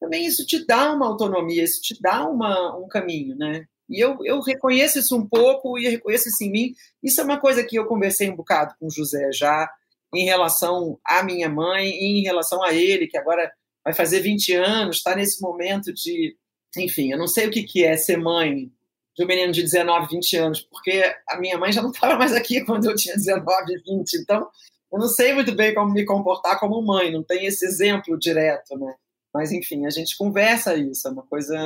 também 0.00 0.26
isso 0.26 0.46
te 0.46 0.64
dá 0.64 0.92
uma 0.92 1.06
autonomia, 1.06 1.62
isso 1.62 1.80
te 1.80 2.00
dá 2.00 2.26
uma, 2.26 2.76
um 2.76 2.88
caminho, 2.88 3.36
né? 3.36 3.66
E 3.90 3.98
eu, 4.02 4.16
eu 4.24 4.40
reconheço 4.40 5.00
isso 5.00 5.16
um 5.16 5.26
pouco 5.26 5.76
e 5.78 5.88
reconheço 5.88 6.28
isso 6.28 6.44
em 6.44 6.50
mim. 6.50 6.74
Isso 7.02 7.20
é 7.20 7.24
uma 7.24 7.40
coisa 7.40 7.64
que 7.64 7.76
eu 7.76 7.86
conversei 7.86 8.30
um 8.30 8.36
bocado 8.36 8.74
com 8.78 8.86
o 8.86 8.90
José 8.90 9.30
já, 9.32 9.68
em 10.14 10.24
relação 10.24 10.98
à 11.04 11.22
minha 11.22 11.48
mãe 11.48 11.88
e 11.88 12.20
em 12.20 12.22
relação 12.22 12.62
a 12.62 12.72
ele, 12.72 13.08
que 13.08 13.18
agora 13.18 13.52
vai 13.84 13.92
fazer 13.92 14.20
20 14.20 14.54
anos, 14.54 14.96
está 14.96 15.16
nesse 15.16 15.42
momento 15.42 15.92
de. 15.92 16.36
Enfim, 16.76 17.10
eu 17.10 17.18
não 17.18 17.26
sei 17.26 17.48
o 17.48 17.50
que, 17.50 17.64
que 17.64 17.84
é 17.84 17.96
ser 17.96 18.16
mãe 18.16 18.70
de 19.16 19.24
um 19.24 19.26
menino 19.26 19.52
de 19.52 19.62
19, 19.62 20.06
20 20.14 20.36
anos, 20.36 20.60
porque 20.60 21.02
a 21.28 21.36
minha 21.38 21.58
mãe 21.58 21.72
já 21.72 21.82
não 21.82 21.90
estava 21.90 22.16
mais 22.16 22.32
aqui 22.32 22.62
quando 22.64 22.88
eu 22.88 22.94
tinha 22.94 23.16
19, 23.16 23.82
20. 23.84 24.14
Então, 24.14 24.48
eu 24.92 24.98
não 24.98 25.08
sei 25.08 25.32
muito 25.32 25.54
bem 25.54 25.74
como 25.74 25.92
me 25.92 26.04
comportar 26.04 26.58
como 26.60 26.80
mãe, 26.80 27.10
não 27.10 27.22
tem 27.22 27.46
esse 27.46 27.64
exemplo 27.66 28.18
direto, 28.18 28.78
né? 28.78 28.94
Mas, 29.32 29.52
enfim, 29.52 29.86
a 29.86 29.90
gente 29.90 30.16
conversa 30.16 30.74
isso, 30.74 31.06
é 31.06 31.10
uma 31.10 31.22
coisa 31.22 31.56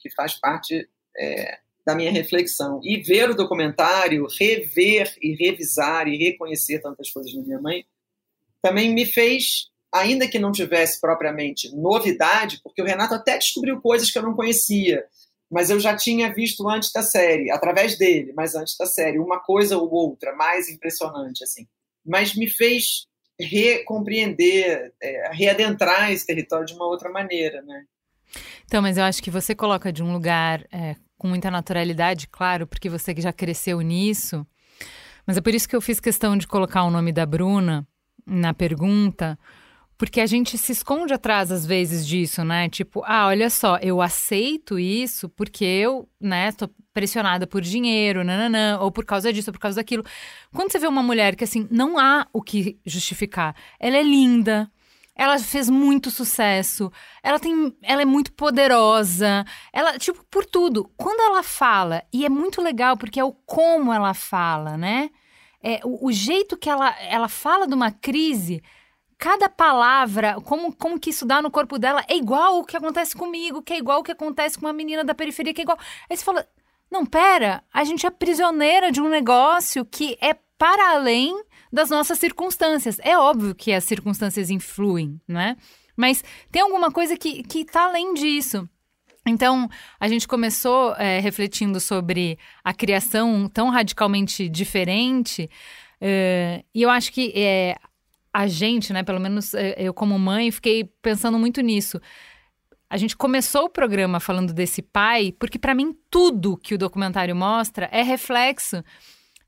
que 0.00 0.10
faz 0.10 0.34
parte 0.34 0.88
é, 1.16 1.58
da 1.84 1.94
minha 1.94 2.10
reflexão. 2.10 2.80
E 2.82 2.98
ver 2.98 3.30
o 3.30 3.34
documentário, 3.34 4.26
rever 4.38 5.14
e 5.20 5.34
revisar 5.34 6.06
e 6.08 6.16
reconhecer 6.16 6.80
tantas 6.80 7.10
coisas 7.10 7.32
da 7.34 7.42
minha 7.42 7.60
mãe, 7.60 7.84
também 8.62 8.94
me 8.94 9.04
fez, 9.04 9.68
ainda 9.92 10.28
que 10.28 10.38
não 10.38 10.52
tivesse 10.52 11.00
propriamente 11.00 11.74
novidade, 11.74 12.60
porque 12.62 12.80
o 12.80 12.84
Renato 12.84 13.14
até 13.14 13.36
descobriu 13.36 13.80
coisas 13.80 14.10
que 14.10 14.18
eu 14.18 14.22
não 14.22 14.34
conhecia, 14.34 15.04
mas 15.50 15.68
eu 15.68 15.78
já 15.80 15.94
tinha 15.96 16.32
visto 16.32 16.66
antes 16.68 16.92
da 16.92 17.02
série, 17.02 17.50
através 17.50 17.98
dele, 17.98 18.32
mas 18.34 18.54
antes 18.54 18.76
da 18.76 18.86
série, 18.86 19.18
uma 19.18 19.40
coisa 19.40 19.76
ou 19.76 19.92
outra 19.92 20.34
mais 20.34 20.68
impressionante, 20.68 21.42
assim. 21.44 21.66
Mas 22.04 22.34
me 22.34 22.48
fez 22.48 23.06
recompreender, 23.38 24.94
é, 25.02 25.30
readentrar 25.32 26.12
esse 26.12 26.26
território 26.26 26.66
de 26.66 26.74
uma 26.74 26.86
outra 26.86 27.10
maneira, 27.10 27.60
né? 27.62 27.84
Então, 28.64 28.80
mas 28.80 28.96
eu 28.96 29.04
acho 29.04 29.22
que 29.22 29.30
você 29.30 29.54
coloca 29.54 29.92
de 29.92 30.02
um 30.02 30.12
lugar 30.12 30.64
é, 30.72 30.96
com 31.22 31.28
muita 31.28 31.52
naturalidade, 31.52 32.26
claro, 32.26 32.66
porque 32.66 32.90
você 32.90 33.14
já 33.16 33.32
cresceu 33.32 33.80
nisso. 33.80 34.44
Mas 35.24 35.36
é 35.36 35.40
por 35.40 35.54
isso 35.54 35.68
que 35.68 35.76
eu 35.76 35.80
fiz 35.80 36.00
questão 36.00 36.36
de 36.36 36.48
colocar 36.48 36.82
o 36.82 36.90
nome 36.90 37.12
da 37.12 37.24
Bruna 37.24 37.86
na 38.26 38.52
pergunta, 38.52 39.38
porque 39.96 40.20
a 40.20 40.26
gente 40.26 40.58
se 40.58 40.72
esconde 40.72 41.14
atrás, 41.14 41.52
às 41.52 41.64
vezes, 41.64 42.04
disso, 42.04 42.42
né? 42.42 42.68
Tipo, 42.68 43.04
ah, 43.04 43.28
olha 43.28 43.48
só, 43.48 43.76
eu 43.76 44.02
aceito 44.02 44.80
isso 44.80 45.28
porque 45.28 45.64
eu, 45.64 46.08
né, 46.20 46.50
tô 46.50 46.68
pressionada 46.92 47.46
por 47.46 47.62
dinheiro, 47.62 48.24
nananã, 48.24 48.78
ou 48.80 48.90
por 48.90 49.04
causa 49.04 49.32
disso, 49.32 49.50
ou 49.50 49.54
por 49.54 49.60
causa 49.60 49.76
daquilo. 49.76 50.04
Quando 50.52 50.72
você 50.72 50.78
vê 50.80 50.88
uma 50.88 51.04
mulher 51.04 51.36
que, 51.36 51.44
assim, 51.44 51.68
não 51.70 52.00
há 52.00 52.26
o 52.32 52.42
que 52.42 52.80
justificar, 52.84 53.54
ela 53.78 53.96
é 53.96 54.02
linda, 54.02 54.68
ela 55.14 55.38
fez 55.38 55.68
muito 55.68 56.10
sucesso, 56.10 56.90
ela 57.22 57.38
tem, 57.38 57.76
ela 57.82 58.02
é 58.02 58.04
muito 58.04 58.32
poderosa, 58.32 59.44
ela, 59.72 59.98
tipo, 59.98 60.24
por 60.30 60.44
tudo. 60.44 60.90
Quando 60.96 61.20
ela 61.20 61.42
fala, 61.42 62.02
e 62.12 62.24
é 62.24 62.28
muito 62.28 62.62
legal 62.62 62.96
porque 62.96 63.20
é 63.20 63.24
o 63.24 63.32
como 63.32 63.92
ela 63.92 64.14
fala, 64.14 64.76
né? 64.76 65.10
É, 65.62 65.80
o, 65.84 66.06
o 66.06 66.12
jeito 66.12 66.56
que 66.56 66.68
ela, 66.68 66.90
ela 67.02 67.28
fala 67.28 67.66
de 67.66 67.74
uma 67.74 67.90
crise 67.90 68.62
cada 69.22 69.48
palavra, 69.48 70.40
como, 70.40 70.74
como 70.74 70.98
que 70.98 71.10
isso 71.10 71.24
dá 71.24 71.40
no 71.40 71.48
corpo 71.48 71.78
dela, 71.78 72.02
é 72.08 72.16
igual 72.16 72.58
o 72.58 72.64
que 72.64 72.76
acontece 72.76 73.14
comigo, 73.14 73.62
que 73.62 73.72
é 73.72 73.78
igual 73.78 74.00
o 74.00 74.02
que 74.02 74.10
acontece 74.10 74.58
com 74.58 74.66
uma 74.66 74.72
menina 74.72 75.04
da 75.04 75.14
periferia, 75.14 75.54
que 75.54 75.60
é 75.60 75.62
igual. 75.62 75.78
Aí 76.10 76.16
você 76.16 76.24
fala, 76.24 76.44
não, 76.90 77.06
pera, 77.06 77.62
a 77.72 77.84
gente 77.84 78.04
é 78.04 78.10
prisioneira 78.10 78.90
de 78.90 79.00
um 79.00 79.08
negócio 79.08 79.84
que 79.84 80.18
é 80.20 80.34
para 80.58 80.94
além 80.94 81.40
das 81.72 81.88
nossas 81.90 82.18
circunstâncias. 82.18 82.98
É 83.02 83.16
óbvio 83.16 83.54
que 83.54 83.72
as 83.72 83.84
circunstâncias 83.84 84.50
influem, 84.50 85.20
né? 85.26 85.56
Mas 85.96 86.22
tem 86.50 86.62
alguma 86.62 86.90
coisa 86.90 87.16
que, 87.16 87.42
que 87.42 87.64
tá 87.64 87.84
além 87.84 88.14
disso. 88.14 88.68
Então, 89.26 89.68
a 90.00 90.08
gente 90.08 90.26
começou 90.26 90.94
é, 90.96 91.20
refletindo 91.20 91.78
sobre 91.78 92.38
a 92.64 92.74
criação 92.74 93.48
tão 93.48 93.70
radicalmente 93.70 94.48
diferente, 94.48 95.48
é, 96.00 96.64
e 96.74 96.82
eu 96.82 96.90
acho 96.90 97.12
que 97.12 97.32
é, 97.36 97.76
a 98.32 98.48
gente, 98.48 98.92
né, 98.92 99.04
pelo 99.04 99.20
menos 99.20 99.54
eh, 99.54 99.76
eu 99.78 99.94
como 99.94 100.18
mãe, 100.18 100.50
fiquei 100.50 100.84
pensando 101.00 101.38
muito 101.38 101.60
nisso. 101.60 102.00
A 102.90 102.96
gente 102.96 103.16
começou 103.16 103.66
o 103.66 103.70
programa 103.70 104.18
falando 104.18 104.52
desse 104.52 104.82
pai, 104.82 105.32
porque 105.38 105.58
para 105.58 105.74
mim 105.74 105.96
tudo 106.10 106.56
que 106.56 106.74
o 106.74 106.78
documentário 106.78 107.36
mostra 107.36 107.88
é 107.92 108.02
reflexo 108.02 108.82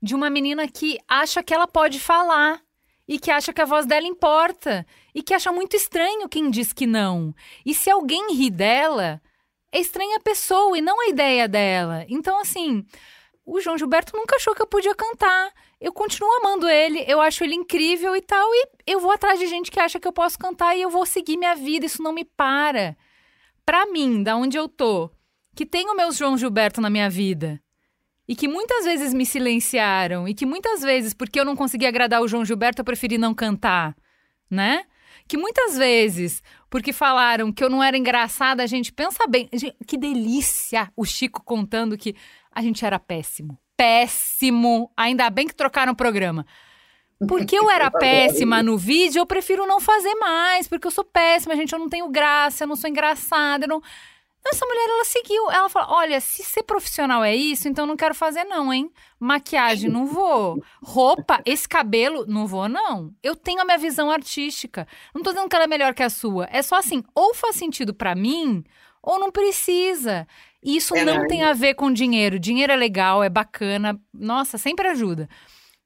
de 0.05 0.13
uma 0.13 0.29
menina 0.29 0.67
que 0.67 0.99
acha 1.07 1.41
que 1.41 1.53
ela 1.53 1.67
pode 1.67 1.99
falar 1.99 2.61
e 3.07 3.17
que 3.17 3.31
acha 3.31 3.51
que 3.51 3.61
a 3.61 3.65
voz 3.65 3.85
dela 3.85 4.05
importa 4.05 4.85
e 5.13 5.23
que 5.23 5.33
acha 5.33 5.51
muito 5.51 5.75
estranho 5.75 6.29
quem 6.29 6.49
diz 6.49 6.71
que 6.71 6.85
não. 6.85 7.33
E 7.65 7.73
se 7.73 7.89
alguém 7.89 8.33
ri 8.33 8.49
dela, 8.49 9.21
é 9.71 9.79
estranha 9.79 10.17
a 10.17 10.21
pessoa 10.21 10.77
e 10.77 10.81
não 10.81 11.01
a 11.01 11.07
ideia 11.07 11.47
dela. 11.47 12.05
Então, 12.07 12.39
assim, 12.39 12.85
o 13.43 13.59
João 13.59 13.77
Gilberto 13.77 14.15
nunca 14.15 14.35
achou 14.35 14.53
que 14.53 14.61
eu 14.61 14.67
podia 14.67 14.93
cantar 14.93 15.51
eu 15.79 15.91
continuo 15.91 16.31
amando 16.37 16.69
ele, 16.69 17.03
eu 17.07 17.19
acho 17.19 17.43
ele 17.43 17.53
incrível 17.53 18.15
e 18.15 18.21
tal, 18.21 18.47
e 18.53 18.67
eu 18.87 18.99
vou 18.99 19.11
atrás 19.11 19.39
de 19.39 19.45
gente 19.47 19.69
que 19.69 19.79
acha 19.79 19.99
que 19.99 20.07
eu 20.07 20.13
posso 20.13 20.37
cantar 20.37 20.75
e 20.75 20.81
eu 20.81 20.89
vou 20.89 21.05
seguir 21.05 21.37
minha 21.37 21.55
vida, 21.55 21.85
isso 21.85 22.01
não 22.01 22.13
me 22.13 22.23
para. 22.23 22.97
Pra 23.65 23.85
mim, 23.85 24.23
da 24.23 24.35
onde 24.35 24.57
eu 24.57 24.69
tô, 24.69 25.11
que 25.55 25.65
tenho 25.65 25.95
meus 25.95 26.17
João 26.17 26.37
Gilberto 26.37 26.79
na 26.79 26.89
minha 26.89 27.09
vida, 27.09 27.61
e 28.27 28.35
que 28.35 28.47
muitas 28.47 28.85
vezes 28.85 29.13
me 29.13 29.25
silenciaram, 29.25 30.27
e 30.27 30.33
que 30.33 30.45
muitas 30.45 30.81
vezes, 30.81 31.13
porque 31.13 31.39
eu 31.39 31.45
não 31.45 31.55
consegui 31.55 31.85
agradar 31.85 32.21
o 32.21 32.27
João 32.27 32.45
Gilberto, 32.45 32.81
eu 32.81 32.85
preferi 32.85 33.17
não 33.17 33.33
cantar, 33.33 33.95
né? 34.49 34.83
Que 35.27 35.37
muitas 35.37 35.77
vezes, 35.77 36.43
porque 36.69 36.93
falaram 36.93 37.51
que 37.51 37.63
eu 37.63 37.69
não 37.69 37.83
era 37.83 37.97
engraçada, 37.97 38.61
a 38.61 38.67
gente 38.67 38.93
pensa 38.93 39.25
bem, 39.27 39.49
que 39.87 39.97
delícia 39.97 40.91
o 40.95 41.03
Chico 41.03 41.43
contando 41.43 41.97
que 41.97 42.15
a 42.51 42.61
gente 42.61 42.85
era 42.85 42.99
péssimo 42.99 43.59
péssimo. 43.75 44.91
Ainda 44.95 45.29
bem 45.29 45.47
que 45.47 45.55
trocaram 45.55 45.93
o 45.93 45.95
programa. 45.95 46.45
Porque 47.27 47.57
eu 47.57 47.69
era 47.69 47.89
péssima 47.91 48.61
no 48.61 48.77
vídeo, 48.77 49.19
eu 49.19 49.25
prefiro 49.25 49.65
não 49.65 49.79
fazer 49.79 50.13
mais, 50.15 50.67
porque 50.67 50.87
eu 50.87 50.91
sou 50.91 51.03
péssima, 51.03 51.55
gente, 51.55 51.73
eu 51.73 51.79
não 51.79 51.89
tenho 51.89 52.09
graça, 52.09 52.63
eu 52.63 52.67
não 52.67 52.75
sou 52.75 52.89
engraçada, 52.89 53.65
eu 53.65 53.69
não... 53.69 53.81
Essa 54.47 54.65
mulher, 54.65 54.87
ela 54.89 55.05
seguiu, 55.05 55.51
ela 55.51 55.69
falou, 55.69 55.95
olha, 55.97 56.21
se 56.21 56.43
ser 56.43 56.61
profissional 56.61 57.23
é 57.23 57.35
isso, 57.35 57.67
então 57.67 57.87
não 57.87 57.97
quero 57.97 58.13
fazer 58.13 58.43
não, 58.43 58.71
hein? 58.71 58.91
Maquiagem, 59.19 59.89
não 59.89 60.05
vou. 60.05 60.63
Roupa, 60.83 61.41
esse 61.45 61.67
cabelo, 61.67 62.25
não 62.27 62.45
vou 62.45 62.69
não. 62.69 63.11
Eu 63.23 63.35
tenho 63.35 63.61
a 63.61 63.65
minha 63.65 63.77
visão 63.77 64.11
artística. 64.11 64.87
Não 65.15 65.23
tô 65.23 65.31
dizendo 65.31 65.49
que 65.49 65.55
ela 65.55 65.65
é 65.65 65.67
melhor 65.67 65.95
que 65.95 66.03
a 66.03 66.11
sua. 66.11 66.47
É 66.51 66.61
só 66.61 66.75
assim, 66.75 67.03
ou 67.15 67.33
faz 67.33 67.55
sentido 67.55 67.91
para 67.91 68.13
mim, 68.13 68.63
ou 69.01 69.17
não 69.17 69.31
precisa. 69.31 70.27
Isso 70.63 70.95
é, 70.95 71.03
não 71.03 71.25
tem 71.25 71.43
a 71.43 71.53
ver 71.53 71.73
com 71.73 71.91
dinheiro. 71.91 72.39
Dinheiro 72.39 72.71
é 72.71 72.75
legal, 72.75 73.23
é 73.23 73.29
bacana, 73.29 73.99
nossa, 74.13 74.59
sempre 74.59 74.87
ajuda. 74.87 75.27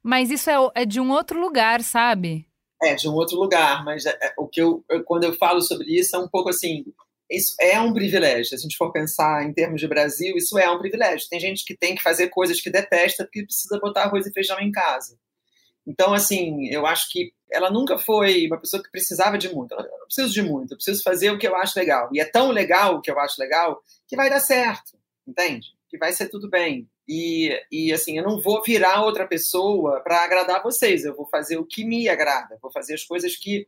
Mas 0.02 0.30
isso 0.30 0.50
é, 0.50 0.56
é 0.74 0.84
de 0.84 1.00
um 1.00 1.10
outro 1.10 1.40
lugar, 1.40 1.82
sabe? 1.82 2.46
É, 2.82 2.94
de 2.94 3.08
um 3.08 3.14
outro 3.14 3.38
lugar, 3.38 3.84
mas 3.84 4.06
é, 4.06 4.18
é, 4.22 4.34
o 4.38 4.46
que 4.46 4.60
eu, 4.60 4.82
eu, 4.88 5.04
quando 5.04 5.24
eu 5.24 5.34
falo 5.34 5.60
sobre 5.60 5.98
isso, 5.98 6.16
é 6.16 6.18
um 6.18 6.28
pouco 6.28 6.48
assim, 6.48 6.84
isso 7.30 7.54
é 7.60 7.80
um 7.80 7.92
privilégio. 7.92 8.46
Se 8.46 8.54
a 8.54 8.58
gente 8.58 8.76
for 8.76 8.90
pensar 8.90 9.44
em 9.44 9.52
termos 9.52 9.80
de 9.80 9.86
Brasil, 9.86 10.36
isso 10.36 10.58
é 10.58 10.70
um 10.70 10.78
privilégio. 10.78 11.28
Tem 11.28 11.38
gente 11.38 11.64
que 11.64 11.76
tem 11.76 11.94
que 11.94 12.02
fazer 12.02 12.28
coisas 12.28 12.60
que 12.60 12.70
detesta 12.70 13.24
porque 13.24 13.44
precisa 13.44 13.78
botar 13.78 14.04
arroz 14.04 14.26
e 14.26 14.32
feijão 14.32 14.58
em 14.58 14.72
casa. 14.72 15.16
Então, 15.86 16.12
assim, 16.12 16.68
eu 16.68 16.86
acho 16.86 17.10
que 17.10 17.32
ela 17.50 17.70
nunca 17.70 17.98
foi 17.98 18.46
uma 18.46 18.60
pessoa 18.60 18.82
que 18.82 18.90
precisava 18.90 19.38
de 19.38 19.52
muito. 19.52 19.72
Eu 19.74 19.82
não 19.82 20.06
preciso 20.06 20.32
de 20.32 20.42
muito, 20.42 20.72
eu 20.72 20.76
preciso 20.76 21.02
fazer 21.02 21.30
o 21.30 21.38
que 21.38 21.46
eu 21.46 21.56
acho 21.56 21.78
legal. 21.78 22.08
E 22.12 22.20
é 22.20 22.24
tão 22.24 22.50
legal 22.50 22.96
o 22.96 23.00
que 23.00 23.10
eu 23.10 23.18
acho 23.18 23.40
legal 23.40 23.80
que 24.06 24.16
vai 24.16 24.28
dar 24.28 24.40
certo, 24.40 24.98
entende? 25.26 25.68
Que 25.88 25.98
vai 25.98 26.12
ser 26.12 26.28
tudo 26.28 26.48
bem. 26.48 26.88
E, 27.08 27.60
e 27.72 27.92
assim, 27.92 28.18
eu 28.18 28.24
não 28.24 28.40
vou 28.40 28.62
virar 28.62 29.02
outra 29.02 29.26
pessoa 29.26 30.00
para 30.00 30.22
agradar 30.22 30.62
vocês. 30.62 31.04
Eu 31.04 31.14
vou 31.14 31.26
fazer 31.26 31.56
o 31.58 31.66
que 31.66 31.84
me 31.84 32.08
agrada, 32.08 32.58
vou 32.62 32.70
fazer 32.70 32.94
as 32.94 33.04
coisas 33.04 33.36
que 33.36 33.66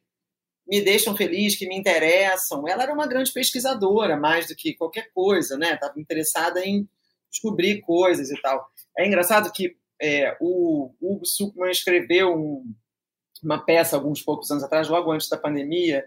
me 0.67 0.81
deixam 0.81 1.17
feliz, 1.17 1.57
que 1.57 1.67
me 1.67 1.77
interessam. 1.77 2.67
Ela 2.67 2.85
era 2.85 2.93
uma 2.93 3.07
grande 3.07 3.33
pesquisadora, 3.33 4.17
mais 4.17 4.49
do 4.49 4.57
que 4.57 4.75
qualquer 4.75 5.11
coisa, 5.13 5.57
né? 5.57 5.75
Estava 5.75 6.01
interessada 6.01 6.65
em 6.65 6.89
descobrir 7.31 7.81
coisas 7.81 8.31
e 8.31 8.41
tal. 8.41 8.67
É 8.97 9.07
engraçado 9.07 9.51
que 9.53 9.77
é, 10.01 10.37
o 10.41 10.93
Hugo 11.01 11.25
Suckman 11.25 11.71
escreveu 11.71 12.35
um, 12.35 12.75
uma 13.43 13.59
peça 13.59 13.97
alguns 13.97 14.23
poucos 14.23 14.51
anos 14.51 14.65
atrás, 14.65 14.89
logo 14.89 15.11
antes 15.13 15.29
da 15.29 15.37
pandemia, 15.37 16.05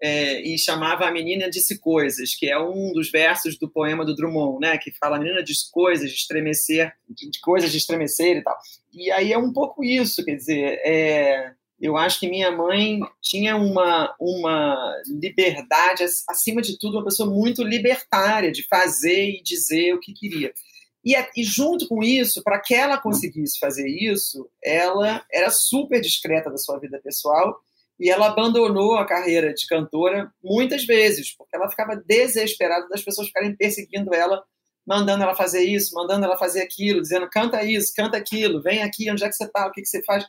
é, 0.00 0.40
e 0.42 0.58
chamava 0.58 1.06
A 1.06 1.12
Menina 1.12 1.48
Disse 1.48 1.78
Coisas, 1.78 2.34
que 2.34 2.50
é 2.50 2.58
um 2.58 2.92
dos 2.92 3.10
versos 3.10 3.58
do 3.58 3.70
poema 3.70 4.04
do 4.04 4.14
Drummond, 4.14 4.60
né, 4.60 4.76
que 4.76 4.92
fala 4.92 5.16
a 5.16 5.18
menina 5.18 5.42
diz 5.42 5.62
coisas 5.62 6.10
de 6.10 6.16
estremecer, 6.16 6.92
de 7.08 7.40
coisas 7.40 7.70
de 7.70 7.78
estremecer 7.78 8.36
e 8.36 8.42
tal. 8.42 8.56
E 8.92 9.10
aí 9.10 9.32
é 9.32 9.38
um 9.38 9.52
pouco 9.52 9.84
isso, 9.84 10.24
quer 10.24 10.34
dizer, 10.34 10.80
é, 10.84 11.52
eu 11.80 11.96
acho 11.96 12.20
que 12.20 12.28
minha 12.28 12.50
mãe 12.50 13.00
tinha 13.20 13.56
uma, 13.56 14.14
uma 14.18 14.94
liberdade, 15.06 16.04
acima 16.28 16.62
de 16.62 16.78
tudo, 16.78 16.96
uma 16.96 17.04
pessoa 17.04 17.28
muito 17.28 17.62
libertária 17.62 18.52
de 18.52 18.66
fazer 18.68 19.30
e 19.30 19.42
dizer 19.42 19.94
o 19.94 20.00
que 20.00 20.12
queria. 20.12 20.52
E, 21.04 21.14
e 21.36 21.44
junto 21.44 21.86
com 21.86 22.02
isso, 22.02 22.42
para 22.42 22.58
que 22.58 22.74
ela 22.74 22.96
conseguisse 22.96 23.58
fazer 23.58 23.86
isso, 23.86 24.48
ela 24.62 25.24
era 25.30 25.50
super 25.50 26.00
discreta 26.00 26.50
da 26.50 26.56
sua 26.56 26.78
vida 26.78 26.98
pessoal 27.02 27.60
e 28.00 28.10
ela 28.10 28.28
abandonou 28.28 28.96
a 28.96 29.04
carreira 29.04 29.52
de 29.52 29.66
cantora 29.66 30.32
muitas 30.42 30.84
vezes, 30.84 31.36
porque 31.36 31.54
ela 31.54 31.68
ficava 31.68 31.94
desesperada 31.96 32.88
das 32.88 33.02
pessoas 33.02 33.28
ficarem 33.28 33.54
perseguindo 33.54 34.14
ela, 34.14 34.42
mandando 34.86 35.22
ela 35.22 35.34
fazer 35.34 35.62
isso, 35.62 35.94
mandando 35.94 36.24
ela 36.24 36.38
fazer 36.38 36.62
aquilo, 36.62 37.02
dizendo 37.02 37.28
canta 37.28 37.62
isso, 37.62 37.92
canta 37.94 38.16
aquilo, 38.16 38.62
vem 38.62 38.82
aqui, 38.82 39.10
onde 39.10 39.24
é 39.24 39.28
que 39.28 39.34
você 39.34 39.44
está, 39.44 39.66
o 39.66 39.72
que, 39.72 39.82
que 39.82 39.88
você 39.88 40.02
faz. 40.02 40.26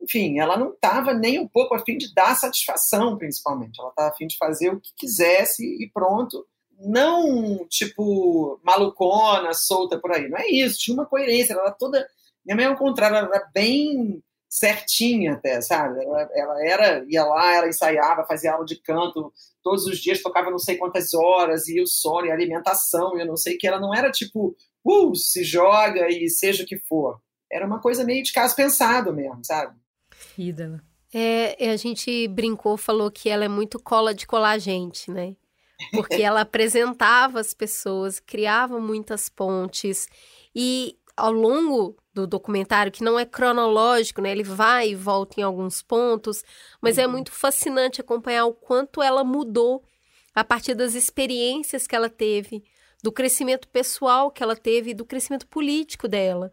Enfim, 0.00 0.38
ela 0.38 0.56
não 0.56 0.72
estava 0.72 1.12
nem 1.12 1.38
um 1.38 1.48
pouco 1.48 1.74
a 1.74 1.84
fim 1.84 1.96
de 1.96 2.14
dar 2.14 2.36
satisfação, 2.36 3.16
principalmente. 3.18 3.80
Ela 3.80 3.90
estava 3.90 4.08
a 4.10 4.14
fim 4.14 4.26
de 4.26 4.36
fazer 4.36 4.70
o 4.70 4.80
que 4.80 4.90
quisesse 4.96 5.64
e 5.64 5.90
pronto 5.92 6.46
não 6.80 7.66
tipo 7.68 8.60
malucona, 8.62 9.52
solta 9.52 9.98
por 9.98 10.12
aí. 10.12 10.28
Não 10.28 10.38
é 10.38 10.48
isso, 10.48 10.78
tinha 10.78 10.94
uma 10.94 11.06
coerência, 11.06 11.52
ela 11.52 11.62
era 11.62 11.72
toda. 11.72 12.06
Minha 12.44 12.56
mãe, 12.56 12.66
ao 12.66 12.76
contrário, 12.76 13.16
ela 13.16 13.28
era 13.34 13.50
bem 13.52 14.22
certinha 14.48 15.34
até, 15.34 15.60
sabe? 15.60 16.02
Ela, 16.02 16.28
ela 16.34 16.66
era, 16.66 17.04
ia 17.08 17.24
lá, 17.24 17.54
ela 17.54 17.68
ensaiava, 17.68 18.24
fazia 18.24 18.52
aula 18.52 18.64
de 18.64 18.80
canto, 18.80 19.32
todos 19.62 19.84
os 19.86 19.98
dias 19.98 20.22
tocava 20.22 20.50
não 20.50 20.58
sei 20.58 20.76
quantas 20.76 21.12
horas, 21.12 21.68
e 21.68 21.80
o 21.80 21.86
sono, 21.86 22.26
e 22.26 22.30
a 22.30 22.34
alimentação, 22.34 23.16
e 23.16 23.20
eu 23.20 23.26
não 23.26 23.36
sei 23.36 23.56
o 23.56 23.58
que. 23.58 23.66
Ela 23.66 23.80
não 23.80 23.94
era 23.94 24.10
tipo, 24.10 24.56
uh, 24.84 25.14
se 25.14 25.44
joga 25.44 26.08
e 26.08 26.28
seja 26.30 26.62
o 26.62 26.66
que 26.66 26.78
for. 26.78 27.20
Era 27.50 27.66
uma 27.66 27.80
coisa 27.80 28.04
meio 28.04 28.22
de 28.22 28.32
caso 28.32 28.54
pensado 28.56 29.12
mesmo, 29.12 29.44
sabe? 29.44 29.76
Ídolo. 30.38 30.80
É, 31.12 31.70
a 31.70 31.76
gente 31.76 32.28
brincou, 32.28 32.76
falou 32.76 33.10
que 33.10 33.28
ela 33.28 33.44
é 33.44 33.48
muito 33.48 33.78
cola 33.78 34.14
de 34.14 34.26
colar 34.26 34.58
gente, 34.58 35.10
né? 35.10 35.36
porque 35.92 36.22
ela 36.22 36.40
apresentava 36.42 37.40
as 37.40 37.54
pessoas, 37.54 38.20
criava 38.20 38.80
muitas 38.80 39.28
pontes 39.28 40.08
e 40.54 40.96
ao 41.16 41.32
longo 41.32 41.96
do 42.14 42.26
documentário, 42.26 42.92
que 42.92 43.02
não 43.02 43.18
é 43.18 43.24
cronológico, 43.24 44.20
né? 44.20 44.30
Ele 44.30 44.44
vai 44.44 44.90
e 44.90 44.94
volta 44.94 45.40
em 45.40 45.42
alguns 45.42 45.82
pontos, 45.82 46.44
mas 46.80 46.96
é 46.96 47.04
uhum. 47.04 47.10
é 47.10 47.12
muito 47.12 47.32
fascinante 47.32 48.00
acompanhar 48.00 48.46
o 48.46 48.54
quanto 48.54 49.02
ela 49.02 49.24
mudou 49.24 49.82
a 50.34 50.44
partir 50.44 50.74
das 50.74 50.94
experiências 50.94 51.86
que 51.86 51.96
ela 51.96 52.08
teve, 52.08 52.62
do 53.02 53.10
crescimento 53.10 53.66
pessoal 53.68 54.30
que 54.30 54.42
ela 54.42 54.54
teve, 54.54 54.94
do 54.94 55.04
crescimento 55.04 55.46
político 55.46 56.06
dela. 56.06 56.52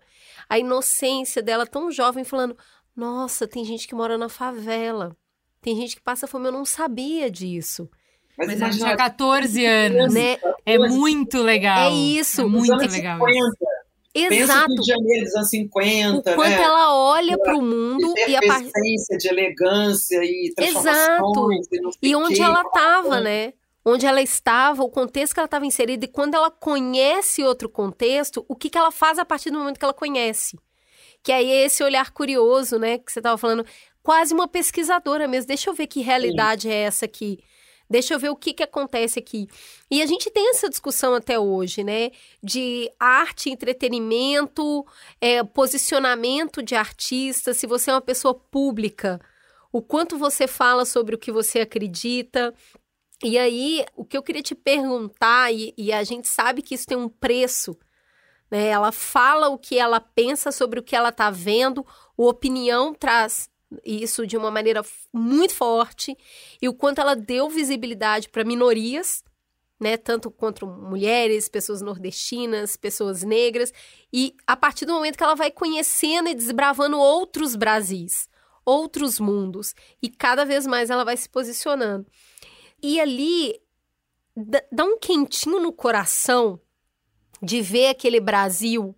A 0.50 0.58
inocência 0.58 1.42
dela 1.42 1.66
tão 1.68 1.92
jovem 1.92 2.24
falando: 2.24 2.58
"Nossa, 2.96 3.48
tem 3.48 3.66
gente 3.66 3.88
que 3.88 3.96
mora 3.96 4.18
na 4.18 4.30
favela. 4.30 5.16
Tem 5.62 5.76
gente 5.76 5.96
que 5.96 6.02
passa 6.02 6.28
fome, 6.28 6.48
eu 6.48 6.52
não 6.52 6.66
sabia 6.66 7.30
disso". 7.30 7.90
Mas, 8.38 8.48
Mas 8.48 8.62
ela 8.62 8.72
tinha 8.72 8.98
14 8.98 9.66
anos. 9.66 10.14
Né? 10.14 10.38
É 10.66 10.78
muito 10.78 11.42
legal. 11.42 11.90
É 11.90 11.94
isso. 11.94 12.42
É 12.42 12.46
muito 12.46 12.76
legal. 12.76 13.20
50. 13.20 13.76
Exato. 14.16 14.70
Pensa 14.70 14.76
no 14.78 14.86
Janeiro 14.86 15.26
dos 15.26 15.36
anos 15.36 15.50
50, 15.50 16.18
o 16.18 16.36
quanto 16.36 16.50
né? 16.50 16.62
ela 16.62 16.96
olha 16.96 17.38
para 17.38 17.58
o 17.58 17.62
mundo 17.62 18.14
de 18.14 18.32
e 18.32 18.36
a 18.38 18.40
parte 18.40 18.72
de 19.18 19.28
elegância 19.28 20.24
e 20.24 20.54
Exato. 20.58 21.52
E, 22.02 22.10
e 22.12 22.16
onde 22.16 22.42
ela 22.42 22.62
estava, 22.62 23.20
né? 23.20 23.52
Onde 23.84 24.06
ela 24.06 24.22
estava, 24.22 24.84
o 24.84 24.90
contexto 24.90 25.34
que 25.34 25.40
ela 25.42 25.46
estava 25.46 25.66
inserida 25.66 26.06
e 26.06 26.08
quando 26.08 26.34
ela 26.34 26.50
conhece 26.50 27.44
outro 27.44 27.68
contexto, 27.68 28.46
o 28.48 28.56
que, 28.56 28.70
que 28.70 28.78
ela 28.78 28.90
faz 28.90 29.20
a 29.20 29.26
partir 29.26 29.52
do 29.52 29.60
momento 29.60 29.78
que 29.78 29.84
ela 29.84 29.94
conhece. 29.94 30.58
Que 31.26 31.32
aí 31.32 31.50
é 31.50 31.66
esse 31.66 31.84
olhar 31.84 32.12
curioso, 32.12 32.78
né, 32.78 33.00
que 33.00 33.12
você 33.12 33.18
estava 33.18 33.36
falando, 33.36 33.66
quase 34.04 34.32
uma 34.32 34.48
pesquisadora 34.48 35.28
mesmo. 35.28 35.48
Deixa 35.48 35.72
eu 35.72 35.74
ver 35.74 35.88
que 35.88 36.00
realidade 36.02 36.62
Sim. 36.62 36.70
é 36.70 36.84
essa 36.84 37.06
aqui. 37.06 37.40
Deixa 37.90 38.14
eu 38.14 38.20
ver 38.20 38.30
o 38.30 38.36
que, 38.36 38.54
que 38.54 38.62
acontece 38.62 39.18
aqui. 39.18 39.48
E 39.90 40.04
a 40.04 40.06
gente 40.06 40.30
tem 40.30 40.52
essa 40.52 40.70
discussão 40.70 41.16
até 41.16 41.40
hoje, 41.40 41.84
né? 41.84 42.12
De 42.44 42.92
arte, 43.00 43.50
entretenimento, 43.50 44.86
é, 45.20 45.44
posicionamento 45.44 46.62
de 46.62 46.76
artista, 46.76 47.56
se 47.56 47.66
você 47.66 47.90
é 47.90 47.96
uma 47.96 48.02
pessoa 48.02 48.36
pública, 48.36 49.20
o 49.72 49.82
quanto 49.82 50.20
você 50.20 50.46
fala 50.46 50.86
sobre 50.86 51.16
o 51.16 51.18
que 51.18 51.32
você 51.32 51.62
acredita. 51.62 52.54
E 53.24 53.36
aí, 53.36 53.84
o 53.96 54.06
que 54.06 54.16
eu 54.16 54.22
queria 54.22 54.44
te 54.44 54.54
perguntar, 54.54 55.52
e, 55.52 55.74
e 55.76 55.92
a 55.92 56.04
gente 56.04 56.28
sabe 56.28 56.62
que 56.62 56.76
isso 56.76 56.86
tem 56.86 56.98
um 56.98 57.10
preço, 57.10 57.76
né? 58.50 58.68
Ela 58.68 58.92
fala 58.92 59.50
o 59.50 59.58
que 59.58 59.78
ela 59.78 60.00
pensa 60.00 60.52
sobre 60.52 60.80
o 60.80 60.84
que 60.84 60.96
ela 60.96 61.10
está 61.10 61.30
vendo, 61.30 61.86
o 62.18 62.28
opinião 62.28 62.94
traz 62.94 63.50
isso 63.84 64.26
de 64.26 64.38
uma 64.38 64.52
maneira 64.52 64.84
muito 65.12 65.54
forte 65.54 66.16
e 66.62 66.70
o 66.70 66.74
quanto 66.74 67.02
ela 67.02 67.16
deu 67.16 67.50
visibilidade 67.50 68.30
para 68.30 68.44
minorias, 68.44 69.24
né, 69.80 69.98
tanto 69.98 70.32
contra 70.32 70.66
mulheres, 70.66 71.50
pessoas 71.50 71.82
nordestinas, 71.82 72.78
pessoas 72.78 73.24
negras, 73.24 73.74
e 74.14 74.34
a 74.48 74.56
partir 74.56 74.86
do 74.86 74.94
momento 74.94 75.18
que 75.18 75.24
ela 75.24 75.36
vai 75.36 75.52
conhecendo 75.52 76.30
e 76.30 76.36
desbravando 76.36 76.98
outros 76.98 77.56
Brasis, 77.56 78.30
outros 78.64 79.20
mundos, 79.20 79.76
e 80.02 80.10
cada 80.10 80.46
vez 80.46 80.66
mais 80.66 80.90
ela 80.90 81.04
vai 81.04 81.18
se 81.18 81.28
posicionando. 81.30 82.06
E 82.82 83.00
ali 83.00 83.60
dá 84.72 84.84
um 84.84 84.98
quentinho 84.98 85.60
no 85.60 85.74
coração 85.74 86.60
de 87.42 87.62
ver 87.62 87.88
aquele 87.88 88.20
Brasil 88.20 88.96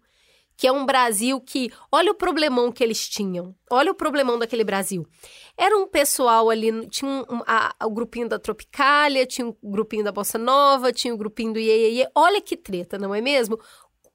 que 0.58 0.66
é 0.66 0.72
um 0.72 0.86
Brasil 0.86 1.40
que. 1.40 1.72
Olha 1.92 2.12
o 2.12 2.16
problemão 2.16 2.72
que 2.72 2.84
eles 2.84 3.08
tinham. 3.08 3.56
Olha 3.70 3.92
o 3.92 3.96
problemão 3.96 4.40
daquele 4.40 4.64
Brasil. 4.64 5.08
Era 5.56 5.78
um 5.78 5.88
pessoal 5.88 6.50
ali, 6.50 6.88
tinha 6.88 7.10
um, 7.30 7.44
a, 7.46 7.76
o 7.86 7.92
grupinho 7.92 8.28
da 8.28 8.40
Tropicália, 8.40 9.26
tinha 9.26 9.48
um 9.48 9.56
grupinho 9.64 10.04
da 10.04 10.12
Bossa 10.12 10.38
Nova, 10.40 10.92
tinha 10.92 11.14
o 11.14 11.16
um 11.16 11.18
grupinho 11.18 11.54
do 11.54 11.60
Iê. 11.60 12.08
Olha 12.16 12.42
que 12.42 12.58
treta, 12.58 12.98
não 12.98 13.14
é 13.14 13.22
mesmo? 13.22 13.60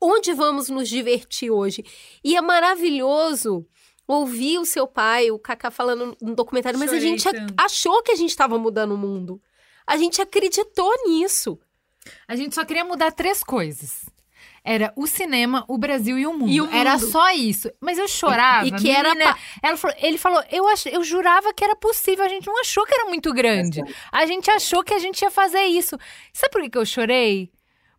Onde 0.00 0.32
vamos 0.34 0.68
nos 0.68 0.88
divertir 0.88 1.50
hoje? 1.50 1.84
E 2.24 2.36
é 2.36 2.40
maravilhoso 2.40 3.64
ouvir 4.06 4.58
o 4.58 4.64
seu 4.64 4.86
pai, 4.86 5.30
o 5.30 5.38
Kaká, 5.38 5.70
falando 5.70 6.16
no 6.20 6.34
documentário, 6.34 6.76
mas 6.76 6.90
Chorei, 6.90 6.98
a 6.98 7.08
gente 7.08 7.28
achou 7.56 8.02
que 8.02 8.10
a 8.10 8.16
gente 8.16 8.30
estava 8.30 8.58
mudando 8.58 8.92
o 8.92 8.98
mundo. 8.98 9.40
A 9.86 9.96
gente 9.96 10.20
acreditou 10.20 10.92
nisso. 11.06 11.56
A 12.26 12.34
gente 12.34 12.52
só 12.52 12.64
queria 12.64 12.84
mudar 12.84 13.12
três 13.12 13.44
coisas. 13.44 14.11
Era 14.64 14.92
o 14.96 15.06
cinema, 15.06 15.64
o 15.66 15.76
Brasil 15.76 16.18
e 16.18 16.26
o 16.26 16.32
mundo. 16.32 16.50
E 16.50 16.60
o 16.60 16.66
mundo. 16.66 16.76
Era 16.76 16.98
só 16.98 17.30
isso. 17.32 17.70
Mas 17.80 17.98
eu 17.98 18.06
chorava. 18.06 18.66
E 18.66 18.70
que 18.70 18.84
menina, 18.84 19.08
era. 19.24 19.36
Ela 19.62 19.76
falou, 19.76 19.96
ele 20.00 20.18
falou, 20.18 20.44
eu, 20.50 20.68
ach, 20.68 20.86
eu 20.86 21.02
jurava 21.02 21.52
que 21.52 21.64
era 21.64 21.74
possível. 21.74 22.24
A 22.24 22.28
gente 22.28 22.46
não 22.46 22.60
achou 22.60 22.84
que 22.84 22.94
era 22.94 23.06
muito 23.06 23.32
grande. 23.32 23.82
A 24.12 24.24
gente 24.24 24.50
achou 24.50 24.84
que 24.84 24.94
a 24.94 24.98
gente 24.98 25.22
ia 25.22 25.30
fazer 25.30 25.64
isso. 25.64 25.98
Sabe 26.32 26.52
por 26.52 26.62
que, 26.62 26.70
que 26.70 26.78
eu 26.78 26.86
chorei? 26.86 27.50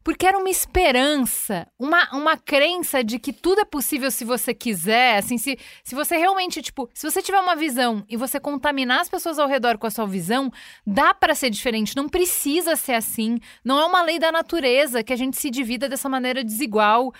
Porque 0.03 0.27
era 0.27 0.37
uma 0.37 0.49
esperança, 0.49 1.65
uma, 1.79 2.09
uma 2.11 2.35
crença 2.35 3.01
de 3.01 3.17
que 3.17 3.31
tudo 3.31 3.61
é 3.61 3.65
possível 3.65 4.11
se 4.11 4.25
você 4.25 4.53
quiser. 4.53 5.17
Assim, 5.17 5.37
se, 5.37 5.57
se 5.81 5.95
você 5.95 6.17
realmente, 6.17 6.61
tipo, 6.61 6.89
se 6.93 7.09
você 7.09 7.21
tiver 7.21 7.39
uma 7.39 7.55
visão 7.55 8.03
e 8.09 8.17
você 8.17 8.39
contaminar 8.39 8.99
as 8.99 9.09
pessoas 9.09 9.39
ao 9.39 9.47
redor 9.47 9.77
com 9.77 9.87
a 9.87 9.91
sua 9.91 10.05
visão, 10.05 10.51
dá 10.85 11.13
para 11.13 11.33
ser 11.33 11.49
diferente. 11.49 11.95
Não 11.95 12.09
precisa 12.09 12.75
ser 12.75 12.93
assim. 12.93 13.39
Não 13.63 13.79
é 13.79 13.85
uma 13.85 14.01
lei 14.03 14.19
da 14.19 14.31
natureza 14.31 15.03
que 15.03 15.13
a 15.13 15.15
gente 15.15 15.37
se 15.39 15.49
divida 15.49 15.87
dessa 15.87 16.09
maneira 16.09 16.43
desigual. 16.43 17.13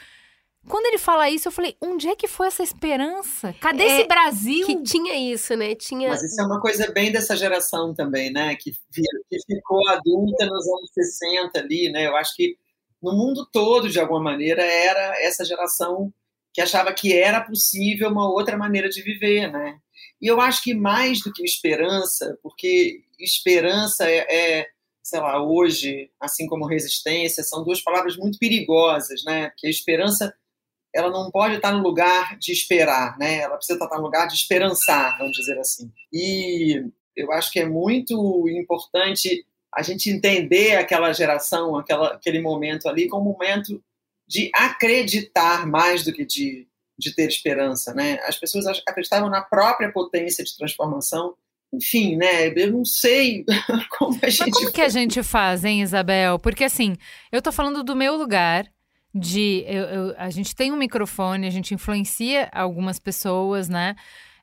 quando 0.67 0.85
ele 0.87 0.97
fala 0.97 1.29
isso, 1.29 1.47
eu 1.47 1.53
falei, 1.53 1.77
onde 1.81 2.09
é 2.09 2.17
que 2.17 2.27
foi 2.27 2.47
essa 2.47 2.63
esperança? 2.63 3.53
Cadê 3.61 3.83
é, 3.83 3.87
esse 3.87 4.07
Brasil? 4.09 4.65
Que 4.65 4.83
tinha 4.83 5.15
isso, 5.33 5.55
né? 5.55 5.73
Tinha... 5.73 6.09
Mas 6.09 6.21
isso 6.21 6.41
é 6.41 6.45
uma 6.45 6.59
coisa 6.59 6.91
bem 6.91 7.13
dessa 7.13 7.37
geração 7.37 7.93
também, 7.93 8.29
né? 8.29 8.55
Que, 8.55 8.71
que 8.71 9.37
ficou 9.47 9.87
adulta 9.87 10.45
nos 10.45 10.67
anos 10.67 10.91
60 10.93 11.59
ali, 11.59 11.89
né? 11.89 12.07
Eu 12.07 12.17
acho 12.17 12.35
que 12.35 12.57
no 13.03 13.11
mundo 13.11 13.47
todo, 13.51 13.89
de 13.89 13.99
alguma 13.99 14.21
maneira, 14.21 14.63
era 14.63 15.21
essa 15.21 15.43
geração 15.43 16.13
que 16.53 16.61
achava 16.61 16.93
que 16.93 17.13
era 17.13 17.41
possível 17.41 18.09
uma 18.09 18.31
outra 18.31 18.57
maneira 18.57 18.87
de 18.87 19.01
viver, 19.01 19.51
né? 19.51 19.77
E 20.21 20.27
eu 20.27 20.39
acho 20.39 20.63
que 20.63 20.73
mais 20.73 21.19
do 21.21 21.33
que 21.33 21.43
esperança, 21.43 22.37
porque 22.41 23.01
esperança 23.19 24.09
é, 24.09 24.59
é 24.61 24.67
sei 25.03 25.19
lá, 25.19 25.43
hoje, 25.43 26.09
assim 26.19 26.47
como 26.47 26.65
resistência, 26.65 27.43
são 27.43 27.63
duas 27.63 27.81
palavras 27.81 28.15
muito 28.15 28.39
perigosas, 28.39 29.21
né? 29.25 29.49
Porque 29.49 29.67
a 29.67 29.69
esperança 29.69 30.33
ela 30.95 31.09
não 31.09 31.29
pode 31.31 31.55
estar 31.55 31.71
no 31.73 31.83
lugar 31.83 32.37
de 32.37 32.51
esperar, 32.51 33.17
né? 33.17 33.39
Ela 33.39 33.57
precisa 33.57 33.83
estar 33.83 33.97
no 33.97 34.03
lugar 34.03 34.27
de 34.27 34.35
esperançar, 34.35 35.17
vamos 35.17 35.35
dizer 35.35 35.59
assim. 35.59 35.91
E 36.11 36.85
eu 37.15 37.31
acho 37.31 37.51
que 37.51 37.59
é 37.59 37.65
muito 37.65 38.47
importante 38.47 39.45
a 39.75 39.81
gente 39.81 40.09
entender 40.09 40.75
aquela 40.75 41.11
geração, 41.13 41.75
aquela, 41.75 42.13
aquele 42.13 42.41
momento 42.41 42.87
ali 42.87 43.07
como 43.07 43.29
um 43.29 43.33
momento 43.33 43.81
de 44.27 44.49
acreditar 44.55 45.67
mais 45.67 46.03
do 46.03 46.13
que 46.13 46.25
de, 46.25 46.67
de 46.97 47.13
ter 47.13 47.27
esperança, 47.27 47.93
né? 47.93 48.19
As 48.25 48.37
pessoas 48.37 48.65
acreditavam 48.87 49.29
na 49.29 49.41
própria 49.41 49.91
potência 49.91 50.43
de 50.43 50.55
transformação. 50.55 51.35
Enfim, 51.73 52.15
né? 52.15 52.47
Eu 52.55 52.71
não 52.71 52.85
sei 52.85 53.43
como 53.97 54.17
a 54.21 54.29
gente. 54.29 54.39
Mas 54.41 54.51
como 54.51 54.71
que 54.71 54.81
a 54.81 54.89
gente 54.89 55.23
faz, 55.23 55.65
hein, 55.65 55.81
Isabel? 55.81 56.39
Porque 56.39 56.63
assim, 56.63 56.95
eu 57.31 57.41
tô 57.41 57.51
falando 57.51 57.83
do 57.83 57.95
meu 57.95 58.15
lugar 58.15 58.71
de 59.13 59.63
eu, 59.67 59.83
eu, 59.83 60.15
a 60.17 60.29
gente 60.29 60.55
tem 60.55 60.71
um 60.71 60.77
microfone, 60.77 61.45
a 61.45 61.51
gente 61.51 61.73
influencia 61.73 62.49
algumas 62.51 62.99
pessoas, 62.99 63.69
né? 63.69 63.95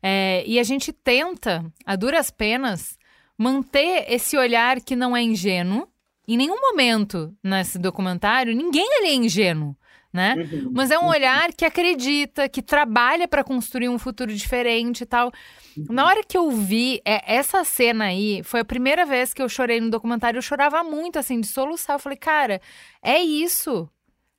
É, 0.03 0.43
e 0.47 0.59
a 0.59 0.63
gente 0.63 0.93
tenta, 0.93 1.65
a 1.85 1.97
duras 1.97 2.31
penas, 2.31 2.97
manter 3.41 4.05
esse 4.07 4.37
olhar 4.37 4.83
que 4.83 4.95
não 4.95 5.17
é 5.17 5.23
ingênuo. 5.23 5.89
Em 6.29 6.37
nenhum 6.37 6.61
momento 6.61 7.35
nesse 7.43 7.79
documentário, 7.79 8.55
ninguém 8.55 8.87
ali 8.99 9.09
é 9.09 9.15
ingênuo. 9.15 9.75
Né? 10.13 10.35
Uhum. 10.35 10.73
Mas 10.75 10.91
é 10.91 10.99
um 10.99 11.07
olhar 11.07 11.53
que 11.53 11.65
acredita, 11.65 12.49
que 12.49 12.61
trabalha 12.61 13.27
para 13.29 13.45
construir 13.45 13.89
um 13.89 13.99
futuro 13.99 14.35
diferente 14.35 15.03
e 15.03 15.07
tal. 15.07 15.33
Uhum. 15.77 15.87
Na 15.89 16.05
hora 16.05 16.23
que 16.23 16.37
eu 16.37 16.51
vi 16.51 17.01
é, 17.05 17.35
essa 17.35 17.65
cena 17.65 18.07
aí, 18.07 18.43
foi 18.43 18.61
a 18.61 18.65
primeira 18.65 19.07
vez 19.07 19.33
que 19.33 19.41
eu 19.41 19.49
chorei 19.49 19.81
no 19.81 19.89
documentário. 19.89 20.37
Eu 20.37 20.43
chorava 20.43 20.83
muito, 20.83 21.19
assim, 21.19 21.41
de 21.41 21.47
soluçar. 21.47 21.95
Eu 21.95 22.01
falei, 22.01 22.19
cara, 22.19 22.61
é 23.03 23.21
isso 23.23 23.89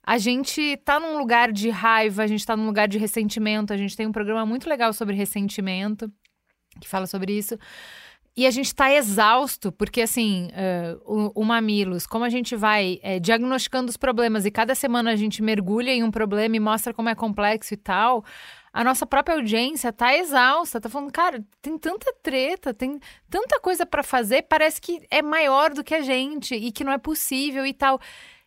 a 0.03 0.17
gente 0.17 0.77
tá 0.77 0.99
num 0.99 1.17
lugar 1.17 1.51
de 1.51 1.69
raiva, 1.69 2.23
a 2.23 2.27
gente 2.27 2.45
tá 2.45 2.55
num 2.55 2.65
lugar 2.65 2.87
de 2.87 2.97
ressentimento. 2.97 3.73
A 3.73 3.77
gente 3.77 3.95
tem 3.95 4.05
um 4.05 4.11
programa 4.11 4.45
muito 4.45 4.69
legal 4.69 4.91
sobre 4.93 5.15
ressentimento, 5.15 6.11
que 6.79 6.87
fala 6.87 7.07
sobre 7.07 7.35
isso. 7.37 7.57
E 8.35 8.47
a 8.47 8.51
gente 8.51 8.73
tá 8.73 8.89
exausto, 8.93 9.73
porque 9.73 10.01
assim, 10.01 10.47
uh, 10.47 11.31
o, 11.35 11.41
o, 11.41 11.43
Mamilos, 11.43 12.07
como 12.07 12.23
a 12.23 12.29
gente 12.29 12.55
vai 12.55 12.97
é, 13.03 13.19
diagnosticando 13.19 13.89
os 13.89 13.97
problemas 13.97 14.45
e 14.45 14.51
cada 14.51 14.73
semana 14.73 15.11
a 15.11 15.17
gente 15.17 15.43
mergulha 15.43 15.91
em 15.91 16.01
um 16.01 16.09
problema 16.09 16.55
e 16.55 16.59
mostra 16.59 16.93
como 16.93 17.09
é 17.09 17.15
complexo 17.15 17.73
e 17.73 17.77
tal, 17.77 18.23
a 18.71 18.85
nossa 18.85 19.05
própria 19.05 19.35
audiência 19.35 19.91
tá 19.91 20.15
exausta, 20.15 20.79
tá 20.79 20.87
falando, 20.87 21.11
cara, 21.11 21.43
tem 21.61 21.77
tanta 21.77 22.13
treta, 22.23 22.73
tem 22.73 23.01
tanta 23.29 23.59
coisa 23.59 23.85
para 23.85 24.01
fazer, 24.01 24.43
parece 24.43 24.79
que 24.79 25.05
é 25.11 25.21
maior 25.21 25.73
do 25.73 25.83
que 25.83 25.93
a 25.93 26.01
gente 26.01 26.55
e 26.55 26.71
que 26.71 26.85
não 26.85 26.93
é 26.93 26.97
possível 26.97 27.65
e 27.65 27.73
tal. 27.73 27.99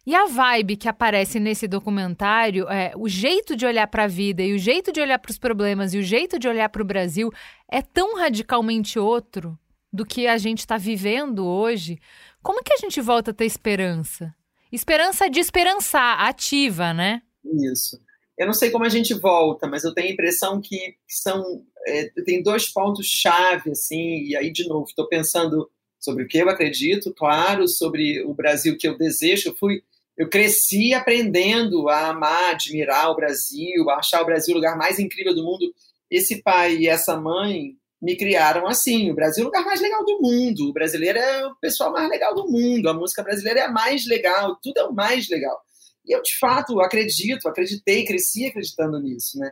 E 0.07 0.15
a 0.15 0.25
vibe 0.27 0.77
que 0.77 0.89
aparece 0.89 1.39
nesse 1.39 1.69
documentário, 1.69 2.67
é, 2.71 2.93
o 2.97 3.07
jeito 3.07 3.55
de 3.55 3.67
olhar 3.67 3.87
para 3.87 4.05
a 4.05 4.09
vida 4.09 4.43
e 4.43 4.55
o 4.55 4.59
jeito 4.59 4.93
de 4.93 5.01
olhar 5.01 5.19
para 5.19 5.31
os 5.31 5.39
problemas 5.39 5.93
e 5.93 5.99
o 5.99 6.03
jeito 6.03 6.39
de 6.39 6.49
olhar 6.49 6.71
para 6.71 6.83
o 6.83 6.87
Brasil 6.87 7.31
é 7.71 7.83
tão 7.83 8.17
radicalmente 8.17 8.99
outro 8.99 9.59
do 9.95 10.05
que 10.05 10.27
a 10.27 10.37
gente 10.37 10.59
está 10.59 10.77
vivendo 10.77 11.47
hoje. 11.47 12.01
Como 12.43 12.65
que 12.65 12.73
a 12.73 12.77
gente 12.77 13.01
volta 13.01 13.31
a 13.31 13.35
ter 13.35 13.45
esperança? 13.45 14.35
Esperança 14.73 15.31
de 15.31 15.39
esperançar, 15.39 16.21
ativa, 16.21 16.93
né? 16.93 17.23
Isso. 17.45 18.01
Eu 18.37 18.47
não 18.47 18.53
sei 18.53 18.71
como 18.71 18.85
a 18.85 18.89
gente 18.89 19.15
volta, 19.15 19.69
mas 19.69 19.85
eu 19.85 19.95
tenho 19.95 20.09
a 20.09 20.13
impressão 20.13 20.61
que 20.61 20.97
são 21.09 21.65
é, 21.87 22.11
tem 22.25 22.43
dois 22.43 22.67
pontos 22.67 23.07
chave 23.07 23.71
assim. 23.71 24.25
E 24.25 24.37
aí 24.37 24.51
de 24.51 24.67
novo 24.67 24.87
estou 24.89 25.07
pensando 25.07 25.71
sobre 26.01 26.25
o 26.25 26.29
que 26.29 26.39
eu 26.39 26.51
acredito, 26.51 27.15
claro, 27.15 27.69
sobre 27.69 28.21
o 28.25 28.35
Brasil 28.35 28.77
que 28.77 28.89
eu 28.89 28.99
desejo. 28.99 29.51
Eu 29.51 29.55
fui 29.55 29.85
eu 30.17 30.29
cresci 30.29 30.93
aprendendo 30.93 31.89
a 31.89 32.09
amar, 32.09 32.51
admirar 32.51 33.11
o 33.11 33.17
Brasil, 33.17 33.89
a 33.91 33.99
achar 33.99 34.23
o 34.23 34.27
Brasil 34.27 34.55
o 34.55 34.57
lugar 34.57 34.77
mais 34.77 34.99
incrível 34.99 35.35
do 35.35 35.45
mundo. 35.45 35.73
Esse 36.11 36.43
pai 36.43 36.79
e 36.79 36.89
essa 36.89 37.17
mãe 37.17 37.77
me 38.05 38.17
criaram 38.17 38.67
assim: 38.67 39.11
o 39.11 39.15
Brasil 39.15 39.43
é 39.43 39.47
o 39.47 39.49
lugar 39.49 39.65
mais 39.65 39.81
legal 39.81 40.05
do 40.05 40.21
mundo, 40.21 40.69
o 40.69 40.73
brasileiro 40.73 41.19
é 41.19 41.47
o 41.47 41.55
pessoal 41.57 41.91
mais 41.91 42.09
legal 42.11 42.35
do 42.35 42.47
mundo, 42.47 42.89
a 42.89 42.95
música 42.95 43.23
brasileira 43.23 43.61
é 43.61 43.63
a 43.65 43.73
mais 43.73 44.07
legal, 44.07 44.57
tudo 44.63 44.79
é 44.79 44.85
o 44.85 44.93
mais 44.93 45.29
legal. 45.31 45.59
E 46.07 46.15
eu, 46.15 46.21
de 46.21 46.39
fato, 46.39 46.79
acredito, 46.81 47.49
acreditei, 47.49 48.05
cresci 48.05 48.45
acreditando 48.45 49.01
nisso, 49.01 49.39
né? 49.39 49.51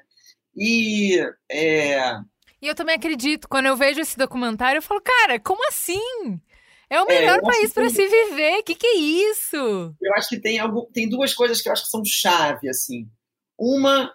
E. 0.55 1.18
É... 1.50 2.12
E 2.61 2.68
eu 2.68 2.74
também 2.74 2.94
acredito. 2.94 3.48
Quando 3.48 3.66
eu 3.66 3.76
vejo 3.76 4.00
esse 4.00 4.18
documentário, 4.18 4.78
eu 4.78 4.82
falo, 4.82 5.00
cara, 5.00 5.40
como 5.40 5.66
assim? 5.66 5.98
É 6.90 7.00
o 7.00 7.07
melhor 7.07 7.38
é, 7.38 7.40
país 7.40 7.72
para 7.72 7.88
se 7.88 8.07
viver. 8.07 8.59
O 8.59 8.62
que, 8.62 8.74
que 8.74 8.86
é 8.86 8.96
isso? 8.96 9.57
Eu 10.00 10.12
acho 10.14 10.28
que 10.28 10.38
tem, 10.38 10.59
algo, 10.59 10.90
tem 10.92 11.09
duas 11.09 11.32
coisas 11.32 11.62
que 11.62 11.68
eu 11.68 11.72
acho 11.72 11.84
que 11.84 11.88
são 11.88 12.05
chave, 12.05 12.68
assim. 12.68 13.09
Uma 13.59 14.12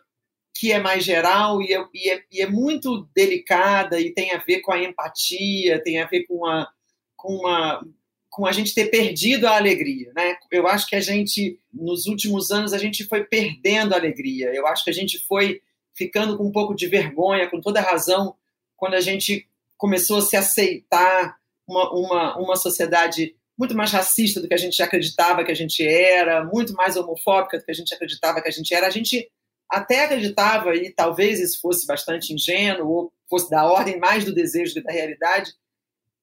que 0.59 0.71
é 0.71 0.79
mais 0.79 1.03
geral 1.03 1.61
e 1.61 1.73
é, 1.73 1.85
e, 1.93 2.09
é, 2.09 2.23
e 2.31 2.41
é, 2.41 2.47
muito 2.47 3.07
delicada 3.15 3.99
e 3.99 4.11
tem 4.11 4.31
a 4.33 4.39
ver 4.39 4.61
com 4.61 4.71
a 4.71 4.81
empatia, 4.81 5.81
tem 5.83 6.01
a 6.01 6.07
ver 6.07 6.25
com 6.25 6.45
a, 6.45 6.67
com 7.15 7.33
uma 7.33 7.85
com 8.29 8.45
a 8.45 8.51
gente 8.51 8.75
ter 8.75 8.91
perdido 8.91 9.47
a 9.47 9.55
alegria, 9.55 10.11
né? 10.15 10.35
Eu 10.51 10.67
acho 10.67 10.87
que 10.87 10.95
a 10.95 10.99
gente 10.99 11.59
nos 11.73 12.05
últimos 12.05 12.51
anos 12.51 12.71
a 12.71 12.77
gente 12.77 13.03
foi 13.05 13.23
perdendo 13.23 13.93
a 13.93 13.97
alegria. 13.97 14.53
Eu 14.53 14.67
acho 14.67 14.83
que 14.83 14.91
a 14.91 14.93
gente 14.93 15.17
foi 15.25 15.61
ficando 15.95 16.37
com 16.37 16.45
um 16.45 16.51
pouco 16.51 16.75
de 16.75 16.85
vergonha, 16.87 17.49
com 17.49 17.59
toda 17.59 17.81
razão, 17.81 18.35
quando 18.75 18.93
a 18.93 19.01
gente 19.01 19.47
começou 19.75 20.17
a 20.17 20.21
se 20.21 20.35
aceitar 20.35 21.35
uma, 21.67 21.91
uma, 21.91 22.37
uma 22.37 22.55
sociedade 22.55 23.35
muito 23.57 23.75
mais 23.75 23.91
racista 23.91 24.39
do 24.39 24.47
que 24.47 24.53
a 24.53 24.57
gente 24.57 24.81
acreditava 24.83 25.43
que 25.43 25.51
a 25.51 25.55
gente 25.55 25.83
era, 25.83 26.43
muito 26.45 26.73
mais 26.73 26.95
homofóbica 26.95 27.57
do 27.57 27.65
que 27.65 27.71
a 27.71 27.75
gente 27.75 27.93
acreditava 27.93 28.39
que 28.39 28.47
a 28.47 28.51
gente 28.51 28.71
era. 28.73 28.85
A 28.85 28.91
gente 28.91 29.27
até 29.70 30.05
acreditava, 30.05 30.76
e 30.76 30.91
talvez 30.93 31.39
isso 31.39 31.59
fosse 31.59 31.86
bastante 31.86 32.34
ingênuo, 32.34 32.88
ou 32.88 33.13
fosse 33.30 33.49
da 33.49 33.65
ordem 33.65 33.99
mais 33.99 34.24
do 34.24 34.34
desejo 34.34 34.74
do 34.74 34.82
que 34.82 34.88
da 34.88 34.93
realidade. 34.93 35.51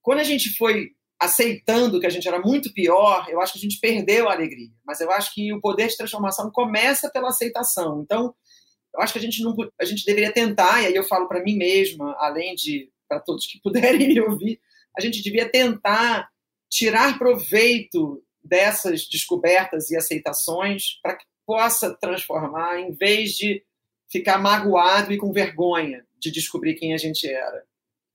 Quando 0.03 0.21
a 0.21 0.25
gente 0.25 0.57
foi 0.57 0.91
aceitando 1.21 2.01
que 2.01 2.07
a 2.07 2.11
gente 2.11 2.27
era 2.27 2.41
muito 2.41 2.73
pior, 2.73 3.27
eu 3.29 3.41
acho 3.41 3.53
que 3.53 3.59
a 3.59 3.63
gente 3.63 3.81
perdeu 3.81 4.29
a 4.29 4.33
alegria. 4.33 4.71
Mas 4.85 5.01
eu 5.01 5.11
acho 5.11 5.33
que 5.35 5.53
o 5.53 5.61
poder 5.61 5.89
de 5.89 5.97
transformação 5.97 6.51
começa 6.51 7.11
pela 7.11 7.29
aceitação. 7.29 8.03
Então, 8.03 8.35
eu 8.95 9.01
acho 9.01 9.13
que 9.13 9.19
a 9.19 9.23
gente 9.23 9.43
não, 9.43 9.55
a 9.81 9.85
gente 9.85 10.05
deveria 10.05 10.33
tentar, 10.33 10.83
e 10.83 10.87
aí 10.87 10.95
eu 10.95 11.05
falo 11.05 11.27
para 11.27 11.43
mim 11.43 11.57
mesma, 11.57 12.15
além 12.19 12.55
de 12.55 12.91
para 13.09 13.21
todos 13.21 13.47
que 13.47 13.61
puderem 13.63 14.09
me 14.09 14.21
ouvir, 14.21 14.61
a 14.97 15.01
gente 15.01 15.23
devia 15.23 15.49
tentar 15.49 16.29
tirar 16.71 17.19
proveito 17.19 18.23
dessas 18.43 19.09
descobertas 19.09 19.91
e 19.91 19.97
aceitações 19.97 21.01
para 21.03 21.17
que 21.17 21.25
possa 21.47 21.95
transformar, 21.95 22.81
em 22.81 22.93
vez 22.93 23.33
de 23.33 23.63
ficar 24.11 24.39
magoado 24.39 25.13
e 25.13 25.19
com 25.19 25.33
vergonha 25.33 26.07
de 26.19 26.31
descobrir 26.31 26.75
quem 26.75 26.95
a 26.95 26.97
gente 26.97 27.29
era, 27.29 27.65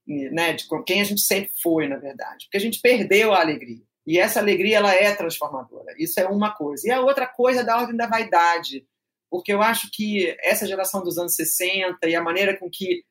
né? 0.08 0.54
de 0.54 0.66
quem 0.86 1.02
a 1.02 1.04
gente 1.04 1.22
sempre 1.22 1.52
foi, 1.62 1.88
na 1.88 1.98
verdade. 1.98 2.46
Porque 2.46 2.58
a 2.58 2.62
gente 2.62 2.80
perdeu 2.80 3.34
a 3.34 3.42
alegria. 3.42 3.84
E 4.08 4.18
essa 4.18 4.40
alegria 4.40 4.78
ela 4.78 4.94
é 4.94 5.14
transformadora. 5.14 5.94
Isso 5.98 6.20
é 6.20 6.28
uma 6.28 6.52
coisa. 6.52 6.88
E 6.88 6.92
a 6.92 7.02
outra 7.02 7.28
coisa 7.28 7.62
é 7.62 7.64
da 7.64 7.78
ordem 7.78 7.96
da 7.96 8.08
vaidade. 8.08 8.86
Porque 9.30 9.54
eu 9.54 9.62
acho 9.62 9.90
que 9.92 10.36
essa 10.42 10.66
geração 10.66 11.04
dos 11.04 11.18
anos 11.18 11.36
60 11.36 12.08
e 12.08 12.16
a 12.16 12.22
maneira 12.22 12.58
com 12.58 12.70
que 12.70 13.04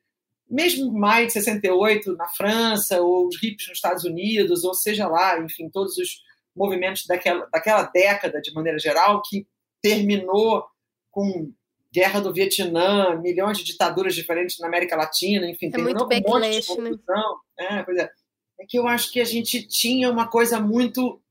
mesmo 0.49 0.91
maio 0.91 1.27
de 1.27 1.33
68 1.33 2.15
na 2.15 2.27
França, 2.27 2.99
ou 3.01 3.27
os 3.27 3.35
hippies 3.41 3.67
nos 3.67 3.77
Estados 3.77 4.03
Unidos, 4.03 4.63
ou 4.63 4.73
seja 4.73 5.07
lá, 5.07 5.39
enfim, 5.39 5.69
todos 5.69 5.95
os 5.97 6.23
movimentos 6.55 7.05
daquela, 7.05 7.45
daquela 7.45 7.83
década, 7.83 8.41
de 8.41 8.51
maneira 8.51 8.79
geral, 8.79 9.21
que 9.23 9.47
terminou 9.81 10.65
com 11.11 11.51
guerra 11.91 12.19
do 12.19 12.33
Vietnã, 12.33 13.15
milhões 13.15 13.57
de 13.57 13.63
ditaduras 13.63 14.13
diferentes 14.13 14.59
na 14.59 14.67
América 14.67 14.95
Latina, 14.95 15.49
enfim, 15.49 15.67
é 15.67 15.71
terminou 15.71 16.07
com 16.07 16.13
um 16.13 16.39
monte 16.39 16.59
de 16.59 16.67
confusão. 16.67 17.39
Né? 17.57 17.85
É, 17.87 18.01
é. 18.01 18.11
é 18.61 18.65
que 18.67 18.77
eu 18.77 18.87
acho 18.87 19.11
que 19.11 19.19
a 19.19 19.25
gente 19.25 19.67
tinha 19.67 20.11
uma 20.11 20.27
coisa 20.27 20.59
muito 20.59 21.21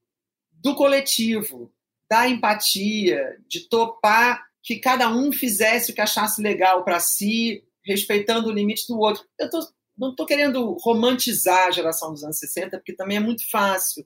do 0.52 0.74
coletivo, 0.74 1.72
da 2.10 2.28
empatia, 2.28 3.36
de 3.46 3.68
topar 3.68 4.42
que 4.62 4.76
cada 4.76 5.08
um 5.08 5.32
fizesse 5.32 5.92
o 5.92 5.94
que 5.94 6.00
achasse 6.00 6.42
legal 6.42 6.84
para 6.84 7.00
si, 7.00 7.62
respeitando 7.84 8.48
o 8.48 8.52
limite 8.52 8.86
do 8.88 8.98
outro. 8.98 9.24
Eu 9.38 9.48
tô, 9.48 9.60
não 9.96 10.10
estou 10.10 10.26
querendo 10.26 10.76
romantizar 10.82 11.68
a 11.68 11.70
geração 11.70 12.12
dos 12.12 12.24
anos 12.24 12.38
60, 12.38 12.76
porque 12.78 12.94
também 12.94 13.16
é 13.16 13.20
muito 13.20 13.48
fácil, 13.50 14.04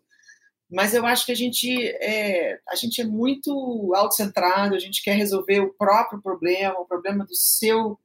mas 0.72 0.94
eu 0.94 1.04
acho 1.04 1.26
que 1.26 1.32
a 1.32 1.36
gente 1.36 1.86
é, 2.00 2.58
a 2.66 2.74
gente 2.74 3.02
é 3.02 3.04
muito 3.04 3.92
autocentrado, 3.94 4.74
a 4.74 4.78
gente 4.78 5.02
quer 5.02 5.14
resolver 5.14 5.60
o 5.60 5.74
próprio 5.74 6.22
problema, 6.22 6.80
o 6.80 6.86
problema 6.86 7.26
do 7.26 7.34
seu, 7.34 7.98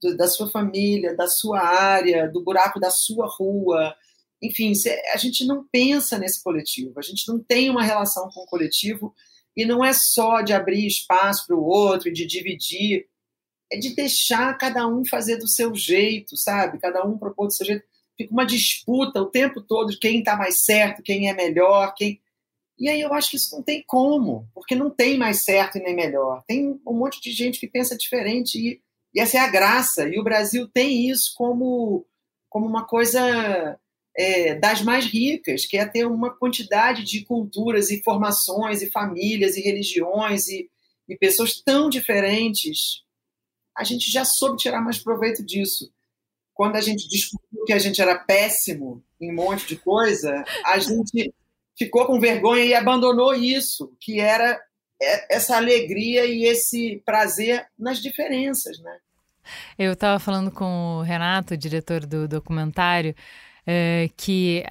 do, 0.00 0.16
da 0.16 0.26
sua 0.26 0.50
família, 0.50 1.14
da 1.14 1.28
sua 1.28 1.60
área, 1.60 2.26
do 2.26 2.42
buraco 2.42 2.80
da 2.80 2.90
sua 2.90 3.26
rua. 3.28 3.94
Enfim, 4.40 4.72
a 5.12 5.18
gente 5.18 5.46
não 5.46 5.68
pensa 5.70 6.18
nesse 6.18 6.42
coletivo, 6.42 6.98
a 6.98 7.02
gente 7.02 7.28
não 7.28 7.38
tem 7.38 7.68
uma 7.68 7.82
relação 7.82 8.30
com 8.30 8.40
o 8.40 8.46
coletivo 8.46 9.14
e 9.54 9.66
não 9.66 9.84
é 9.84 9.92
só 9.92 10.40
de 10.40 10.54
abrir 10.54 10.86
espaço 10.86 11.46
para 11.46 11.56
o 11.56 11.62
outro 11.62 12.10
de 12.10 12.26
dividir, 12.26 13.06
é 13.70 13.78
de 13.78 13.94
deixar 13.94 14.56
cada 14.56 14.88
um 14.88 15.04
fazer 15.04 15.36
do 15.36 15.46
seu 15.46 15.74
jeito, 15.74 16.38
sabe? 16.38 16.78
Cada 16.80 17.04
um 17.06 17.18
propor 17.18 17.48
do 17.48 17.52
seu 17.52 17.66
jeito 17.66 17.84
fica 18.16 18.32
uma 18.32 18.46
disputa 18.46 19.20
o 19.20 19.30
tempo 19.30 19.60
todo 19.60 19.90
de 19.90 19.98
quem 19.98 20.20
está 20.20 20.36
mais 20.36 20.64
certo, 20.64 21.02
quem 21.02 21.28
é 21.28 21.34
melhor, 21.34 21.94
quem. 21.94 22.20
E 22.78 22.88
aí 22.88 23.00
eu 23.00 23.12
acho 23.14 23.30
que 23.30 23.36
isso 23.36 23.54
não 23.54 23.62
tem 23.62 23.84
como, 23.86 24.48
porque 24.52 24.74
não 24.74 24.90
tem 24.90 25.16
mais 25.16 25.44
certo 25.44 25.78
e 25.78 25.82
nem 25.82 25.94
melhor. 25.94 26.42
Tem 26.46 26.80
um 26.86 26.94
monte 26.94 27.20
de 27.20 27.30
gente 27.30 27.60
que 27.60 27.68
pensa 27.68 27.96
diferente 27.96 28.58
e, 28.58 28.80
e 29.14 29.20
essa 29.20 29.38
é 29.38 29.40
a 29.40 29.50
graça. 29.50 30.08
E 30.08 30.18
o 30.18 30.24
Brasil 30.24 30.68
tem 30.68 31.08
isso 31.08 31.32
como, 31.36 32.04
como 32.48 32.66
uma 32.66 32.84
coisa 32.84 33.78
é, 34.16 34.54
das 34.54 34.82
mais 34.82 35.06
ricas, 35.06 35.66
que 35.66 35.76
é 35.76 35.86
ter 35.86 36.06
uma 36.06 36.30
quantidade 36.30 37.04
de 37.04 37.24
culturas 37.24 37.90
e 37.90 38.02
formações 38.02 38.82
e 38.82 38.90
famílias 38.90 39.56
e 39.56 39.62
religiões 39.62 40.48
e, 40.48 40.68
e 41.08 41.16
pessoas 41.16 41.60
tão 41.60 41.88
diferentes. 41.88 43.04
A 43.76 43.84
gente 43.84 44.10
já 44.10 44.24
soube 44.24 44.56
tirar 44.56 44.80
mais 44.80 44.98
proveito 44.98 45.44
disso 45.44 45.92
quando 46.54 46.76
a 46.76 46.80
gente 46.80 47.08
descobriu 47.08 47.64
que 47.66 47.72
a 47.72 47.78
gente 47.78 48.00
era 48.00 48.16
péssimo 48.16 49.02
em 49.20 49.30
um 49.32 49.34
monte 49.34 49.66
de 49.66 49.76
coisa, 49.76 50.44
a 50.64 50.78
gente 50.78 51.34
ficou 51.76 52.06
com 52.06 52.20
vergonha 52.20 52.64
e 52.64 52.74
abandonou 52.74 53.34
isso, 53.34 53.92
que 54.00 54.20
era 54.20 54.60
essa 55.28 55.56
alegria 55.56 56.24
e 56.24 56.44
esse 56.44 57.02
prazer 57.04 57.66
nas 57.78 58.00
diferenças, 58.00 58.78
né? 58.78 58.96
Eu 59.78 59.92
estava 59.92 60.18
falando 60.18 60.50
com 60.50 60.98
o 60.98 61.02
Renato, 61.02 61.56
diretor 61.56 62.06
do 62.06 62.26
documentário, 62.26 63.14
é, 63.66 64.08
que 64.16 64.64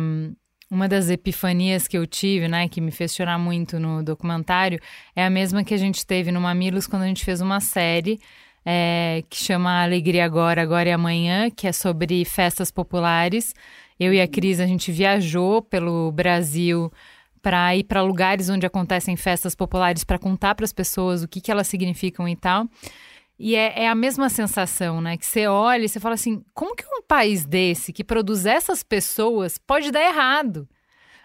um, 0.00 0.34
uma 0.70 0.88
das 0.88 1.08
epifanias 1.08 1.86
que 1.86 1.96
eu 1.96 2.06
tive, 2.06 2.48
né, 2.48 2.68
que 2.68 2.80
me 2.80 2.90
fez 2.90 3.14
chorar 3.14 3.38
muito 3.38 3.78
no 3.78 4.02
documentário, 4.02 4.80
é 5.14 5.24
a 5.24 5.30
mesma 5.30 5.62
que 5.62 5.74
a 5.74 5.76
gente 5.76 6.04
teve 6.04 6.32
no 6.32 6.40
Mamilos 6.40 6.86
quando 6.86 7.02
a 7.02 7.06
gente 7.06 7.24
fez 7.24 7.40
uma 7.40 7.60
série 7.60 8.20
é, 8.68 9.22
que 9.30 9.36
chama 9.36 9.84
Alegria 9.84 10.24
Agora, 10.24 10.60
Agora 10.60 10.88
e 10.88 10.92
Amanhã, 10.92 11.48
que 11.48 11.68
é 11.68 11.72
sobre 11.72 12.24
festas 12.24 12.72
populares. 12.72 13.54
Eu 13.98 14.12
e 14.12 14.20
a 14.20 14.26
Cris, 14.26 14.58
a 14.58 14.66
gente 14.66 14.90
viajou 14.90 15.62
pelo 15.62 16.10
Brasil 16.10 16.92
para 17.40 17.76
ir 17.76 17.84
para 17.84 18.02
lugares 18.02 18.48
onde 18.48 18.66
acontecem 18.66 19.16
festas 19.16 19.54
populares 19.54 20.02
para 20.02 20.18
contar 20.18 20.56
para 20.56 20.64
as 20.64 20.72
pessoas 20.72 21.22
o 21.22 21.28
que, 21.28 21.40
que 21.40 21.52
elas 21.52 21.68
significam 21.68 22.28
e 22.28 22.34
tal. 22.34 22.68
E 23.38 23.54
é, 23.54 23.84
é, 23.84 23.88
a 23.88 23.94
mesma 23.94 24.28
sensação, 24.28 25.00
né? 25.00 25.16
Que 25.16 25.24
você 25.24 25.46
olha 25.46 25.84
e 25.84 25.88
você 25.88 26.00
fala 26.00 26.14
assim: 26.14 26.42
como 26.52 26.74
que 26.74 26.84
um 26.86 27.02
país 27.02 27.46
desse 27.46 27.92
que 27.92 28.02
produz 28.02 28.46
essas 28.46 28.82
pessoas 28.82 29.58
pode 29.58 29.92
dar 29.92 30.02
errado? 30.02 30.68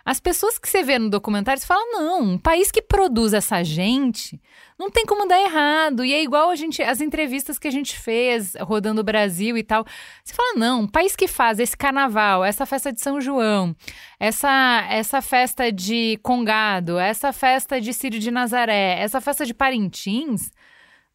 As 0.03 0.19
pessoas 0.19 0.57
que 0.57 0.67
você 0.67 0.83
vê 0.83 0.97
no 0.97 1.09
documentário, 1.09 1.61
você 1.61 1.67
fala, 1.67 1.85
não, 1.91 2.21
um 2.21 2.37
país 2.37 2.71
que 2.71 2.81
produz 2.81 3.33
essa 3.33 3.63
gente 3.63 4.41
não 4.81 4.89
tem 4.89 5.05
como 5.05 5.27
dar 5.27 5.39
errado. 5.39 6.03
E 6.03 6.11
é 6.11 6.23
igual 6.23 6.49
a 6.49 6.55
gente, 6.55 6.81
as 6.81 7.01
entrevistas 7.01 7.59
que 7.59 7.67
a 7.67 7.71
gente 7.71 7.97
fez 7.97 8.55
rodando 8.61 9.01
o 9.01 9.03
Brasil 9.03 9.55
e 9.55 9.63
tal. 9.63 9.85
Você 10.23 10.33
fala, 10.33 10.53
não, 10.55 10.81
um 10.81 10.87
país 10.87 11.15
que 11.15 11.27
faz 11.27 11.59
esse 11.59 11.77
carnaval, 11.77 12.43
essa 12.43 12.65
festa 12.65 12.91
de 12.91 12.99
São 12.99 13.21
João, 13.21 13.75
essa, 14.19 14.87
essa 14.89 15.21
festa 15.21 15.71
de 15.71 16.19
Congado, 16.23 16.97
essa 16.97 17.31
festa 17.31 17.79
de 17.79 17.93
Círio 17.93 18.19
de 18.19 18.31
Nazaré, 18.31 18.99
essa 18.99 19.21
festa 19.21 19.45
de 19.45 19.53
Parintins. 19.53 20.51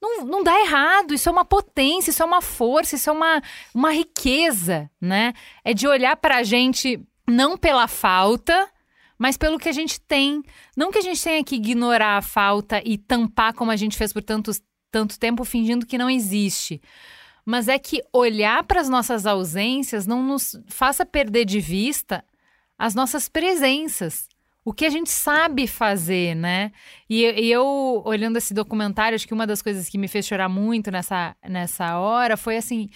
Não, 0.01 0.25
não 0.25 0.45
dá 0.45 0.61
errado, 0.61 1.13
isso 1.15 1.29
é 1.29 1.33
uma 1.33 1.45
potência, 1.45 2.11
isso 2.11 2.23
é 2.23 2.27
uma 2.27 2.43
força, 2.43 2.95
isso 2.95 3.11
é 3.11 3.13
uma, 3.13 3.43
uma 3.75 3.91
riqueza, 3.91 4.89
né? 5.01 5.33
É 5.65 5.75
de 5.75 5.89
olhar 5.89 6.15
para 6.17 6.37
a 6.37 6.43
gente 6.45 7.01
não 7.27 7.57
pela 7.57 7.89
falta, 7.89 8.71
mas 9.19 9.37
pelo 9.37 9.59
que 9.59 9.69
a 9.69 9.73
gente 9.73 10.01
tem. 10.01 10.43
Não 10.77 10.91
que 10.91 10.99
a 10.99 11.03
gente 11.03 11.23
tenha 11.23 11.43
que 11.45 11.57
ignorar 11.57 12.19
a 12.19 12.23
falta 12.23 12.81
e 12.85 12.99
tampar 12.99 13.55
como 13.55 13.71
a 13.71 13.77
gente 13.77 13.97
fez 13.97 14.13
por 14.13 14.23
tanto, 14.23 14.53
tanto 14.91 15.19
tempo, 15.19 15.45
fingindo 15.45 15.87
que 15.87 15.99
não 15.99 16.11
existe. 16.11 16.81
Mas 17.45 17.69
é 17.69 17.79
que 17.79 18.03
olhar 18.13 18.65
para 18.65 18.81
as 18.81 18.89
nossas 18.89 19.25
ausências 19.25 20.07
não 20.07 20.23
nos 20.23 20.59
faça 20.67 21.07
perder 21.07 21.45
de 21.45 21.61
vista 21.61 22.25
as 22.79 22.95
nossas 22.95 23.29
presenças. 23.29 24.29
O 24.65 24.73
que 24.73 24.85
a 24.85 24.91
gente 24.91 25.11
sabe 25.11 25.67
fazer, 25.69 26.35
né? 26.35 26.73
E, 27.09 27.23
eu, 27.23 28.03
olhando 28.05 28.37
esse 28.37 28.53
documentário, 28.53 29.15
acho 29.15 29.27
que 29.27 29.33
uma 29.33 29.47
das 29.47 29.63
coisas 29.63 29.89
que 29.89 29.97
me 29.97 30.09
fez 30.09 30.27
chorar 30.27 30.49
muito 30.49 30.91
nessa, 30.91 31.37
nessa 31.49 31.99
hora 31.99 32.37
foi 32.37 32.57
assim. 32.57 32.91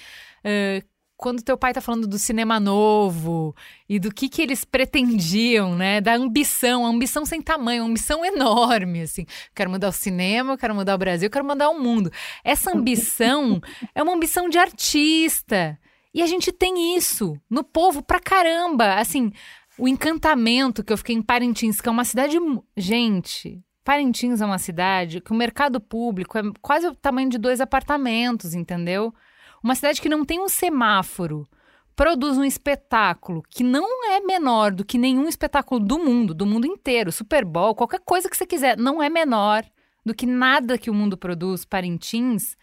Uh, 0.45 0.85
quando 1.21 1.43
teu 1.43 1.57
pai 1.57 1.75
tá 1.75 1.83
falando 1.83 2.07
do 2.07 2.19
cinema 2.19 2.59
novo 2.59 3.55
e 3.87 3.99
do 3.99 4.13
que 4.13 4.27
que 4.27 4.41
eles 4.41 4.65
pretendiam, 4.65 5.77
né? 5.77 6.01
Da 6.01 6.15
ambição, 6.15 6.87
a 6.87 6.89
ambição 6.89 7.27
sem 7.27 7.43
tamanho, 7.43 7.83
uma 7.83 7.91
ambição 7.91 8.25
enorme, 8.25 9.03
assim. 9.03 9.27
Quero 9.55 9.71
mudar 9.71 9.89
o 9.89 9.93
cinema, 9.93 10.57
quero 10.57 10.75
mudar 10.75 10.95
o 10.95 10.99
Brasil, 10.99 11.29
quero 11.29 11.45
mudar 11.45 11.69
o 11.69 11.79
mundo. 11.79 12.11
Essa 12.43 12.75
ambição 12.75 13.61
é 13.95 14.03
uma 14.03 14.15
ambição 14.15 14.49
de 14.49 14.57
artista. 14.57 15.79
E 16.15 16.23
a 16.23 16.27
gente 16.27 16.51
tem 16.51 16.97
isso 16.97 17.39
no 17.51 17.63
povo 17.63 18.03
pra 18.03 18.19
caramba. 18.19 18.95
Assim, 18.95 19.31
o 19.77 19.87
encantamento 19.87 20.83
que 20.83 20.91
eu 20.91 20.97
fiquei 20.97 21.15
em 21.15 21.23
Parintins, 21.23 21.83
que 21.83 21.89
é 21.89 21.93
uma 21.93 22.05
cidade. 22.05 22.39
Gente, 22.75 23.63
Parintins 23.85 24.41
é 24.41 24.47
uma 24.47 24.59
cidade 24.59 25.21
que 25.21 25.33
o 25.33 25.37
mercado 25.37 25.81
público 25.83 26.39
é 26.39 26.43
quase 26.63 26.87
o 26.87 26.95
tamanho 26.95 27.29
de 27.29 27.37
dois 27.37 27.61
apartamentos, 27.61 28.55
entendeu? 28.55 29.15
Uma 29.63 29.75
cidade 29.75 30.01
que 30.01 30.09
não 30.09 30.25
tem 30.25 30.41
um 30.41 30.49
semáforo 30.49 31.49
produz 31.95 32.39
um 32.39 32.45
espetáculo 32.45 33.43
que 33.49 33.63
não 33.63 34.11
é 34.11 34.21
menor 34.21 34.73
do 34.73 34.85
que 34.85 34.97
nenhum 34.97 35.29
espetáculo 35.29 35.79
do 35.79 35.99
mundo, 35.99 36.33
do 36.33 36.47
mundo 36.47 36.67
inteiro, 36.67 37.13
Super 37.13 37.45
Bowl, 37.45 37.75
qualquer 37.75 38.01
coisa 38.01 38.29
que 38.29 38.37
você 38.37 38.47
quiser, 38.47 38.79
não 38.79 39.03
é 39.03 39.11
menor 39.11 39.65
do 40.05 40.15
que 40.15 40.25
nada 40.25 40.79
que 40.79 40.89
o 40.89 40.95
mundo 40.95 41.17
produz, 41.17 41.65
Parintins. 41.65 42.57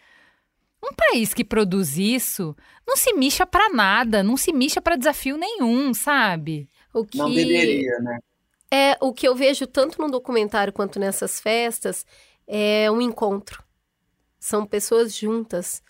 Um 0.82 0.92
país 0.94 1.32
que 1.32 1.44
produz 1.44 1.96
isso 1.96 2.56
não 2.86 2.96
se 2.96 3.12
mixa 3.14 3.46
para 3.46 3.68
nada, 3.68 4.22
não 4.22 4.36
se 4.36 4.52
mixa 4.52 4.80
para 4.80 4.96
desafio 4.96 5.36
nenhum, 5.36 5.94
sabe? 5.94 6.68
O 6.92 7.04
que 7.04 7.18
não 7.18 7.32
deveria, 7.32 7.98
né? 8.00 8.18
É 8.70 8.96
o 9.00 9.12
que 9.12 9.26
eu 9.26 9.34
vejo 9.34 9.66
tanto 9.66 10.00
no 10.00 10.10
documentário 10.10 10.72
quanto 10.72 10.98
nessas 10.98 11.40
festas 11.40 12.04
é 12.46 12.90
um 12.90 13.00
encontro. 13.00 13.62
São 14.38 14.66
pessoas 14.66 15.14
juntas 15.16 15.82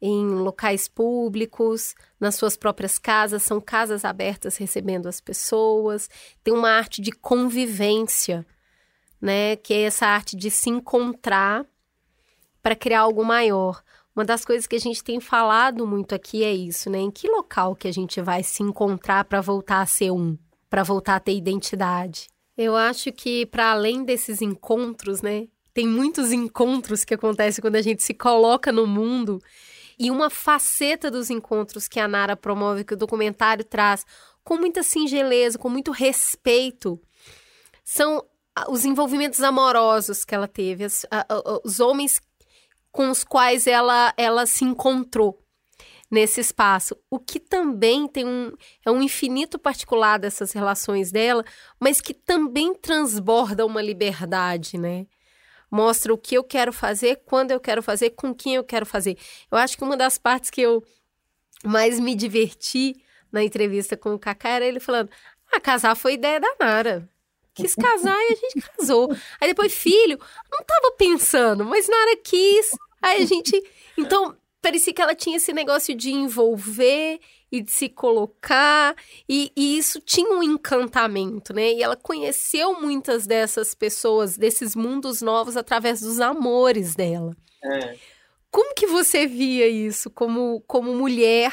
em 0.00 0.26
locais 0.26 0.88
públicos, 0.88 1.94
nas 2.18 2.34
suas 2.34 2.56
próprias 2.56 2.98
casas, 2.98 3.42
são 3.42 3.60
casas 3.60 4.04
abertas 4.04 4.56
recebendo 4.56 5.06
as 5.06 5.20
pessoas. 5.20 6.08
Tem 6.42 6.54
uma 6.54 6.70
arte 6.70 7.02
de 7.02 7.12
convivência, 7.12 8.46
né, 9.20 9.56
que 9.56 9.74
é 9.74 9.82
essa 9.82 10.06
arte 10.06 10.36
de 10.36 10.50
se 10.50 10.70
encontrar 10.70 11.66
para 12.62 12.74
criar 12.74 13.00
algo 13.00 13.24
maior. 13.24 13.82
Uma 14.14 14.24
das 14.24 14.44
coisas 14.44 14.66
que 14.66 14.76
a 14.76 14.80
gente 14.80 15.04
tem 15.04 15.20
falado 15.20 15.86
muito 15.86 16.14
aqui 16.14 16.42
é 16.42 16.52
isso, 16.52 16.90
né? 16.90 16.98
Em 16.98 17.10
que 17.10 17.28
local 17.28 17.76
que 17.76 17.86
a 17.86 17.92
gente 17.92 18.20
vai 18.20 18.42
se 18.42 18.62
encontrar 18.62 19.24
para 19.24 19.40
voltar 19.40 19.80
a 19.80 19.86
ser 19.86 20.10
um, 20.10 20.36
para 20.68 20.82
voltar 20.82 21.16
a 21.16 21.20
ter 21.20 21.32
identidade? 21.32 22.28
Eu 22.56 22.76
acho 22.76 23.12
que 23.12 23.46
para 23.46 23.70
além 23.70 24.04
desses 24.04 24.42
encontros, 24.42 25.22
né? 25.22 25.46
Tem 25.72 25.86
muitos 25.86 26.32
encontros 26.32 27.04
que 27.04 27.14
acontecem 27.14 27.62
quando 27.62 27.76
a 27.76 27.82
gente 27.82 28.02
se 28.02 28.12
coloca 28.12 28.72
no 28.72 28.86
mundo 28.86 29.40
e 30.00 30.10
uma 30.10 30.30
faceta 30.30 31.10
dos 31.10 31.28
encontros 31.28 31.86
que 31.86 32.00
a 32.00 32.08
Nara 32.08 32.34
promove, 32.34 32.84
que 32.84 32.94
o 32.94 32.96
documentário 32.96 33.62
traz, 33.62 34.06
com 34.42 34.56
muita 34.56 34.82
singeleza, 34.82 35.58
com 35.58 35.68
muito 35.68 35.90
respeito, 35.90 36.98
são 37.84 38.24
os 38.70 38.86
envolvimentos 38.86 39.42
amorosos 39.42 40.24
que 40.24 40.34
ela 40.34 40.48
teve, 40.48 40.84
as, 40.84 41.04
a, 41.10 41.26
a, 41.28 41.60
os 41.62 41.80
homens 41.80 42.18
com 42.90 43.10
os 43.10 43.22
quais 43.22 43.66
ela, 43.66 44.14
ela 44.16 44.46
se 44.46 44.64
encontrou 44.64 45.38
nesse 46.10 46.40
espaço. 46.40 46.96
O 47.10 47.18
que 47.18 47.38
também 47.38 48.08
tem 48.08 48.24
um, 48.24 48.52
é 48.84 48.90
um 48.90 49.02
infinito 49.02 49.58
particular 49.58 50.18
dessas 50.18 50.52
relações 50.52 51.12
dela, 51.12 51.44
mas 51.78 52.00
que 52.00 52.14
também 52.14 52.74
transborda 52.74 53.66
uma 53.66 53.82
liberdade, 53.82 54.78
né? 54.78 55.06
Mostra 55.70 56.12
o 56.12 56.18
que 56.18 56.34
eu 56.34 56.42
quero 56.42 56.72
fazer, 56.72 57.22
quando 57.24 57.52
eu 57.52 57.60
quero 57.60 57.82
fazer, 57.82 58.10
com 58.10 58.34
quem 58.34 58.56
eu 58.56 58.64
quero 58.64 58.84
fazer. 58.84 59.16
Eu 59.50 59.58
acho 59.58 59.76
que 59.76 59.84
uma 59.84 59.96
das 59.96 60.18
partes 60.18 60.50
que 60.50 60.60
eu 60.60 60.82
mais 61.64 62.00
me 62.00 62.14
diverti 62.14 62.96
na 63.30 63.44
entrevista 63.44 63.96
com 63.96 64.14
o 64.14 64.18
Kaká 64.18 64.48
era 64.48 64.66
ele 64.66 64.80
falando: 64.80 65.10
Ah, 65.52 65.60
casar 65.60 65.94
foi 65.94 66.14
ideia 66.14 66.40
da 66.40 66.54
Nara. 66.58 67.08
Quis 67.54 67.74
casar 67.74 68.16
e 68.16 68.32
a 68.32 68.36
gente 68.36 68.68
casou. 68.76 69.14
Aí 69.40 69.48
depois, 69.48 69.74
filho, 69.74 70.18
não 70.50 70.62
tava 70.64 70.92
pensando, 70.96 71.64
mas 71.64 71.88
Nara 71.88 72.16
quis. 72.16 72.70
Aí 73.02 73.22
a 73.22 73.26
gente. 73.26 73.62
Então, 73.98 74.36
parecia 74.62 74.92
que 74.92 75.02
ela 75.02 75.14
tinha 75.14 75.36
esse 75.36 75.52
negócio 75.52 75.94
de 75.94 76.10
envolver 76.10 77.20
e 77.50 77.60
de 77.60 77.70
se 77.70 77.88
colocar, 77.88 78.94
e, 79.28 79.50
e, 79.56 79.76
isso 79.76 80.00
tinha 80.00 80.30
um 80.30 80.42
encantamento, 80.42 81.52
né? 81.52 81.72
E 81.72 81.82
ela 81.82 81.96
conheceu 81.96 82.80
muitas 82.80 83.26
dessas 83.26 83.74
pessoas, 83.74 84.36
desses 84.36 84.76
mundos 84.76 85.20
novos, 85.20 85.56
através 85.56 86.00
dos 86.00 86.20
amores 86.20 86.94
dela. 86.94 87.36
É. 87.64 87.96
Como 88.50 88.74
que 88.74 88.86
você 88.86 89.26
via 89.26 89.68
isso 89.68 90.10
como, 90.10 90.62
como 90.66 90.94
mulher 90.94 91.52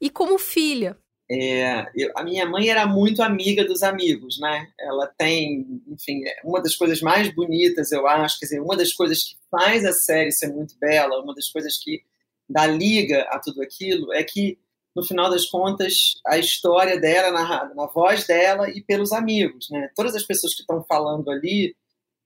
e 0.00 0.10
como 0.10 0.38
filha? 0.38 0.96
É, 1.32 1.86
eu, 1.94 2.10
a 2.16 2.24
minha 2.24 2.44
mãe 2.44 2.68
era 2.68 2.84
muito 2.86 3.22
amiga 3.22 3.64
dos 3.64 3.84
amigos, 3.84 4.40
né? 4.40 4.66
Ela 4.80 5.06
tem, 5.16 5.80
enfim, 5.86 6.22
é 6.26 6.40
uma 6.44 6.60
das 6.60 6.74
coisas 6.74 7.00
mais 7.00 7.32
bonitas, 7.32 7.92
eu 7.92 8.04
acho, 8.08 8.40
quer 8.40 8.46
dizer, 8.46 8.60
uma 8.60 8.76
das 8.76 8.92
coisas 8.92 9.22
que 9.22 9.36
faz 9.48 9.84
a 9.84 9.92
série 9.92 10.32
ser 10.32 10.48
muito 10.48 10.76
bela, 10.80 11.22
uma 11.22 11.32
das 11.32 11.48
coisas 11.48 11.78
que 11.78 12.02
dá 12.48 12.66
liga 12.66 13.22
a 13.30 13.38
tudo 13.38 13.62
aquilo, 13.62 14.12
é 14.12 14.24
que 14.24 14.58
no 15.00 15.06
final 15.06 15.30
das 15.30 15.46
contas, 15.46 16.20
a 16.26 16.36
história 16.36 17.00
dela 17.00 17.30
narrada 17.30 17.74
na 17.74 17.86
voz 17.86 18.26
dela 18.26 18.68
e 18.68 18.82
pelos 18.82 19.12
amigos. 19.12 19.70
Né? 19.70 19.90
Todas 19.96 20.14
as 20.14 20.24
pessoas 20.24 20.54
que 20.54 20.60
estão 20.60 20.84
falando 20.84 21.30
ali 21.30 21.74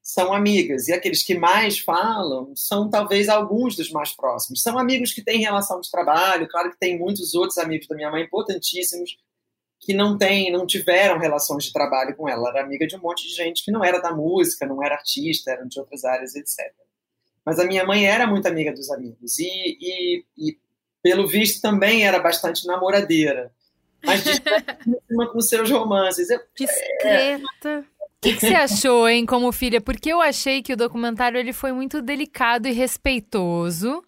são 0.02 0.34
amigas, 0.34 0.88
e 0.88 0.92
aqueles 0.92 1.22
que 1.22 1.34
mais 1.34 1.78
falam 1.78 2.52
são 2.54 2.90
talvez 2.90 3.28
alguns 3.28 3.74
dos 3.74 3.90
mais 3.90 4.12
próximos. 4.12 4.60
São 4.60 4.78
amigos 4.78 5.12
que 5.12 5.22
têm 5.22 5.40
relação 5.40 5.80
de 5.80 5.90
trabalho, 5.90 6.48
claro 6.48 6.70
que 6.72 6.78
tem 6.78 6.98
muitos 6.98 7.34
outros 7.34 7.56
amigos 7.56 7.86
da 7.86 7.96
minha 7.96 8.10
mãe 8.10 8.24
importantíssimos 8.24 9.16
que 9.80 9.94
não 9.94 10.18
têm, 10.18 10.52
não 10.52 10.66
tiveram 10.66 11.18
relações 11.18 11.64
de 11.64 11.72
trabalho 11.72 12.14
com. 12.16 12.28
Ela 12.28 12.50
era 12.50 12.62
amiga 12.62 12.86
de 12.86 12.96
um 12.96 13.00
monte 13.00 13.26
de 13.26 13.34
gente 13.34 13.64
que 13.64 13.70
não 13.70 13.82
era 13.82 13.98
da 13.98 14.12
música, 14.12 14.66
não 14.66 14.82
era 14.82 14.96
artista, 14.96 15.52
eram 15.52 15.68
de 15.68 15.78
outras 15.78 16.04
áreas, 16.04 16.34
etc. 16.34 16.58
Mas 17.46 17.58
a 17.58 17.64
minha 17.64 17.86
mãe 17.86 18.06
era 18.06 18.26
muito 18.26 18.46
amiga 18.46 18.72
dos 18.72 18.90
amigos 18.90 19.38
e, 19.38 19.78
e, 19.80 20.24
e 20.36 20.58
pelo 21.04 21.28
visto, 21.28 21.60
também 21.60 22.06
era 22.06 22.18
bastante 22.18 22.66
namoradeira. 22.66 23.52
Mas 24.02 24.24
discreta 24.24 24.78
com 25.30 25.40
seus 25.42 25.70
romances. 25.70 26.30
Eu, 26.30 26.40
discreta. 26.58 27.84
O 28.00 28.20
que, 28.22 28.32
que, 28.32 28.40
você 28.40 28.54
achou, 28.54 29.06
hein, 29.06 29.26
como 29.26 29.52
filha? 29.52 29.82
Porque 29.82 30.10
eu 30.10 30.22
achei 30.22 30.62
que 30.62 30.72
o 30.72 30.76
documentário 30.76 31.38
ele 31.38 31.52
foi 31.52 31.72
muito 31.72 32.00
delicado 32.00 32.66
e 32.66 32.72
respeitoso, 32.72 34.02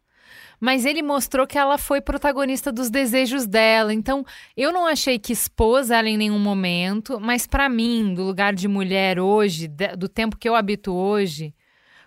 mas 0.59 0.87
ele 0.87 1.03
mostrou 1.03 1.47
que 1.47 1.59
ela 1.59 1.77
foi 1.77 2.01
protagonista 2.01 2.73
dos 2.73 2.89
desejos 2.89 3.47
dela. 3.47 3.93
Então, 3.93 4.25
eu 4.57 4.73
não 4.73 4.87
achei 4.87 5.19
que 5.19 5.35
expôs 5.35 5.91
ela 5.91 6.09
em 6.09 6.17
nenhum 6.17 6.39
momento, 6.39 7.21
mas 7.21 7.47
para 7.47 7.69
mim, 7.69 8.15
do 8.15 8.23
lugar 8.23 8.55
de 8.55 8.67
mulher 8.67 9.21
hoje, 9.21 9.69
do 9.99 10.09
tempo 10.09 10.39
que 10.39 10.49
eu 10.49 10.55
habito 10.55 10.95
hoje, 10.95 11.55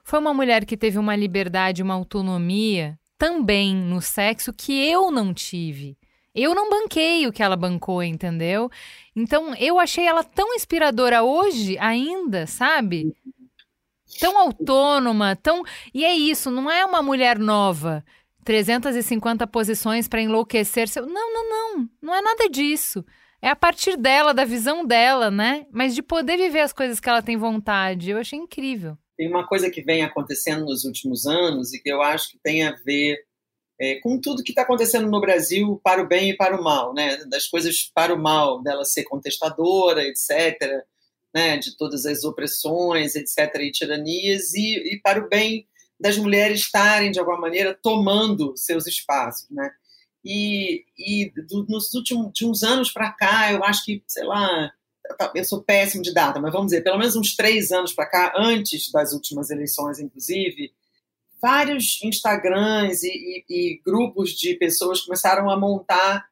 foi 0.04 0.18
uma 0.18 0.34
mulher 0.34 0.66
que 0.66 0.76
teve 0.76 0.98
uma 0.98 1.16
liberdade, 1.16 1.84
uma 1.84 1.94
autonomia 1.94 2.98
também 3.20 3.76
no 3.76 4.02
sexo 4.02 4.54
que 4.54 4.72
eu 4.90 5.12
não 5.12 5.34
tive. 5.34 5.98
Eu 6.34 6.56
não 6.56 6.70
banquei 6.70 7.28
o 7.28 7.34
que 7.34 7.44
ela 7.44 7.58
bancou, 7.58 8.02
entendeu? 8.02 8.72
Então 9.14 9.54
eu 9.56 9.78
achei 9.78 10.08
ela 10.08 10.24
tão 10.24 10.56
inspiradora 10.56 11.22
hoje 11.22 11.78
ainda, 11.80 12.48
sabe? 12.48 13.14
Tão 14.20 14.38
autônoma, 14.38 15.36
tão. 15.36 15.64
E 15.94 16.06
é 16.06 16.16
isso, 16.16 16.50
não 16.50 16.72
é 16.72 16.86
uma 16.86 17.02
mulher 17.02 17.38
nova. 17.38 18.06
350 18.46 19.46
posições 19.48 20.08
para 20.08 20.22
enlouquecer 20.22 20.88
seu. 20.88 21.06
Não, 21.06 21.34
não, 21.34 21.50
não. 21.50 21.90
Não 22.02 22.16
é 22.16 22.22
nada 22.22 22.50
disso. 22.50 23.06
É 23.42 23.50
a 23.50 23.56
partir 23.56 23.98
dela, 23.98 24.34
da 24.34 24.46
visão 24.46 24.86
dela, 24.86 25.30
né? 25.30 25.66
Mas 25.72 25.94
de 25.94 26.02
poder 26.02 26.38
viver 26.38 26.62
as 26.62 26.72
coisas 26.72 27.00
que 27.02 27.10
ela 27.10 27.22
tem 27.22 27.36
vontade. 27.36 28.12
Eu 28.12 28.18
achei 28.18 28.40
incrível 28.40 28.98
tem 29.20 29.28
uma 29.28 29.46
coisa 29.46 29.70
que 29.70 29.82
vem 29.82 30.02
acontecendo 30.02 30.64
nos 30.64 30.86
últimos 30.86 31.28
anos 31.28 31.74
e 31.74 31.82
que 31.82 31.92
eu 31.92 32.02
acho 32.02 32.32
que 32.32 32.40
tem 32.42 32.64
a 32.64 32.72
ver 32.86 33.22
é, 33.78 34.00
com 34.00 34.18
tudo 34.18 34.42
que 34.42 34.54
está 34.54 34.62
acontecendo 34.62 35.10
no 35.10 35.20
Brasil 35.20 35.78
para 35.84 36.02
o 36.02 36.08
bem 36.08 36.30
e 36.30 36.38
para 36.38 36.58
o 36.58 36.64
mal, 36.64 36.94
né? 36.94 37.18
Das 37.26 37.46
coisas 37.46 37.92
para 37.94 38.14
o 38.14 38.18
mal, 38.18 38.64
dela 38.64 38.86
ser 38.86 39.04
contestadora, 39.04 40.06
etc., 40.06 40.86
né? 41.36 41.58
De 41.58 41.76
todas 41.76 42.06
as 42.06 42.24
opressões, 42.24 43.14
etc., 43.14 43.56
e 43.60 43.72
tiranias, 43.74 44.54
e, 44.54 44.94
e 44.94 45.02
para 45.02 45.20
o 45.20 45.28
bem 45.28 45.68
das 46.00 46.16
mulheres 46.18 46.62
estarem, 46.62 47.12
de 47.12 47.20
alguma 47.20 47.42
maneira, 47.42 47.78
tomando 47.84 48.56
seus 48.56 48.88
espaços, 48.88 49.50
né? 49.50 49.70
E, 50.24 50.86
e 50.98 51.30
do, 51.50 51.66
nos 51.68 51.94
últimos 51.94 52.32
de 52.32 52.46
uns 52.46 52.64
anos 52.64 52.90
para 52.90 53.12
cá, 53.12 53.52
eu 53.52 53.66
acho 53.66 53.84
que, 53.84 54.02
sei 54.08 54.24
lá, 54.24 54.72
eu 55.36 55.44
sou 55.44 55.62
péssimo 55.64 56.04
de 56.04 56.14
data, 56.14 56.40
mas 56.40 56.52
vamos 56.52 56.68
dizer, 56.68 56.84
pelo 56.84 56.98
menos 56.98 57.16
uns 57.16 57.36
três 57.36 57.72
anos 57.72 57.94
para 57.94 58.06
cá, 58.06 58.34
antes 58.38 58.92
das 58.92 59.14
últimas 59.14 59.50
eleições, 59.50 60.00
inclusive, 60.00 60.72
vários 61.42 62.00
Instagrams 62.04 63.04
e, 63.04 63.10
e, 63.10 63.46
e 63.50 63.82
grupos 63.84 64.32
de 64.32 64.56
pessoas 64.56 65.02
começaram 65.02 65.50
a 65.50 65.58
montar 65.58 66.26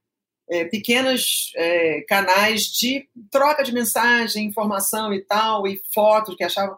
é, 0.50 0.66
pequenos 0.66 1.52
é, 1.56 2.02
canais 2.08 2.66
de 2.66 3.08
troca 3.30 3.64
de 3.64 3.74
mensagem, 3.74 4.46
informação 4.46 5.14
e 5.14 5.22
tal, 5.22 5.68
e 5.68 5.82
fotos 5.94 6.36
que 6.36 6.44
achavam. 6.44 6.78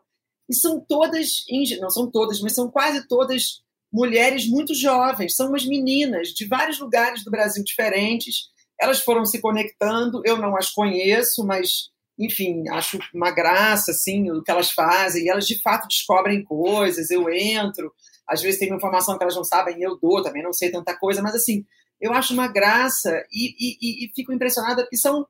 E 0.49 0.55
são 0.55 0.79
todas, 0.79 1.45
não 1.79 1.89
são 1.89 2.09
todas, 2.09 2.41
mas 2.41 2.55
são 2.55 2.69
quase 2.71 3.07
todas 3.07 3.61
mulheres 3.91 4.47
muito 4.47 4.73
jovens, 4.73 5.35
são 5.35 5.49
umas 5.49 5.65
meninas 5.65 6.29
de 6.29 6.45
vários 6.45 6.79
lugares 6.79 7.23
do 7.23 7.31
Brasil 7.31 7.63
diferentes 7.63 8.49
elas 8.79 9.01
foram 9.01 9.25
se 9.25 9.41
conectando, 9.41 10.21
eu 10.25 10.37
não 10.37 10.55
as 10.55 10.69
conheço, 10.69 11.45
mas, 11.45 11.89
enfim, 12.17 12.67
acho 12.69 12.99
uma 13.13 13.31
graça, 13.31 13.91
assim, 13.91 14.31
o 14.31 14.41
que 14.41 14.51
elas 14.51 14.71
fazem, 14.71 15.25
e 15.25 15.29
elas 15.29 15.45
de 15.45 15.61
fato 15.61 15.87
descobrem 15.87 16.43
coisas, 16.43 17.11
eu 17.11 17.29
entro, 17.29 17.91
às 18.27 18.41
vezes 18.41 18.59
tem 18.59 18.73
informação 18.73 19.17
que 19.17 19.23
elas 19.23 19.35
não 19.35 19.43
sabem, 19.43 19.81
eu 19.81 19.97
dou, 19.99 20.21
também 20.21 20.43
não 20.43 20.53
sei 20.53 20.71
tanta 20.71 20.95
coisa, 20.97 21.21
mas, 21.21 21.35
assim, 21.35 21.65
eu 21.99 22.13
acho 22.13 22.33
uma 22.33 22.47
graça 22.47 23.23
e, 23.31 23.55
e, 23.59 24.05
e 24.05 24.11
fico 24.15 24.31
impressionada. 24.31 24.83
Porque 24.83 24.97
são 24.97 25.27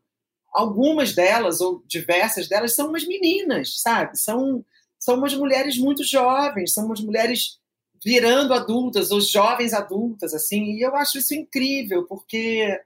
algumas 0.53 1.13
delas, 1.13 1.61
ou 1.61 1.83
diversas 1.87 2.47
delas, 2.47 2.75
são 2.75 2.89
umas 2.89 3.05
meninas, 3.07 3.81
sabe? 3.81 4.17
São, 4.19 4.63
são 4.99 5.15
umas 5.15 5.33
mulheres 5.33 5.77
muito 5.77 6.03
jovens, 6.03 6.73
são 6.73 6.85
umas 6.85 7.01
mulheres 7.01 7.57
virando 8.03 8.53
adultas, 8.53 9.11
ou 9.11 9.19
jovens 9.19 9.73
adultas, 9.73 10.33
assim, 10.33 10.75
e 10.75 10.81
eu 10.81 10.95
acho 10.95 11.17
isso 11.17 11.33
incrível, 11.33 12.05
porque 12.05 12.79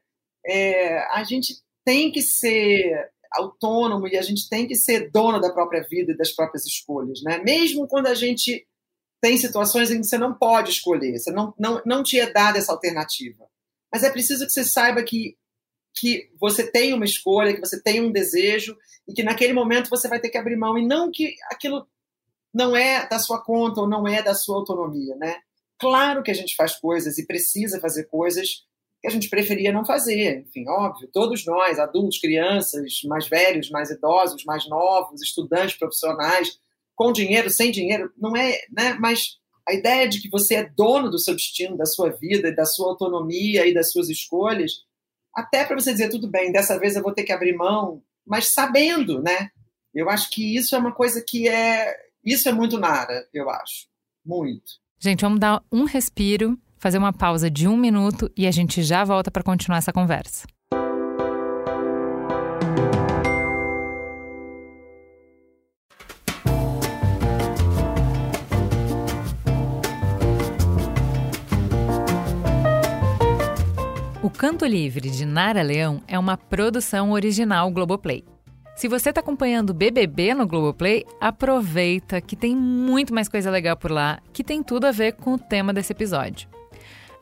é, 0.46 1.00
a 1.16 1.24
gente 1.24 1.56
tem 1.86 2.12
que 2.12 2.22
ser 2.22 3.12
autônomo 3.32 4.08
e 4.08 4.18
a 4.18 4.22
gente 4.22 4.48
tem 4.48 4.68
que 4.68 4.76
ser 4.76 5.10
dono 5.12 5.40
da 5.40 5.52
própria 5.52 5.86
vida 5.90 6.12
e 6.12 6.18
das 6.18 6.32
próprias 6.32 6.66
escolhas, 6.66 7.22
né? 7.24 7.40
Mesmo 7.40 7.88
quando 7.88 8.08
a 8.08 8.14
gente 8.14 8.66
tem 9.20 9.38
situações 9.38 9.90
em 9.90 10.02
que 10.02 10.08
você 10.08 10.18
não 10.18 10.34
pode 10.34 10.72
escolher, 10.72 11.18
você 11.18 11.32
não, 11.32 11.54
não, 11.58 11.82
não 11.86 12.04
te 12.04 12.20
é 12.20 12.32
dada 12.32 12.58
essa 12.58 12.72
alternativa. 12.72 13.48
Mas 13.92 14.04
é 14.04 14.10
preciso 14.10 14.46
que 14.46 14.52
você 14.52 14.64
saiba 14.64 15.02
que, 15.04 15.38
que 15.96 16.30
você 16.40 16.70
tem 16.70 16.94
uma 16.94 17.06
escolha, 17.06 17.54
que 17.54 17.60
você 17.60 17.82
tem 17.82 18.02
um 18.02 18.12
desejo 18.12 18.78
e 19.08 19.14
que 19.14 19.24
naquele 19.24 19.54
momento 19.54 19.90
você 19.90 20.08
vai 20.08 20.20
ter 20.20 20.30
que 20.30 20.38
abrir 20.38 20.58
mão 20.58 20.78
e 20.78 20.86
não 20.86 21.10
que 21.12 21.36
aquilo 21.50 21.88
não 22.54 22.76
é 22.76 23.08
da 23.08 23.18
sua 23.18 23.42
conta 23.42 23.82
ou 23.82 23.88
não 23.88 24.08
é 24.08 24.22
da 24.22 24.36
sua 24.36 24.58
autonomia, 24.58 25.16
né? 25.16 25.38
Claro 25.80 26.22
que 26.22 26.32
a 26.32 26.36
gente 26.36 26.56
faz 26.56 26.76
coisas 26.76 27.18
e 27.18 27.26
precisa 27.26 27.80
fazer 27.80 28.06
coisas 28.06 28.66
que 29.04 29.08
a 29.08 29.12
gente 29.12 29.30
preferia 29.30 29.74
não 29.74 29.84
fazer. 29.84 30.46
Enfim, 30.48 30.64
óbvio, 30.66 31.10
todos 31.12 31.46
nós, 31.46 31.78
adultos, 31.78 32.20
crianças, 32.20 33.02
mais 33.04 33.28
velhos, 33.28 33.70
mais 33.70 33.92
idosos, 33.92 34.46
mais 34.46 34.66
novos, 34.70 35.22
estudantes, 35.22 35.78
profissionais, 35.78 36.58
com 36.96 37.12
dinheiro, 37.12 37.50
sem 37.50 37.70
dinheiro, 37.70 38.10
não 38.18 38.34
é, 38.34 38.58
né? 38.72 38.94
Mas 38.94 39.40
a 39.68 39.74
ideia 39.74 40.08
de 40.08 40.22
que 40.22 40.30
você 40.30 40.56
é 40.56 40.70
dono 40.70 41.10
do 41.10 41.20
seu 41.20 41.36
destino, 41.36 41.76
da 41.76 41.86
sua 41.86 42.12
vida, 42.12 42.56
da 42.56 42.64
sua 42.64 42.92
autonomia 42.92 43.68
e 43.68 43.74
das 43.74 43.92
suas 43.92 44.10
escolhas, 44.10 44.72
até 45.36 45.66
para 45.66 45.78
você 45.78 45.92
dizer 45.92 46.10
tudo 46.10 46.30
bem, 46.30 46.54
dessa 46.54 46.80
vez 46.80 46.96
eu 46.96 47.04
vou 47.04 47.14
ter 47.14 47.24
que 47.24 47.34
abrir 47.34 47.58
mão, 47.58 48.02
mas 48.26 48.54
sabendo, 48.54 49.22
né? 49.22 49.50
Eu 49.94 50.10
acho 50.10 50.30
que 50.30 50.56
isso 50.56 50.76
é 50.76 50.80
uma 50.80 50.94
coisa 50.94 51.22
que 51.28 51.50
é, 51.50 51.94
isso 52.24 52.48
é 52.48 52.54
muito 52.54 52.80
nada, 52.80 53.28
eu 53.34 53.50
acho, 53.50 53.88
muito. 54.26 54.82
Gente, 54.98 55.20
vamos 55.20 55.42
dar 55.42 55.62
um 55.70 55.84
respiro 55.84 56.58
fazer 56.84 56.98
uma 56.98 57.14
pausa 57.14 57.50
de 57.50 57.66
um 57.66 57.78
minuto 57.78 58.30
e 58.36 58.46
a 58.46 58.52
gente 58.52 58.84
já 58.84 59.06
volta 59.06 59.32
para 59.32 59.42
continuar 59.42 59.78
essa 59.78 59.94
conversa. 59.94 60.46
O 74.22 74.30
Canto 74.30 74.66
Livre 74.66 75.10
de 75.10 75.26
Nara 75.26 75.62
Leão 75.62 76.02
é 76.06 76.20
uma 76.20 76.36
produção 76.36 77.14
original 77.14 77.72
Globoplay. 77.72 78.26
Se 78.76 78.90
você 78.90 79.08
está 79.10 79.22
acompanhando 79.22 79.74
BBB 79.74 80.34
no 80.34 80.46
Globoplay, 80.46 81.06
aproveita 81.22 82.20
que 82.20 82.36
tem 82.36 82.54
muito 82.54 83.14
mais 83.14 83.30
coisa 83.30 83.50
legal 83.50 83.78
por 83.78 83.90
lá, 83.90 84.20
que 84.34 84.44
tem 84.44 84.62
tudo 84.62 84.86
a 84.86 84.92
ver 84.92 85.14
com 85.14 85.36
o 85.36 85.40
tema 85.40 85.72
desse 85.72 85.94
episódio. 85.94 86.53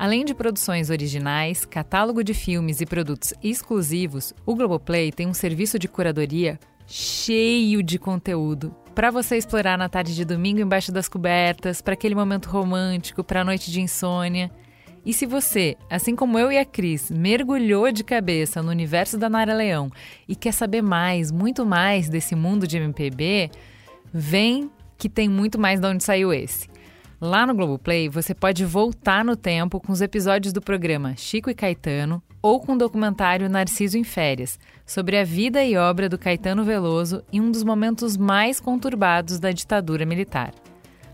Além 0.02 0.26
de 0.26 0.34
produções 0.34 0.90
originais, 0.90 1.64
catálogo 1.64 2.24
de 2.24 2.34
filmes 2.34 2.82
e 2.82 2.88
produtos 2.88 3.36
exclusivos, 3.44 4.34
o 4.48 4.56
Globoplay 4.56 5.12
tem 5.12 5.28
um 5.28 5.34
serviço 5.34 5.78
de 5.78 5.88
curadoria 5.88 6.60
cheio 6.88 7.84
de 7.84 8.00
conteúdo 8.00 8.76
para 8.96 9.12
você 9.12 9.38
explorar 9.38 9.78
na 9.78 9.88
tarde 9.88 10.16
de 10.16 10.26
domingo 10.26 10.60
embaixo 10.60 10.92
das 10.92 11.08
cobertas, 11.08 11.84
para 11.84 11.94
aquele 11.94 12.16
momento 12.16 12.50
romântico, 12.50 13.24
para 13.24 13.42
a 13.42 13.44
noite 13.44 13.70
de 13.70 13.80
insônia. 13.80 14.50
E 15.06 15.14
se 15.14 15.28
você, 15.28 15.78
assim 15.88 16.16
como 16.16 16.40
eu 16.40 16.52
e 16.52 16.58
a 16.58 16.66
Cris, 16.66 17.12
mergulhou 17.12 17.92
de 17.92 18.04
cabeça 18.04 18.64
no 18.64 18.72
universo 18.72 19.20
da 19.20 19.30
Nara 19.30 19.54
Leão 19.54 19.92
e 20.28 20.36
quer 20.36 20.52
saber 20.52 20.82
mais, 20.82 21.32
muito 21.32 21.64
mais 21.64 22.10
desse 22.10 22.34
mundo 22.34 22.66
de 22.66 22.76
MPB, 22.76 23.52
vem 24.12 24.72
que 24.98 25.08
tem 25.08 25.30
muito 25.30 25.60
mais 25.60 25.80
de 25.80 25.86
onde 25.86 26.04
saiu 26.04 26.34
esse. 26.34 26.71
Lá 27.22 27.46
no 27.46 27.54
Globoplay, 27.54 28.10
você 28.10 28.34
pode 28.34 28.66
voltar 28.66 29.24
no 29.24 29.36
tempo 29.36 29.80
com 29.80 29.92
os 29.92 30.02
episódios 30.02 30.52
do 30.52 30.60
programa 30.60 31.14
Chico 31.16 31.52
e 31.52 31.54
Caetano 31.54 32.20
ou 32.42 32.60
com 32.60 32.74
o 32.74 32.78
documentário 32.80 33.48
Narciso 33.48 33.96
em 33.96 34.04
Férias, 34.04 34.58
sobre 34.88 35.16
a 35.16 35.24
vida 35.24 35.64
e 35.64 35.78
obra 35.78 36.10
do 36.10 36.18
Caetano 36.18 36.64
Veloso 36.64 37.24
em 37.32 37.40
um 37.40 37.52
dos 37.52 37.64
momentos 37.64 38.18
mais 38.18 38.60
conturbados 38.60 39.40
da 39.40 39.52
ditadura 39.52 40.04
militar. 40.04 40.52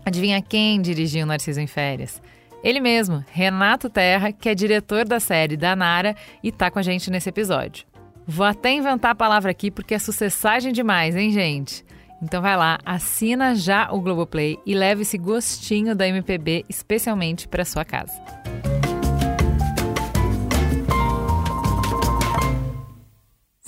Adivinha 0.02 0.40
quem 0.40 0.80
dirigiu 0.80 1.26
Narciso 1.26 1.60
em 1.60 1.66
Férias? 1.66 2.22
Ele 2.64 2.80
mesmo, 2.80 3.22
Renato 3.30 3.90
Terra, 3.90 4.32
que 4.32 4.48
é 4.48 4.54
diretor 4.54 5.04
da 5.04 5.20
série 5.20 5.58
da 5.58 5.76
Nara 5.76 6.16
e 6.42 6.50
tá 6.50 6.70
com 6.70 6.78
a 6.78 6.82
gente 6.82 7.10
nesse 7.10 7.28
episódio. 7.28 7.84
Vou 8.26 8.46
até 8.46 8.72
inventar 8.72 9.10
a 9.10 9.14
palavra 9.14 9.50
aqui 9.50 9.70
porque 9.70 9.92
é 9.92 9.98
sucessagem 9.98 10.72
demais, 10.72 11.14
hein, 11.14 11.30
gente? 11.30 11.84
Então 12.20 12.42
vai 12.42 12.56
lá, 12.56 12.78
assina 12.84 13.54
já 13.54 13.92
o 13.92 14.00
Globoplay 14.00 14.58
e 14.66 14.74
leve 14.74 15.02
esse 15.02 15.16
gostinho 15.16 15.94
da 15.94 16.06
MPB 16.06 16.64
especialmente 16.68 17.46
para 17.46 17.64
sua 17.64 17.84
casa. 17.84 18.12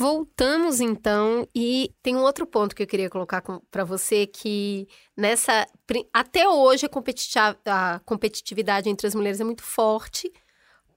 Voltamos 0.00 0.80
então 0.80 1.46
e 1.54 1.94
tem 2.02 2.16
um 2.16 2.22
outro 2.22 2.46
ponto 2.46 2.74
que 2.74 2.82
eu 2.82 2.86
queria 2.86 3.10
colocar 3.10 3.42
para 3.70 3.84
você 3.84 4.26
que 4.26 4.88
nessa 5.14 5.66
até 6.10 6.48
hoje 6.48 6.88
a, 7.36 7.56
a 7.66 8.00
competitividade 8.00 8.88
entre 8.88 9.06
as 9.06 9.14
mulheres 9.14 9.40
é 9.40 9.44
muito 9.44 9.62
forte 9.62 10.32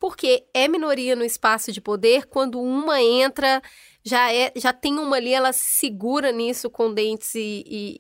porque 0.04 0.46
é 0.54 0.68
minoria 0.68 1.16
no 1.16 1.24
espaço 1.24 1.72
de 1.72 1.80
poder 1.80 2.26
quando 2.26 2.60
uma 2.60 3.02
entra 3.02 3.62
já 4.04 4.34
é 4.34 4.52
já 4.54 4.74
tem 4.74 5.00
uma 5.00 5.16
ali 5.16 5.34
ela 5.34 5.54
se 5.54 5.78
segura 5.78 6.30
nisso 6.30 6.70
com 6.70 6.94
dentes 6.94 7.34
e, 7.36 7.64
e, 7.66 7.96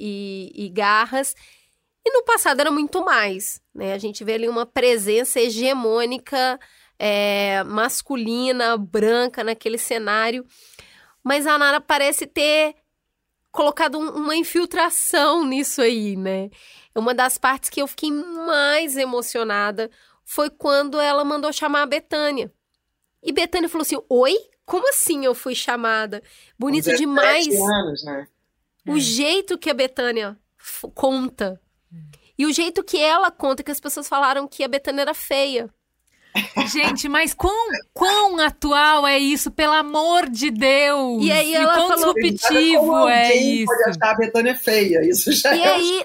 e, 0.57 0.65
e 0.65 0.69
garras. 0.69 1.33
E 2.05 2.11
no 2.11 2.25
passado 2.25 2.59
era 2.59 2.69
muito 2.69 3.05
mais 3.05 3.61
né? 3.73 3.93
A 3.93 3.97
gente 3.97 4.21
vê 4.21 4.33
ali 4.33 4.49
uma 4.49 4.65
presença 4.65 5.39
hegemônica 5.39 6.59
é, 6.99 7.63
masculina 7.63 8.75
branca 8.75 9.41
naquele 9.41 9.77
cenário. 9.77 10.45
Mas 11.23 11.47
a 11.47 11.57
Nara 11.57 11.79
parece 11.79 12.27
ter 12.27 12.75
colocado 13.49 13.97
um, 13.97 14.09
uma 14.09 14.35
infiltração 14.35 15.45
nisso 15.45 15.81
aí, 15.81 16.17
né? 16.17 16.49
Uma 16.93 17.13
das 17.13 17.37
partes 17.37 17.69
que 17.69 17.81
eu 17.81 17.87
fiquei 17.87 18.11
mais 18.11 18.97
emocionada 18.97 19.89
foi 20.33 20.49
quando 20.49 20.99
ela 20.99 21.23
mandou 21.23 21.53
chamar 21.53 21.83
a 21.83 21.85
Betânia. 21.85 22.51
E 23.21 23.31
Betânia 23.31 23.69
falou 23.69 23.83
assim: 23.83 23.99
Oi? 24.09 24.35
Como 24.65 24.89
assim 24.89 25.25
eu 25.25 25.35
fui 25.35 25.53
chamada? 25.53 26.23
Bonito 26.57 26.95
demais. 26.95 27.47
Anos, 27.47 28.03
né? 28.03 28.27
O 28.87 28.97
é. 28.97 28.99
jeito 28.99 29.59
que 29.59 29.69
a 29.69 29.73
Betânia 29.75 30.35
conta. 30.95 31.61
E 32.35 32.47
o 32.47 32.53
jeito 32.53 32.83
que 32.83 32.97
ela 32.97 33.29
conta, 33.29 33.61
que 33.61 33.69
as 33.69 33.79
pessoas 33.79 34.07
falaram 34.07 34.47
que 34.47 34.63
a 34.63 34.67
Betânia 34.67 35.01
era 35.01 35.13
feia. 35.13 35.69
Gente, 36.71 37.07
mas 37.07 37.33
quão, 37.33 37.69
quão 37.93 38.39
atual 38.39 39.05
é 39.05 39.19
isso, 39.19 39.51
pelo 39.51 39.73
amor 39.73 40.29
de 40.29 40.49
Deus! 40.49 41.23
E 41.23 41.31
aí 41.31 41.53
ela 41.53 41.73
e 41.73 41.75
quão 41.75 41.87
falou, 41.89 42.13
disruptivo 42.13 43.07
é 43.07 43.35
isso? 43.35 43.65
pode 43.65 43.83
achar 43.83 44.11
a 44.11 44.15
Betânia 44.15 44.55
feia, 44.55 45.07
isso 45.07 45.31
já 45.31 45.55
e 45.55 45.61
é 45.61 45.73
aí, 45.73 46.03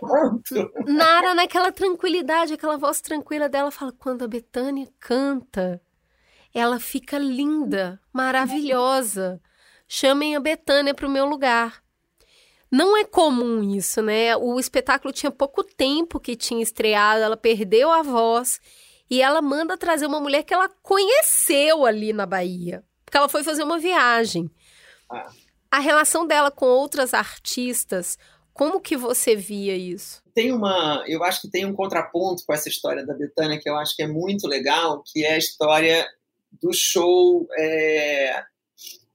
Nara, 0.86 1.34
naquela 1.34 1.72
tranquilidade, 1.72 2.52
aquela 2.52 2.76
voz 2.76 3.00
tranquila 3.00 3.48
dela, 3.48 3.70
fala, 3.70 3.92
quando 3.92 4.24
a 4.24 4.28
Betânia 4.28 4.86
canta, 5.00 5.80
ela 6.54 6.78
fica 6.78 7.18
linda, 7.18 8.00
maravilhosa. 8.12 9.40
Chamem 9.86 10.36
a 10.36 10.40
Betânia 10.40 10.92
para 10.92 11.06
o 11.06 11.10
meu 11.10 11.24
lugar. 11.24 11.82
Não 12.70 12.96
é 12.96 13.04
comum 13.04 13.62
isso, 13.62 14.02
né? 14.02 14.36
O 14.36 14.60
espetáculo 14.60 15.12
tinha 15.12 15.30
pouco 15.30 15.64
tempo 15.64 16.20
que 16.20 16.36
tinha 16.36 16.62
estreado, 16.62 17.22
ela 17.22 17.36
perdeu 17.36 17.90
a 17.90 18.02
voz 18.02 18.60
e 19.10 19.22
ela 19.22 19.40
manda 19.40 19.76
trazer 19.76 20.06
uma 20.06 20.20
mulher 20.20 20.42
que 20.42 20.52
ela 20.52 20.68
conheceu 20.82 21.86
ali 21.86 22.12
na 22.12 22.26
Bahia, 22.26 22.84
porque 23.04 23.16
ela 23.16 23.28
foi 23.28 23.42
fazer 23.42 23.62
uma 23.62 23.78
viagem. 23.78 24.50
Ah. 25.10 25.30
A 25.70 25.78
relação 25.80 26.26
dela 26.26 26.50
com 26.50 26.66
outras 26.66 27.14
artistas, 27.14 28.18
como 28.52 28.80
que 28.80 28.96
você 28.96 29.34
via 29.36 29.76
isso? 29.76 30.22
Tem 30.34 30.52
uma, 30.52 31.04
eu 31.06 31.22
acho 31.24 31.42
que 31.42 31.50
tem 31.50 31.64
um 31.64 31.74
contraponto 31.74 32.44
com 32.46 32.52
essa 32.52 32.68
história 32.68 33.04
da 33.04 33.14
Betânia 33.14 33.58
que 33.58 33.68
eu 33.68 33.76
acho 33.76 33.94
que 33.94 34.02
é 34.02 34.06
muito 34.06 34.46
legal, 34.46 35.02
que 35.04 35.24
é 35.24 35.34
a 35.34 35.38
história 35.38 36.06
do 36.60 36.72
show 36.72 37.46
é, 37.58 38.42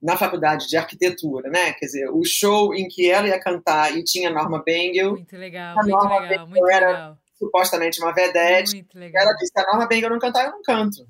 na 0.02 0.18
faculdade 0.18 0.68
de 0.68 0.78
arquitetura, 0.78 1.50
né? 1.50 1.74
Quer 1.74 1.86
dizer, 1.86 2.10
o 2.10 2.24
show 2.24 2.74
em 2.74 2.88
que 2.88 3.10
ela 3.10 3.28
ia 3.28 3.40
cantar 3.40 3.96
e 3.98 4.04
tinha 4.04 4.30
Norma 4.30 4.62
Bengel. 4.64 5.12
Muito 5.12 5.38
legal, 5.38 5.76
muito 5.76 5.96
legal, 5.96 6.48
muito 6.48 6.72
era, 6.72 6.88
legal 6.88 7.23
supostamente 7.46 8.02
uma 8.02 8.14
vedete. 8.14 8.86
Ela 8.96 9.34
disse: 9.34 9.52
a 9.58 9.64
Norma 9.64 9.88
Bang 9.88 10.02
eu 10.02 10.10
não 10.10 10.20
cantar, 10.20 10.46
eu 10.46 10.52
não 10.52 10.62
canto. 10.62 11.06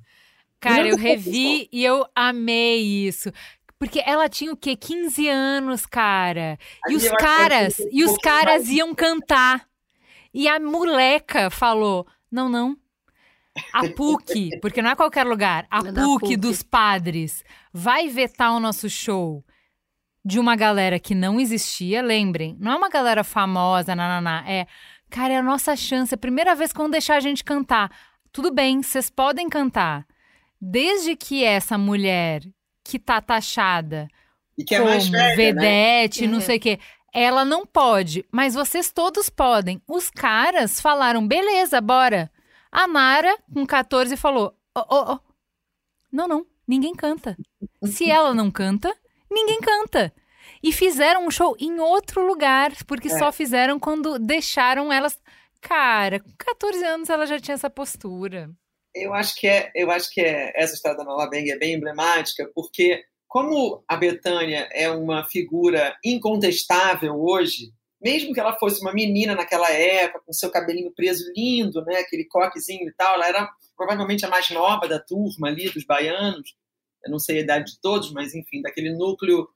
Cara, 0.60 0.88
eu 0.88 0.98
revi 0.98 1.68
e 1.72 1.84
eu 1.84 2.06
amei 2.16 2.80
isso. 2.82 3.32
Porque 3.78 4.02
ela 4.06 4.30
tinha 4.30 4.54
o 4.54 4.56
quê? 4.56 4.78
15 4.78 5.28
anos, 5.28 5.86
cara. 5.86 6.58
E 6.88 6.96
os 6.96 7.10
caras, 7.10 7.80
e 7.92 8.04
os 8.06 8.18
caras 8.18 8.70
iam 8.70 8.96
cantar. 8.96 9.68
E 10.34 10.48
a 10.48 10.60
moleca 10.60 11.50
falou: 11.50 12.08
"Não, 12.32 12.48
não. 12.48 12.78
A 13.74 13.88
PUC, 13.90 14.50
porque 14.62 14.82
não 14.82 14.90
é 14.90 14.96
qualquer 14.96 15.26
lugar, 15.26 15.68
a 15.70 15.84
PUC, 15.84 15.94
PUC 15.94 16.38
dos 16.38 16.64
padres 16.64 17.44
vai 17.72 18.08
vetar 18.08 18.52
o 18.54 18.60
nosso 18.60 18.90
show 18.90 19.44
de 20.26 20.40
uma 20.40 20.56
galera 20.56 21.00
que 21.00 21.14
não 21.14 21.40
existia, 21.40 22.02
lembrem, 22.02 22.56
não 22.60 22.72
é 22.72 22.76
uma 22.76 22.90
galera 22.90 23.24
famosa, 23.24 23.94
nananá, 23.94 24.44
é 24.48 24.66
Cara, 25.14 25.34
é 25.34 25.38
a 25.38 25.44
nossa 25.44 25.76
chance. 25.76 26.12
É 26.12 26.16
a 26.16 26.18
primeira 26.18 26.56
vez 26.56 26.74
que 26.74 26.80
vão 26.80 26.90
deixar 26.90 27.18
a 27.18 27.20
gente 27.20 27.44
cantar. 27.44 27.96
Tudo 28.32 28.52
bem, 28.52 28.82
vocês 28.82 29.12
podem 29.12 29.48
cantar. 29.48 30.08
Desde 30.60 31.16
que 31.16 31.44
essa 31.44 31.78
mulher 31.78 32.42
que 32.84 32.98
tá 32.98 33.22
taxada 33.22 34.08
e 34.58 34.64
que 34.64 34.74
é 34.74 34.80
como 34.80 34.90
mais 34.90 35.08
velha, 35.08 35.28
né? 35.28 35.36
vedete, 35.36 36.26
né? 36.26 36.34
não 36.34 36.42
sei 36.42 36.58
o 36.58 36.60
quê, 36.60 36.80
ela 37.14 37.46
não 37.46 37.64
pode, 37.64 38.26
mas 38.32 38.56
vocês 38.56 38.92
todos 38.92 39.30
podem. 39.30 39.80
Os 39.88 40.10
caras 40.10 40.82
falaram, 40.82 41.28
beleza, 41.28 41.80
bora. 41.80 42.32
A 42.72 42.88
Nara, 42.88 43.38
com 43.54 43.68
14, 43.68 44.18
falou: 44.18 44.58
oh, 44.76 44.86
oh, 44.90 45.14
oh. 45.14 45.20
Não, 46.12 46.28
não, 46.28 46.44
ninguém 46.68 46.96
canta. 46.96 47.38
Se 47.86 48.10
ela 48.10 48.34
não 48.34 48.50
canta, 48.50 48.92
ninguém 49.30 49.62
canta 49.62 50.12
e 50.64 50.72
fizeram 50.72 51.28
um 51.28 51.32
show 51.32 51.56
em 51.60 51.80
outro 51.80 52.26
lugar, 52.26 52.72
porque 52.88 53.10
é. 53.10 53.18
só 53.18 53.34
fizeram 53.34 53.78
quando 53.78 54.18
deixaram 54.18 54.92
elas. 54.92 55.20
Cara, 55.60 56.22
com 56.22 56.32
14 56.38 56.86
anos 56.86 57.10
ela 57.10 57.26
já 57.26 57.38
tinha 57.38 57.56
essa 57.56 57.70
postura. 57.70 58.50
Eu 58.96 59.14
acho 59.14 59.36
que 59.36 59.48
é, 59.48 59.72
eu 59.76 59.92
acho 59.92 60.10
que 60.12 60.22
é 60.22 60.54
essa 60.56 60.74
história 60.74 60.98
da 60.98 61.04
Nova 61.04 61.30
Bang 61.30 61.50
é 61.50 61.58
bem 61.58 61.74
emblemática, 61.74 62.50
porque 62.56 63.04
como 63.28 63.84
a 63.88 63.98
Betânia 63.98 64.70
é 64.72 64.90
uma 64.90 65.26
figura 65.26 65.98
incontestável 66.06 67.16
hoje, 67.16 67.74
mesmo 68.02 68.34
que 68.34 68.40
ela 68.40 68.58
fosse 68.60 68.82
uma 68.82 68.94
menina 68.94 69.34
naquela 69.34 69.70
época, 69.72 70.22
com 70.26 70.32
seu 70.32 70.52
cabelinho 70.52 70.94
preso 70.94 71.32
lindo, 71.36 71.84
né, 71.84 71.98
aquele 71.98 72.26
coquezinho 72.26 72.88
e 72.88 72.94
tal, 72.94 73.16
ela 73.16 73.28
era 73.28 73.50
provavelmente 73.76 74.26
a 74.26 74.30
mais 74.30 74.50
nova 74.52 74.88
da 74.88 75.00
turma 75.00 75.48
ali, 75.48 75.70
dos 75.70 75.84
baianos, 75.84 76.56
eu 77.04 77.12
não 77.12 77.20
sei 77.20 77.40
a 77.40 77.42
idade 77.42 77.74
de 77.74 77.82
todos, 77.82 78.12
mas 78.12 78.36
enfim, 78.36 78.62
daquele 78.62 78.94
núcleo 78.94 79.48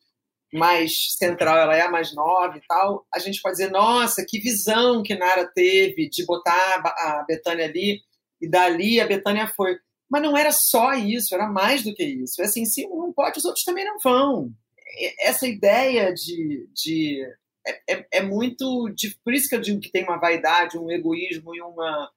mais 0.53 1.15
central, 1.17 1.57
ela 1.57 1.75
é 1.75 1.81
a 1.81 1.91
mais 1.91 2.13
nova 2.13 2.57
e 2.57 2.61
tal, 2.67 3.05
a 3.13 3.19
gente 3.19 3.41
pode 3.41 3.57
dizer, 3.57 3.69
nossa, 3.69 4.25
que 4.25 4.39
visão 4.39 5.03
que 5.03 5.15
Nara 5.15 5.45
teve 5.53 6.09
de 6.09 6.25
botar 6.25 6.75
a 6.75 7.25
Betânia 7.27 7.65
ali 7.65 8.01
e 8.41 8.49
dali 8.49 8.99
a 8.99 9.07
Betânia 9.07 9.47
foi. 9.47 9.77
Mas 10.09 10.21
não 10.21 10.37
era 10.37 10.51
só 10.51 10.93
isso, 10.93 11.35
era 11.35 11.47
mais 11.47 11.83
do 11.83 11.93
que 11.93 12.03
isso. 12.03 12.41
É 12.41 12.45
assim, 12.45 12.65
se 12.65 12.85
um 12.87 13.07
não 13.07 13.13
pode, 13.13 13.37
os 13.37 13.45
outros 13.45 13.65
também 13.65 13.83
não 13.83 13.99
vão. 13.99 14.51
Essa 15.19 15.47
ideia 15.47 16.13
de. 16.13 16.69
de 16.73 17.21
é, 17.67 17.93
é, 17.93 18.07
é 18.13 18.21
muito. 18.21 18.87
De, 18.89 19.17
por 19.23 19.33
isso 19.33 19.49
que 19.49 19.55
eu 19.55 19.61
digo 19.61 19.81
que 19.81 19.91
tem 19.91 20.03
uma 20.03 20.17
vaidade, 20.17 20.77
um 20.77 20.89
egoísmo 20.89 21.53
e 21.53 21.61
uma, 21.61 22.09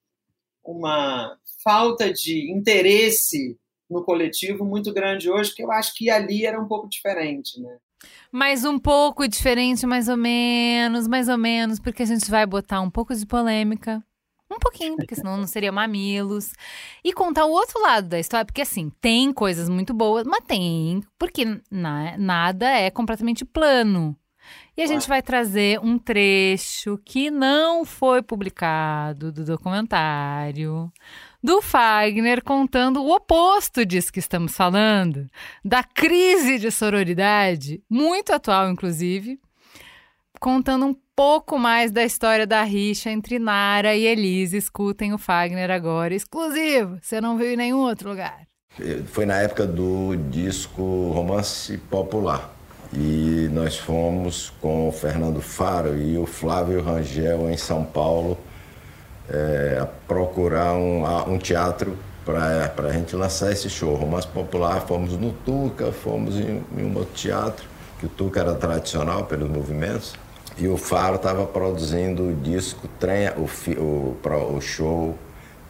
uma 0.65 1.37
falta 1.65 2.13
de 2.13 2.53
interesse 2.53 3.59
no 3.91 4.05
coletivo 4.05 4.65
muito 4.65 4.93
grande 4.93 5.29
hoje, 5.29 5.53
que 5.53 5.63
eu 5.65 5.73
acho 5.73 5.93
que 5.97 6.09
ali 6.09 6.47
era 6.47 6.61
um 6.61 6.69
pouco 6.69 6.89
diferente, 6.89 7.61
né? 7.61 7.77
Mas 8.33 8.65
um 8.65 8.79
pouco 8.79 9.27
diferente, 9.27 9.87
mais 9.87 10.09
ou 10.09 10.17
menos, 10.17 11.09
mais 11.09 11.29
ou 11.29 11.37
menos, 11.37 11.79
porque 11.79 12.03
a 12.03 12.07
gente 12.07 12.31
vai 12.31 12.47
botar 12.47 12.81
um 12.81 12.91
pouco 12.91 13.15
de 13.15 13.27
polêmica. 13.27 14.05
Um 14.51 14.59
pouquinho, 14.59 14.97
porque 14.97 15.15
senão 15.15 15.37
não 15.37 15.47
seria 15.47 15.71
mamilos. 15.71 16.53
E 17.05 17.13
contar 17.13 17.45
o 17.45 17.53
outro 17.53 17.81
lado 17.81 18.09
da 18.09 18.19
história, 18.19 18.45
porque 18.45 18.63
assim, 18.63 18.91
tem 19.01 19.33
coisas 19.33 19.69
muito 19.69 19.95
boas, 19.95 20.27
mas 20.27 20.45
tem, 20.45 21.03
porque 21.17 21.45
na, 21.71 22.19
nada 22.19 22.69
é 22.69 22.91
completamente 22.91 23.45
plano. 23.45 24.17
E 24.77 24.83
a 24.83 24.87
gente 24.87 25.09
vai 25.09 25.23
trazer 25.23 25.79
um 25.81 25.99
trecho 25.99 26.99
que 27.05 27.31
não 27.31 27.85
foi 27.85 28.23
publicado 28.23 29.31
do 29.31 29.45
documentário 29.45 30.91
do 31.43 31.63
Fagner 31.63 32.43
contando 32.43 33.03
o 33.03 33.15
oposto 33.15 33.85
disso 33.85 34.13
que 34.13 34.19
estamos 34.19 34.55
falando, 34.55 35.27
da 35.65 35.83
crise 35.83 36.59
de 36.59 36.71
sororidade, 36.71 37.83
muito 37.89 38.33
atual, 38.33 38.71
inclusive, 38.71 39.39
contando 40.39 40.87
um 40.87 40.97
pouco 41.17 41.59
mais 41.59 41.91
da 41.91 42.05
história 42.05 42.47
da 42.47 42.63
rixa 42.63 43.11
entre 43.11 43.39
Nara 43.39 43.95
e 43.95 44.07
Elise. 44.07 44.57
Escutem 44.57 45.13
o 45.13 45.19
Fagner 45.19 45.71
agora, 45.71 46.15
exclusivo, 46.15 46.99
você 47.01 47.21
não 47.21 47.37
viu 47.37 47.53
em 47.53 47.57
nenhum 47.57 47.81
outro 47.81 48.11
lugar. 48.11 48.47
Foi 49.07 49.27
na 49.27 49.37
época 49.39 49.67
do 49.67 50.17
disco 50.31 51.11
Romance 51.11 51.77
Popular. 51.77 52.55
E 52.93 53.49
nós 53.53 53.77
fomos 53.77 54.51
com 54.61 54.89
o 54.89 54.93
Fernando 54.93 55.41
Faro 55.41 55.97
e 55.97 56.19
o 56.19 56.27
Flávio 56.27 56.83
Rangel 56.83 57.49
em 57.49 57.57
São 57.57 57.85
Paulo 57.85 58.37
é, 59.31 59.87
procurar 60.07 60.75
um, 60.75 61.05
um 61.33 61.39
teatro 61.39 61.97
para 62.25 62.89
a 62.89 62.93
gente 62.93 63.17
lançar 63.17 63.51
esse 63.53 63.69
show. 63.69 63.95
Romance 63.95 64.27
Popular, 64.27 64.81
fomos 64.87 65.13
no 65.17 65.33
Tuca, 65.33 65.93
fomos 65.93 66.37
em, 66.37 66.63
em 66.77 66.85
um 66.85 66.97
outro 66.97 67.15
teatro, 67.15 67.65
que 67.99 68.07
o 68.07 68.09
Tuca 68.09 68.41
era 68.41 68.55
tradicional 68.55 69.25
pelos 69.25 69.49
movimentos. 69.49 70.15
E 70.59 70.69
o 70.69 70.77
Faro 70.77 71.17
estava 71.17 71.47
produzindo 71.47 72.29
o 72.29 72.35
disco, 72.35 72.87
trem, 72.99 73.31
o, 73.31 73.49
o, 73.81 74.57
o 74.57 74.61
show 74.61 75.17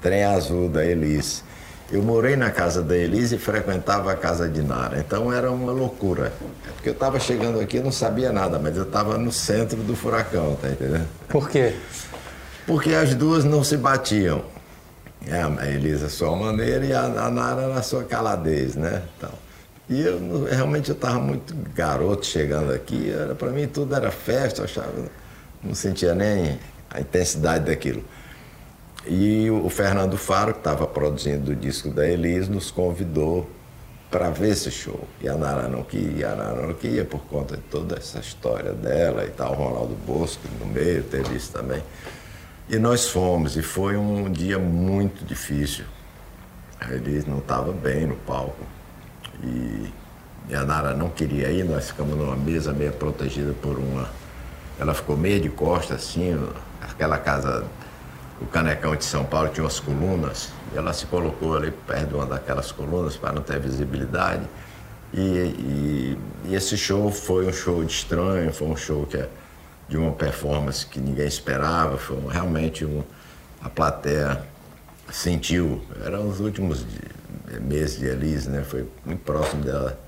Trem 0.01 0.24
Azul 0.24 0.69
da 0.69 0.85
Elis. 0.85 1.45
Eu 1.93 2.03
morei 2.03 2.37
na 2.37 2.51
casa 2.51 2.82
da 2.82 2.97
Elise 2.97 3.35
e 3.35 3.39
frequentava 3.39 4.12
a 4.12 4.16
casa 4.16 4.49
de 4.49 4.62
Nara, 4.62 5.01
então 5.01 5.32
era 5.32 5.51
uma 5.51 5.73
loucura. 5.73 6.32
É 6.66 6.70
porque 6.73 6.89
eu 6.89 6.93
estava 6.93 7.19
chegando 7.19 7.59
aqui 7.59 7.78
e 7.78 7.81
não 7.81 7.91
sabia 7.91 8.32
nada, 8.32 8.61
mas 8.61 8.77
eu 8.77 8.85
estava 8.85 9.19
no 9.19 9.32
centro 9.32 9.78
do 9.78 9.97
furacão, 9.97 10.55
tá 10.55 10.69
entendendo? 10.69 11.09
Por 11.28 11.49
quê? 11.49 11.74
Porque 12.70 12.94
as 12.94 13.16
duas 13.16 13.44
não 13.44 13.64
se 13.64 13.76
batiam. 13.76 14.44
É, 15.26 15.42
a 15.42 15.68
Elisa 15.68 16.06
a 16.06 16.09
sua 16.09 16.36
maneira 16.36 16.86
e 16.86 16.92
a, 16.92 17.09
Nara 17.09 17.66
na 17.66 17.82
sua 17.82 18.05
caladez, 18.05 18.76
né? 18.76 19.02
Então, 19.18 19.32
e 19.88 20.01
eu 20.02 20.44
realmente 20.44 20.88
eu 20.88 20.94
estava 20.94 21.18
muito 21.18 21.52
garoto 21.74 22.24
chegando 22.24 22.72
aqui, 22.72 23.12
para 23.36 23.51
mim 23.51 23.66
tudo 23.66 23.92
era 23.92 24.12
festa, 24.12 24.60
eu 24.60 24.66
achava, 24.66 24.92
não 25.60 25.74
sentia 25.74 26.14
nem 26.14 26.60
a 26.88 27.01
intensidade 27.01 27.64
daquilo. 27.64 28.05
E 29.05 29.51
o 29.51 29.68
Fernando 29.68 30.16
Faro, 30.16 30.52
que 30.52 30.60
estava 30.60 30.86
produzindo 30.86 31.51
o 31.51 31.56
disco 31.56 31.90
da 31.90 32.06
Elis, 32.06 32.48
nos 32.48 32.70
convidou 32.70 33.51
para 34.12 34.30
ver 34.30 34.51
esse 34.51 34.70
show. 34.70 35.09
E 35.20 35.28
a 35.28 35.34
Nara 35.34 35.66
não 35.66 35.82
queria, 35.82 36.30
a 36.30 36.36
Nara 36.36 36.68
não 36.68 36.74
queria 36.74 37.05
por 37.05 37.22
conta 37.22 37.56
de 37.56 37.64
toda 37.64 37.97
essa 37.97 38.20
história 38.20 38.72
dela 38.72 39.24
e 39.24 39.30
tal, 39.30 39.55
o 39.55 39.56
Ronaldo 39.56 39.97
Bosco 40.06 40.42
no 40.60 40.66
meio 40.66 41.02
teve 41.02 41.34
isso 41.34 41.51
também. 41.51 41.82
E 42.70 42.78
nós 42.78 43.09
fomos, 43.09 43.56
e 43.56 43.62
foi 43.62 43.97
um 43.97 44.30
dia 44.30 44.56
muito 44.56 45.24
difícil. 45.24 45.84
Elis 46.88 47.26
não 47.26 47.38
estava 47.38 47.72
bem 47.72 48.06
no 48.06 48.14
palco. 48.14 48.64
E, 49.42 49.92
e 50.48 50.55
a 50.55 50.62
Nara 50.62 50.94
não 50.94 51.10
queria 51.10 51.51
ir, 51.51 51.64
nós 51.64 51.88
ficamos 51.88 52.16
numa 52.16 52.36
mesa 52.36 52.72
meio 52.72 52.92
protegida 52.92 53.52
por 53.60 53.76
uma. 53.76 54.09
Ela 54.78 54.94
ficou 54.94 55.16
meio 55.16 55.40
de 55.40 55.48
costa 55.48 55.97
assim, 55.97 56.40
aquela 56.80 57.18
casa 57.18 57.66
o 58.40 58.47
Canecão 58.47 58.94
de 58.94 59.05
São 59.05 59.24
Paulo 59.24 59.48
tinha 59.48 59.64
umas 59.64 59.80
colunas, 59.80 60.51
e 60.72 60.78
ela 60.78 60.92
se 60.92 61.06
colocou 61.06 61.56
ali 61.56 61.72
perto 61.72 62.10
de 62.10 62.14
uma 62.14 62.26
daquelas 62.26 62.70
colunas 62.70 63.16
para 63.16 63.32
não 63.32 63.42
ter 63.42 63.59
visibilidade. 63.59 64.44
E, 65.12 65.18
e, 65.18 66.18
e, 66.44 66.55
esse 66.55 66.76
show 66.76 67.10
foi 67.10 67.48
um 67.48 67.52
show 67.52 67.82
de 67.82 67.90
estranho, 67.90 68.52
foi 68.52 68.68
um 68.68 68.76
show 68.76 69.05
que 69.06 69.16
é 69.16 69.28
de 69.90 69.96
uma 69.96 70.12
performance 70.12 70.86
que 70.86 71.00
ninguém 71.00 71.26
esperava, 71.26 71.98
foi 71.98 72.16
realmente 72.30 72.84
um, 72.84 73.02
a 73.60 73.68
plateia 73.68 74.40
sentiu. 75.12 75.82
Eram 76.06 76.28
os 76.28 76.38
últimos 76.38 76.86
meses 77.60 77.98
de 77.98 78.06
Elise, 78.06 78.48
né? 78.48 78.62
Foi 78.62 78.88
muito 79.04 79.20
próximo 79.24 79.64
dela 79.64 79.98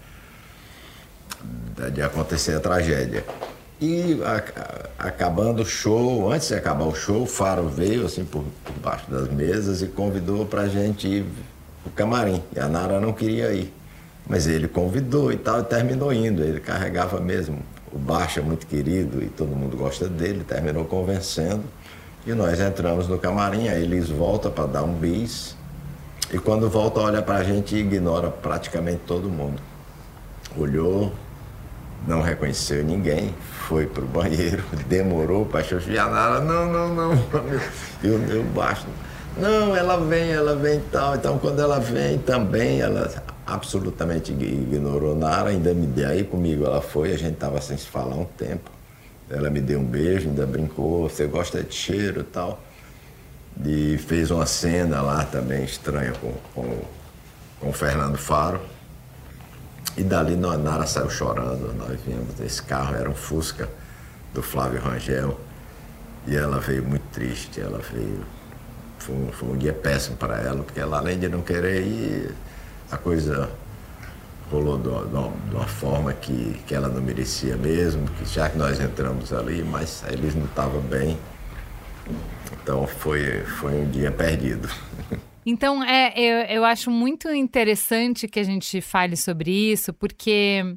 de 1.92 2.00
acontecer 2.00 2.54
a 2.54 2.60
tragédia. 2.60 3.24
E 3.80 4.22
a, 4.22 4.36
a, 4.36 5.08
acabando 5.08 5.62
o 5.62 5.66
show, 5.66 6.30
antes 6.30 6.46
de 6.46 6.54
acabar 6.54 6.84
o 6.84 6.94
show, 6.94 7.22
o 7.22 7.26
Faro 7.26 7.68
veio 7.68 8.06
assim 8.06 8.24
por, 8.24 8.44
por 8.64 8.74
baixo 8.74 9.10
das 9.10 9.28
mesas 9.28 9.82
e 9.82 9.88
convidou 9.88 10.46
para 10.46 10.62
a 10.62 10.68
gente 10.68 11.08
ir 11.08 11.24
pro 11.82 11.92
camarim. 11.92 12.40
E 12.54 12.60
a 12.60 12.68
Nara 12.68 13.00
não 13.00 13.12
queria 13.12 13.52
ir. 13.52 13.74
Mas 14.28 14.46
ele 14.46 14.68
convidou 14.68 15.32
e 15.32 15.36
tal, 15.36 15.58
e 15.58 15.64
terminou 15.64 16.12
indo. 16.12 16.44
Ele 16.44 16.60
carregava 16.60 17.20
mesmo. 17.20 17.58
O 17.92 17.98
baixo 17.98 18.40
é 18.40 18.42
muito 18.42 18.66
querido 18.66 19.22
e 19.22 19.28
todo 19.28 19.48
mundo 19.48 19.76
gosta 19.76 20.08
dele, 20.08 20.44
terminou 20.44 20.84
convencendo. 20.86 21.62
E 22.26 22.32
nós 22.32 22.58
entramos 22.60 23.06
no 23.06 23.18
camarim, 23.18 23.68
aí 23.68 23.82
eles 23.82 24.08
voltam 24.08 24.50
para 24.50 24.66
dar 24.66 24.82
um 24.82 24.94
bis. 24.94 25.56
E 26.32 26.38
quando 26.38 26.70
volta, 26.70 27.00
olha 27.00 27.20
para 27.20 27.36
a 27.36 27.44
gente 27.44 27.74
e 27.74 27.80
ignora 27.80 28.30
praticamente 28.30 29.00
todo 29.06 29.28
mundo. 29.28 29.60
Olhou, 30.56 31.12
não 32.06 32.22
reconheceu 32.22 32.82
ninguém, 32.82 33.34
foi 33.68 33.86
pro 33.86 34.06
banheiro, 34.06 34.64
demorou 34.88 35.44
para 35.44 35.62
chover 35.62 35.96
nada, 35.96 36.40
não, 36.40 36.72
não, 36.72 36.94
não. 36.94 37.12
Eu, 38.02 38.18
eu 38.28 38.42
baixo. 38.44 38.86
Não, 39.36 39.76
ela 39.76 39.96
vem, 39.96 40.32
ela 40.32 40.56
vem 40.56 40.78
e 40.78 40.82
tal. 40.90 41.14
Então 41.14 41.38
quando 41.38 41.60
ela 41.60 41.78
vem 41.78 42.18
também, 42.18 42.80
ela 42.80 43.10
absolutamente 43.46 44.32
ignorou 44.32 45.16
Nara, 45.16 45.50
ainda 45.50 45.74
me 45.74 45.86
deu 45.86 46.08
aí 46.08 46.24
comigo, 46.24 46.64
ela 46.64 46.80
foi, 46.80 47.12
a 47.12 47.18
gente 47.18 47.36
tava 47.36 47.60
sem 47.60 47.76
se 47.76 47.86
falar 47.86 48.16
um 48.16 48.24
tempo. 48.24 48.70
Ela 49.28 49.50
me 49.50 49.60
deu 49.60 49.80
um 49.80 49.84
beijo, 49.84 50.28
ainda 50.28 50.46
brincou, 50.46 51.08
você 51.08 51.26
gosta 51.26 51.62
de 51.62 51.74
cheiro 51.74 52.20
e 52.20 52.24
tal. 52.24 52.62
E 53.64 53.98
fez 53.98 54.30
uma 54.30 54.46
cena 54.46 55.00
lá 55.00 55.24
também 55.24 55.64
estranha 55.64 56.12
com, 56.12 56.32
com, 56.54 56.78
com 57.60 57.70
o 57.70 57.72
Fernando 57.72 58.16
Faro. 58.16 58.60
E 59.96 60.02
dali 60.02 60.36
Nara 60.36 60.86
saiu 60.86 61.10
chorando, 61.10 61.74
nós 61.74 62.00
vimos 62.00 62.40
esse 62.40 62.62
carro, 62.62 62.94
era 62.94 63.10
um 63.10 63.14
Fusca 63.14 63.68
do 64.32 64.42
Flávio 64.42 64.80
Rangel. 64.80 65.38
E 66.26 66.36
ela 66.36 66.60
veio 66.60 66.82
muito 66.84 67.04
triste, 67.12 67.60
ela 67.60 67.78
veio. 67.92 68.24
Foi 68.98 69.14
um, 69.14 69.32
foi 69.32 69.48
um 69.48 69.56
dia 69.56 69.72
péssimo 69.72 70.16
para 70.16 70.38
ela, 70.40 70.62
porque 70.62 70.78
ela, 70.78 70.98
além 70.98 71.18
de 71.18 71.28
não 71.28 71.42
querer 71.42 71.82
ir, 71.82 72.34
a 72.92 72.98
coisa 72.98 73.50
rolou 74.50 74.78
de 74.78 74.88
uma, 74.88 75.06
de 75.06 75.54
uma, 75.54 75.66
forma 75.66 76.12
que, 76.12 76.60
que 76.66 76.74
ela 76.74 76.88
não 76.88 77.00
merecia 77.00 77.56
mesmo, 77.56 78.06
que 78.18 78.24
já 78.26 78.50
que 78.50 78.58
nós 78.58 78.78
entramos 78.78 79.32
ali, 79.32 79.62
mas 79.64 80.04
eles 80.10 80.34
não 80.34 80.44
estavam 80.44 80.82
bem. 80.82 81.18
Então 82.62 82.86
foi, 82.86 83.40
foi 83.44 83.72
um 83.80 83.90
dia 83.90 84.12
perdido. 84.12 84.68
Então, 85.44 85.82
é, 85.82 86.12
eu, 86.16 86.58
eu 86.58 86.64
acho 86.64 86.88
muito 86.88 87.28
interessante 87.28 88.28
que 88.28 88.38
a 88.38 88.44
gente 88.44 88.80
fale 88.80 89.16
sobre 89.16 89.50
isso, 89.50 89.92
porque 89.92 90.76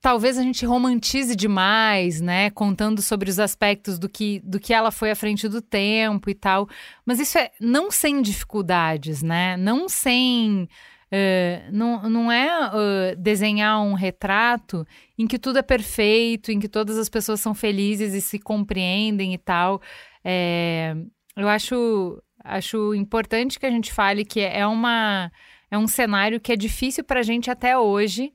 talvez 0.00 0.38
a 0.38 0.42
gente 0.42 0.64
romantize 0.64 1.34
demais, 1.34 2.20
né? 2.20 2.50
Contando 2.50 3.02
sobre 3.02 3.28
os 3.28 3.40
aspectos 3.40 3.98
do 3.98 4.08
que, 4.08 4.40
do 4.44 4.60
que 4.60 4.72
ela 4.72 4.92
foi 4.92 5.10
à 5.10 5.16
frente 5.16 5.48
do 5.48 5.60
tempo 5.60 6.30
e 6.30 6.34
tal. 6.34 6.68
Mas 7.04 7.18
isso 7.18 7.36
é 7.36 7.50
não 7.60 7.90
sem 7.90 8.22
dificuldades, 8.22 9.24
né? 9.24 9.56
Não 9.56 9.88
sem. 9.88 10.68
Uh, 11.16 11.70
não, 11.72 12.10
não 12.10 12.32
é 12.32 12.68
uh, 12.68 13.16
desenhar 13.16 13.80
um 13.82 13.94
retrato 13.94 14.86
em 15.16 15.26
que 15.26 15.38
tudo 15.38 15.58
é 15.58 15.62
perfeito, 15.62 16.50
em 16.50 16.58
que 16.58 16.68
todas 16.68 16.98
as 16.98 17.08
pessoas 17.08 17.40
são 17.40 17.54
felizes 17.54 18.12
e 18.12 18.20
se 18.20 18.38
compreendem 18.38 19.32
e 19.32 19.38
tal. 19.38 19.80
É, 20.24 20.94
eu 21.36 21.48
acho 21.48 22.20
Acho 22.46 22.94
importante 22.94 23.58
que 23.58 23.66
a 23.66 23.70
gente 23.70 23.92
fale 23.92 24.24
que 24.24 24.40
é 24.40 24.64
uma 24.66 25.32
é 25.68 25.76
um 25.76 25.88
cenário 25.88 26.40
que 26.40 26.52
é 26.52 26.56
difícil 26.56 27.02
para 27.02 27.20
a 27.20 27.22
gente 27.22 27.50
até 27.50 27.76
hoje 27.76 28.32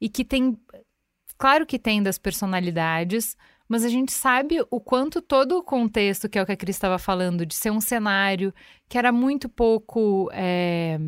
e 0.00 0.08
que 0.08 0.24
tem, 0.24 0.58
claro 1.36 1.66
que 1.66 1.78
tem 1.78 2.02
das 2.02 2.16
personalidades, 2.16 3.36
mas 3.68 3.84
a 3.84 3.90
gente 3.90 4.10
sabe 4.10 4.58
o 4.70 4.80
quanto 4.80 5.20
todo 5.20 5.58
o 5.58 5.62
contexto, 5.62 6.30
que 6.30 6.38
é 6.38 6.42
o 6.42 6.46
que 6.46 6.52
a 6.52 6.56
Cris 6.56 6.76
estava 6.76 6.98
falando, 6.98 7.44
de 7.44 7.54
ser 7.54 7.70
um 7.70 7.80
cenário 7.80 8.54
que 8.88 8.96
era 8.96 9.12
muito 9.12 9.50
pouco 9.50 10.30
é, 10.32 10.98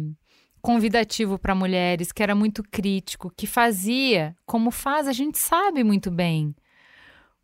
convidativo 0.65 1.39
para 1.39 1.55
mulheres, 1.55 2.11
que 2.11 2.23
era 2.23 2.35
muito 2.35 2.63
crítico, 2.63 3.31
que 3.37 3.47
fazia, 3.47 4.35
como 4.47 4.71
faz, 4.71 5.07
a 5.07 5.13
gente 5.13 5.39
sabe 5.39 5.85
muito 5.85 6.11
bem 6.11 6.55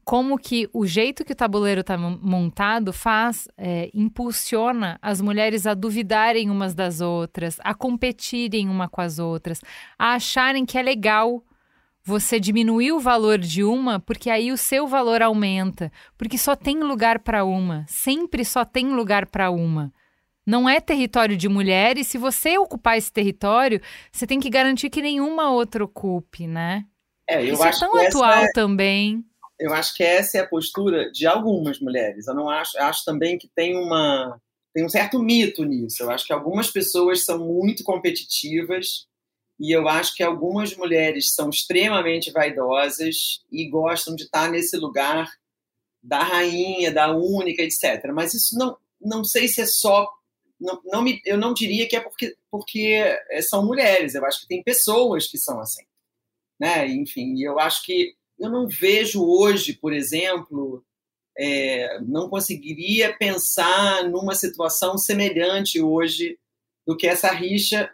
como 0.03 0.39
que 0.39 0.67
o 0.73 0.87
jeito 0.87 1.23
que 1.23 1.35
o 1.35 1.37
tabuleiro 1.37 1.83
está 1.83 1.99
montado 1.99 2.95
faz, 2.95 3.47
é, 3.59 3.91
impulsiona 3.93 4.99
as 5.03 5.21
mulheres 5.21 5.67
a 5.67 5.75
duvidarem 5.75 6.49
umas 6.49 6.75
das 6.75 7.03
outras, 7.03 7.59
a 7.63 7.75
competirem 7.75 8.71
uma 8.71 8.89
com 8.89 9.03
as 9.03 9.19
outras, 9.19 9.61
a 9.99 10.15
acharem 10.15 10.65
que 10.65 10.79
é 10.79 10.83
legal 10.83 11.45
você 12.03 12.41
diminuir 12.41 12.93
o 12.93 13.01
valor 13.01 13.39
de 13.39 13.63
uma, 13.63 14.01
porque 14.01 14.31
aí 14.31 14.51
o 14.51 14.57
seu 14.57 14.87
valor 14.89 15.21
aumenta, 15.21 15.93
porque 16.17 16.39
só 16.39 16.57
tem 16.57 16.81
lugar 16.81 17.19
para 17.19 17.45
uma, 17.45 17.85
sempre 17.87 18.47
só 18.47 18.65
tem 18.65 18.89
lugar 18.89 19.27
para 19.27 19.51
uma. 19.51 19.93
Não 20.51 20.68
é 20.68 20.81
território 20.81 21.36
de 21.36 21.48
mulher 21.48 21.97
e 21.97 22.05
se 22.05 22.18
você 22.18 22.59
ocupar 22.59 22.98
esse 22.98 23.12
território, 23.12 23.81
você 24.10 24.27
tem 24.27 24.40
que 24.40 24.51
garantir 24.51 24.90
que 24.90 25.01
nenhuma 25.01 25.51
outra 25.51 25.85
ocupe, 25.85 26.47
né? 26.47 26.85
É, 27.28 27.43
eu 27.43 27.55
Isso 27.55 27.64
é 27.64 27.68
acho 27.68 27.85
é 27.85 27.89
tão 27.89 28.06
atual 28.06 28.44
é... 28.44 28.52
também 28.52 29.24
eu 29.60 29.74
acho 29.74 29.94
que 29.94 30.02
essa 30.02 30.39
é 30.39 30.40
a 30.40 30.47
postura 30.47 31.12
de 31.12 31.27
algumas 31.27 31.78
mulheres. 31.81 32.27
Eu 32.27 32.35
não 32.35 32.48
acho, 32.48 32.78
acho 32.78 33.05
também 33.05 33.36
que 33.36 33.47
tem 33.55 33.77
uma 33.77 34.40
tem 34.72 34.85
um 34.85 34.89
certo 34.89 35.18
mito 35.18 35.64
nisso. 35.64 36.02
Eu 36.02 36.10
acho 36.10 36.27
que 36.27 36.32
algumas 36.32 36.70
pessoas 36.70 37.24
são 37.24 37.39
muito 37.39 37.85
competitivas 37.85 39.06
e 39.59 39.72
eu 39.72 39.86
acho 39.89 40.14
que 40.14 40.22
algumas 40.22 40.74
mulheres 40.74 41.35
são 41.35 41.51
extremamente 41.51 42.31
vaidosas 42.31 43.43
e 43.52 43.68
gostam 43.68 44.14
de 44.14 44.24
estar 44.24 44.51
nesse 44.51 44.77
lugar 44.77 45.28
da 46.02 46.22
rainha, 46.22 46.90
da 46.90 47.14
única, 47.14 47.62
etc. 47.62 48.10
Mas 48.14 48.32
isso 48.32 48.56
não, 48.56 48.77
não 49.01 49.22
sei 49.22 49.47
se 49.47 49.60
é 49.60 49.66
só. 49.66 50.09
Não, 50.61 50.81
não 50.85 51.03
me, 51.03 51.20
eu 51.24 51.39
não 51.39 51.55
diria 51.55 51.89
que 51.89 51.97
é 51.97 52.01
porque, 52.01 52.37
porque 52.51 53.03
é, 53.31 53.43
são 53.43 53.65
mulheres. 53.65 54.15
Eu 54.15 54.24
acho 54.27 54.41
que 54.43 54.49
tem 54.49 54.62
pessoas 54.62 55.27
que 55.27 55.39
são 55.39 55.61
assim. 55.61 55.85
Né? 56.59 56.87
Enfim, 56.89 57.43
eu 57.43 57.59
acho 57.59 57.85
que 57.85 58.15
eu 58.39 58.51
não 58.51 58.69
vejo 58.69 59.24
hoje, 59.24 59.74
por 59.74 59.93
exemplo, 59.93 60.85
é, 61.39 62.01
não 62.01 62.28
conseguiria 62.28 63.16
pensar 63.16 64.09
numa 64.09 64.35
situação 64.35 64.99
semelhante 64.99 65.81
hoje 65.81 66.39
do 66.87 66.97
que 66.97 67.07
essa 67.07 67.31
rixa 67.31 67.91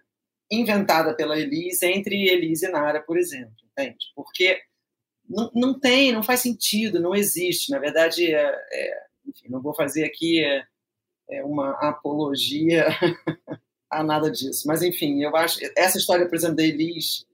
inventada 0.50 1.14
pela 1.14 1.38
Elise 1.38 1.84
entre 1.86 2.28
Elise 2.28 2.66
e 2.66 2.68
Nara, 2.68 3.00
por 3.00 3.18
exemplo, 3.18 3.54
entende? 3.70 4.06
Porque 4.14 4.60
não, 5.28 5.50
não 5.54 5.78
tem, 5.78 6.12
não 6.12 6.22
faz 6.22 6.40
sentido, 6.40 7.00
não 7.00 7.14
existe. 7.14 7.70
Na 7.70 7.78
verdade, 7.78 8.32
é, 8.32 8.54
é, 8.72 9.02
enfim, 9.26 9.48
não 9.48 9.60
vou 9.60 9.74
fazer 9.74 10.04
aqui 10.04 10.44
é, 11.28 11.44
uma 11.44 11.70
apologia 11.72 12.86
a 13.90 14.02
nada 14.02 14.30
disso. 14.30 14.66
Mas, 14.66 14.82
enfim, 14.82 15.22
eu 15.22 15.34
acho. 15.36 15.58
Essa 15.76 15.98
história, 15.98 16.26
por 16.26 16.34
exemplo, 16.34 16.56
da 16.56 16.62
Elise 16.62 17.26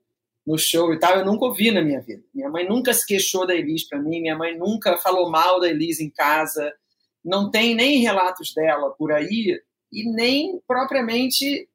no 0.46 0.58
show 0.58 0.92
e 0.92 0.98
tal, 0.98 1.18
eu 1.18 1.24
nunca 1.24 1.44
ouvi 1.44 1.70
na 1.70 1.82
minha 1.82 2.00
vida. 2.00 2.22
Minha 2.34 2.50
mãe 2.50 2.68
nunca 2.68 2.92
se 2.92 3.06
queixou 3.06 3.46
da 3.46 3.54
Elise 3.54 3.88
para 3.88 4.00
mim, 4.00 4.20
minha 4.20 4.36
mãe 4.36 4.56
nunca 4.56 4.96
falou 4.98 5.30
mal 5.30 5.60
da 5.60 5.68
Elise 5.68 6.04
em 6.04 6.10
casa. 6.10 6.72
Não 7.24 7.50
tem 7.50 7.74
nem 7.74 8.00
relatos 8.00 8.52
dela 8.52 8.90
por 8.90 9.12
aí 9.12 9.60
e 9.92 10.10
nem 10.10 10.60
propriamente 10.66 11.68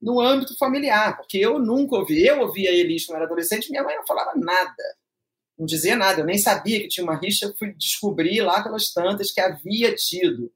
no 0.00 0.20
âmbito 0.20 0.56
familiar, 0.58 1.16
porque 1.16 1.38
eu 1.38 1.58
nunca 1.58 1.96
ouvi. 1.96 2.26
Eu 2.26 2.40
ouvia 2.40 2.70
a 2.70 2.72
Elis 2.72 3.06
quando 3.06 3.16
era 3.16 3.24
adolescente, 3.24 3.70
minha 3.70 3.82
mãe 3.82 3.96
não 3.96 4.06
falava 4.06 4.32
nada, 4.36 4.82
não 5.58 5.66
dizia 5.66 5.96
nada. 5.96 6.20
Eu 6.20 6.26
nem 6.26 6.38
sabia 6.38 6.80
que 6.80 6.88
tinha 6.88 7.04
uma 7.04 7.16
rixa, 7.16 7.46
eu 7.46 7.56
fui 7.56 7.72
descobrir 7.74 8.40
lá 8.42 8.62
pelas 8.62 8.92
tantas 8.92 9.32
que 9.32 9.40
havia 9.40 9.94
tido. 9.94 10.52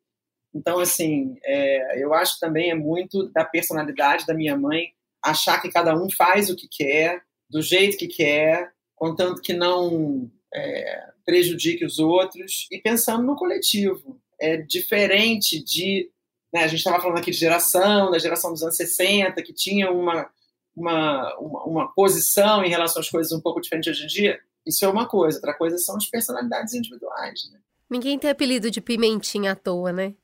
Então, 0.55 0.79
assim, 0.79 1.37
é, 1.45 2.03
eu 2.03 2.15
acho 2.15 2.39
também 2.41 2.71
é 2.71 2.75
muito 2.75 3.29
da 3.31 3.45
personalidade 3.45 4.27
da 4.27 4.35
minha 4.35 4.57
mãe 4.57 4.93
achar 5.23 5.61
que 5.61 5.71
cada 5.71 5.95
um 5.95 6.11
faz 6.11 6.49
o 6.49 6.57
que 6.57 6.69
quer, 6.69 7.23
do 7.49 7.61
jeito 7.61 7.97
que 7.97 8.07
quer, 8.07 8.73
contanto 8.95 9.43
que 9.43 9.53
não 9.53 10.31
é, 10.55 11.09
prejudique 11.25 11.85
os 11.85 11.99
outros 11.99 12.67
e 12.71 12.79
pensando 12.79 13.25
no 13.25 13.37
coletivo. 13.37 14.21
É 14.41 14.57
diferente 14.57 15.63
de 15.63 16.11
né, 16.53 16.65
a 16.65 16.67
gente 16.67 16.79
estava 16.79 17.01
falando 17.01 17.19
aqui 17.19 17.31
de 17.31 17.37
geração, 17.37 18.11
da 18.11 18.19
geração 18.19 18.53
dos 18.53 18.63
anos 18.63 18.77
60, 18.77 19.43
que 19.43 19.53
tinha 19.53 19.91
uma, 19.91 20.31
uma, 20.75 21.39
uma, 21.39 21.65
uma, 21.65 21.95
posição 21.95 22.65
em 22.65 22.71
relação 22.71 23.01
às 23.01 23.11
coisas 23.11 23.33
um 23.33 23.41
pouco 23.41 23.61
diferente 23.61 23.91
hoje 23.91 24.05
em 24.05 24.07
dia. 24.07 24.41
Isso 24.67 24.85
é 24.85 24.89
uma 24.89 25.07
coisa, 25.07 25.39
outra 25.39 25.55
coisa 25.55 25.77
são 25.79 25.97
as 25.97 26.07
personalidades 26.07 26.75
individuais. 26.75 27.51
Né? 27.53 27.59
Ninguém 27.91 28.19
tem 28.19 28.31
apelido 28.31 28.71
de 28.71 28.81
pimentinha 28.81 29.53
à 29.53 29.57
toa, 29.57 29.93
né? 29.93 30.15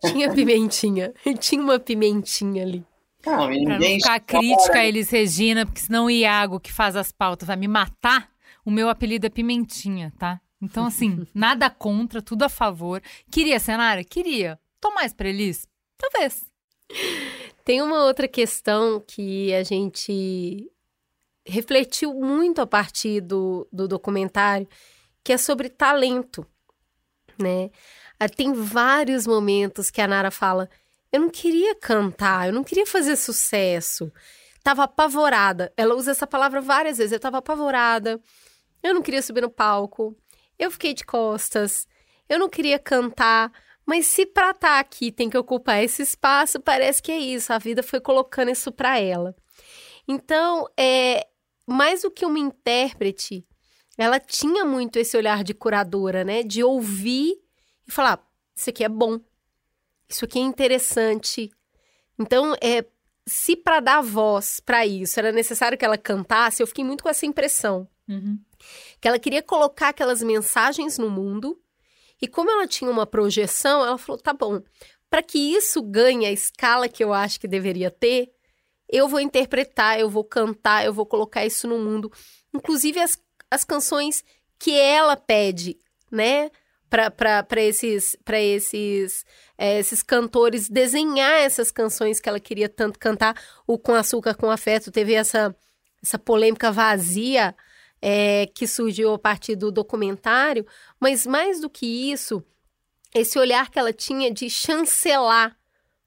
Tinha 0.00 0.30
pimentinha, 0.34 1.12
tinha 1.38 1.60
uma 1.60 1.78
pimentinha 1.78 2.62
ali. 2.62 2.84
Não, 3.26 3.48
pra 3.64 3.78
não 3.78 3.80
ficar 3.80 4.20
crítica 4.20 4.78
a 4.78 4.86
Elis 4.86 5.10
Regina, 5.10 5.66
porque 5.66 5.80
senão 5.80 6.06
o 6.06 6.10
Iago, 6.10 6.60
que 6.60 6.72
faz 6.72 6.96
as 6.96 7.10
pautas, 7.10 7.48
vai 7.48 7.56
me 7.56 7.68
matar, 7.68 8.30
o 8.64 8.70
meu 8.70 8.88
apelido 8.88 9.26
é 9.26 9.30
Pimentinha, 9.30 10.12
tá? 10.18 10.40
Então, 10.60 10.86
assim, 10.86 11.26
nada 11.34 11.68
contra, 11.68 12.22
tudo 12.22 12.44
a 12.44 12.48
favor. 12.48 13.02
Queria, 13.30 13.58
Senara? 13.58 14.04
Queria. 14.04 14.58
Tô 14.80 14.92
mais 14.92 15.12
pra 15.12 15.28
Elis? 15.28 15.66
Talvez. 15.96 16.46
Tem 17.64 17.82
uma 17.82 18.04
outra 18.04 18.28
questão 18.28 19.02
que 19.06 19.52
a 19.52 19.62
gente 19.62 20.70
refletiu 21.46 22.14
muito 22.14 22.60
a 22.60 22.66
partir 22.66 23.20
do, 23.20 23.66
do 23.72 23.88
documentário, 23.88 24.68
que 25.24 25.32
é 25.32 25.38
sobre 25.38 25.68
talento, 25.68 26.46
né? 27.38 27.70
Ah, 28.18 28.28
tem 28.28 28.52
vários 28.52 29.26
momentos 29.26 29.90
que 29.90 30.00
a 30.00 30.08
Nara 30.08 30.30
fala: 30.30 30.68
eu 31.10 31.20
não 31.20 31.30
queria 31.30 31.74
cantar, 31.74 32.48
eu 32.48 32.52
não 32.52 32.62
queria 32.62 32.86
fazer 32.86 33.16
sucesso. 33.16 34.12
Tava 34.62 34.84
apavorada. 34.84 35.72
Ela 35.76 35.94
usa 35.94 36.10
essa 36.10 36.26
palavra 36.26 36.60
várias 36.60 36.98
vezes. 36.98 37.12
Eu 37.12 37.20
tava 37.20 37.38
apavorada. 37.38 38.20
Eu 38.82 38.92
não 38.92 39.00
queria 39.00 39.22
subir 39.22 39.40
no 39.40 39.50
palco. 39.50 40.14
Eu 40.58 40.70
fiquei 40.70 40.92
de 40.92 41.04
costas. 41.04 41.86
Eu 42.28 42.38
não 42.38 42.48
queria 42.48 42.78
cantar. 42.78 43.50
Mas 43.86 44.06
se 44.06 44.26
para 44.26 44.50
estar 44.50 44.68
tá 44.68 44.78
aqui 44.78 45.10
tem 45.10 45.30
que 45.30 45.38
ocupar 45.38 45.82
esse 45.82 46.02
espaço, 46.02 46.60
parece 46.60 47.02
que 47.02 47.10
é 47.10 47.18
isso. 47.18 47.52
A 47.52 47.58
vida 47.58 47.82
foi 47.82 48.00
colocando 48.00 48.50
isso 48.50 48.70
para 48.70 49.00
ela. 49.00 49.34
Então, 50.06 50.68
é 50.78 51.26
mais 51.66 52.02
do 52.02 52.10
que 52.10 52.26
uma 52.26 52.38
intérprete, 52.38 53.46
ela 53.96 54.20
tinha 54.20 54.64
muito 54.64 54.98
esse 54.98 55.16
olhar 55.16 55.42
de 55.42 55.54
curadora, 55.54 56.22
né? 56.24 56.42
De 56.42 56.62
ouvir 56.62 57.36
e 57.88 57.92
falar: 57.92 58.22
isso 58.54 58.70
aqui 58.70 58.84
é 58.84 58.88
bom, 58.88 59.18
isso 60.08 60.24
aqui 60.24 60.38
é 60.38 60.42
interessante. 60.42 61.50
Então, 62.18 62.54
é 62.60 62.84
se 63.26 63.54
para 63.54 63.80
dar 63.80 64.00
voz 64.00 64.58
para 64.58 64.86
isso 64.86 65.20
era 65.20 65.30
necessário 65.30 65.76
que 65.76 65.84
ela 65.84 65.98
cantasse, 65.98 66.62
eu 66.62 66.66
fiquei 66.66 66.82
muito 66.82 67.02
com 67.02 67.10
essa 67.10 67.26
impressão. 67.26 67.86
Uhum. 68.08 68.38
Que 69.00 69.06
ela 69.06 69.18
queria 69.18 69.42
colocar 69.42 69.90
aquelas 69.90 70.22
mensagens 70.22 70.96
no 70.96 71.10
mundo 71.10 71.60
e 72.20 72.26
como 72.26 72.50
ela 72.50 72.66
tinha 72.66 72.90
uma 72.90 73.06
projeção, 73.06 73.84
ela 73.84 73.98
falou: 73.98 74.20
tá 74.20 74.32
bom, 74.32 74.62
para 75.08 75.22
que 75.22 75.38
isso 75.38 75.82
ganhe 75.82 76.26
a 76.26 76.32
escala 76.32 76.88
que 76.88 77.04
eu 77.04 77.12
acho 77.12 77.38
que 77.38 77.46
deveria 77.46 77.90
ter, 77.90 78.32
eu 78.88 79.06
vou 79.06 79.20
interpretar, 79.20 80.00
eu 80.00 80.08
vou 80.08 80.24
cantar, 80.24 80.84
eu 80.84 80.92
vou 80.92 81.06
colocar 81.06 81.44
isso 81.44 81.68
no 81.68 81.78
mundo. 81.78 82.10
Inclusive 82.52 82.98
as, 82.98 83.22
as 83.50 83.62
canções 83.62 84.24
que 84.58 84.72
ela 84.72 85.16
pede, 85.16 85.78
né? 86.10 86.50
Para 86.88 87.62
esses, 87.62 88.16
pra 88.24 88.40
esses, 88.40 89.24
é, 89.58 89.78
esses 89.78 90.02
cantores 90.02 90.68
desenhar 90.68 91.40
essas 91.40 91.70
canções 91.70 92.18
que 92.18 92.28
ela 92.28 92.40
queria 92.40 92.68
tanto 92.68 92.98
cantar. 92.98 93.34
O 93.66 93.78
Com 93.78 93.94
Açúcar, 93.94 94.34
Com 94.34 94.50
Afeto 94.50 94.90
teve 94.90 95.12
essa, 95.12 95.54
essa 96.02 96.18
polêmica 96.18 96.72
vazia 96.72 97.54
é, 98.00 98.46
que 98.54 98.66
surgiu 98.66 99.12
a 99.12 99.18
partir 99.18 99.56
do 99.56 99.70
documentário, 99.70 100.66
mas 100.98 101.26
mais 101.26 101.60
do 101.60 101.68
que 101.68 102.10
isso, 102.10 102.42
esse 103.14 103.38
olhar 103.38 103.70
que 103.70 103.78
ela 103.78 103.92
tinha 103.92 104.30
de 104.32 104.48
chancelar 104.48 105.56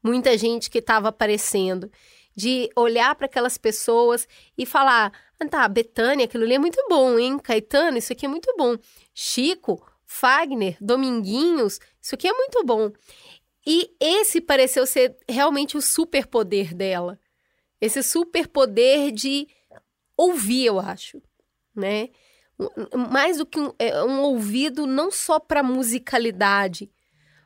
muita 0.03 0.37
gente 0.37 0.69
que 0.69 0.79
estava 0.79 1.09
aparecendo, 1.09 1.91
de 2.35 2.69
olhar 2.75 3.13
para 3.15 3.25
aquelas 3.25 3.57
pessoas 3.57 4.27
e 4.57 4.65
falar: 4.65 5.11
ah, 5.39 5.47
tá, 5.47 5.67
Betânia, 5.67 6.25
aquilo 6.25 6.43
ali 6.43 6.55
é 6.55 6.59
muito 6.59 6.83
bom, 6.89 7.19
hein? 7.19 7.37
Caetano, 7.37 7.97
isso 7.97 8.13
aqui 8.13 8.25
é 8.25 8.29
muito 8.29 8.53
bom. 8.57 8.75
Chico, 9.13 9.85
Fagner, 10.11 10.77
Dominguinhos, 10.81 11.79
isso 12.01 12.15
aqui 12.15 12.27
é 12.27 12.33
muito 12.33 12.63
bom. 12.63 12.91
E 13.65 13.95
esse 13.99 14.41
pareceu 14.41 14.85
ser 14.85 15.17
realmente 15.27 15.77
o 15.77 15.81
superpoder 15.81 16.73
dela. 16.73 17.19
Esse 17.79 18.03
superpoder 18.03 19.11
de 19.11 19.47
ouvir, 20.17 20.65
eu 20.65 20.79
acho 20.79 21.21
né? 21.75 22.09
Mais 23.11 23.37
do 23.37 23.45
que 23.45 23.59
um, 23.59 23.73
é, 23.79 24.03
um 24.03 24.21
ouvido 24.21 24.85
não 24.85 25.09
só 25.09 25.39
para 25.39 25.63
musicalidade, 25.63 26.91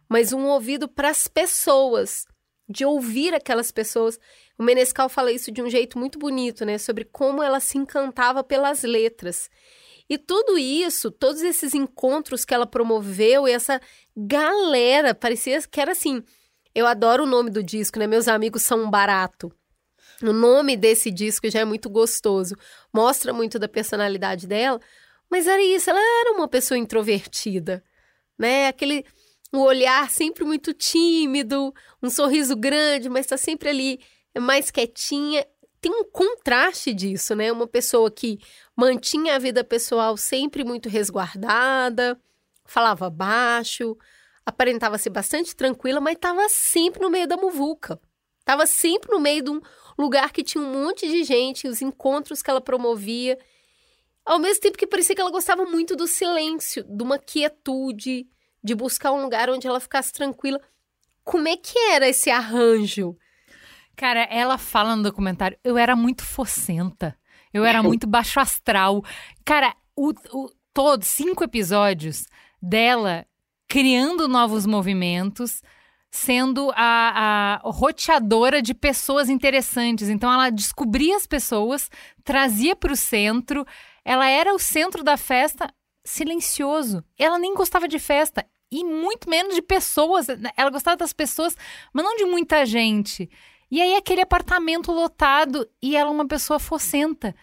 mas 0.10 0.34
um 0.34 0.46
ouvido 0.48 0.88
para 0.88 1.10
as 1.10 1.28
pessoas, 1.28 2.26
de 2.68 2.84
ouvir 2.84 3.34
aquelas 3.34 3.72
pessoas. 3.72 4.20
O 4.58 4.64
Menescal 4.64 5.08
fala 5.08 5.32
isso 5.32 5.52
de 5.52 5.62
um 5.62 5.70
jeito 5.70 5.98
muito 5.98 6.20
bonito, 6.20 6.66
né? 6.66 6.78
Sobre 6.78 7.06
como 7.06 7.42
ela 7.42 7.60
se 7.60 7.78
encantava 7.78 8.44
pelas 8.44 8.84
letras. 8.84 9.50
E 10.10 10.18
tudo 10.18 10.58
isso, 10.58 11.10
todos 11.10 11.42
esses 11.42 11.74
encontros 11.74 12.46
que 12.46 12.54
ela 12.54 12.68
promoveu, 12.68 13.48
e 13.48 13.52
essa 13.52 13.82
galera, 14.16 15.16
parecia 15.16 15.62
que 15.64 15.82
era 15.82 15.92
assim. 15.92 16.24
Eu 16.74 16.86
adoro 16.86 17.24
o 17.24 17.28
nome 17.28 17.50
do 17.50 17.64
disco, 17.64 17.98
né? 17.98 18.06
Meus 18.06 18.28
amigos 18.28 18.62
são 18.62 18.90
barato. 18.90 19.52
O 20.22 20.32
nome 20.32 20.78
desse 20.78 21.12
disco 21.12 21.50
já 21.50 21.60
é 21.60 21.66
muito 21.66 21.90
gostoso, 21.90 22.56
mostra 22.94 23.34
muito 23.34 23.60
da 23.60 23.68
personalidade 23.68 24.48
dela, 24.48 24.80
mas 25.30 25.48
era 25.48 25.62
isso, 25.62 25.90
ela 25.90 26.00
era 26.00 26.34
uma 26.34 26.48
pessoa 26.48 26.78
introvertida, 26.78 27.84
né? 28.38 28.68
Aquele 28.68 29.06
um 29.54 29.60
olhar 29.60 30.10
sempre 30.10 30.44
muito 30.44 30.74
tímido, 30.74 31.74
um 32.02 32.10
sorriso 32.10 32.56
grande, 32.56 33.10
mas 33.10 33.26
está 33.26 33.38
sempre 33.38 33.70
ali 33.70 34.00
mais 34.38 34.70
quietinha. 34.70 35.46
Tem 35.86 35.94
um 35.94 36.04
contraste 36.04 36.96
disso, 36.96 37.36
né? 37.36 37.52
Uma 37.52 37.68
pessoa 37.68 38.10
que 38.10 38.40
mantinha 38.76 39.36
a 39.36 39.38
vida 39.38 39.64
pessoal 39.64 40.18
sempre 40.18 40.64
muito 40.64 40.90
resguardada, 40.90 42.20
falava 42.66 43.08
baixo, 43.08 43.96
aparentava 44.44 44.98
ser 44.98 45.12
bastante 45.12 45.56
tranquila, 45.56 46.02
mas 46.02 46.16
estava 46.16 46.50
sempre 46.50 47.04
no 47.04 47.12
meio 47.12 47.28
da 47.28 47.38
muvuca. 47.38 48.02
Estava 48.40 48.66
sempre 48.66 49.12
no 49.12 49.20
meio 49.20 49.44
de 49.44 49.52
um 49.52 49.62
lugar 49.96 50.32
que 50.32 50.44
tinha 50.44 50.64
um 50.64 50.74
monte 50.74 51.08
de 51.08 51.24
gente, 51.24 51.68
os 51.68 51.84
encontros 51.84 52.42
que 52.42 52.50
ela 52.50 52.60
promovia. 52.60 53.38
Ao 54.26 54.40
mesmo 54.40 54.62
tempo 54.62 54.80
que 54.80 54.88
parecia 54.88 55.14
que 55.14 55.22
ela 55.22 55.30
gostava 55.30 55.66
muito 55.66 55.96
do 55.96 56.08
silêncio, 56.08 56.84
de 56.84 57.04
uma 57.04 57.20
quietude, 57.20 58.28
de 58.64 58.74
buscar 58.74 59.12
um 59.12 59.22
lugar 59.22 59.52
onde 59.52 59.68
ela 59.68 59.80
ficasse 59.80 60.12
tranquila. 60.12 60.60
Como 61.24 61.48
é 61.48 61.56
que 61.56 61.78
era 61.78 62.10
esse 62.10 62.32
arranjo? 62.32 63.16
Cara, 63.96 64.24
ela 64.30 64.58
fala 64.58 64.96
no 64.96 65.04
documentário, 65.04 65.58
eu 65.64 65.78
era 65.78 65.96
muito 65.96 66.24
focenta. 66.24 67.18
Eu 67.54 67.64
era 67.64 67.82
muito 67.82 68.06
baixo 68.06 68.38
astral. 68.38 69.02
Cara, 69.46 69.74
o, 69.96 70.12
o, 70.34 70.50
todos, 70.74 71.08
cinco 71.08 71.42
episódios 71.42 72.28
dela 72.62 73.26
criando 73.66 74.28
novos 74.28 74.66
movimentos, 74.66 75.62
sendo 76.12 76.70
a, 76.76 77.62
a 77.64 77.70
roteadora 77.70 78.62
de 78.62 78.74
pessoas 78.74 79.30
interessantes. 79.30 80.10
Então, 80.10 80.32
ela 80.32 80.50
descobria 80.50 81.16
as 81.16 81.26
pessoas, 81.26 81.90
trazia 82.26 82.76
para 82.76 82.92
o 82.92 82.98
centro. 82.98 83.66
Ela 84.04 84.28
era 84.28 84.54
o 84.54 84.60
centro 84.60 85.02
da 85.02 85.16
festa 85.16 85.74
silencioso. 86.04 87.06
Ela 87.18 87.40
nem 87.40 87.56
gostava 87.56 87.88
de 87.88 88.00
festa 88.00 88.46
e 88.70 88.84
muito 88.84 89.30
menos 89.30 89.56
de 89.56 89.62
pessoas. 89.62 90.28
Ela 90.58 90.70
gostava 90.70 90.98
das 90.98 91.14
pessoas, 91.14 91.56
mas 91.94 92.04
não 92.04 92.18
de 92.18 92.26
muita 92.26 92.66
gente. 92.66 93.30
E 93.70 93.82
aí 93.82 93.96
aquele 93.96 94.22
apartamento 94.22 94.92
lotado 94.92 95.68
e 95.82 95.96
ela 95.96 96.12
uma 96.12 96.28
pessoa 96.28 96.60
focenta. 96.60 97.36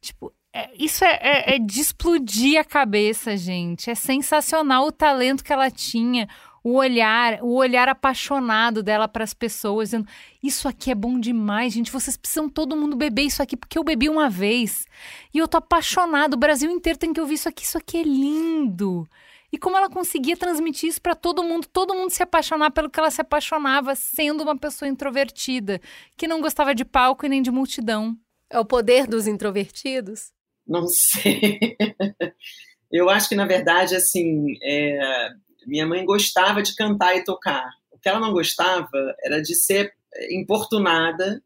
Tipo, 0.00 0.32
é, 0.52 0.70
isso 0.78 1.04
é, 1.04 1.18
é, 1.22 1.54
é, 1.54 1.58
de 1.58 1.80
explodir 1.80 2.58
a 2.58 2.64
cabeça, 2.64 3.36
gente. 3.36 3.90
É 3.90 3.94
sensacional 3.94 4.86
o 4.86 4.92
talento 4.92 5.44
que 5.44 5.52
ela 5.52 5.70
tinha, 5.70 6.28
o 6.64 6.74
olhar, 6.74 7.40
o 7.42 7.54
olhar 7.54 7.88
apaixonado 7.88 8.82
dela 8.82 9.06
para 9.06 9.24
as 9.24 9.34
pessoas. 9.34 9.90
Dizendo, 9.90 10.08
isso 10.42 10.66
aqui 10.66 10.90
é 10.90 10.94
bom 10.94 11.20
demais, 11.20 11.74
gente. 11.74 11.92
Vocês 11.92 12.16
precisam 12.16 12.48
todo 12.48 12.76
mundo 12.76 12.96
beber 12.96 13.22
isso 13.22 13.42
aqui, 13.42 13.56
porque 13.56 13.78
eu 13.78 13.84
bebi 13.84 14.08
uma 14.08 14.30
vez. 14.30 14.86
E 15.32 15.38
eu 15.38 15.46
tô 15.46 15.58
apaixonado. 15.58 16.34
O 16.34 16.38
Brasil 16.38 16.70
inteiro 16.70 16.98
tem 16.98 17.12
que 17.12 17.20
ouvir 17.20 17.34
isso 17.34 17.48
aqui. 17.48 17.62
Isso 17.64 17.78
aqui 17.78 17.98
é 17.98 18.02
lindo. 18.02 19.06
E 19.52 19.58
como 19.58 19.76
ela 19.76 19.88
conseguia 19.88 20.36
transmitir 20.36 20.90
isso 20.90 21.00
para 21.00 21.14
todo 21.14 21.42
mundo, 21.42 21.66
todo 21.72 21.94
mundo 21.94 22.10
se 22.10 22.22
apaixonar 22.22 22.70
pelo 22.70 22.90
que 22.90 23.00
ela 23.00 23.10
se 23.10 23.20
apaixonava, 23.20 23.94
sendo 23.94 24.42
uma 24.42 24.56
pessoa 24.56 24.88
introvertida, 24.88 25.80
que 26.16 26.28
não 26.28 26.40
gostava 26.40 26.74
de 26.74 26.84
palco 26.84 27.24
e 27.24 27.28
nem 27.28 27.40
de 27.40 27.50
multidão. 27.50 28.16
É 28.50 28.58
o 28.58 28.64
poder 28.64 29.06
dos 29.06 29.26
introvertidos? 29.26 30.32
Não 30.66 30.86
sei. 30.86 31.76
Eu 32.92 33.08
acho 33.10 33.28
que, 33.28 33.34
na 33.34 33.46
verdade, 33.46 33.94
assim, 33.94 34.54
é... 34.62 35.30
minha 35.66 35.86
mãe 35.86 36.04
gostava 36.04 36.62
de 36.62 36.74
cantar 36.74 37.16
e 37.16 37.24
tocar. 37.24 37.70
O 37.90 37.98
que 37.98 38.08
ela 38.08 38.20
não 38.20 38.32
gostava 38.32 39.14
era 39.22 39.40
de 39.40 39.54
ser 39.54 39.92
importunada 40.30 41.42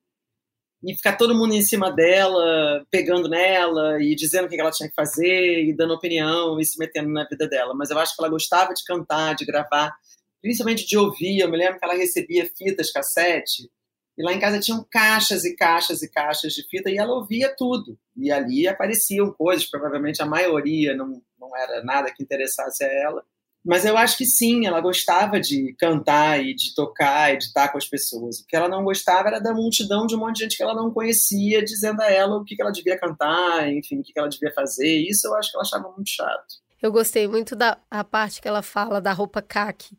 e 0.85 0.95
ficar 0.95 1.17
todo 1.17 1.35
mundo 1.35 1.55
em 1.55 1.63
cima 1.63 1.91
dela, 1.91 2.85
pegando 2.91 3.29
nela 3.29 4.03
e 4.03 4.15
dizendo 4.17 4.47
o 4.47 4.49
que 4.49 4.61
ela 4.61 4.71
tinha 4.71 4.89
que 4.89 4.95
fazer 4.95 5.65
e 5.65 5.75
dando 5.75 5.95
opinião 5.95 6.59
e 6.59 6.65
se 6.65 6.79
metendo 6.79 7.11
na 7.11 7.25
vida 7.25 7.49
dela. 7.49 7.73
Mas 7.75 7.91
eu 7.91 7.99
acho 7.99 8.17
que 8.17 8.23
ela 8.23 8.31
gostava 8.31 8.75
de 8.75 8.85
cantar, 8.85 9.35
de 9.35 9.45
gravar, 9.45 9.95
principalmente 10.41 10.87
de 10.87 10.99
ouvir. 10.99 11.39
Eu 11.39 11.51
me 11.51 11.57
lembro 11.57 11.79
que 11.79 11.85
ela 11.85 11.95
recebia 11.95 12.51
fitas 12.57 12.91
cassete 12.91 13.71
e 14.17 14.23
lá 14.23 14.33
em 14.33 14.41
casa 14.41 14.61
tinham 14.61 14.85
caixas 14.91 15.45
e 15.45 15.57
caixas 15.57 16.03
e 16.03 16.11
caixas 16.11 16.53
de 16.53 16.63
fita 16.69 16.91
e 16.91 16.99
ela 16.99 17.15
ouvia 17.15 17.55
tudo. 17.57 17.99
E 18.17 18.31
ali 18.31 18.69
apareciam 18.69 19.33
coisas, 19.33 19.69
provavelmente 19.69 20.21
a 20.21 20.27
maioria 20.27 20.95
não, 20.95 21.23
não 21.39 21.57
era 21.57 21.83
nada 21.83 22.13
que 22.13 22.23
interessasse 22.23 22.85
a 22.85 22.89
ela. 22.89 23.25
Mas 23.65 23.85
eu 23.85 23.97
acho 23.97 24.17
que 24.17 24.25
sim, 24.25 24.67
ela 24.67 24.81
gostava 24.81 25.39
de 25.39 25.75
cantar 25.79 26.45
e 26.45 26.53
de 26.53 26.75
tocar 26.75 27.33
e 27.33 27.39
de 27.39 27.45
estar 27.45 27.69
com 27.69 27.79
as 27.79 27.87
pessoas. 27.87 28.41
O 28.41 28.47
que 28.47 28.57
ela 28.57 28.69
não 28.69 28.83
gostava 28.83 29.29
era 29.29 29.39
da 29.39 29.55
multidão 29.55 30.05
de 30.07 30.17
um 30.17 30.19
monte 30.19 30.37
de 30.37 30.43
gente 30.43 30.57
que 30.57 30.63
ela 30.63 30.75
não 30.75 30.91
conhecia, 30.91 31.65
dizendo 31.65 32.01
a 32.03 32.11
ela 32.11 32.37
o 32.37 32.45
que 32.45 32.61
ela 32.61 32.73
devia 32.73 32.99
cantar, 32.99 33.73
enfim, 33.73 34.01
o 34.01 34.03
que 34.03 34.13
ela 34.17 34.29
devia 34.29 34.53
fazer. 34.53 34.97
Isso 35.09 35.29
eu 35.29 35.35
acho 35.37 35.51
que 35.51 35.57
ela 35.57 35.65
achava 35.65 35.89
muito 35.91 36.11
chato. 36.11 36.63
Eu 36.83 36.91
gostei 36.91 37.29
muito 37.29 37.55
da 37.55 37.77
parte 38.11 38.43
que 38.43 38.49
ela 38.49 38.63
fala 38.63 39.01
da 39.01 39.13
roupa 39.13 39.41
caque. 39.41 39.97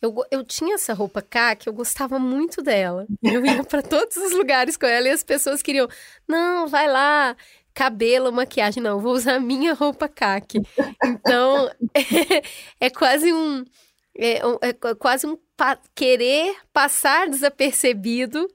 Eu, 0.00 0.14
eu 0.30 0.44
tinha 0.44 0.74
essa 0.74 0.92
roupa 0.92 1.20
caque, 1.20 1.68
eu 1.68 1.72
gostava 1.72 2.18
muito 2.18 2.62
dela. 2.62 3.06
Eu 3.22 3.44
ia 3.44 3.64
para 3.64 3.82
todos 3.82 4.16
os 4.16 4.32
lugares 4.32 4.76
com 4.76 4.86
ela 4.86 5.08
e 5.08 5.10
as 5.10 5.24
pessoas 5.24 5.62
queriam, 5.62 5.88
não, 6.28 6.68
vai 6.68 6.86
lá, 6.86 7.34
cabelo, 7.78 8.32
maquiagem, 8.32 8.82
não, 8.82 8.98
vou 8.98 9.12
usar 9.12 9.38
minha 9.38 9.72
roupa 9.72 10.08
caque. 10.08 10.60
Então, 11.04 11.70
é, 11.94 12.42
é 12.86 12.90
quase 12.90 13.32
um. 13.32 13.64
É, 14.18 14.40
é 14.62 14.94
quase 14.98 15.28
um 15.28 15.38
pa 15.56 15.78
querer 15.94 16.56
passar 16.72 17.28
desapercebido 17.28 18.48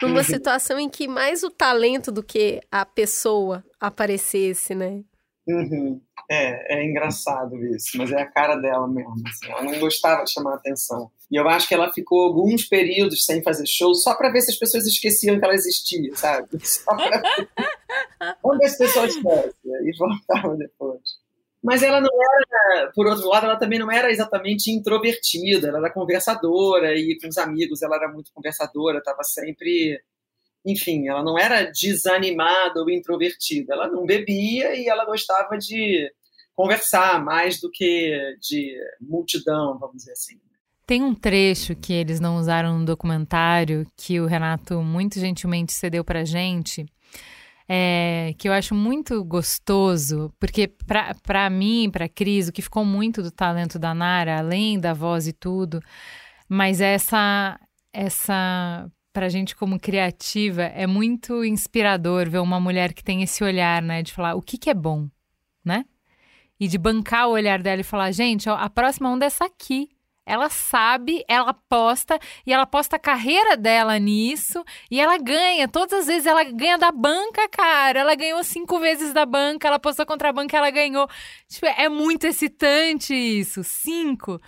numa 0.00 0.18
uhum. 0.18 0.24
situação 0.24 0.78
em 0.78 0.88
que 0.88 1.08
mais 1.08 1.42
o 1.42 1.50
talento 1.50 2.12
do 2.12 2.22
que 2.22 2.60
a 2.70 2.86
pessoa 2.86 3.64
aparecesse, 3.80 4.76
né? 4.76 5.02
Uhum. 5.48 6.00
É, 6.30 6.78
é 6.78 6.84
engraçado 6.84 7.56
isso, 7.74 7.96
mas 7.96 8.12
é 8.12 8.20
a 8.20 8.30
cara 8.30 8.56
dela 8.56 8.86
mesmo. 8.86 9.14
Assim, 9.26 9.50
ela 9.50 9.62
não 9.62 9.78
gostava 9.78 10.24
de 10.24 10.32
chamar 10.32 10.54
atenção. 10.54 11.10
E 11.30 11.36
eu 11.36 11.48
acho 11.48 11.66
que 11.66 11.74
ela 11.74 11.90
ficou 11.90 12.22
alguns 12.22 12.66
períodos 12.66 13.24
sem 13.24 13.42
fazer 13.42 13.66
show 13.66 13.94
só 13.94 14.14
para 14.14 14.30
ver 14.30 14.42
se 14.42 14.50
as 14.50 14.58
pessoas 14.58 14.86
esqueciam 14.86 15.38
que 15.38 15.44
ela 15.44 15.54
existia, 15.54 16.14
sabe? 16.14 16.48
Só 16.64 16.94
pra 16.94 17.20
ver 17.20 17.48
onde 18.42 18.64
as 18.66 18.76
pessoas 18.76 19.14
esquecem. 19.14 19.52
E 19.64 19.96
voltava 19.96 20.54
depois. 20.56 21.00
Mas 21.62 21.82
ela 21.82 22.00
não 22.00 22.10
era, 22.12 22.92
por 22.92 23.06
outro 23.06 23.28
lado, 23.28 23.46
ela 23.46 23.56
também 23.56 23.78
não 23.78 23.90
era 23.90 24.10
exatamente 24.10 24.70
introvertida, 24.70 25.68
ela 25.68 25.78
era 25.78 25.92
conversadora 25.92 26.94
e 26.94 27.18
com 27.18 27.28
os 27.28 27.36
amigos 27.36 27.82
ela 27.82 27.96
era 27.96 28.08
muito 28.08 28.32
conversadora, 28.32 28.98
estava 28.98 29.22
sempre. 29.24 30.00
Enfim, 30.64 31.08
ela 31.08 31.22
não 31.22 31.38
era 31.38 31.64
desanimada 31.64 32.80
ou 32.80 32.90
introvertida, 32.90 33.74
ela 33.74 33.88
não 33.88 34.04
bebia 34.06 34.74
e 34.76 34.88
ela 34.88 35.04
gostava 35.04 35.56
de 35.56 36.10
conversar 36.58 37.24
mais 37.24 37.60
do 37.60 37.70
que 37.70 38.36
de 38.40 38.76
multidão, 39.00 39.78
vamos 39.78 39.98
dizer 39.98 40.10
assim. 40.10 40.40
Tem 40.84 41.04
um 41.04 41.14
trecho 41.14 41.76
que 41.76 41.92
eles 41.92 42.18
não 42.18 42.36
usaram 42.36 42.80
no 42.80 42.84
documentário 42.84 43.86
que 43.96 44.18
o 44.18 44.26
Renato 44.26 44.82
muito 44.82 45.20
gentilmente 45.20 45.72
cedeu 45.72 46.02
pra 46.02 46.24
gente, 46.24 46.84
é, 47.68 48.34
que 48.36 48.48
eu 48.48 48.52
acho 48.52 48.74
muito 48.74 49.22
gostoso, 49.24 50.34
porque 50.40 50.66
para 51.22 51.48
mim, 51.48 51.90
para 51.92 52.08
Cris, 52.08 52.48
o 52.48 52.52
que 52.52 52.60
ficou 52.60 52.84
muito 52.84 53.22
do 53.22 53.30
talento 53.30 53.78
da 53.78 53.94
Nara, 53.94 54.40
além 54.40 54.80
da 54.80 54.92
voz 54.92 55.28
e 55.28 55.32
tudo, 55.32 55.80
mas 56.48 56.80
essa 56.80 57.56
essa 57.92 58.90
pra 59.12 59.28
gente 59.28 59.54
como 59.54 59.78
criativa 59.78 60.62
é 60.62 60.88
muito 60.88 61.44
inspirador 61.44 62.28
ver 62.28 62.40
uma 62.40 62.58
mulher 62.58 62.92
que 62.92 63.04
tem 63.04 63.22
esse 63.22 63.44
olhar, 63.44 63.80
né, 63.80 64.02
de 64.02 64.12
falar 64.12 64.34
o 64.34 64.42
que 64.42 64.58
que 64.58 64.68
é 64.70 64.74
bom, 64.74 65.08
né? 65.64 65.84
E 66.60 66.66
de 66.66 66.76
bancar 66.76 67.28
o 67.28 67.32
olhar 67.32 67.62
dela 67.62 67.80
e 67.80 67.84
falar, 67.84 68.10
gente, 68.12 68.48
ó, 68.48 68.54
a 68.54 68.68
próxima 68.68 69.10
onda 69.10 69.24
é 69.24 69.28
essa 69.28 69.44
aqui. 69.44 69.88
Ela 70.28 70.50
sabe, 70.50 71.24
ela 71.26 71.50
aposta 71.50 72.18
e 72.46 72.52
ela 72.52 72.64
aposta 72.64 72.96
a 72.96 72.98
carreira 72.98 73.56
dela 73.56 73.98
nisso 73.98 74.62
e 74.90 75.00
ela 75.00 75.16
ganha. 75.16 75.66
Todas 75.66 76.00
as 76.00 76.06
vezes 76.06 76.26
ela 76.26 76.44
ganha 76.44 76.76
da 76.76 76.92
banca, 76.92 77.48
cara. 77.48 78.00
Ela 78.00 78.14
ganhou 78.14 78.44
cinco 78.44 78.78
vezes 78.78 79.14
da 79.14 79.24
banca, 79.24 79.66
ela 79.66 79.76
apostou 79.76 80.04
contra 80.04 80.28
a 80.28 80.32
banca, 80.32 80.54
ela 80.54 80.70
ganhou. 80.70 81.08
Tipo, 81.48 81.64
é 81.64 81.88
muito 81.88 82.26
excitante 82.26 83.14
isso. 83.14 83.64
Cinco. 83.64 84.38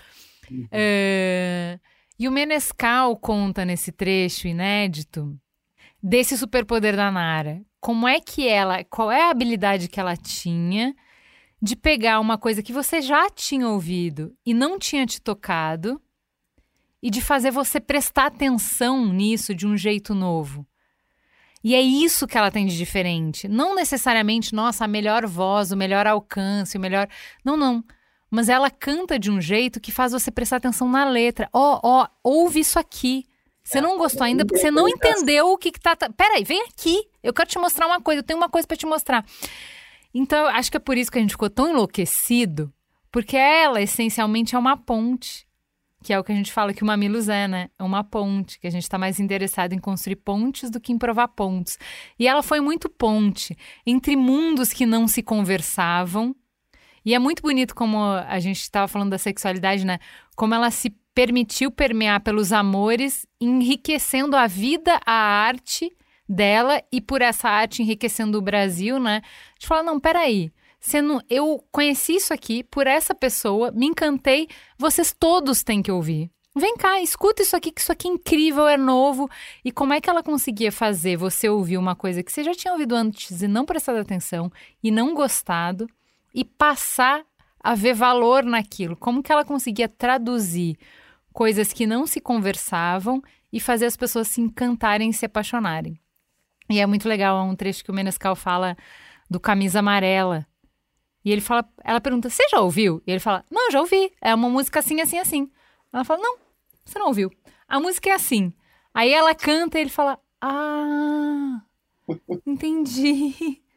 Uhum. 0.50 0.68
É... 0.70 1.78
E 2.18 2.28
o 2.28 2.30
Menescal 2.30 3.16
conta 3.16 3.64
nesse 3.64 3.90
trecho 3.90 4.46
inédito 4.46 5.34
desse 6.02 6.36
superpoder 6.36 6.94
da 6.94 7.10
Nara. 7.10 7.62
Como 7.80 8.06
é 8.06 8.20
que 8.20 8.46
ela, 8.46 8.84
qual 8.84 9.10
é 9.10 9.22
a 9.22 9.30
habilidade 9.30 9.88
que 9.88 9.98
ela 9.98 10.14
tinha 10.14 10.94
de 11.60 11.76
pegar 11.76 12.20
uma 12.20 12.38
coisa 12.38 12.62
que 12.62 12.72
você 12.72 13.02
já 13.02 13.28
tinha 13.28 13.68
ouvido 13.68 14.34
e 14.44 14.54
não 14.54 14.78
tinha 14.78 15.04
te 15.04 15.20
tocado 15.20 16.00
e 17.02 17.10
de 17.10 17.20
fazer 17.20 17.50
você 17.50 17.78
prestar 17.80 18.26
atenção 18.26 19.06
nisso 19.06 19.54
de 19.54 19.66
um 19.66 19.76
jeito 19.76 20.14
novo. 20.14 20.66
E 21.62 21.74
é 21.74 21.80
isso 21.80 22.26
que 22.26 22.38
ela 22.38 22.50
tem 22.50 22.66
de 22.66 22.76
diferente. 22.76 23.46
Não 23.46 23.74
necessariamente, 23.74 24.54
nossa, 24.54 24.84
a 24.84 24.88
melhor 24.88 25.26
voz, 25.26 25.70
o 25.70 25.76
melhor 25.76 26.06
alcance, 26.06 26.78
o 26.78 26.80
melhor. 26.80 27.06
Não, 27.44 27.56
não. 27.56 27.84
Mas 28.30 28.48
ela 28.48 28.70
canta 28.70 29.18
de 29.18 29.30
um 29.30 29.40
jeito 29.40 29.80
que 29.80 29.92
faz 29.92 30.12
você 30.12 30.30
prestar 30.30 30.56
atenção 30.56 30.88
na 30.88 31.04
letra. 31.04 31.48
Ó, 31.52 31.74
oh, 31.74 31.80
ó, 31.82 32.04
oh, 32.04 32.30
ouve 32.30 32.60
isso 32.60 32.78
aqui. 32.78 33.26
Você 33.62 33.80
não 33.80 33.98
gostou 33.98 34.24
ainda 34.24 34.46
porque 34.46 34.60
você 34.60 34.70
não 34.70 34.88
entendeu 34.88 35.50
o 35.50 35.58
que, 35.58 35.70
que 35.70 35.80
tá. 35.80 35.94
Peraí, 36.16 36.44
vem 36.44 36.62
aqui. 36.62 37.06
Eu 37.22 37.32
quero 37.32 37.48
te 37.48 37.58
mostrar 37.58 37.86
uma 37.86 38.00
coisa. 38.00 38.20
Eu 38.20 38.24
tenho 38.24 38.38
uma 38.38 38.48
coisa 38.48 38.66
para 38.66 38.76
te 38.76 38.86
mostrar. 38.86 39.24
Então, 40.12 40.46
acho 40.46 40.70
que 40.70 40.76
é 40.76 40.80
por 40.80 40.96
isso 40.96 41.10
que 41.10 41.18
a 41.18 41.20
gente 41.20 41.32
ficou 41.32 41.50
tão 41.50 41.70
enlouquecido, 41.70 42.72
porque 43.10 43.36
ela, 43.36 43.80
essencialmente, 43.80 44.54
é 44.54 44.58
uma 44.58 44.76
ponte. 44.76 45.46
Que 46.02 46.14
é 46.14 46.18
o 46.18 46.24
que 46.24 46.32
a 46.32 46.34
gente 46.34 46.50
fala 46.50 46.72
que 46.72 46.82
o 46.82 46.86
Mamilos 46.86 47.28
é, 47.28 47.46
né? 47.46 47.68
É 47.78 47.82
uma 47.82 48.02
ponte, 48.02 48.58
que 48.58 48.66
a 48.66 48.70
gente 48.70 48.84
está 48.84 48.96
mais 48.96 49.20
interessado 49.20 49.74
em 49.74 49.78
construir 49.78 50.16
pontes 50.16 50.70
do 50.70 50.80
que 50.80 50.92
em 50.92 50.98
provar 50.98 51.28
pontes. 51.28 51.78
E 52.18 52.26
ela 52.26 52.42
foi 52.42 52.58
muito 52.58 52.88
ponte 52.88 53.56
entre 53.86 54.16
mundos 54.16 54.72
que 54.72 54.86
não 54.86 55.06
se 55.06 55.22
conversavam. 55.22 56.34
E 57.04 57.14
é 57.14 57.18
muito 57.18 57.42
bonito 57.42 57.74
como 57.74 58.02
a 58.02 58.40
gente 58.40 58.60
estava 58.60 58.88
falando 58.88 59.10
da 59.10 59.18
sexualidade, 59.18 59.84
né? 59.84 59.98
Como 60.34 60.54
ela 60.54 60.70
se 60.70 60.90
permitiu 61.14 61.70
permear 61.70 62.20
pelos 62.20 62.50
amores, 62.50 63.26
enriquecendo 63.38 64.36
a 64.36 64.46
vida, 64.46 64.98
a 65.04 65.12
arte 65.12 65.92
dela 66.30 66.80
e 66.92 67.00
por 67.00 67.20
essa 67.20 67.48
arte 67.48 67.82
enriquecendo 67.82 68.38
o 68.38 68.42
Brasil, 68.42 69.00
né? 69.00 69.20
A 69.24 69.54
gente 69.54 69.66
fala, 69.66 69.82
não, 69.82 69.98
peraí. 69.98 70.52
Sendo, 70.78 71.20
eu 71.28 71.62
conheci 71.72 72.14
isso 72.14 72.32
aqui 72.32 72.62
por 72.62 72.86
essa 72.86 73.14
pessoa, 73.14 73.70
me 73.72 73.86
encantei, 73.86 74.48
vocês 74.78 75.12
todos 75.12 75.62
têm 75.62 75.82
que 75.82 75.90
ouvir. 75.90 76.30
Vem 76.56 76.76
cá, 76.76 77.00
escuta 77.02 77.42
isso 77.42 77.54
aqui, 77.54 77.70
que 77.70 77.80
isso 77.80 77.92
aqui 77.92 78.08
é 78.08 78.12
incrível, 78.12 78.66
é 78.66 78.76
novo. 78.76 79.28
E 79.64 79.70
como 79.70 79.92
é 79.92 80.00
que 80.00 80.08
ela 80.08 80.22
conseguia 80.22 80.72
fazer 80.72 81.16
você 81.16 81.48
ouvir 81.48 81.76
uma 81.76 81.94
coisa 81.94 82.22
que 82.22 82.32
você 82.32 82.42
já 82.42 82.54
tinha 82.54 82.72
ouvido 82.72 82.94
antes 82.94 83.42
e 83.42 83.48
não 83.48 83.66
prestado 83.66 83.98
atenção 83.98 84.50
e 84.82 84.90
não 84.90 85.14
gostado 85.14 85.86
e 86.34 86.44
passar 86.44 87.24
a 87.62 87.74
ver 87.74 87.94
valor 87.94 88.44
naquilo? 88.44 88.96
Como 88.96 89.22
que 89.22 89.30
ela 89.30 89.44
conseguia 89.44 89.88
traduzir 89.88 90.76
coisas 91.32 91.72
que 91.72 91.86
não 91.86 92.06
se 92.06 92.20
conversavam 92.20 93.22
e 93.52 93.60
fazer 93.60 93.86
as 93.86 93.96
pessoas 93.96 94.28
se 94.28 94.40
encantarem 94.40 95.10
e 95.10 95.14
se 95.14 95.26
apaixonarem? 95.26 96.00
E 96.70 96.78
é 96.78 96.86
muito 96.86 97.08
legal, 97.08 97.38
é 97.38 97.42
um 97.42 97.56
trecho 97.56 97.84
que 97.84 97.90
o 97.90 97.94
Menescal 97.94 98.36
fala 98.36 98.76
do 99.28 99.40
Camisa 99.40 99.80
Amarela. 99.80 100.46
E 101.24 101.30
ele 101.30 101.40
fala, 101.40 101.68
ela 101.84 102.00
pergunta: 102.00 102.30
"Você 102.30 102.48
já 102.48 102.60
ouviu?" 102.60 103.02
E 103.06 103.10
ele 103.10 103.20
fala: 103.20 103.44
"Não, 103.50 103.70
já 103.70 103.80
ouvi. 103.80 104.12
É 104.20 104.34
uma 104.34 104.48
música 104.48 104.78
assim, 104.78 105.00
assim, 105.00 105.18
assim." 105.18 105.50
Ela 105.92 106.04
fala: 106.04 106.20
Não, 106.22 106.38
você 106.84 106.98
não 106.98 107.08
ouviu. 107.08 107.30
A 107.68 107.80
música 107.80 108.10
é 108.10 108.12
assim. 108.12 108.52
Aí 108.94 109.12
ela 109.12 109.34
canta 109.34 109.78
e 109.78 109.82
ele 109.82 109.90
fala: 109.90 110.18
Ah, 110.40 111.60
entendi. 112.46 113.60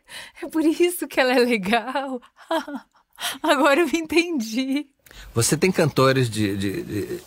É 0.43 0.47
por 0.47 0.63
isso 0.63 1.07
que 1.07 1.19
ela 1.19 1.33
é 1.33 1.39
legal. 1.39 2.21
Agora 3.41 3.79
eu 3.79 3.87
entendi. 3.87 4.85
Você 5.33 5.57
tem 5.57 5.71
cantores 5.71 6.29
de. 6.29 6.55
de, 6.55 6.83
de 6.83 7.21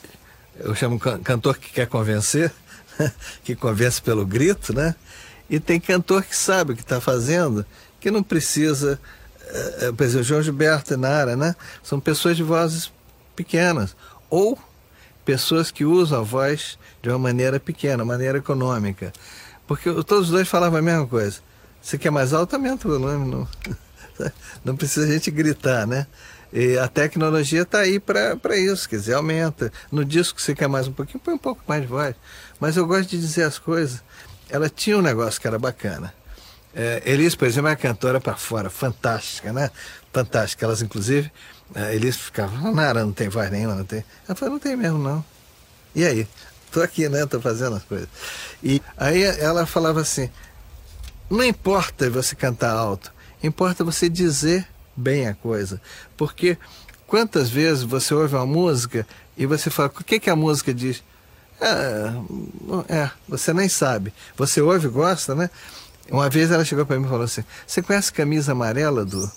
eu 0.61 0.73
chamo 0.73 1.01
cantor 1.01 1.59
que 1.59 1.73
quer 1.73 1.89
convencer, 1.89 2.53
que 3.43 3.57
convence 3.57 4.01
pelo 4.01 4.25
grito, 4.25 4.73
né? 4.73 4.95
E 5.49 5.61
tem 5.61 5.79
cantor 5.79 6.25
que 6.25 6.37
sabe 6.37 6.73
o 6.73 6.77
que 6.77 6.83
está 6.83 7.01
fazendo, 7.01 7.65
que 8.01 8.11
não 8.11 8.23
precisa. 8.23 9.01
É, 9.81 9.93
por 9.93 10.03
exemplo, 10.03 10.25
João 10.25 10.43
Gilberto 10.43 10.95
e 10.95 10.97
Nara, 10.97 11.37
né? 11.37 11.55
São 11.83 12.01
pessoas 12.01 12.37
de 12.37 12.43
vozes 12.43 12.93
pequenas. 13.35 13.97
Ou 14.29 14.59
pessoas 15.25 15.71
que 15.71 15.85
usam 15.85 16.21
a 16.21 16.23
voz 16.23 16.79
de 17.03 17.09
uma 17.09 17.19
maneira 17.19 17.61
pequena, 17.61 18.05
maneira 18.05 18.39
econômica. 18.39 19.13
Porque 19.67 19.91
todos 20.05 20.27
os 20.27 20.31
dois 20.31 20.49
falavam 20.49 20.79
a 20.79 20.83
mesma 20.83 21.07
coisa. 21.07 21.41
Você 21.81 21.97
quer 21.99 22.11
mais 22.11 22.33
alto, 22.33 22.55
aumenta 22.55 22.89
o 22.89 22.99
volume. 22.99 23.31
Não, 23.31 23.49
não 24.65 24.77
precisa 24.77 25.07
a 25.07 25.11
gente 25.11 25.31
gritar, 25.31 25.87
né? 25.87 26.07
E 26.53 26.79
a 26.79 26.89
tecnologia 26.89 27.63
está 27.63 27.81
aí 27.81 27.99
para 27.99 28.57
isso, 28.57 28.89
quer 28.89 28.97
dizer, 28.97 29.15
aumenta. 29.15 29.73
No 29.91 30.05
disco 30.05 30.41
você 30.41 30.55
quer 30.55 30.69
mais 30.69 30.87
um 30.87 30.93
pouquinho, 30.93 31.21
põe 31.23 31.35
um 31.35 31.39
pouco 31.39 31.63
mais 31.67 31.83
de 31.83 31.89
voz. 31.89 32.15
Mas 32.59 32.77
eu 32.77 32.87
gosto 32.87 33.11
de 33.11 33.19
dizer 33.19 33.43
as 33.43 33.59
coisas. 33.59 34.03
Ela 34.49 34.69
tinha 34.69 34.97
um 34.97 35.03
negócio 35.03 35.41
que 35.41 35.47
era 35.47 35.59
bacana. 35.59 36.13
É, 36.75 37.03
Elis, 37.07 37.35
por 37.35 37.49
exemplo, 37.49 37.69
é 37.69 37.71
uma 37.71 37.77
cantora 37.77 38.21
para 38.21 38.37
fora, 38.37 38.69
fantástica, 38.69 39.53
né? 39.53 39.71
Fantástica. 40.13 40.65
Elas, 40.65 40.83
inclusive, 40.83 41.33
é, 41.75 41.95
Elis 41.95 42.17
ficava, 42.17 42.71
Nara, 42.71 43.05
não 43.05 43.13
tem 43.13 43.29
voz 43.29 43.51
nenhuma, 43.51 43.75
não 43.75 43.85
tem. 43.85 44.05
Ela 44.29 44.37
falou, 44.37 44.55
não 44.55 44.61
tem 44.61 44.77
mesmo, 44.77 44.99
não. 44.99 45.25
E 45.95 46.05
aí? 46.05 46.29
Tô 46.71 46.83
aqui, 46.83 47.09
né? 47.09 47.25
Tô 47.25 47.41
fazendo 47.41 47.77
as 47.77 47.83
coisas. 47.85 48.09
E 48.63 48.83
aí 48.97 49.23
ela 49.23 49.65
falava 49.65 50.01
assim, 50.01 50.29
não 51.31 51.43
importa 51.43 52.11
você 52.11 52.37
cantar 52.37 52.73
alto, 52.73 53.13
importa 53.43 53.83
você 53.83 54.09
dizer 54.09 54.69
bem 54.95 55.27
a 55.27 55.35
coisa. 55.35 55.81
Porque 56.17 56.59
quantas 57.07 57.49
vezes 57.49 57.83
você 57.83 58.13
ouve 58.15 58.35
uma 58.35 58.47
música 58.47 59.07
e 59.37 59.47
você 59.47 59.71
fala, 59.71 59.89
o 59.89 60.05
que, 60.05 60.21
que 60.21 60.29
a 60.29 60.37
música 60.37 60.75
diz? 60.75 61.03
É, 61.61 62.13
é, 62.89 63.11
você 63.29 63.53
nem 63.53 63.69
sabe. 63.69 64.13
Você 64.37 64.61
ouve 64.61 64.89
gosta, 64.89 65.35
né? 65.35 65.51
Uma 66.11 66.29
vez 66.29 66.51
ela 66.51 66.65
chegou 66.65 66.87
para 66.87 66.99
mim 66.99 67.07
e 67.07 67.09
falou 67.09 67.25
assim: 67.25 67.45
Você 67.67 67.83
conhece 67.83 68.13
camisa 68.13 68.53
amarela 68.53 69.05
do, 69.05 69.31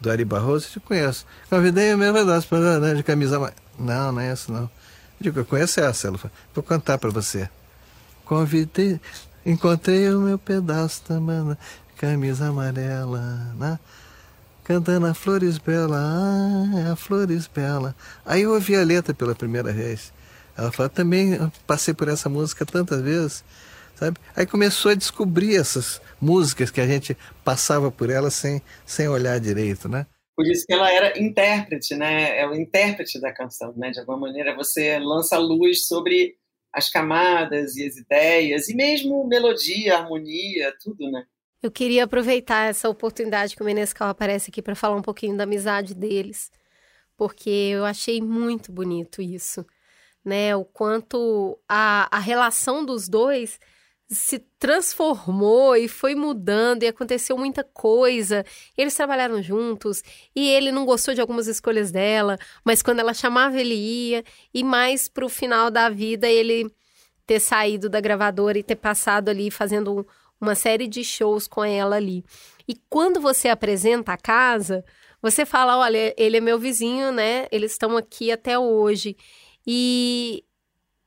do 0.00 0.10
Ari 0.10 0.24
Barroso? 0.24 0.68
Eu 0.76 0.82
conheço. 0.82 1.24
Convidei 1.48 1.94
o 1.94 1.98
meu 1.98 2.12
pedaço 2.12 2.54
né, 2.80 2.94
de 2.94 3.02
camisa 3.02 3.36
amarela. 3.36 3.60
Não, 3.78 4.12
não 4.12 4.20
é 4.20 4.30
essa 4.30 4.52
não. 4.52 4.62
Eu 4.62 4.70
digo, 5.20 5.40
eu 5.40 5.44
conheço 5.44 5.80
essa. 5.80 6.08
Ela 6.08 6.18
falou, 6.18 6.36
vou 6.54 6.62
cantar 6.62 6.98
para 6.98 7.10
você. 7.10 7.48
Convidei, 8.24 9.00
encontrei 9.44 10.12
o 10.12 10.20
meu 10.20 10.38
pedaço 10.38 11.02
também, 11.02 11.56
camisa 11.96 12.48
amarela, 12.48 13.20
né? 13.56 13.78
Cantando 14.64 15.06
a 15.06 15.14
Flores 15.14 15.58
Bela, 15.58 15.98
ah, 15.98 16.78
é 16.78 16.90
a 16.92 16.96
Flores 16.96 17.48
Bela. 17.52 17.94
Aí 18.24 18.42
eu 18.42 18.52
ouvi 18.52 18.76
a 18.76 18.84
letra 18.84 19.12
pela 19.12 19.34
primeira 19.34 19.72
vez. 19.72 20.12
Ela 20.60 20.72
falou, 20.72 20.90
também 20.90 21.38
passei 21.66 21.94
por 21.94 22.08
essa 22.08 22.28
música 22.28 22.66
tantas 22.66 23.00
vezes 23.00 23.44
sabe? 24.00 24.18
Aí 24.34 24.46
começou 24.46 24.90
a 24.90 24.94
descobrir 24.94 25.56
essas 25.56 26.00
músicas 26.20 26.70
que 26.70 26.80
a 26.80 26.86
gente 26.86 27.16
passava 27.44 27.90
por 27.90 28.08
elas 28.08 28.32
sem, 28.32 28.62
sem 28.86 29.06
olhar 29.08 29.38
direito, 29.38 29.88
né? 29.88 30.06
Por 30.34 30.46
isso 30.46 30.64
que 30.66 30.72
ela 30.72 30.90
era 30.90 31.20
intérprete, 31.20 31.94
né? 31.94 32.38
É 32.38 32.48
o 32.48 32.54
intérprete 32.54 33.20
da 33.20 33.30
canção, 33.30 33.74
né? 33.76 33.90
De 33.90 34.00
alguma 34.00 34.18
maneira 34.18 34.56
você 34.56 34.98
lança 34.98 35.36
luz 35.36 35.86
sobre 35.86 36.36
as 36.72 36.88
camadas 36.88 37.76
e 37.76 37.86
as 37.86 37.96
ideias 37.96 38.68
e 38.68 38.74
mesmo 38.74 39.26
melodia, 39.28 39.98
harmonia, 39.98 40.74
tudo, 40.82 41.10
né? 41.10 41.24
Eu 41.62 41.70
queria 41.70 42.04
aproveitar 42.04 42.70
essa 42.70 42.88
oportunidade 42.88 43.54
que 43.54 43.60
o 43.60 43.66
Menescal 43.66 44.08
aparece 44.08 44.50
aqui 44.50 44.62
para 44.62 44.74
falar 44.74 44.96
um 44.96 45.02
pouquinho 45.02 45.36
da 45.36 45.44
amizade 45.44 45.94
deles, 45.94 46.50
porque 47.18 47.50
eu 47.50 47.84
achei 47.84 48.22
muito 48.22 48.72
bonito 48.72 49.20
isso, 49.20 49.66
né? 50.24 50.54
O 50.56 50.64
quanto 50.64 51.58
a, 51.68 52.08
a 52.10 52.18
relação 52.18 52.84
dos 52.84 53.08
dois 53.08 53.58
se 54.10 54.40
transformou 54.58 55.76
e 55.76 55.86
foi 55.86 56.16
mudando 56.16 56.82
e 56.82 56.88
aconteceu 56.88 57.38
muita 57.38 57.62
coisa. 57.62 58.44
Eles 58.76 58.94
trabalharam 58.94 59.40
juntos 59.40 60.02
e 60.34 60.48
ele 60.48 60.72
não 60.72 60.84
gostou 60.84 61.14
de 61.14 61.20
algumas 61.20 61.46
escolhas 61.46 61.92
dela, 61.92 62.36
mas 62.64 62.82
quando 62.82 62.98
ela 62.98 63.14
chamava 63.14 63.58
ele 63.58 63.76
ia 63.76 64.24
e 64.52 64.64
mais 64.64 65.08
pro 65.08 65.28
final 65.28 65.70
da 65.70 65.88
vida 65.88 66.28
ele 66.28 66.68
ter 67.24 67.38
saído 67.38 67.88
da 67.88 68.00
gravadora 68.00 68.58
e 68.58 68.64
ter 68.64 68.74
passado 68.74 69.28
ali 69.28 69.48
fazendo 69.48 70.04
uma 70.40 70.56
série 70.56 70.88
de 70.88 71.04
shows 71.04 71.46
com 71.46 71.64
ela 71.64 71.94
ali. 71.94 72.24
E 72.66 72.74
quando 72.88 73.20
você 73.20 73.48
apresenta 73.48 74.12
a 74.12 74.16
casa, 74.16 74.84
você 75.22 75.46
fala, 75.46 75.78
olha, 75.78 76.14
ele 76.16 76.38
é 76.38 76.40
meu 76.40 76.58
vizinho, 76.58 77.12
né? 77.12 77.46
Eles 77.52 77.72
estão 77.72 77.96
aqui 77.96 78.32
até 78.32 78.58
hoje. 78.58 79.16
E 79.66 80.44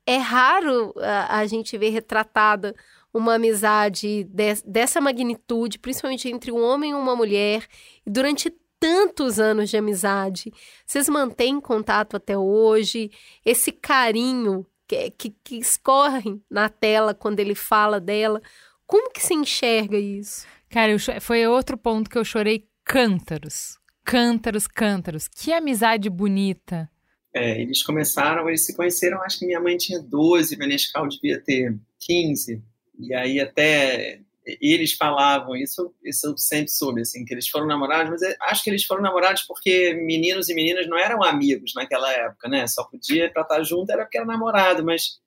é 0.05 0.17
raro 0.17 0.93
a, 0.97 1.39
a 1.39 1.45
gente 1.45 1.77
ver 1.77 1.89
retratada 1.89 2.75
uma 3.13 3.35
amizade 3.35 4.23
de, 4.23 4.53
dessa 4.65 4.99
magnitude, 4.99 5.77
principalmente 5.79 6.27
entre 6.29 6.51
um 6.51 6.61
homem 6.63 6.91
e 6.91 6.95
uma 6.95 7.15
mulher, 7.15 7.65
durante 8.05 8.49
tantos 8.79 9.39
anos 9.39 9.69
de 9.69 9.77
amizade. 9.77 10.51
Vocês 10.85 11.07
mantêm 11.07 11.61
contato 11.61 12.17
até 12.17 12.37
hoje? 12.37 13.11
Esse 13.45 13.71
carinho 13.71 14.65
que, 14.87 15.11
que, 15.11 15.35
que 15.43 15.57
escorre 15.57 16.41
na 16.49 16.69
tela 16.69 17.13
quando 17.13 17.39
ele 17.39 17.55
fala 17.55 17.99
dela. 17.99 18.41
Como 18.85 19.11
que 19.11 19.21
se 19.21 19.33
enxerga 19.33 19.97
isso? 19.97 20.45
Cara, 20.69 20.91
eu, 20.91 20.97
foi 21.21 21.47
outro 21.47 21.77
ponto 21.77 22.09
que 22.09 22.17
eu 22.17 22.25
chorei 22.25 22.67
cântaros. 22.83 23.77
Cântaros, 24.03 24.67
cântaros. 24.67 25.27
Que 25.27 25.53
amizade 25.53 26.09
bonita. 26.09 26.89
É, 27.33 27.59
eles 27.61 27.81
começaram, 27.81 28.47
eles 28.47 28.65
se 28.65 28.75
conheceram, 28.75 29.21
acho 29.23 29.39
que 29.39 29.45
minha 29.45 29.59
mãe 29.59 29.75
tinha 29.75 29.99
12, 29.99 30.55
Menescal 30.57 31.07
devia 31.07 31.41
ter 31.41 31.75
15. 31.99 32.61
E 32.99 33.13
aí 33.13 33.39
até 33.39 34.19
eles 34.45 34.93
falavam, 34.93 35.55
isso, 35.55 35.93
isso 36.03 36.27
eu 36.27 36.37
sempre 36.37 36.69
soube, 36.69 37.01
assim, 37.01 37.23
que 37.23 37.33
eles 37.33 37.47
foram 37.47 37.65
namorados, 37.65 38.11
mas 38.11 38.35
acho 38.41 38.63
que 38.63 38.69
eles 38.69 38.83
foram 38.83 39.01
namorados 39.01 39.43
porque 39.43 39.93
meninos 39.93 40.49
e 40.49 40.53
meninas 40.53 40.87
não 40.87 40.97
eram 40.97 41.23
amigos 41.23 41.73
naquela 41.75 42.11
época, 42.11 42.49
né? 42.49 42.67
Só 42.67 42.83
podia 42.83 43.31
para 43.31 43.43
estar 43.43 43.63
junto 43.63 43.91
era 43.91 44.03
porque 44.03 44.17
era 44.17 44.25
namorado, 44.25 44.83
mas 44.83 45.19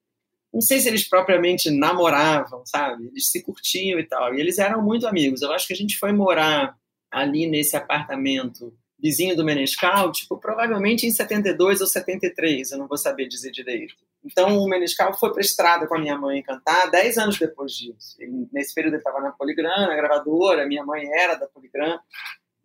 não 0.53 0.61
sei 0.61 0.79
se 0.79 0.87
eles 0.87 1.07
propriamente 1.07 1.69
namoravam, 1.69 2.65
sabe? 2.65 3.07
Eles 3.07 3.29
se 3.29 3.43
curtiam 3.43 3.99
e 3.99 4.03
tal. 4.03 4.33
E 4.33 4.39
eles 4.39 4.57
eram 4.59 4.81
muito 4.81 5.07
amigos. 5.07 5.41
Eu 5.41 5.51
acho 5.51 5.67
que 5.67 5.73
a 5.73 5.77
gente 5.77 5.97
foi 5.97 6.11
morar 6.11 6.75
ali 7.11 7.47
nesse 7.47 7.75
apartamento 7.75 8.73
vizinho 8.99 9.35
do 9.35 9.45
Menescal, 9.45 10.11
tipo, 10.11 10.37
provavelmente 10.37 11.05
em 11.05 11.11
72 11.11 11.81
ou 11.81 11.87
73, 11.87 12.71
eu 12.71 12.77
não 12.77 12.87
vou 12.87 12.97
saber 12.97 13.27
dizer 13.27 13.51
direito. 13.51 13.95
Então, 14.25 14.57
o 14.57 14.67
Menescal 14.67 15.17
foi 15.17 15.29
para 15.29 15.39
a 15.39 15.45
estrada 15.45 15.87
com 15.87 15.95
a 15.95 15.99
minha 15.99 16.17
mãe 16.17 16.41
cantar 16.41 16.89
10 16.89 17.17
anos 17.17 17.37
depois 17.37 17.71
disso. 17.71 18.15
Ele, 18.19 18.47
nesse 18.51 18.73
período 18.73 18.93
ele 18.93 19.01
estava 19.01 19.21
na 19.21 19.31
Poligram, 19.31 19.87
na 19.87 19.95
gravadora, 19.95 20.67
minha 20.67 20.83
mãe 20.83 21.07
era 21.13 21.35
da 21.35 21.47
Poligram, 21.47 21.99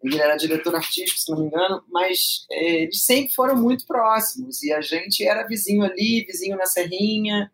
ele 0.02 0.18
era 0.18 0.36
diretor 0.36 0.74
artístico, 0.74 1.20
se 1.20 1.30
não 1.30 1.38
me 1.38 1.46
engano, 1.46 1.84
mas 1.88 2.46
é, 2.50 2.82
eles 2.82 3.04
sempre 3.04 3.32
foram 3.34 3.54
muito 3.54 3.86
próximos, 3.86 4.62
e 4.62 4.72
a 4.72 4.80
gente 4.80 5.24
era 5.24 5.46
vizinho 5.46 5.84
ali, 5.84 6.24
vizinho 6.24 6.56
na 6.56 6.66
Serrinha, 6.66 7.52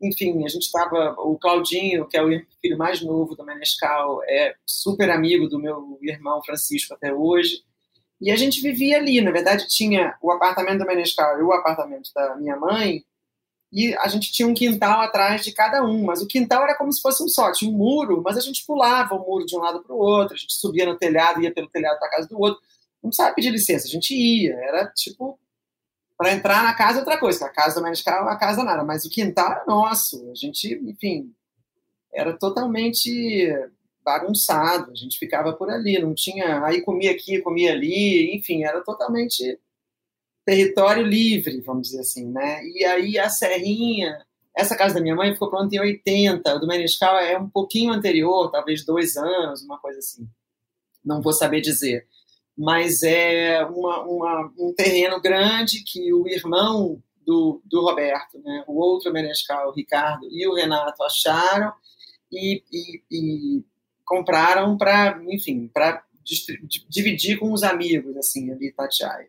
enfim, 0.00 0.44
a 0.44 0.48
gente 0.48 0.62
estava, 0.62 1.14
o 1.18 1.38
Claudinho, 1.38 2.08
que 2.08 2.16
é 2.16 2.22
o 2.22 2.28
filho 2.60 2.78
mais 2.78 3.00
novo 3.00 3.36
do 3.36 3.44
Menescal, 3.44 4.22
é 4.24 4.54
super 4.66 5.10
amigo 5.10 5.48
do 5.48 5.60
meu 5.60 5.98
irmão 6.02 6.42
Francisco 6.42 6.94
até 6.94 7.12
hoje, 7.12 7.62
e 8.22 8.30
a 8.30 8.36
gente 8.36 8.60
vivia 8.60 8.98
ali, 8.98 9.20
na 9.20 9.32
verdade 9.32 9.66
tinha 9.66 10.16
o 10.22 10.30
apartamento 10.30 10.78
do 10.78 10.86
Menescal 10.86 11.40
e 11.40 11.42
o 11.42 11.52
apartamento 11.52 12.10
da 12.14 12.36
minha 12.36 12.56
mãe, 12.56 13.04
e 13.72 13.94
a 13.96 14.06
gente 14.06 14.30
tinha 14.30 14.46
um 14.46 14.54
quintal 14.54 15.00
atrás 15.00 15.42
de 15.42 15.50
cada 15.50 15.82
um, 15.82 16.04
mas 16.04 16.22
o 16.22 16.26
quintal 16.28 16.62
era 16.62 16.76
como 16.76 16.92
se 16.92 17.02
fosse 17.02 17.22
um 17.24 17.28
só, 17.28 17.50
tinha 17.50 17.68
um 17.68 17.74
muro, 17.74 18.22
mas 18.24 18.36
a 18.36 18.40
gente 18.40 18.64
pulava 18.64 19.16
o 19.16 19.26
muro 19.26 19.44
de 19.44 19.56
um 19.56 19.58
lado 19.58 19.82
para 19.82 19.92
o 19.92 19.98
outro, 19.98 20.34
a 20.34 20.38
gente 20.38 20.52
subia 20.52 20.86
no 20.86 20.96
telhado, 20.96 21.42
ia 21.42 21.52
pelo 21.52 21.68
telhado 21.68 21.98
para 21.98 22.06
a 22.06 22.10
casa 22.12 22.28
do 22.28 22.38
outro, 22.38 22.62
não 23.02 23.10
precisava 23.10 23.34
pedir 23.34 23.50
licença, 23.50 23.88
a 23.88 23.90
gente 23.90 24.14
ia, 24.14 24.54
era 24.54 24.86
tipo 24.94 25.38
para 26.16 26.32
entrar 26.32 26.62
na 26.62 26.72
casa 26.74 26.98
é 26.98 27.00
outra 27.00 27.18
coisa, 27.18 27.46
a 27.46 27.48
casa 27.48 27.74
do 27.74 27.82
Menescal 27.82 28.28
é 28.28 28.32
a 28.32 28.36
casa 28.36 28.62
nada, 28.62 28.84
mas 28.84 29.04
o 29.04 29.10
quintal 29.10 29.50
era 29.50 29.64
nosso, 29.66 30.30
a 30.30 30.34
gente, 30.36 30.72
enfim, 30.84 31.34
era 32.14 32.32
totalmente 32.38 33.52
bagunçado, 34.04 34.90
a 34.90 34.94
gente 34.94 35.18
ficava 35.18 35.52
por 35.52 35.70
ali, 35.70 35.98
não 35.98 36.14
tinha, 36.14 36.64
aí 36.64 36.82
comia 36.82 37.12
aqui, 37.12 37.40
comia 37.40 37.72
ali, 37.72 38.34
enfim, 38.34 38.64
era 38.64 38.82
totalmente 38.82 39.58
território 40.44 41.06
livre, 41.06 41.60
vamos 41.60 41.88
dizer 41.88 42.00
assim, 42.00 42.26
né? 42.30 42.64
E 42.64 42.84
aí 42.84 43.18
a 43.18 43.28
Serrinha, 43.28 44.24
essa 44.56 44.76
casa 44.76 44.94
da 44.94 45.00
minha 45.00 45.14
mãe 45.14 45.32
ficou 45.32 45.48
pronta 45.48 45.74
em 45.74 45.80
80, 45.80 46.54
o 46.54 46.58
do 46.58 46.66
Menescal 46.66 47.16
é 47.18 47.38
um 47.38 47.48
pouquinho 47.48 47.92
anterior, 47.92 48.50
talvez 48.50 48.84
dois 48.84 49.16
anos, 49.16 49.62
uma 49.62 49.78
coisa 49.78 49.98
assim. 49.98 50.28
Não 51.04 51.22
vou 51.22 51.32
saber 51.32 51.60
dizer. 51.60 52.06
Mas 52.56 53.02
é 53.02 53.64
uma, 53.64 54.02
uma, 54.02 54.52
um 54.58 54.74
terreno 54.74 55.20
grande 55.20 55.82
que 55.84 56.12
o 56.12 56.28
irmão 56.28 57.02
do, 57.24 57.62
do 57.64 57.80
Roberto, 57.80 58.38
né, 58.40 58.64
o 58.66 58.78
outro 58.78 59.12
Menescal, 59.12 59.68
o 59.68 59.72
Ricardo, 59.72 60.28
e 60.30 60.46
o 60.46 60.54
Renato 60.54 61.02
acharam 61.02 61.72
e, 62.30 62.62
e, 62.70 63.02
e 63.10 63.64
compraram 64.04 64.76
para, 64.76 65.20
enfim, 65.28 65.70
para 65.72 66.02
dividir 66.88 67.38
com 67.38 67.52
os 67.52 67.62
amigos, 67.62 68.16
assim, 68.16 68.50
ali, 68.50 68.72
Tatiaia. 68.72 69.28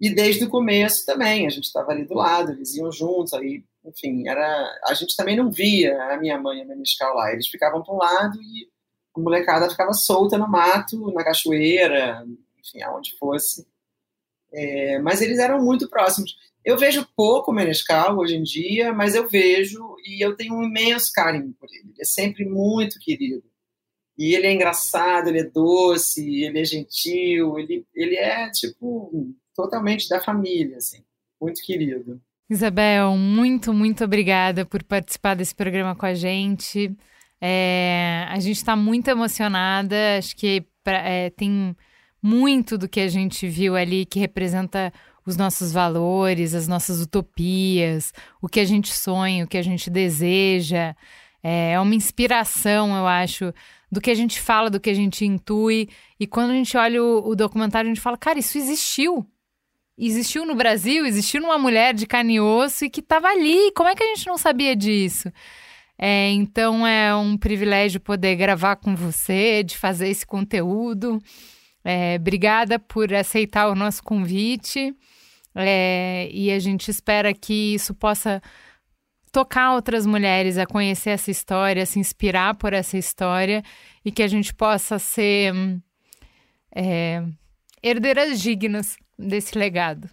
E 0.00 0.12
desde 0.12 0.44
o 0.44 0.50
começo 0.50 1.06
também, 1.06 1.46
a 1.46 1.50
gente 1.50 1.64
estava 1.64 1.92
ali 1.92 2.04
do 2.04 2.14
lado, 2.14 2.52
eles 2.52 2.74
iam 2.74 2.90
juntos, 2.90 3.32
aí, 3.34 3.64
enfim, 3.84 4.28
era, 4.28 4.80
a 4.84 4.94
gente 4.94 5.16
também 5.16 5.36
não 5.36 5.50
via 5.50 5.96
a 6.12 6.16
minha 6.16 6.38
mãe 6.38 6.58
e 6.58 6.62
a 6.62 6.64
Meniscal 6.64 7.14
lá, 7.14 7.32
eles 7.32 7.46
ficavam 7.46 7.82
para 7.82 7.94
um 7.94 7.98
lado 7.98 8.42
e 8.42 8.68
a 9.16 9.20
molecada 9.20 9.70
ficava 9.70 9.92
solta 9.92 10.36
no 10.36 10.48
mato, 10.48 11.12
na 11.12 11.22
cachoeira, 11.22 12.26
enfim, 12.58 12.82
aonde 12.82 13.16
fosse. 13.16 13.66
É, 14.52 14.98
mas 14.98 15.22
eles 15.22 15.38
eram 15.38 15.62
muito 15.62 15.88
próximos. 15.88 16.36
Eu 16.64 16.76
vejo 16.76 17.08
pouco 17.16 17.52
Menescal 17.52 18.16
hoje 18.18 18.36
em 18.36 18.42
dia, 18.42 18.92
mas 18.92 19.14
eu 19.14 19.28
vejo 19.28 19.96
e 20.04 20.24
eu 20.24 20.36
tenho 20.36 20.54
um 20.54 20.62
imenso 20.62 21.10
carinho 21.12 21.54
por 21.58 21.68
ele. 21.70 21.90
Ele 21.90 22.00
é 22.00 22.04
sempre 22.04 22.44
muito 22.44 22.98
querido. 22.98 23.51
E 24.18 24.34
ele 24.34 24.46
é 24.46 24.52
engraçado, 24.52 25.28
ele 25.28 25.40
é 25.40 25.44
doce, 25.44 26.44
ele 26.44 26.60
é 26.60 26.64
gentil, 26.64 27.58
ele, 27.58 27.86
ele 27.94 28.16
é, 28.16 28.50
tipo, 28.50 29.34
totalmente 29.54 30.08
da 30.08 30.20
família, 30.20 30.76
assim, 30.76 31.02
muito 31.40 31.62
querido. 31.62 32.20
Isabel, 32.48 33.16
muito, 33.16 33.72
muito 33.72 34.04
obrigada 34.04 34.66
por 34.66 34.82
participar 34.82 35.34
desse 35.34 35.54
programa 35.54 35.96
com 35.96 36.04
a 36.04 36.14
gente. 36.14 36.94
É, 37.40 38.26
a 38.28 38.38
gente 38.38 38.58
está 38.58 38.76
muito 38.76 39.08
emocionada, 39.08 39.96
acho 40.18 40.36
que 40.36 40.64
pra, 40.84 40.98
é, 40.98 41.30
tem 41.30 41.74
muito 42.22 42.76
do 42.76 42.88
que 42.88 43.00
a 43.00 43.08
gente 43.08 43.48
viu 43.48 43.74
ali 43.74 44.04
que 44.04 44.20
representa 44.20 44.92
os 45.26 45.36
nossos 45.36 45.72
valores, 45.72 46.54
as 46.54 46.68
nossas 46.68 47.00
utopias, 47.00 48.12
o 48.40 48.48
que 48.48 48.60
a 48.60 48.64
gente 48.64 48.92
sonha, 48.92 49.44
o 49.44 49.48
que 49.48 49.58
a 49.58 49.62
gente 49.62 49.88
deseja. 49.88 50.94
É, 51.42 51.72
é 51.72 51.80
uma 51.80 51.94
inspiração, 51.94 52.96
eu 52.96 53.06
acho, 53.06 53.52
do 53.92 54.00
que 54.00 54.10
a 54.10 54.14
gente 54.14 54.40
fala, 54.40 54.70
do 54.70 54.80
que 54.80 54.88
a 54.88 54.94
gente 54.94 55.26
intui. 55.26 55.90
E 56.18 56.26
quando 56.26 56.52
a 56.52 56.54
gente 56.54 56.74
olha 56.76 57.02
o, 57.02 57.28
o 57.28 57.36
documentário, 57.36 57.90
a 57.90 57.94
gente 57.94 58.02
fala, 58.02 58.16
cara, 58.16 58.38
isso 58.38 58.56
existiu 58.56 59.26
existiu 59.98 60.44
no 60.44 60.54
Brasil, 60.54 61.06
existiu 61.06 61.42
uma 61.44 61.58
mulher 61.58 61.94
de 61.94 62.06
carne 62.06 62.34
e 62.34 62.40
osso 62.40 62.84
e 62.84 62.90
que 62.90 63.00
estava 63.00 63.28
ali. 63.28 63.70
Como 63.72 63.88
é 63.88 63.94
que 63.94 64.02
a 64.02 64.06
gente 64.06 64.26
não 64.26 64.36
sabia 64.36 64.74
disso? 64.74 65.30
É, 65.98 66.30
então 66.30 66.86
é 66.86 67.14
um 67.14 67.36
privilégio 67.36 68.00
poder 68.00 68.34
gravar 68.34 68.76
com 68.76 68.96
você, 68.96 69.62
de 69.62 69.76
fazer 69.76 70.08
esse 70.08 70.26
conteúdo. 70.26 71.22
É, 71.84 72.16
obrigada 72.18 72.78
por 72.78 73.12
aceitar 73.14 73.68
o 73.68 73.74
nosso 73.74 74.02
convite. 74.02 74.94
É, 75.54 76.28
e 76.32 76.50
a 76.50 76.58
gente 76.58 76.90
espera 76.90 77.32
que 77.34 77.74
isso 77.74 77.94
possa 77.94 78.42
tocar 79.32 79.74
outras 79.74 80.04
mulheres 80.04 80.58
a 80.58 80.66
conhecer 80.66 81.10
essa 81.10 81.30
história, 81.30 81.82
a 81.82 81.86
se 81.86 81.98
inspirar 81.98 82.54
por 82.54 82.74
essa 82.74 82.98
história 82.98 83.62
e 84.04 84.12
que 84.12 84.22
a 84.22 84.28
gente 84.28 84.54
possa 84.54 84.98
ser 84.98 85.54
é, 86.74 87.24
herdeiras 87.82 88.40
dignas 88.40 88.96
desse 89.18 89.58
legado. 89.58 90.08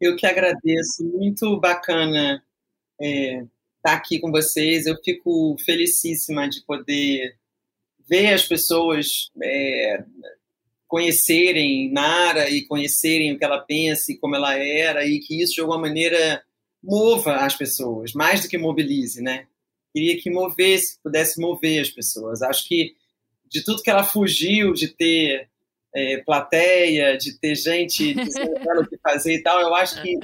Eu 0.00 0.16
que 0.16 0.26
agradeço, 0.26 1.04
muito 1.04 1.58
bacana 1.60 2.42
é, 3.00 3.36
estar 3.36 3.48
tá 3.82 3.92
aqui 3.92 4.18
com 4.18 4.32
vocês. 4.32 4.86
Eu 4.86 4.96
fico 5.02 5.56
felicíssima 5.64 6.48
de 6.48 6.60
poder 6.62 7.36
ver 8.08 8.34
as 8.34 8.44
pessoas 8.44 9.30
é, 9.42 10.04
conhecerem 10.88 11.92
Nara 11.92 12.50
e 12.50 12.66
conhecerem 12.66 13.32
o 13.32 13.38
que 13.38 13.44
ela 13.44 13.60
pensa 13.60 14.12
e 14.12 14.18
como 14.18 14.34
ela 14.34 14.58
era, 14.58 15.06
e 15.06 15.20
que 15.20 15.40
isso 15.40 15.54
de 15.54 15.60
alguma 15.60 15.80
maneira 15.80 16.44
mova 16.84 17.36
as 17.36 17.56
pessoas, 17.56 18.12
mais 18.12 18.42
do 18.42 18.48
que 18.48 18.58
mobilize, 18.58 19.22
né? 19.22 19.46
Queria 19.92 20.20
que 20.20 20.30
movesse, 20.30 20.98
pudesse 21.02 21.40
mover 21.40 21.80
as 21.80 21.88
pessoas. 21.88 22.42
Acho 22.42 22.68
que 22.68 22.94
de 23.46 23.64
tudo 23.64 23.82
que 23.82 23.90
ela 23.90 24.04
fugiu 24.04 24.72
de 24.72 24.88
ter 24.88 25.48
é, 25.94 26.18
plateia, 26.18 27.16
de 27.16 27.38
ter 27.38 27.54
gente 27.54 28.12
dizendo 28.14 28.80
o 28.80 28.86
que 28.86 28.98
fazer 28.98 29.34
e 29.34 29.42
tal, 29.42 29.60
eu 29.60 29.74
acho 29.74 30.02
que 30.02 30.18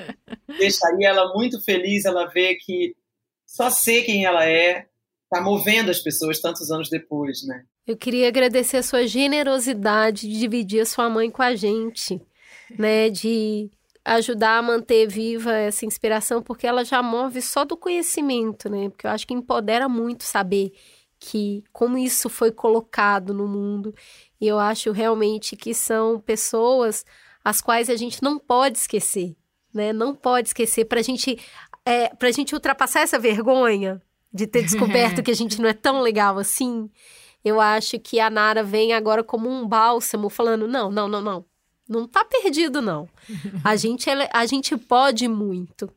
deixaria 0.58 1.08
ela 1.08 1.32
muito 1.32 1.60
feliz 1.60 2.04
ela 2.04 2.26
ver 2.26 2.56
que 2.56 2.94
só 3.46 3.70
ser 3.70 4.02
quem 4.02 4.24
ela 4.24 4.46
é 4.48 4.86
está 5.24 5.40
movendo 5.40 5.90
as 5.90 6.00
pessoas 6.00 6.40
tantos 6.40 6.72
anos 6.72 6.90
depois, 6.90 7.46
né? 7.46 7.64
Eu 7.86 7.96
queria 7.96 8.28
agradecer 8.28 8.78
a 8.78 8.82
sua 8.82 9.06
generosidade 9.06 10.28
de 10.28 10.38
dividir 10.38 10.80
a 10.80 10.86
sua 10.86 11.08
mãe 11.08 11.30
com 11.30 11.42
a 11.42 11.54
gente, 11.54 12.20
né? 12.76 13.08
De 13.08 13.70
ajudar 14.04 14.58
a 14.58 14.62
manter 14.62 15.06
viva 15.06 15.52
essa 15.52 15.84
inspiração, 15.84 16.42
porque 16.42 16.66
ela 16.66 16.84
já 16.84 17.02
move 17.02 17.40
só 17.42 17.64
do 17.64 17.76
conhecimento, 17.76 18.68
né? 18.68 18.88
Porque 18.88 19.06
eu 19.06 19.10
acho 19.10 19.26
que 19.26 19.34
empodera 19.34 19.88
muito 19.88 20.24
saber 20.24 20.72
que 21.18 21.62
como 21.72 21.98
isso 21.98 22.30
foi 22.30 22.50
colocado 22.50 23.34
no 23.34 23.46
mundo 23.46 23.94
e 24.40 24.48
eu 24.48 24.58
acho 24.58 24.90
realmente 24.90 25.54
que 25.54 25.74
são 25.74 26.18
pessoas 26.18 27.04
as 27.44 27.60
quais 27.60 27.90
a 27.90 27.96
gente 27.96 28.22
não 28.22 28.38
pode 28.38 28.78
esquecer, 28.78 29.36
né? 29.72 29.92
Não 29.92 30.14
pode 30.14 30.48
esquecer 30.48 30.86
para 30.86 31.02
gente, 31.02 31.38
é, 31.84 32.08
para 32.08 32.28
a 32.28 32.32
gente 32.32 32.54
ultrapassar 32.54 33.00
essa 33.00 33.18
vergonha 33.18 34.00
de 34.32 34.46
ter 34.46 34.62
descoberto 34.62 35.22
que 35.22 35.30
a 35.30 35.36
gente 35.36 35.60
não 35.60 35.68
é 35.68 35.74
tão 35.74 36.00
legal 36.00 36.38
assim. 36.38 36.90
Eu 37.44 37.60
acho 37.60 37.98
que 37.98 38.20
a 38.20 38.30
Nara 38.30 38.62
vem 38.62 38.92
agora 38.92 39.24
como 39.24 39.48
um 39.48 39.66
bálsamo, 39.66 40.28
falando: 40.28 40.66
não, 40.68 40.90
não, 40.90 41.08
não, 41.08 41.20
não. 41.20 41.44
Não 41.90 42.06
tá 42.06 42.24
perdido, 42.24 42.80
não. 42.80 43.08
A 43.64 43.74
gente, 43.74 44.08
é, 44.08 44.30
a 44.32 44.46
gente 44.46 44.76
pode 44.76 45.26
muito. 45.26 45.92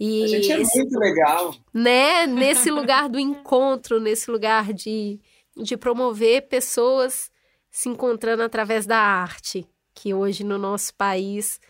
E 0.00 0.24
a 0.24 0.26
gente 0.26 0.50
é 0.50 0.60
esse, 0.62 0.78
muito 0.78 0.98
legal. 0.98 1.54
Né? 1.70 2.26
Nesse 2.26 2.70
lugar 2.70 3.10
do 3.10 3.18
encontro, 3.18 4.00
nesse 4.00 4.30
lugar 4.30 4.72
de, 4.72 5.20
de 5.54 5.76
promover 5.76 6.48
pessoas 6.48 7.30
se 7.70 7.90
encontrando 7.90 8.42
através 8.42 8.86
da 8.86 8.96
arte, 8.96 9.68
que 9.94 10.14
hoje 10.14 10.44
no 10.44 10.56
nosso 10.56 10.94
país 10.94 11.60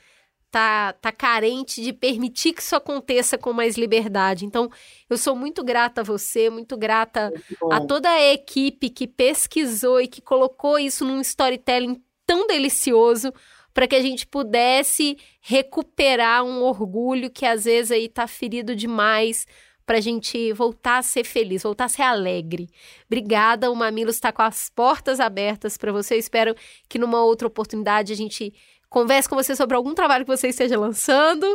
tá, 0.53 0.93
tá 0.93 1.11
carente 1.11 1.83
de 1.83 1.93
permitir 1.93 2.53
que 2.53 2.63
isso 2.63 2.77
aconteça 2.77 3.37
com 3.37 3.53
mais 3.53 3.77
liberdade. 3.77 4.47
Então, 4.47 4.71
eu 5.11 5.19
sou 5.19 5.35
muito 5.35 5.65
grata 5.65 6.03
a 6.03 6.05
você, 6.05 6.49
muito 6.49 6.77
grata 6.77 7.33
muito 7.61 7.73
a 7.73 7.85
toda 7.85 8.09
a 8.09 8.33
equipe 8.33 8.89
que 8.89 9.09
pesquisou 9.09 10.01
e 10.01 10.07
que 10.07 10.23
colocou 10.23 10.79
isso 10.79 11.05
num 11.05 11.21
storytelling 11.21 12.01
tão 12.25 12.47
delicioso 12.47 13.33
para 13.75 13.89
que 13.89 13.97
a 13.97 14.01
gente 14.01 14.27
pudesse 14.27 15.19
recuperar 15.41 16.45
um 16.45 16.63
orgulho 16.63 17.29
que 17.29 17.45
às 17.45 17.65
vezes 17.65 17.91
aí 17.91 18.09
tá 18.09 18.27
ferido 18.29 18.75
demais 18.75 19.47
para 19.85 19.99
a 19.99 20.01
gente 20.01 20.53
voltar 20.53 20.99
a 20.99 21.03
ser 21.03 21.25
feliz, 21.25 21.63
voltar 21.63 21.85
a 21.85 21.89
ser 21.89 22.03
alegre. 22.03 22.69
Obrigada, 23.07 23.71
o 23.71 23.77
Mamilos 23.77 24.15
está 24.15 24.33
com 24.33 24.43
as 24.43 24.71
portas 24.71 25.21
abertas 25.21 25.77
para 25.77 25.93
você. 25.93 26.15
Eu 26.15 26.19
espero 26.19 26.55
que 26.89 26.99
numa 26.99 27.23
outra 27.23 27.49
oportunidade 27.49 28.13
a 28.13 28.17
gente 28.17 28.55
converse 28.89 29.29
com 29.29 29.35
você 29.35 29.57
sobre 29.57 29.77
algum 29.77 29.93
trabalho 29.93 30.25
que 30.25 30.31
você 30.31 30.49
esteja 30.49 30.79
lançando, 30.79 31.47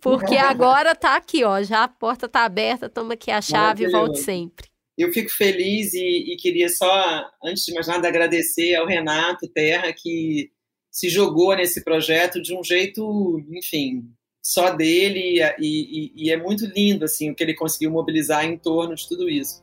porque 0.00 0.36
agora 0.36 0.94
tá 0.94 1.14
aqui, 1.14 1.44
ó, 1.44 1.62
já 1.62 1.84
a 1.84 1.88
porta 1.88 2.28
tá 2.28 2.44
aberta, 2.44 2.88
toma 2.88 3.14
aqui 3.14 3.30
a 3.30 3.42
chave 3.42 3.84
e 3.84 3.90
volte 3.90 4.18
sempre. 4.18 4.68
Eu 4.96 5.12
fico 5.12 5.30
feliz 5.30 5.94
e, 5.94 6.32
e, 6.32 6.36
queria 6.36 6.68
só, 6.68 7.24
antes 7.44 7.64
de 7.64 7.72
mais 7.72 7.86
nada, 7.86 8.08
agradecer 8.08 8.74
ao 8.74 8.86
Renato 8.86 9.48
Terra 9.48 9.92
que 9.92 10.50
se 10.90 11.08
jogou 11.08 11.54
nesse 11.54 11.84
projeto 11.84 12.42
de 12.42 12.54
um 12.54 12.64
jeito, 12.64 13.42
enfim, 13.50 14.04
só 14.42 14.70
dele 14.70 15.40
e, 15.40 15.42
e, 15.58 16.12
e, 16.16 16.30
é 16.32 16.36
muito 16.36 16.66
lindo 16.66 17.04
assim 17.04 17.30
o 17.30 17.34
que 17.34 17.42
ele 17.42 17.54
conseguiu 17.54 17.90
mobilizar 17.90 18.44
em 18.44 18.56
torno 18.56 18.94
de 18.94 19.08
tudo 19.08 19.28
isso. 19.28 19.62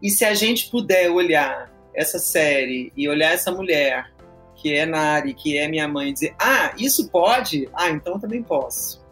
E 0.00 0.10
se 0.10 0.24
a 0.24 0.34
gente 0.34 0.70
puder 0.70 1.10
olhar 1.10 1.70
essa 1.94 2.18
série 2.18 2.92
e 2.96 3.08
olhar 3.08 3.32
essa 3.32 3.52
mulher 3.52 4.10
que 4.56 4.72
é 4.72 4.86
Nari, 4.86 5.34
que 5.34 5.58
é 5.58 5.68
minha 5.68 5.88
mãe, 5.88 6.10
e 6.10 6.12
dizer 6.12 6.34
ah 6.38 6.72
isso 6.78 7.10
pode, 7.10 7.68
ah 7.74 7.90
então 7.90 8.18
também 8.18 8.42
posso. 8.42 9.02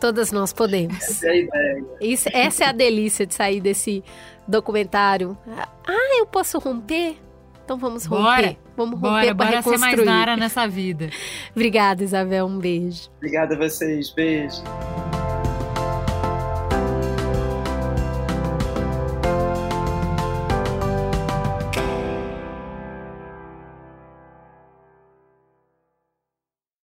Todas 0.00 0.32
nós 0.32 0.52
podemos. 0.52 0.96
Essa 0.96 1.26
é 1.26 1.30
a 1.30 1.36
ideia. 1.36 1.84
Isso, 2.00 2.28
essa 2.32 2.64
é 2.64 2.66
a 2.66 2.72
delícia 2.72 3.26
de 3.26 3.34
sair 3.34 3.60
desse 3.60 4.02
documentário. 4.48 5.38
Ah, 5.86 6.18
eu 6.18 6.26
posso 6.26 6.58
romper? 6.58 7.16
Então 7.64 7.78
vamos 7.78 8.06
romper. 8.06 8.24
Bora. 8.24 8.56
Vamos 8.80 8.98
romper 8.98 9.34
Bora, 9.34 9.34
para 9.34 9.60
bora 9.60 9.62
ser 9.62 9.78
mais 9.78 10.02
Nara 10.02 10.36
nessa 10.38 10.66
vida. 10.66 11.10
Obrigada, 11.54 12.02
Isabel. 12.02 12.46
Um 12.46 12.58
beijo. 12.58 13.10
Obrigada 13.18 13.54
a 13.54 13.58
vocês. 13.58 14.08
Beijo. 14.10 14.62